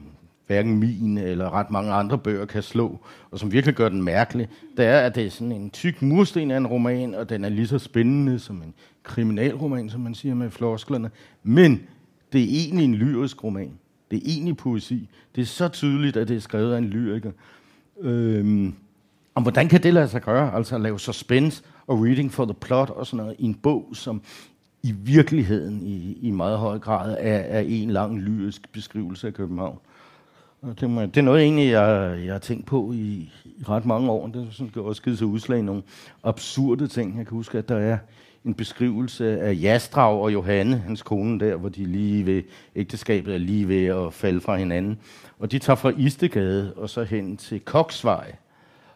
hverken 0.49 0.79
min 0.79 1.19
eller 1.19 1.55
ret 1.55 1.71
mange 1.71 1.93
andre 1.93 2.19
bøger 2.19 2.47
kan 2.47 2.63
slå, 2.63 2.99
og 3.31 3.39
som 3.39 3.53
virkelig 3.53 3.75
gør 3.75 3.89
den 3.89 4.03
mærkelig, 4.03 4.49
det 4.77 4.85
er, 4.85 5.01
at 5.01 5.15
det 5.15 5.27
er 5.27 5.31
sådan 5.31 5.53
en 5.53 5.71
tyk 5.71 6.03
mursten 6.03 6.51
af 6.51 6.57
en 6.57 6.67
roman, 6.67 7.15
og 7.15 7.29
den 7.29 7.45
er 7.45 7.49
lige 7.49 7.67
så 7.67 7.79
spændende 7.79 8.39
som 8.39 8.57
en 8.57 8.75
kriminalroman, 9.03 9.91
som 9.91 10.01
man 10.01 10.15
siger 10.15 10.35
med 10.35 10.51
flosklerne. 10.51 11.11
Men 11.43 11.83
det 12.33 12.41
er 12.41 12.47
egentlig 12.49 12.85
en 12.85 12.95
lyrisk 12.95 13.45
roman. 13.45 13.73
Det 14.11 14.17
er 14.17 14.23
egentlig 14.27 14.57
poesi. 14.57 15.09
Det 15.35 15.43
er 15.43 15.47
så 15.47 15.69
tydeligt, 15.69 16.17
at 16.17 16.29
det 16.29 16.37
er 16.37 16.41
skrevet 16.41 16.75
af 16.75 16.79
en 16.79 16.85
lyriker. 16.85 17.33
Øhm, 18.01 18.75
og 19.35 19.43
hvordan 19.43 19.69
kan 19.69 19.83
det 19.83 19.95
lade 19.95 20.09
sig 20.09 20.23
gøre? 20.23 20.55
Altså 20.55 20.75
at 20.75 20.81
lave 20.81 21.01
suspense 21.01 21.63
og 21.87 22.03
reading 22.03 22.33
for 22.33 22.45
the 22.45 22.55
plot 22.55 22.91
og 22.91 23.07
sådan 23.07 23.17
noget 23.25 23.37
i 23.39 23.45
en 23.45 23.55
bog, 23.55 23.89
som 23.93 24.23
i 24.83 24.93
virkeligheden 24.93 25.83
i, 25.83 26.19
i 26.23 26.31
meget 26.31 26.59
høj 26.59 26.79
grad 26.79 27.17
er, 27.21 27.39
er 27.39 27.61
en 27.61 27.91
lang 27.91 28.21
lyrisk 28.21 28.73
beskrivelse 28.73 29.27
af 29.27 29.35
København. 29.35 29.79
Det, 30.81 30.91
må, 30.91 31.03
det 31.03 31.17
er 31.17 31.23
noget 31.23 31.43
egentlig, 31.43 31.71
jeg, 31.71 32.19
jeg 32.25 32.33
har 32.35 32.39
tænkt 32.39 32.67
på 32.67 32.93
i, 32.93 33.33
i 33.45 33.65
ret 33.69 33.85
mange 33.87 34.11
år. 34.11 34.27
Det 34.27 34.47
er 34.47 34.53
sådan, 34.53 34.73
også 34.77 35.03
givet 35.03 35.19
sig 35.19 35.27
udslag 35.27 35.59
i 35.59 35.63
nogle 35.63 35.83
absurde 36.25 36.87
ting. 36.87 37.19
Jeg 37.19 37.27
kan 37.27 37.37
huske, 37.37 37.59
at 37.59 37.69
der 37.69 37.77
er 37.77 37.99
en 38.45 38.55
beskrivelse 38.55 39.41
af 39.41 39.59
Jastrav 39.61 40.23
og 40.23 40.33
Johanne, 40.33 40.77
hans 40.77 41.03
kone 41.03 41.41
der, 41.41 41.57
hvor 41.57 41.69
de 41.69 41.85
lige 41.85 42.27
ved 42.27 42.43
ægteskabet 42.77 43.35
er 43.35 43.39
lige 43.39 43.69
ved 43.69 43.87
at 43.87 44.15
falde 44.15 44.41
fra 44.41 44.57
hinanden. 44.57 44.99
Og 45.39 45.53
de 45.53 45.59
tager 45.59 45.77
fra 45.77 45.93
Istegade 45.97 46.75
og 46.77 46.91
så 46.91 47.05
hen 47.05 47.37
til 47.37 47.61
Koksvej. 47.61 48.35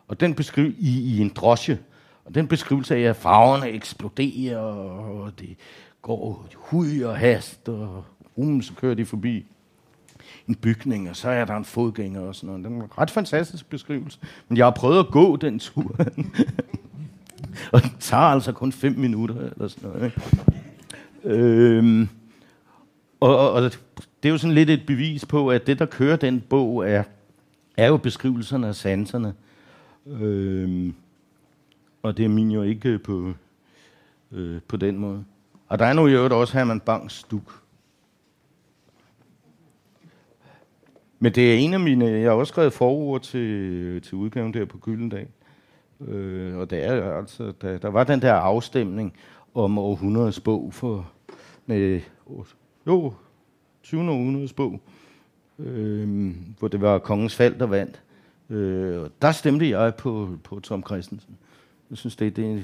Og 0.09 0.21
den 0.21 0.35
beskriver 0.35 0.73
i, 0.79 1.17
i 1.17 1.21
en 1.21 1.33
drosje. 1.35 1.79
Og 2.25 2.35
den 2.35 2.49
beskrivelse 2.49 2.97
af, 2.97 3.01
at 3.01 3.17
farverne 3.17 3.69
eksploderer, 3.69 4.59
og 4.59 5.31
det 5.41 5.57
går 6.03 6.47
hud 6.55 7.01
og 7.01 7.17
hast, 7.17 7.69
og 7.69 8.05
um, 8.37 8.63
så 8.63 8.75
kører 8.75 8.95
de 8.95 9.05
forbi 9.05 9.47
en 10.49 10.55
bygning, 10.55 11.11
og 11.11 11.17
så 11.17 11.29
er 11.29 11.45
der 11.45 11.57
en 11.57 11.65
fodgænger 11.65 12.21
og 12.21 12.35
sådan 12.35 12.47
noget. 12.47 12.65
Det 12.65 12.73
er 12.73 12.77
en 12.77 12.99
ret 12.99 13.11
fantastisk 13.11 13.71
beskrivelse. 13.71 14.19
Men 14.49 14.59
jeg 14.59 14.67
har 14.67 14.71
prøvet 14.71 14.99
at 14.99 15.07
gå 15.11 15.37
den 15.37 15.59
tur. 15.59 15.97
og 17.73 17.83
det 17.83 17.93
tager 18.01 18.23
altså 18.23 18.53
kun 18.53 18.73
fem 18.73 18.95
minutter 18.99 19.35
eller 19.35 19.69
sådan 19.69 19.91
noget. 19.91 20.05
Ikke? 20.05 20.21
Øhm, 21.25 22.09
og, 23.21 23.39
og, 23.39 23.53
og 23.53 23.63
det 24.23 24.29
er 24.29 24.29
jo 24.29 24.39
sådan 24.39 24.55
lidt 24.55 24.71
et 24.71 24.87
bevis 24.87 25.27
på, 25.27 25.51
at 25.51 25.67
det, 25.67 25.79
der 25.79 25.87
kører 25.87 26.17
den 26.17 26.41
bog, 26.41 26.91
er, 26.91 27.03
er 27.77 27.87
jo 27.87 27.97
beskrivelserne 27.97 28.69
af 28.69 28.75
sanserne. 28.75 29.35
Øhm, 30.07 30.95
og 32.03 32.17
det 32.17 32.25
er 32.25 32.29
min 32.29 32.51
jo 32.51 32.63
ikke 32.63 32.99
på, 32.99 33.33
øh, 34.33 34.61
på 34.69 34.77
den 34.77 34.99
måde. 34.99 35.25
Og 35.69 35.79
der 35.79 35.87
er 35.87 35.93
nu 35.93 36.07
i 36.07 36.13
øvrigt 36.13 36.35
også 36.35 36.59
Herman 36.59 36.81
Bangs 36.81 37.15
stuk. 37.15 37.62
Men 41.23 41.33
det 41.33 41.55
er 41.55 41.59
en 41.59 41.75
af 41.75 41.81
mine... 41.81 42.05
Jeg 42.05 42.31
har 42.31 42.37
også 42.37 42.51
skrevet 42.51 42.73
forord 42.73 43.21
til, 43.21 44.03
til 44.03 44.15
udgaven 44.15 44.55
der 44.55 44.65
på 44.65 44.79
Gyldendal. 44.79 45.27
Øh, 46.01 46.57
og 46.57 46.71
det 46.71 46.85
er 46.85 47.13
altså... 47.19 47.53
Der, 47.63 47.79
der 47.79 47.89
var 47.89 48.05
den 48.05 48.23
der 48.23 48.33
afstemning 48.33 49.13
om 49.55 49.79
århundredes 49.79 50.41
bog 50.41 50.75
for... 50.75 51.13
Med, 51.67 52.01
jo, 52.87 53.13
20. 53.83 54.11
århundredes 54.11 54.53
bog. 54.53 54.81
Øh, 55.59 56.35
hvor 56.59 56.69
det 56.69 56.81
var 56.81 56.99
Kongens 56.99 57.37
Fald, 57.37 57.59
der 57.59 57.67
vandt. 57.67 58.03
Øh, 58.51 59.03
og 59.03 59.11
der 59.23 59.33
stemte 59.33 59.69
jeg 59.69 59.95
på, 59.95 60.29
på 60.45 60.61
Tom 60.61 60.83
Christensen. 60.87 61.37
Jeg 61.91 61.99
synes, 61.99 62.17
det, 62.17 62.37
det 62.37 62.45
er 62.45 62.59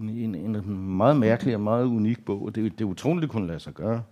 en, 0.00 0.08
en, 0.08 0.34
en 0.34 0.96
meget 0.96 1.16
mærkelig 1.16 1.54
og 1.54 1.60
meget 1.60 1.84
unik 1.84 2.24
bog, 2.24 2.42
og 2.42 2.54
det, 2.54 2.72
det 2.72 2.80
er 2.80 2.88
utroligt, 2.88 3.22
det 3.22 3.30
kunne 3.30 3.46
lade 3.46 3.60
sig 3.60 3.74
gøre. 3.74 4.02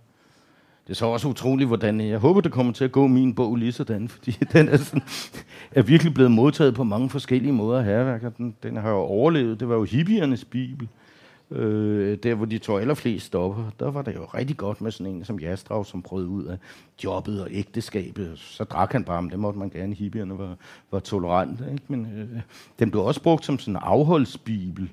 Det 0.87 0.91
er 0.91 0.95
så 0.95 1.05
også 1.05 1.27
utroligt, 1.27 1.67
hvordan 1.67 2.01
jeg 2.01 2.19
håber, 2.19 2.41
det 2.41 2.51
kommer 2.51 2.73
til 2.73 2.83
at 2.83 2.91
gå 2.91 3.07
min 3.07 3.35
bog 3.35 3.55
lige 3.55 3.71
sådan, 3.71 4.07
fordi 4.15 4.31
den 4.31 4.69
er, 4.69 4.77
sådan, 4.77 5.03
er 5.71 5.81
virkelig 5.81 6.13
blevet 6.13 6.31
modtaget 6.31 6.75
på 6.75 6.83
mange 6.83 7.09
forskellige 7.09 7.53
måder 7.53 7.79
af 7.79 7.85
herværker. 7.85 8.29
Den, 8.29 8.55
den 8.63 8.77
har 8.77 8.89
jo 8.89 8.97
overlevet. 8.97 9.59
Det 9.59 9.69
var 9.69 9.75
jo 9.75 9.83
hippiernes 9.83 10.45
bibel. 10.45 10.87
øh, 11.51 12.17
der 12.23 12.35
hvor 12.35 12.45
de 12.45 12.57
tog 12.57 12.81
allerflest 12.81 13.25
stopper, 13.25 13.63
der 13.79 13.91
var 13.91 14.01
det 14.01 14.15
jo 14.15 14.25
rigtig 14.25 14.57
godt 14.57 14.81
med 14.81 14.91
sådan 14.91 15.13
en 15.13 15.25
som 15.25 15.39
Jastrav, 15.39 15.85
som 15.85 16.01
prøvede 16.01 16.27
ud 16.27 16.45
af 16.45 16.57
jobbet 17.03 17.41
og 17.41 17.47
ægteskabet. 17.51 18.33
Så 18.35 18.63
drak 18.63 18.91
han 18.91 19.03
bare, 19.03 19.21
men 19.21 19.31
det 19.31 19.39
måtte 19.39 19.59
man 19.59 19.69
gerne. 19.69 19.95
Hippierne 19.95 20.37
var, 20.37 20.55
var 20.91 20.99
tolerante. 20.99 21.65
Ikke? 21.71 21.83
Men 21.87 22.05
øh, 22.05 22.41
den 22.79 22.91
blev 22.91 23.03
også 23.03 23.21
brugt 23.21 23.45
som 23.45 23.59
sådan 23.59 23.73
en 23.73 23.81
afholdsbibel 23.83 24.89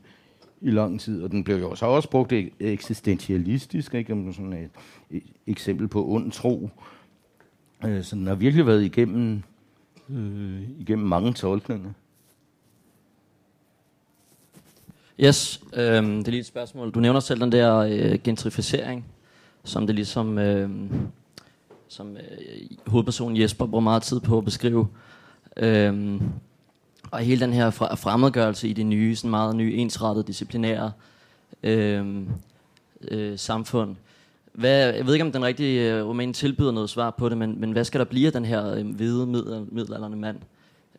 i 0.62 0.70
lang 0.70 1.01
tid, 1.01 1.22
og 1.22 1.30
den 1.30 1.44
blev 1.44 1.56
jo 1.56 1.74
så 1.74 1.86
også 1.86 2.10
brugt 2.10 2.32
eksistentialistisk, 2.60 3.94
ikke? 3.94 4.12
Som 4.12 4.32
sådan 4.32 4.52
et, 4.52 4.70
et 5.10 5.22
eksempel 5.47 5.89
på 5.89 6.09
ond 6.09 6.32
tro. 6.32 6.70
Øh, 7.84 8.02
så 8.05 8.16
den 8.16 8.26
har 8.26 8.34
virkelig 8.34 8.66
været 8.66 8.82
igennem, 8.82 9.43
øh, 10.10 10.62
igennem 10.80 11.06
mange 11.09 11.32
tolkninger. 11.32 11.93
Yes, 15.20 15.62
øh, 15.74 15.82
det 15.82 16.26
er 16.26 16.30
lige 16.30 16.40
et 16.40 16.47
spørgsmål. 16.47 16.90
Du 16.90 17.01
nævner 17.01 17.20
selv 17.20 17.40
den 17.40 17.52
der 17.52 17.76
øh, 17.76 18.18
gentrificering, 18.24 19.05
som 19.64 19.86
det 19.86 19.94
ligesom, 19.94 20.39
øh, 20.39 20.70
som 21.89 22.16
øh, 22.16 22.22
hovedpersonen 22.86 23.40
Jesper 23.40 23.66
bruger 23.66 23.80
meget 23.80 24.02
tid 24.02 24.20
på 24.20 24.39
at 24.39 24.44
beskrive. 24.44 24.89
Øh, 25.56 26.20
og 27.12 27.20
hele 27.20 27.40
den 27.40 27.52
her 27.52 27.70
fremmedgørelse 27.70 28.68
i 28.68 28.72
det 28.72 28.86
nye, 28.86 29.16
sådan 29.16 29.30
meget 29.30 29.56
nye, 29.56 29.74
ensrettede, 29.74 30.26
disciplinære 30.26 30.93
øh, 31.62 32.06
øh, 33.09 33.39
samfund. 33.39 33.97
Hvad, 34.52 34.94
jeg 34.94 35.06
ved 35.06 35.14
ikke, 35.14 35.24
om 35.24 35.32
den 35.32 35.44
rigtige 35.44 35.94
øh, 35.94 36.06
roman 36.06 36.32
tilbyder 36.32 36.72
noget 36.72 36.90
svar 36.90 37.10
på 37.10 37.28
det, 37.28 37.39
men, 37.39 37.60
men 37.60 37.72
hvad 37.72 37.84
skal 37.84 37.98
der 37.98 38.05
blive 38.05 38.26
af 38.26 38.32
den 38.32 38.44
her 38.44 38.74
øh, 38.74 38.86
hvide 38.86 39.26
middelalderne 39.70 40.16
mand, 40.16 40.36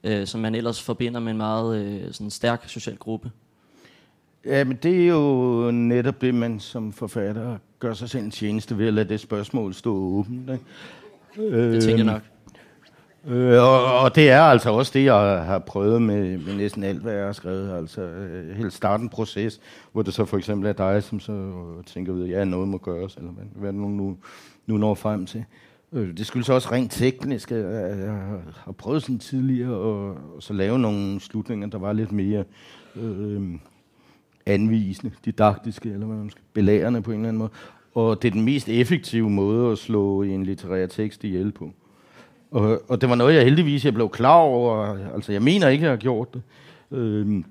øh, 0.03 0.27
som 0.27 0.41
man 0.41 0.55
ellers 0.55 0.81
forbinder 0.81 1.19
med 1.19 1.31
en 1.31 1.37
meget 1.37 1.85
øh, 1.85 2.13
sådan 2.13 2.29
stærk 2.29 2.69
social 2.69 2.97
gruppe? 2.97 3.31
Ja, 4.45 4.63
men 4.63 4.77
det 4.83 5.03
er 5.03 5.07
jo 5.07 5.71
netop 5.71 6.21
det, 6.21 6.35
man 6.35 6.59
som 6.59 6.93
forfatter 6.93 7.57
gør 7.79 7.93
sig 7.93 8.09
selv 8.09 8.23
en 8.23 8.31
tjeneste 8.31 8.77
ved 8.77 8.87
at 8.87 8.93
lade 8.93 9.09
det 9.09 9.19
spørgsmål 9.19 9.73
stå 9.73 9.95
åbent. 9.95 10.49
Ikke? 10.49 11.71
Det 11.71 11.83
tænker 11.83 12.03
jeg 12.03 12.13
nok. 12.13 12.21
Øh, 13.27 13.63
og, 13.63 13.99
og 13.99 14.15
det 14.15 14.29
er 14.29 14.41
altså 14.41 14.71
også 14.71 14.91
det, 14.93 15.05
jeg 15.05 15.43
har 15.45 15.59
prøvet 15.59 16.01
med, 16.01 16.37
med 16.37 16.55
næsten 16.55 16.83
alt, 16.83 17.01
hvad 17.01 17.13
jeg 17.13 17.25
har 17.25 17.31
skrevet. 17.33 17.77
Altså 17.77 18.01
øh, 18.01 18.55
helt 18.55 18.73
starten 18.73 19.09
proces, 19.09 19.59
hvor 19.91 20.01
det 20.01 20.13
så 20.13 20.25
for 20.25 20.37
eksempel 20.37 20.69
er 20.69 20.73
dig, 20.73 21.03
som 21.03 21.19
så 21.19 21.31
øh, 21.31 21.83
tænker 21.85 22.13
ud, 22.13 22.23
at 22.23 22.29
ja, 22.29 22.43
noget 22.43 22.67
må 22.67 22.77
gøres, 22.77 23.15
eller 23.15 23.31
hvad, 23.31 23.45
hvad 23.55 23.73
nu, 23.73 23.87
nu, 23.87 24.17
nu 24.65 24.77
når 24.77 24.95
frem 24.95 25.25
til. 25.25 25.45
Øh, 25.93 26.17
det 26.17 26.25
skyldes 26.25 26.49
også 26.49 26.71
rent 26.71 26.91
teknisk. 26.91 27.51
Jeg, 27.51 27.59
jeg 27.99 28.39
har 28.55 28.71
prøvet 28.71 29.01
sådan 29.01 29.19
tidligere 29.19 30.11
at 30.11 30.43
så 30.43 30.53
lave 30.53 30.79
nogle 30.79 31.19
slutninger, 31.19 31.67
der 31.67 31.77
var 31.77 31.93
lidt 31.93 32.11
mere 32.11 32.43
øh, 32.95 33.41
anvisende, 34.45 35.13
didaktiske, 35.25 35.89
eller 35.89 36.05
hvad 36.05 36.17
man 36.17 36.29
skal, 36.29 36.43
belærende 36.53 37.01
på 37.01 37.11
en 37.11 37.17
eller 37.17 37.29
anden 37.29 37.39
måde. 37.39 37.51
Og 37.95 38.21
det 38.21 38.27
er 38.27 38.31
den 38.31 38.45
mest 38.45 38.69
effektive 38.69 39.29
måde 39.29 39.71
at 39.71 39.77
slå 39.77 40.21
en 40.21 40.43
litterær 40.43 40.87
tekst 40.87 41.23
ihjel 41.23 41.51
på. 41.51 41.73
Og, 42.53 42.81
og 42.87 43.01
det 43.01 43.09
var 43.09 43.15
noget, 43.15 43.35
jeg 43.35 43.43
heldigvis 43.43 43.85
jeg 43.85 43.93
blev 43.93 44.09
klar 44.09 44.37
over. 44.37 44.97
Altså, 45.13 45.31
jeg 45.31 45.41
mener 45.41 45.67
ikke, 45.67 45.81
at 45.81 45.85
jeg 45.85 45.91
har 45.91 45.97
gjort 45.97 46.33
det. 46.33 46.41
Øhm, 46.91 47.45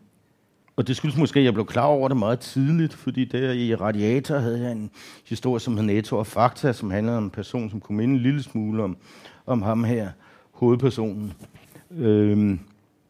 og 0.76 0.88
det 0.88 0.96
skyldes 0.96 1.16
måske, 1.16 1.38
at 1.38 1.44
jeg 1.44 1.54
blev 1.54 1.66
klar 1.66 1.84
over 1.84 2.08
det 2.08 2.16
meget 2.16 2.40
tidligt, 2.40 2.94
fordi 2.94 3.24
der 3.24 3.52
i 3.52 3.74
Radiator 3.74 4.38
havde 4.38 4.60
jeg 4.60 4.72
en 4.72 4.90
historie, 5.28 5.60
som 5.60 5.76
hed 5.76 5.84
Netto 5.84 6.18
og 6.18 6.26
Fakta, 6.26 6.72
som 6.72 6.90
handlede 6.90 7.16
om 7.16 7.24
en 7.24 7.30
person, 7.30 7.70
som 7.70 7.80
kunne 7.80 7.98
minde 7.98 8.14
en 8.14 8.20
lille 8.20 8.42
smule 8.42 8.82
om, 8.82 8.96
om 9.46 9.62
ham 9.62 9.84
her, 9.84 10.08
hovedpersonen. 10.52 11.32
Øhm, 11.98 12.58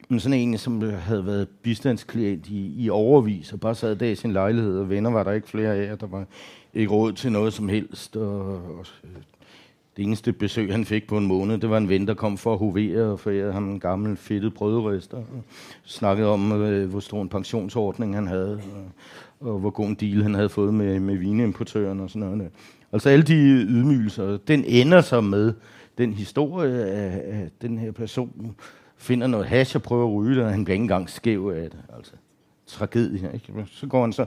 men 0.09 0.21
sådan 0.21 0.39
en, 0.39 0.59
som 0.59 0.83
havde 0.83 1.27
været 1.27 1.49
bistandsklient 1.49 2.49
i, 2.49 2.85
i 2.85 2.91
overvis, 2.91 3.53
og 3.53 3.61
bare 3.61 3.75
sad 3.75 3.97
der 3.97 4.07
i 4.07 4.15
sin 4.15 4.33
lejlighed, 4.33 4.79
og 4.79 4.91
venner 4.91 5.11
var 5.11 5.23
der 5.23 5.33
ikke 5.33 5.49
flere 5.49 5.75
af, 5.75 5.93
og 5.93 6.01
der 6.01 6.07
var 6.07 6.25
ikke 6.75 6.93
råd 6.93 7.13
til 7.13 7.33
noget 7.33 7.53
som 7.53 7.69
helst, 7.69 8.17
og, 8.17 8.55
og 8.55 8.87
det 9.97 10.03
eneste 10.05 10.33
besøg, 10.33 10.73
han 10.73 10.85
fik 10.85 11.07
på 11.07 11.19
en 11.19 11.27
måned, 11.27 11.59
det 11.59 11.71
var 11.71 11.79
en 11.79 11.89
ven, 11.89 12.07
der 12.07 12.15
kom 12.15 12.39
for 12.39 12.53
at 12.53 12.59
hovere 12.59 13.03
og 13.03 13.21
forærede 13.21 13.53
ham 13.53 13.71
en 13.71 13.81
gammel 13.81 14.17
fedtet 14.17 14.55
brødrester. 14.55 15.17
Og 15.17 15.45
snakkede 15.85 16.29
om, 16.29 16.63
øh, 16.63 16.91
hvor 16.91 17.01
stor 17.01 17.23
en 17.23 17.29
pensionsordning 17.29 18.15
han 18.15 18.27
havde, 18.27 18.61
og, 19.41 19.53
og 19.53 19.59
hvor 19.59 19.71
god 19.71 19.87
en 19.87 19.95
deal 19.95 20.23
han 20.23 20.35
havde 20.35 20.49
fået 20.49 20.75
med, 20.75 21.01
med 21.01 21.17
vinimportøren 21.17 22.01
og 22.01 22.11
sådan 22.11 22.29
noget. 22.29 22.51
Altså 22.93 23.09
alle 23.09 23.23
de 23.23 23.35
ydmygelser, 23.69 24.37
den 24.37 24.65
ender 24.65 25.01
så 25.01 25.21
med 25.21 25.53
den 25.99 26.13
historie 26.13 26.85
af, 26.85 27.23
af 27.27 27.51
den 27.63 27.79
her 27.79 27.93
person, 27.93 28.57
finder 28.97 29.27
noget 29.27 29.47
hash 29.47 29.77
og 29.77 29.83
prøver 29.83 30.07
at 30.07 30.15
ryge 30.15 30.37
det, 30.37 30.45
og 30.45 30.51
han 30.51 30.65
bliver 30.65 30.75
ikke 30.75 30.83
engang 30.83 31.11
skæv 31.11 31.53
af 31.57 31.71
det. 31.71 31.79
Altså, 31.97 32.13
tragedie. 32.67 33.31
Ikke? 33.35 33.67
Så 33.67 33.87
går 33.87 34.01
han 34.01 34.13
så 34.13 34.27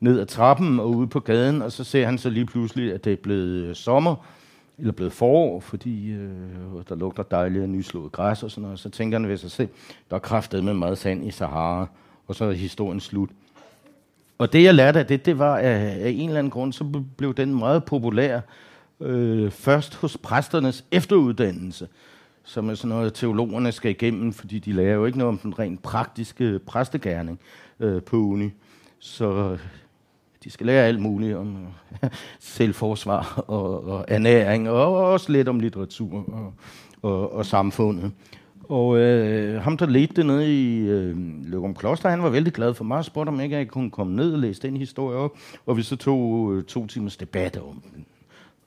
ned 0.00 0.20
ad 0.20 0.26
trappen 0.26 0.80
og 0.80 0.90
ud 0.90 1.06
på 1.06 1.20
gaden, 1.20 1.62
og 1.62 1.72
så 1.72 1.84
ser 1.84 2.06
han 2.06 2.18
så 2.18 2.30
lige 2.30 2.46
pludselig, 2.46 2.92
at 2.92 3.04
det 3.04 3.12
er 3.12 3.16
blevet 3.16 3.64
øh, 3.64 3.74
sommer, 3.74 4.14
eller 4.78 4.92
blevet 4.92 5.12
forår, 5.12 5.60
fordi 5.60 6.10
øh, 6.10 6.30
der 6.88 6.94
lugter 6.94 7.22
dejligt 7.22 7.62
af 7.62 7.68
nyslået 7.68 8.12
græs 8.12 8.42
og 8.42 8.50
sådan 8.50 8.62
noget. 8.62 8.78
Så 8.78 8.90
tænker 8.90 9.18
han 9.18 9.28
ved 9.28 9.36
sig 9.36 9.50
selv, 9.50 9.68
der 10.10 10.16
er 10.16 10.20
kraftet 10.20 10.64
med 10.64 10.74
meget 10.74 10.98
sand 10.98 11.26
i 11.26 11.30
Sahara, 11.30 11.86
og 12.26 12.34
så 12.34 12.44
er 12.44 12.52
historien 12.52 13.00
slut. 13.00 13.30
Og 14.38 14.52
det 14.52 14.64
jeg 14.64 14.74
lærte 14.74 14.98
af 14.98 15.06
det, 15.06 15.26
det 15.26 15.38
var, 15.38 15.56
at 15.56 15.64
af 15.64 16.10
en 16.10 16.28
eller 16.28 16.38
anden 16.38 16.50
grund, 16.50 16.72
så 16.72 17.02
blev 17.16 17.34
den 17.34 17.58
meget 17.58 17.84
populær 17.84 18.40
øh, 19.00 19.50
først 19.50 19.94
hos 19.94 20.16
præsternes 20.16 20.84
efteruddannelse, 20.90 21.88
som 22.44 22.68
er 22.68 22.74
sådan 22.74 22.88
noget, 22.88 23.14
teologerne 23.14 23.72
skal 23.72 23.90
igennem, 23.90 24.32
fordi 24.32 24.58
de 24.58 24.72
lærer 24.72 24.94
jo 24.94 25.06
ikke 25.06 25.18
noget 25.18 25.28
om 25.28 25.38
den 25.38 25.58
rent 25.58 25.82
praktiske 25.82 26.58
præstegærning 26.58 27.40
øh, 27.80 28.02
på 28.02 28.16
uni. 28.16 28.50
Så 28.98 29.58
de 30.44 30.50
skal 30.50 30.66
lære 30.66 30.86
alt 30.86 31.00
muligt 31.00 31.36
om 31.36 31.66
øh, 32.02 32.10
selvforsvar 32.38 33.44
og, 33.46 33.84
og 33.88 34.04
ernæring, 34.08 34.70
og 34.70 34.96
også 34.96 35.32
lidt 35.32 35.48
om 35.48 35.60
litteratur 35.60 36.24
og, 36.32 36.54
og, 37.02 37.32
og 37.32 37.46
samfundet. 37.46 38.12
Og 38.68 38.98
øh, 38.98 39.62
ham, 39.62 39.76
der 39.76 39.86
ledte 39.86 40.14
det 40.14 40.26
nede 40.26 40.54
i 40.54 40.78
øh, 40.78 41.16
Løgum 41.44 41.74
Kloster, 41.74 42.08
han 42.08 42.22
var 42.22 42.28
vældig 42.28 42.52
glad 42.52 42.74
for 42.74 42.84
mig, 42.84 42.98
og 42.98 43.04
spurgte 43.04 43.28
om 43.28 43.40
ikke, 43.40 43.56
jeg 43.56 43.68
kunne 43.68 43.90
komme 43.90 44.16
ned 44.16 44.32
og 44.32 44.38
læse 44.38 44.62
den 44.62 44.76
historie 44.76 45.16
op. 45.16 45.38
Og 45.66 45.76
vi 45.76 45.82
så 45.82 45.96
tog 45.96 46.54
øh, 46.54 46.64
to 46.64 46.86
timers 46.86 47.16
debat 47.16 47.56
om 47.56 47.82
den. 47.94 48.06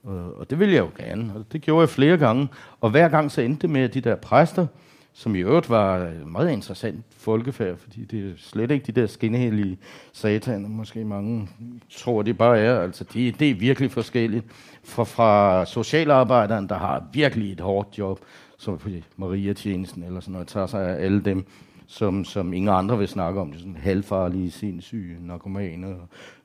Og, 0.04 0.38
og 0.38 0.50
det 0.50 0.58
ville 0.58 0.74
jeg 0.74 0.80
jo 0.80 0.90
gerne, 0.98 1.32
og 1.34 1.44
det 1.52 1.62
gjorde 1.62 1.80
jeg 1.80 1.88
flere 1.88 2.16
gange. 2.16 2.48
Og 2.80 2.90
hver 2.90 3.08
gang 3.08 3.30
så 3.30 3.40
endte 3.40 3.62
det 3.62 3.70
med, 3.70 3.80
at 3.80 3.94
de 3.94 4.00
der 4.00 4.14
præster, 4.16 4.66
som 5.12 5.34
i 5.34 5.38
øvrigt 5.38 5.70
var 5.70 5.98
øh, 5.98 6.28
meget 6.28 6.52
interessant 6.52 7.04
folkefærd, 7.10 7.76
fordi 7.76 8.04
det 8.04 8.30
er 8.30 8.32
slet 8.36 8.70
ikke 8.70 8.92
de 8.92 9.00
der 9.00 9.06
skinnehelige 9.06 9.78
sataner, 10.12 10.68
måske 10.68 11.04
mange 11.04 11.48
tror, 11.90 12.22
det 12.22 12.38
bare 12.38 12.58
er. 12.58 12.80
Altså, 12.80 13.04
det, 13.04 13.40
det 13.40 13.50
er 13.50 13.54
virkelig 13.54 13.90
forskelligt. 13.90 14.44
Fra, 14.84 15.04
fra 15.04 15.64
socialarbejderen, 15.66 16.68
der 16.68 16.78
har 16.78 17.04
virkelig 17.12 17.52
et 17.52 17.60
hårdt 17.60 17.98
job, 17.98 18.20
som 18.58 18.80
Maria-tjenesten 19.16 20.02
eller 20.02 20.20
sådan 20.20 20.32
noget, 20.32 20.48
tager 20.48 20.66
sig 20.66 20.88
af 20.88 21.04
alle 21.04 21.20
dem, 21.20 21.46
som, 21.86 22.24
som 22.24 22.52
ingen 22.52 22.74
andre 22.74 22.98
vil 22.98 23.08
snakke 23.08 23.40
om. 23.40 23.48
Det 23.48 23.56
er 23.56 23.60
sådan 23.60 23.76
halvfarlige, 23.76 24.50
sindssyge, 24.50 25.16
narkomaner, 25.26 25.94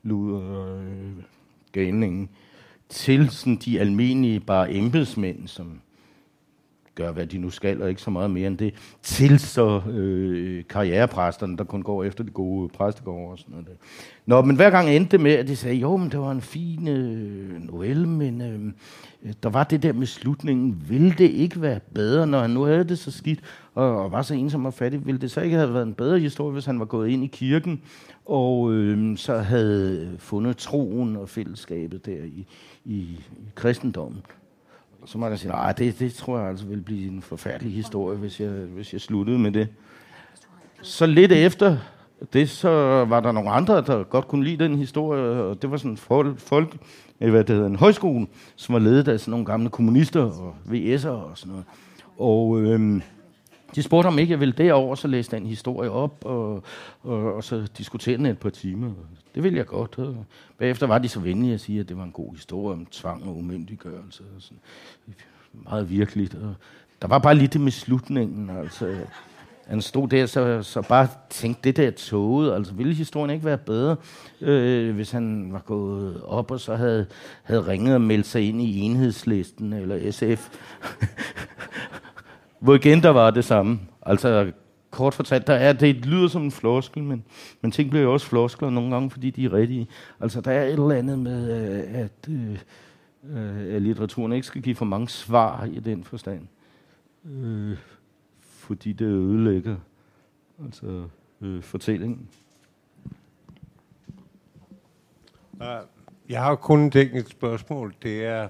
luder 0.04 0.40
og 0.40 0.84
øh, 0.84 1.12
galningen. 1.72 2.30
Til 2.90 3.30
sådan 3.30 3.56
de 3.56 3.80
almindelige 3.80 4.40
bare 4.40 4.74
embedsmænd, 4.74 5.48
som 5.48 5.82
gør, 6.98 7.12
hvad 7.12 7.28
de 7.28 7.38
nu 7.38 7.50
skal, 7.50 7.82
og 7.82 7.90
ikke 7.90 8.02
så 8.02 8.10
meget 8.10 8.32
mere 8.32 8.48
end 8.48 8.58
det, 8.58 8.74
til 9.02 9.40
så 9.40 9.82
øh, 9.90 10.64
karrierepræsterne, 10.70 11.58
der 11.58 11.64
kun 11.64 11.82
går 11.82 12.04
efter 12.04 12.24
de 12.24 12.32
gode 12.32 12.64
øh, 12.64 12.70
præstegårde 12.70 13.32
og 13.32 13.38
sådan 13.38 13.52
noget. 13.52 13.68
Der. 13.68 13.74
Nå, 14.26 14.42
men 14.42 14.56
hver 14.56 14.70
gang 14.70 14.90
endte 14.90 15.12
det 15.12 15.20
med, 15.20 15.32
at 15.32 15.48
de 15.48 15.56
sagde, 15.56 15.76
jo, 15.76 15.98
men 15.98 16.12
det 16.12 16.20
var 16.20 16.32
en 16.32 16.42
fin 16.42 16.88
øh, 16.88 17.62
novelle, 17.72 18.08
men 18.08 18.42
øh, 18.42 19.34
der 19.44 19.50
var 19.50 19.64
det 19.64 19.84
der 19.84 19.94
med 19.94 20.08
slutningen. 20.08 20.84
Ville 20.90 21.14
det 21.18 21.30
ikke 21.30 21.62
være 21.62 21.80
bedre, 21.94 22.28
når 22.28 22.40
han 22.40 22.50
nu 22.50 22.64
havde 22.64 22.84
det 22.84 23.00
så 23.00 23.12
skidt, 23.12 23.40
og, 23.76 24.04
og 24.04 24.12
var 24.12 24.22
så 24.22 24.34
ensom 24.34 24.66
og 24.66 24.74
fattig? 24.74 25.06
Ville 25.06 25.22
det 25.22 25.32
så 25.32 25.42
ikke 25.42 25.56
have 25.56 25.74
været 25.74 25.88
en 25.88 25.94
bedre 25.94 26.20
historie, 26.20 26.54
hvis 26.54 26.66
han 26.66 26.80
var 26.80 26.86
gået 26.86 27.10
ind 27.10 27.24
i 27.24 27.28
kirken, 27.28 27.82
og 28.26 28.74
øh, 28.74 29.18
så 29.18 29.38
havde 29.38 30.16
fundet 30.20 30.58
troen 30.58 31.16
og 31.16 31.30
fællesskabet 31.30 32.06
der 32.06 32.24
i, 32.24 32.48
i, 32.86 32.96
i 32.96 33.20
kristendommen? 33.56 34.22
Så 35.08 35.18
må 35.18 35.28
jeg 35.28 35.40
sige, 35.40 35.52
nej, 35.52 35.72
det, 35.72 36.00
det 36.00 36.14
tror 36.14 36.40
jeg 36.40 36.50
altså 36.50 36.66
vil 36.66 36.82
blive 36.82 37.12
en 37.12 37.22
forfærdelig 37.22 37.74
historie, 37.74 38.18
hvis 38.18 38.40
jeg, 38.40 38.50
hvis 38.50 38.94
jeg 38.94 39.02
sluttede 39.02 39.40
med 39.40 39.52
det. 39.52 39.68
Så 40.82 41.06
lidt 41.06 41.32
efter 41.32 41.78
det, 42.34 42.50
så 42.50 42.70
var 43.10 43.20
der 43.20 43.32
nogle 43.32 43.50
andre, 43.50 43.82
der 43.82 44.04
godt 44.04 44.28
kunne 44.28 44.44
lide 44.46 44.64
den 44.64 44.78
historie, 44.78 45.22
og 45.22 45.62
det 45.62 45.72
var 45.72 45.78
sådan 45.78 45.98
folk, 45.98 46.40
folk 46.40 46.78
hvad 47.18 47.44
det 47.44 47.50
hedder, 47.50 47.68
en 47.68 47.76
højskole, 47.76 48.28
som 48.56 48.74
var 48.74 48.80
ledet 48.80 49.08
af 49.08 49.20
sådan 49.20 49.32
nogle 49.32 49.46
gamle 49.46 49.70
kommunister 49.70 50.22
og 50.22 50.56
VS'er 50.66 51.08
og 51.08 51.32
sådan 51.38 51.52
noget. 51.52 51.66
Og 52.18 52.62
øhm, 52.62 53.02
de 53.76 53.84
spurgte 53.84 54.08
om 54.08 54.20
ikke 54.20 54.32
jeg 54.32 54.40
ville 54.40 54.54
derover, 54.58 54.96
så 54.96 55.08
læste 55.08 55.36
den 55.36 55.46
historie 55.46 55.92
op, 55.92 56.26
og, 56.26 56.64
og, 57.04 57.34
og 57.34 57.44
så 57.44 57.68
diskuterede 57.78 58.18
den 58.18 58.26
et 58.26 58.40
par 58.40 58.50
timer. 58.50 58.92
Det 59.36 59.44
ville 59.44 59.58
jeg 59.58 59.66
godt. 59.66 60.00
Og 60.00 60.26
bagefter 60.58 60.88
var 60.88 60.98
de 60.98 61.10
så 61.10 61.20
venlige 61.20 61.54
at 61.54 61.62
sige, 61.62 61.80
at 61.80 61.90
det 61.90 61.98
var 61.98 62.04
en 62.04 62.12
god 62.12 62.36
historie 62.36 62.74
om 62.74 62.86
tvang 62.86 63.24
og 63.24 63.38
umyndiggørelse. 63.38 64.24
Og 64.36 64.42
sådan. 64.42 64.58
Meget 65.54 65.90
virkeligt. 65.90 66.36
Og 66.36 66.56
der 67.02 67.08
var 67.08 67.20
bare 67.20 67.36
lidt 67.36 67.54
det 67.54 67.62
med 67.62 67.72
slutningen. 67.72 68.50
Altså, 68.50 68.96
han 69.68 69.82
stod 69.82 70.08
der, 70.08 70.26
så, 70.26 70.64
så 70.64 70.82
bare 70.82 71.08
tænkte, 71.30 71.62
det 71.64 71.78
der 71.78 71.92
toget, 71.92 72.54
altså 72.54 72.74
ville 72.74 72.94
historien 72.94 73.30
ikke 73.30 73.46
være 73.46 73.58
bedre, 73.58 73.96
øh, 74.42 74.96
hvis 74.96 75.12
han 75.12 75.54
var 75.54 75.60
gået 75.60 76.24
op 76.24 76.52
og 76.52 76.60
så 76.60 76.76
havde, 76.76 77.06
havde 77.44 77.68
ringet 77.68 77.96
og 77.96 78.02
meldt 78.02 78.28
sig 78.28 78.48
ind 78.48 78.62
i 78.62 78.80
enhedslisten 78.80 79.74
eller 79.74 80.12
SF. 80.12 80.50
Hvor 82.60 82.76
igen 82.76 83.04
der 83.04 83.10
var 83.10 83.32
det 83.32 83.46
samme. 83.46 83.80
Altså 84.02 84.52
kort 84.92 85.14
fortalt, 85.14 85.48
der 85.48 85.54
er, 85.54 85.74
det 85.74 86.06
lyder 86.06 86.28
som 86.28 86.44
en 86.44 86.52
floskel, 86.52 87.04
men, 87.04 87.24
men 87.62 87.72
ting 87.72 87.90
bliver 87.90 88.04
jo 88.04 88.14
også 88.14 88.28
floskler 88.28 88.70
nogle 88.70 88.92
gange, 88.92 89.10
fordi 89.10 89.30
de 89.30 89.46
er 89.46 89.54
rigtige. 89.54 89.88
Altså 90.20 90.42
der 90.42 90.52
er 90.52 90.64
et 90.64 90.72
eller 90.72 90.92
andet 90.92 91.20
med, 91.20 91.52
øh, 91.52 92.00
at, 92.00 92.30
øh, 92.30 92.60
øh, 93.24 93.76
at 93.76 93.82
litteraturen 93.82 94.32
ikke 94.32 94.48
skal 94.48 94.62
give 94.62 94.76
for 94.76 94.86
mange 94.86 95.10
svar 95.10 95.66
i 95.66 95.80
den 95.80 96.04
forstand. 96.04 96.48
Øh, 97.26 97.78
fordi 98.42 98.94
det 98.94 99.06
ødelægger 99.06 99.76
altså, 100.66 101.04
øh, 101.42 101.64
fortællingen. 101.64 102.28
Øh, 105.62 105.68
jeg 106.30 106.44
har 106.44 106.56
kun 106.56 106.88
et 106.88 106.96
enkelt 106.96 107.30
spørgsmål. 107.30 107.94
Det 108.04 108.26
er, 108.26 108.48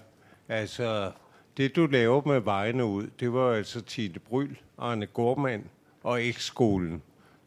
altså, 0.49 1.11
det 1.57 1.75
du 1.75 1.85
laver 1.85 2.21
med 2.25 2.39
vejene 2.39 2.85
ud, 2.85 3.07
det 3.19 3.33
var 3.33 3.51
altså 3.51 3.81
Tine 3.81 4.19
Bryl, 4.19 4.55
Arne 4.77 5.05
Gormand 5.05 5.63
og 6.03 6.25
ekskolen, 6.25 7.01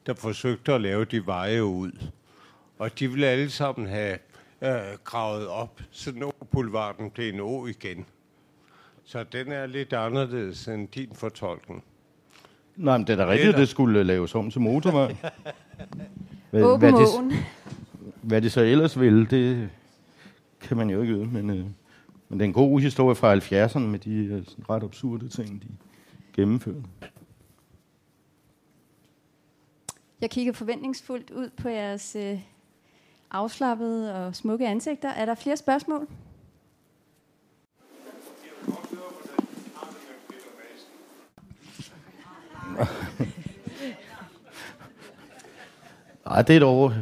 der 0.07 0.15
forsøgte 0.15 0.73
at 0.73 0.81
lave 0.81 1.05
de 1.05 1.27
veje 1.27 1.65
ud. 1.65 1.93
Og 2.79 2.99
de 2.99 3.09
ville 3.09 3.27
alle 3.27 3.51
sammen 3.51 3.89
have 3.89 4.19
øh, 4.63 4.99
gravet 5.05 5.49
op, 5.49 5.81
så 5.91 6.13
nå 6.15 6.33
boulevarden 6.51 7.11
blev 7.11 7.33
en 7.35 7.41
å 7.41 7.67
igen. 7.67 8.07
Så 9.05 9.25
den 9.33 9.53
er 9.53 9.67
lidt 9.67 9.93
anderledes 9.93 10.69
end 10.69 10.89
din 10.89 11.11
fortolkning. 11.15 11.85
Nej, 12.77 12.99
men 12.99 13.07
det 13.07 13.13
er 13.13 13.17
da 13.25 13.31
rigtigt, 13.31 13.55
at 13.55 13.61
det 13.61 13.69
skulle 13.69 14.05
laves 14.05 14.35
om 14.35 14.51
til 14.51 14.61
motorvej. 14.61 15.17
Hvad, 16.51 16.63
Åben 16.63 16.95
hvad, 16.95 17.01
det, 17.01 17.45
hvad 18.23 18.43
det 18.43 18.53
så 18.53 18.61
ellers 18.61 19.01
ville, 19.01 19.27
det 19.27 19.71
kan 20.61 20.77
man 20.77 20.91
jo 20.91 21.01
ikke 21.03 21.15
vide. 21.15 21.27
Men, 21.27 21.51
øh, 21.51 21.67
men 22.31 22.39
det 22.39 22.45
er 22.45 22.49
en 22.49 22.53
god 22.53 22.81
historie 22.81 23.17
fra 23.17 23.35
70'erne 23.37 23.79
med 23.79 23.99
de 23.99 24.15
øh, 24.15 24.45
sådan 24.47 24.71
ret 24.71 24.83
absurde 24.83 25.29
ting, 25.29 25.63
de 25.63 25.69
gennemførte. 26.33 26.83
Jeg 30.21 30.31
kigger 30.31 30.53
forventningsfuldt 30.53 31.31
ud 31.31 31.51
på 31.57 31.69
jeres 31.69 32.17
øh, 32.17 32.41
afslappede 33.31 34.27
og 34.27 34.35
smukke 34.35 34.69
ansigter. 34.69 35.09
Er 35.09 35.25
der 35.25 35.35
flere 35.35 35.57
spørgsmål? 35.57 36.09
Nej, 46.25 46.43
det 46.47 46.51
er 46.51 46.57
et, 46.57 46.63
over, 46.63 46.93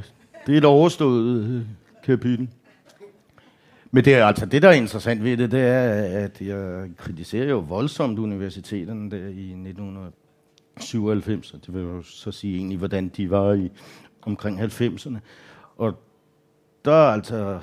det 0.46 0.54
er 0.54 0.58
et 0.58 0.64
overstået 0.64 1.44
øh, 1.44 1.62
kapitel. 2.04 2.48
Men 3.90 4.04
det 4.04 4.14
er 4.14 4.26
altså 4.26 4.46
det, 4.46 4.62
der 4.62 4.68
er 4.68 4.72
interessant 4.72 5.24
ved 5.24 5.36
det, 5.36 5.50
det 5.50 5.60
er, 5.60 5.92
at 6.24 6.40
jeg 6.40 6.88
kritiserer 6.96 7.48
jo 7.48 7.58
voldsomt 7.58 8.18
universiteterne 8.18 9.10
der 9.10 9.16
i 9.16 9.52
1997, 9.52 11.52
og 11.52 11.60
det 11.66 11.74
vil 11.74 11.82
jo 11.82 12.02
så 12.02 12.32
sige 12.32 12.56
egentlig, 12.56 12.78
hvordan 12.78 13.08
de 13.08 13.30
var 13.30 13.52
i 13.52 13.70
omkring 14.22 14.60
90'erne. 14.60 15.18
Og 15.76 15.94
der 16.84 16.92
er 16.92 17.12
altså 17.12 17.58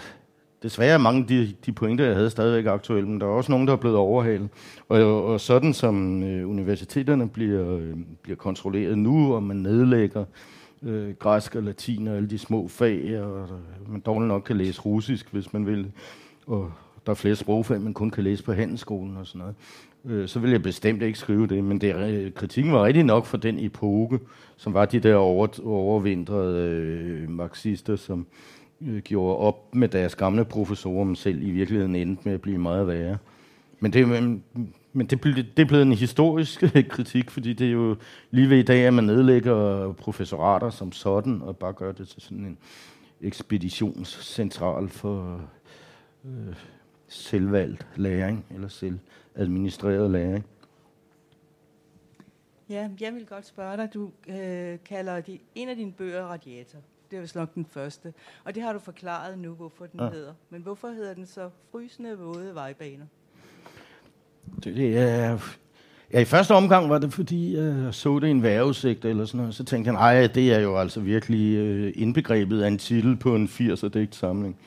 desværre 0.63 0.99
mange 0.99 1.21
af 1.21 1.27
de, 1.27 1.53
de 1.65 1.71
pointer, 1.71 2.05
jeg 2.05 2.15
havde, 2.15 2.29
stadigvæk 2.29 2.65
aktuelle, 2.65 3.09
men 3.09 3.21
der 3.21 3.27
er 3.27 3.31
også 3.31 3.51
nogen, 3.51 3.67
der 3.67 3.73
er 3.73 3.77
blevet 3.77 3.97
overhalet. 3.97 4.49
Og, 4.89 5.25
og 5.25 5.41
sådan 5.41 5.73
som 5.73 6.23
øh, 6.23 6.49
universiteterne 6.49 7.29
bliver, 7.29 7.77
øh, 7.77 7.93
bliver 8.21 8.37
kontrolleret 8.37 8.97
nu, 8.97 9.35
og 9.35 9.43
man 9.43 9.57
nedlægger 9.57 10.21
øh, 10.21 10.27
øh, 10.83 11.13
græsk 11.13 11.55
og 11.55 11.63
latin 11.63 12.07
og 12.07 12.15
alle 12.15 12.29
de 12.29 12.37
små 12.37 12.67
fag, 12.67 13.21
og 13.21 13.41
øh, 13.41 13.91
man 13.91 14.01
dårligt 14.01 14.27
nok 14.27 14.41
kan 14.41 14.57
læse 14.57 14.81
russisk, 14.81 15.31
hvis 15.31 15.53
man 15.53 15.65
vil. 15.65 15.91
Og 16.47 16.71
der 17.05 17.11
er 17.11 17.15
flere 17.15 17.35
sprogfag, 17.35 17.81
man 17.81 17.93
kun 17.93 18.09
kan 18.09 18.23
læse 18.23 18.43
på 18.43 18.53
handelsskolen 18.53 19.17
og 19.17 19.27
sådan 19.27 19.39
noget. 19.39 19.55
Øh, 20.05 20.27
så 20.27 20.39
vil 20.39 20.51
jeg 20.51 20.61
bestemt 20.61 21.01
ikke 21.01 21.19
skrive 21.19 21.47
det, 21.47 21.63
men 21.63 21.81
det, 21.81 21.95
øh, 21.95 22.31
kritikken 22.31 22.73
var 22.73 22.85
rigtig 22.85 23.03
nok 23.03 23.25
for 23.25 23.37
den 23.37 23.59
epoke, 23.59 24.19
som 24.57 24.73
var 24.73 24.85
de 24.85 24.99
der 24.99 25.15
over, 25.15 25.47
overvintrede 25.65 26.69
øh, 26.69 27.29
marxister, 27.29 27.95
som 27.95 28.27
øh, 28.81 29.01
gjorde 29.01 29.37
op 29.37 29.75
med 29.75 29.87
deres 29.87 30.15
gamle 30.15 30.45
professorer, 30.45 31.03
men 31.03 31.15
selv 31.15 31.43
i 31.43 31.51
virkeligheden 31.51 31.95
endte 31.95 32.21
med 32.25 32.33
at 32.33 32.41
blive 32.41 32.57
meget 32.57 32.87
værre. 32.87 33.17
Men 33.79 33.93
det, 33.93 34.07
men, 34.93 35.05
det, 35.07 35.23
det 35.23 35.59
er 35.59 35.65
blevet 35.65 35.81
en 35.83 35.91
historisk 35.91 36.63
kritik, 36.89 37.31
fordi 37.31 37.53
det 37.53 37.67
er 37.67 37.71
jo 37.71 37.95
lige 38.31 38.49
ved 38.49 38.57
i 38.57 38.63
dag, 38.63 38.85
at 38.87 38.93
man 38.93 39.03
nedlægger 39.03 39.91
professorater 39.93 40.69
som 40.69 40.91
sådan, 40.91 41.41
og 41.41 41.57
bare 41.57 41.73
gør 41.73 41.91
det 41.91 42.07
til 42.07 42.21
sådan 42.21 42.45
en 42.45 42.57
ekspeditionscentral 43.21 44.89
for 44.89 45.41
øh, 46.25 46.55
selvvalgt 47.07 47.87
læring, 47.95 48.45
eller 48.49 48.67
selvadministreret 48.67 50.11
læring. 50.11 50.45
Ja, 52.69 52.89
jeg 53.01 53.13
vil 53.13 53.25
godt 53.25 53.45
spørge 53.45 53.77
dig. 53.77 53.93
Du 53.93 54.11
øh, 54.27 54.77
kalder 54.85 55.21
de, 55.21 55.39
en 55.55 55.69
af 55.69 55.75
dine 55.75 55.91
bøger 55.91 56.25
Radiator. 56.25 56.79
Det 57.11 57.17
er 57.17 57.21
vist 57.21 57.35
nok 57.35 57.53
den 57.55 57.65
første. 57.65 58.13
Og 58.43 58.55
det 58.55 58.63
har 58.63 58.73
du 58.73 58.79
forklaret 58.79 59.39
nu, 59.39 59.53
hvorfor 59.53 59.85
den 59.85 59.99
ja. 59.99 60.09
hedder. 60.09 60.33
Men 60.49 60.61
hvorfor 60.61 60.87
hedder 60.87 61.13
den 61.13 61.25
så 61.25 61.49
Frysende 61.71 62.17
Våde 62.17 62.55
Vejbaner? 62.55 63.05
Det, 64.63 64.75
det 64.75 64.97
er... 64.97 65.37
Ja, 66.13 66.19
i 66.19 66.25
første 66.25 66.51
omgang 66.51 66.89
var 66.89 66.97
det, 66.97 67.13
fordi 67.13 67.55
øh, 67.55 67.83
jeg 67.83 67.93
så 67.93 68.19
det 68.19 68.27
i 68.27 68.31
en 68.31 68.43
vejrudsigt 68.43 69.05
eller 69.05 69.25
sådan 69.25 69.37
noget. 69.37 69.55
Så 69.55 69.63
tænkte 69.63 69.91
jeg, 69.91 69.99
nej, 69.99 70.27
det 70.27 70.53
er 70.53 70.59
jo 70.59 70.77
altså 70.77 70.99
virkelig 70.99 71.55
øh, 71.57 71.93
indbegrebet 71.95 72.61
af 72.61 72.67
en 72.67 72.77
titel 72.77 73.15
på 73.15 73.35
en 73.35 73.45
80'er 73.45 73.87
digtsamling. 73.87 74.57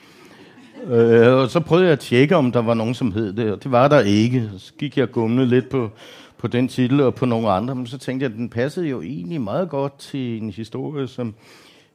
Øh, 0.87 1.33
og 1.33 1.49
så 1.49 1.59
prøvede 1.59 1.85
jeg 1.85 1.93
at 1.93 1.99
tjekke, 1.99 2.35
om 2.35 2.51
der 2.51 2.61
var 2.61 2.73
nogen, 2.73 2.93
som 2.93 3.11
hed 3.11 3.33
det, 3.33 3.51
og 3.51 3.63
det 3.63 3.71
var 3.71 3.87
der 3.87 3.99
ikke. 3.99 4.49
Så 4.57 4.73
gik 4.77 4.97
jeg 4.97 5.11
gumle 5.11 5.45
lidt 5.45 5.69
på, 5.69 5.89
på 6.37 6.47
den 6.47 6.67
titel 6.67 7.01
og 7.01 7.15
på 7.15 7.25
nogle 7.25 7.49
andre, 7.49 7.75
men 7.75 7.87
så 7.87 7.97
tænkte 7.97 8.23
jeg, 8.23 8.31
at 8.31 8.37
den 8.37 8.49
passede 8.49 8.87
jo 8.87 9.01
egentlig 9.01 9.41
meget 9.41 9.69
godt 9.69 9.99
til 9.99 10.41
en 10.41 10.49
historie, 10.49 11.07
som... 11.07 11.35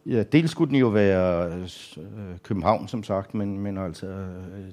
Ja, 0.07 0.23
dels 0.23 0.51
skulle 0.51 0.69
den 0.69 0.79
jo 0.79 0.89
være 0.89 1.47
øh, 1.47 1.69
København, 2.43 2.89
som 2.89 3.05
sagt, 3.05 3.35
men, 3.35 3.59
men 3.59 3.79
altså, 3.79 4.07
øh, 4.07 4.25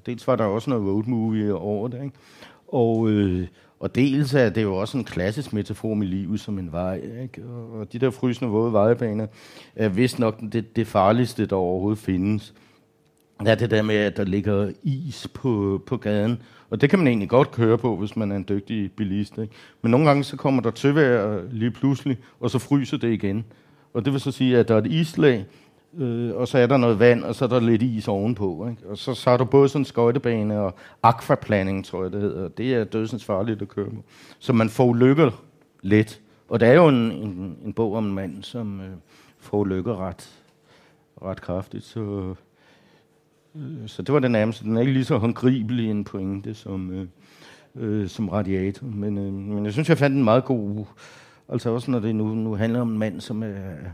dels 0.06 0.26
var 0.26 0.36
der 0.36 0.44
også 0.44 0.70
noget 0.70 0.86
road 0.86 1.04
movie 1.06 1.54
over 1.54 1.88
det, 1.88 2.02
ikke? 2.02 2.16
Og, 2.72 3.10
øh, 3.10 3.46
og 3.80 3.94
dels 3.94 4.34
er 4.34 4.48
det 4.48 4.62
jo 4.62 4.76
også 4.76 4.98
en 4.98 5.04
klassisk 5.04 5.52
metafor 5.52 5.94
med 5.94 6.06
livet 6.06 6.40
som 6.40 6.58
en 6.58 6.72
vej. 6.72 7.00
Ikke? 7.22 7.44
Og, 7.44 7.92
de 7.92 7.98
der 7.98 8.10
frysende 8.10 8.50
våde 8.50 8.72
vejbaner 8.72 9.26
er 9.76 9.88
vist 9.88 10.18
nok 10.18 10.40
det, 10.52 10.76
det 10.76 10.86
farligste, 10.86 11.46
der 11.46 11.56
overhovedet 11.56 11.98
findes. 11.98 12.54
Ja, 13.44 13.54
det 13.54 13.70
der 13.70 13.82
med, 13.82 13.94
at 13.94 14.16
der 14.16 14.24
ligger 14.24 14.72
is 14.82 15.28
på, 15.34 15.82
på 15.86 15.96
gaden. 15.96 16.42
Og 16.70 16.80
det 16.80 16.90
kan 16.90 16.98
man 16.98 17.08
egentlig 17.08 17.28
godt 17.28 17.50
køre 17.50 17.78
på, 17.78 17.96
hvis 17.96 18.16
man 18.16 18.32
er 18.32 18.36
en 18.36 18.46
dygtig 18.48 18.92
bilist. 18.92 19.38
Ikke? 19.38 19.54
Men 19.82 19.90
nogle 19.90 20.06
gange 20.06 20.24
så 20.24 20.36
kommer 20.36 20.62
der 20.62 20.70
tøvejr 20.70 21.42
lige 21.50 21.70
pludselig, 21.70 22.18
og 22.40 22.50
så 22.50 22.58
fryser 22.58 22.96
det 22.96 23.12
igen. 23.12 23.44
Og 23.94 24.04
det 24.04 24.12
vil 24.12 24.20
så 24.20 24.30
sige, 24.30 24.58
at 24.58 24.68
der 24.68 24.74
er 24.74 24.78
et 24.78 24.86
islag, 24.86 25.44
øh, 25.98 26.34
og 26.34 26.48
så 26.48 26.58
er 26.58 26.66
der 26.66 26.76
noget 26.76 26.98
vand, 26.98 27.24
og 27.24 27.34
så 27.34 27.44
er 27.44 27.48
der 27.48 27.60
lidt 27.60 27.82
is 27.82 28.08
ovenpå. 28.08 28.68
Ikke? 28.70 28.88
Og 28.88 28.98
så, 28.98 29.14
så 29.14 29.30
har 29.30 29.36
du 29.36 29.44
både 29.44 29.68
sådan 29.68 29.80
en 29.80 29.84
skøjtebane 29.84 30.60
og 30.60 30.74
aquaplaning, 31.02 31.84
tror 31.84 32.02
jeg 32.02 32.12
det 32.12 32.20
hedder. 32.20 32.48
Det 32.48 32.74
er 32.74 32.84
dødsens 32.84 33.24
farligt 33.24 33.62
at 33.62 33.68
køre 33.68 33.90
på. 33.90 34.04
Så 34.38 34.52
man 34.52 34.68
får 34.68 34.94
lykker 34.94 35.30
let. 35.82 36.20
Og 36.48 36.60
der 36.60 36.66
er 36.66 36.74
jo 36.74 36.88
en, 36.88 37.12
en, 37.12 37.56
en 37.64 37.72
bog 37.72 37.94
om 37.94 38.06
en 38.06 38.14
mand, 38.14 38.42
som 38.42 38.80
øh, 38.80 38.90
får 39.38 39.64
lykker 39.64 40.06
ret, 40.06 40.30
ret 41.22 41.40
kraftigt. 41.40 41.84
Så, 41.84 42.34
øh, 43.56 43.88
så 43.88 44.02
det 44.02 44.12
var 44.12 44.18
det 44.18 44.30
nærmeste. 44.30 44.64
Den 44.64 44.76
er 44.76 44.80
ikke 44.80 44.92
lige 44.92 45.04
så 45.04 45.16
håndgribelig 45.16 45.90
en 45.90 46.04
pointe 46.04 46.54
som, 46.54 46.90
øh, 46.90 47.06
øh, 47.74 48.08
som 48.08 48.28
radiator. 48.28 48.86
Men, 48.86 49.18
øh, 49.18 49.32
men 49.32 49.64
jeg 49.64 49.72
synes, 49.72 49.88
jeg 49.88 49.98
fandt 49.98 50.16
en 50.16 50.24
meget 50.24 50.44
god... 50.44 50.84
Altså 51.48 51.70
også 51.70 51.90
når 51.90 51.98
det 51.98 52.14
nu, 52.14 52.34
nu 52.34 52.54
handler 52.54 52.80
om 52.80 52.90
en 52.90 52.98
mand, 52.98 53.20
som 53.20 53.42
er 53.42 53.48
øh, 53.48 53.88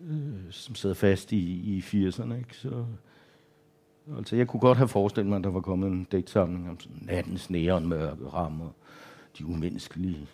Øh, 0.00 0.50
som 0.50 0.74
sidder 0.74 0.94
fast 0.94 1.32
i, 1.32 1.76
i 1.76 1.80
80'erne. 1.80 2.34
Ikke? 2.34 2.56
Så, 2.56 2.84
altså, 4.16 4.36
jeg 4.36 4.48
kunne 4.48 4.60
godt 4.60 4.78
have 4.78 4.88
forestillet 4.88 5.28
mig, 5.28 5.36
at 5.36 5.44
der 5.44 5.50
var 5.50 5.60
kommet 5.60 5.88
en 5.88 6.06
digtsamling 6.12 6.70
om 6.70 6.80
sådan 6.80 6.98
nattens 7.02 7.50
neonmørke 7.50 8.20
mørke 8.20 8.36
rammer, 8.36 8.68
de 9.38 9.46
umenneskelige 9.46 10.28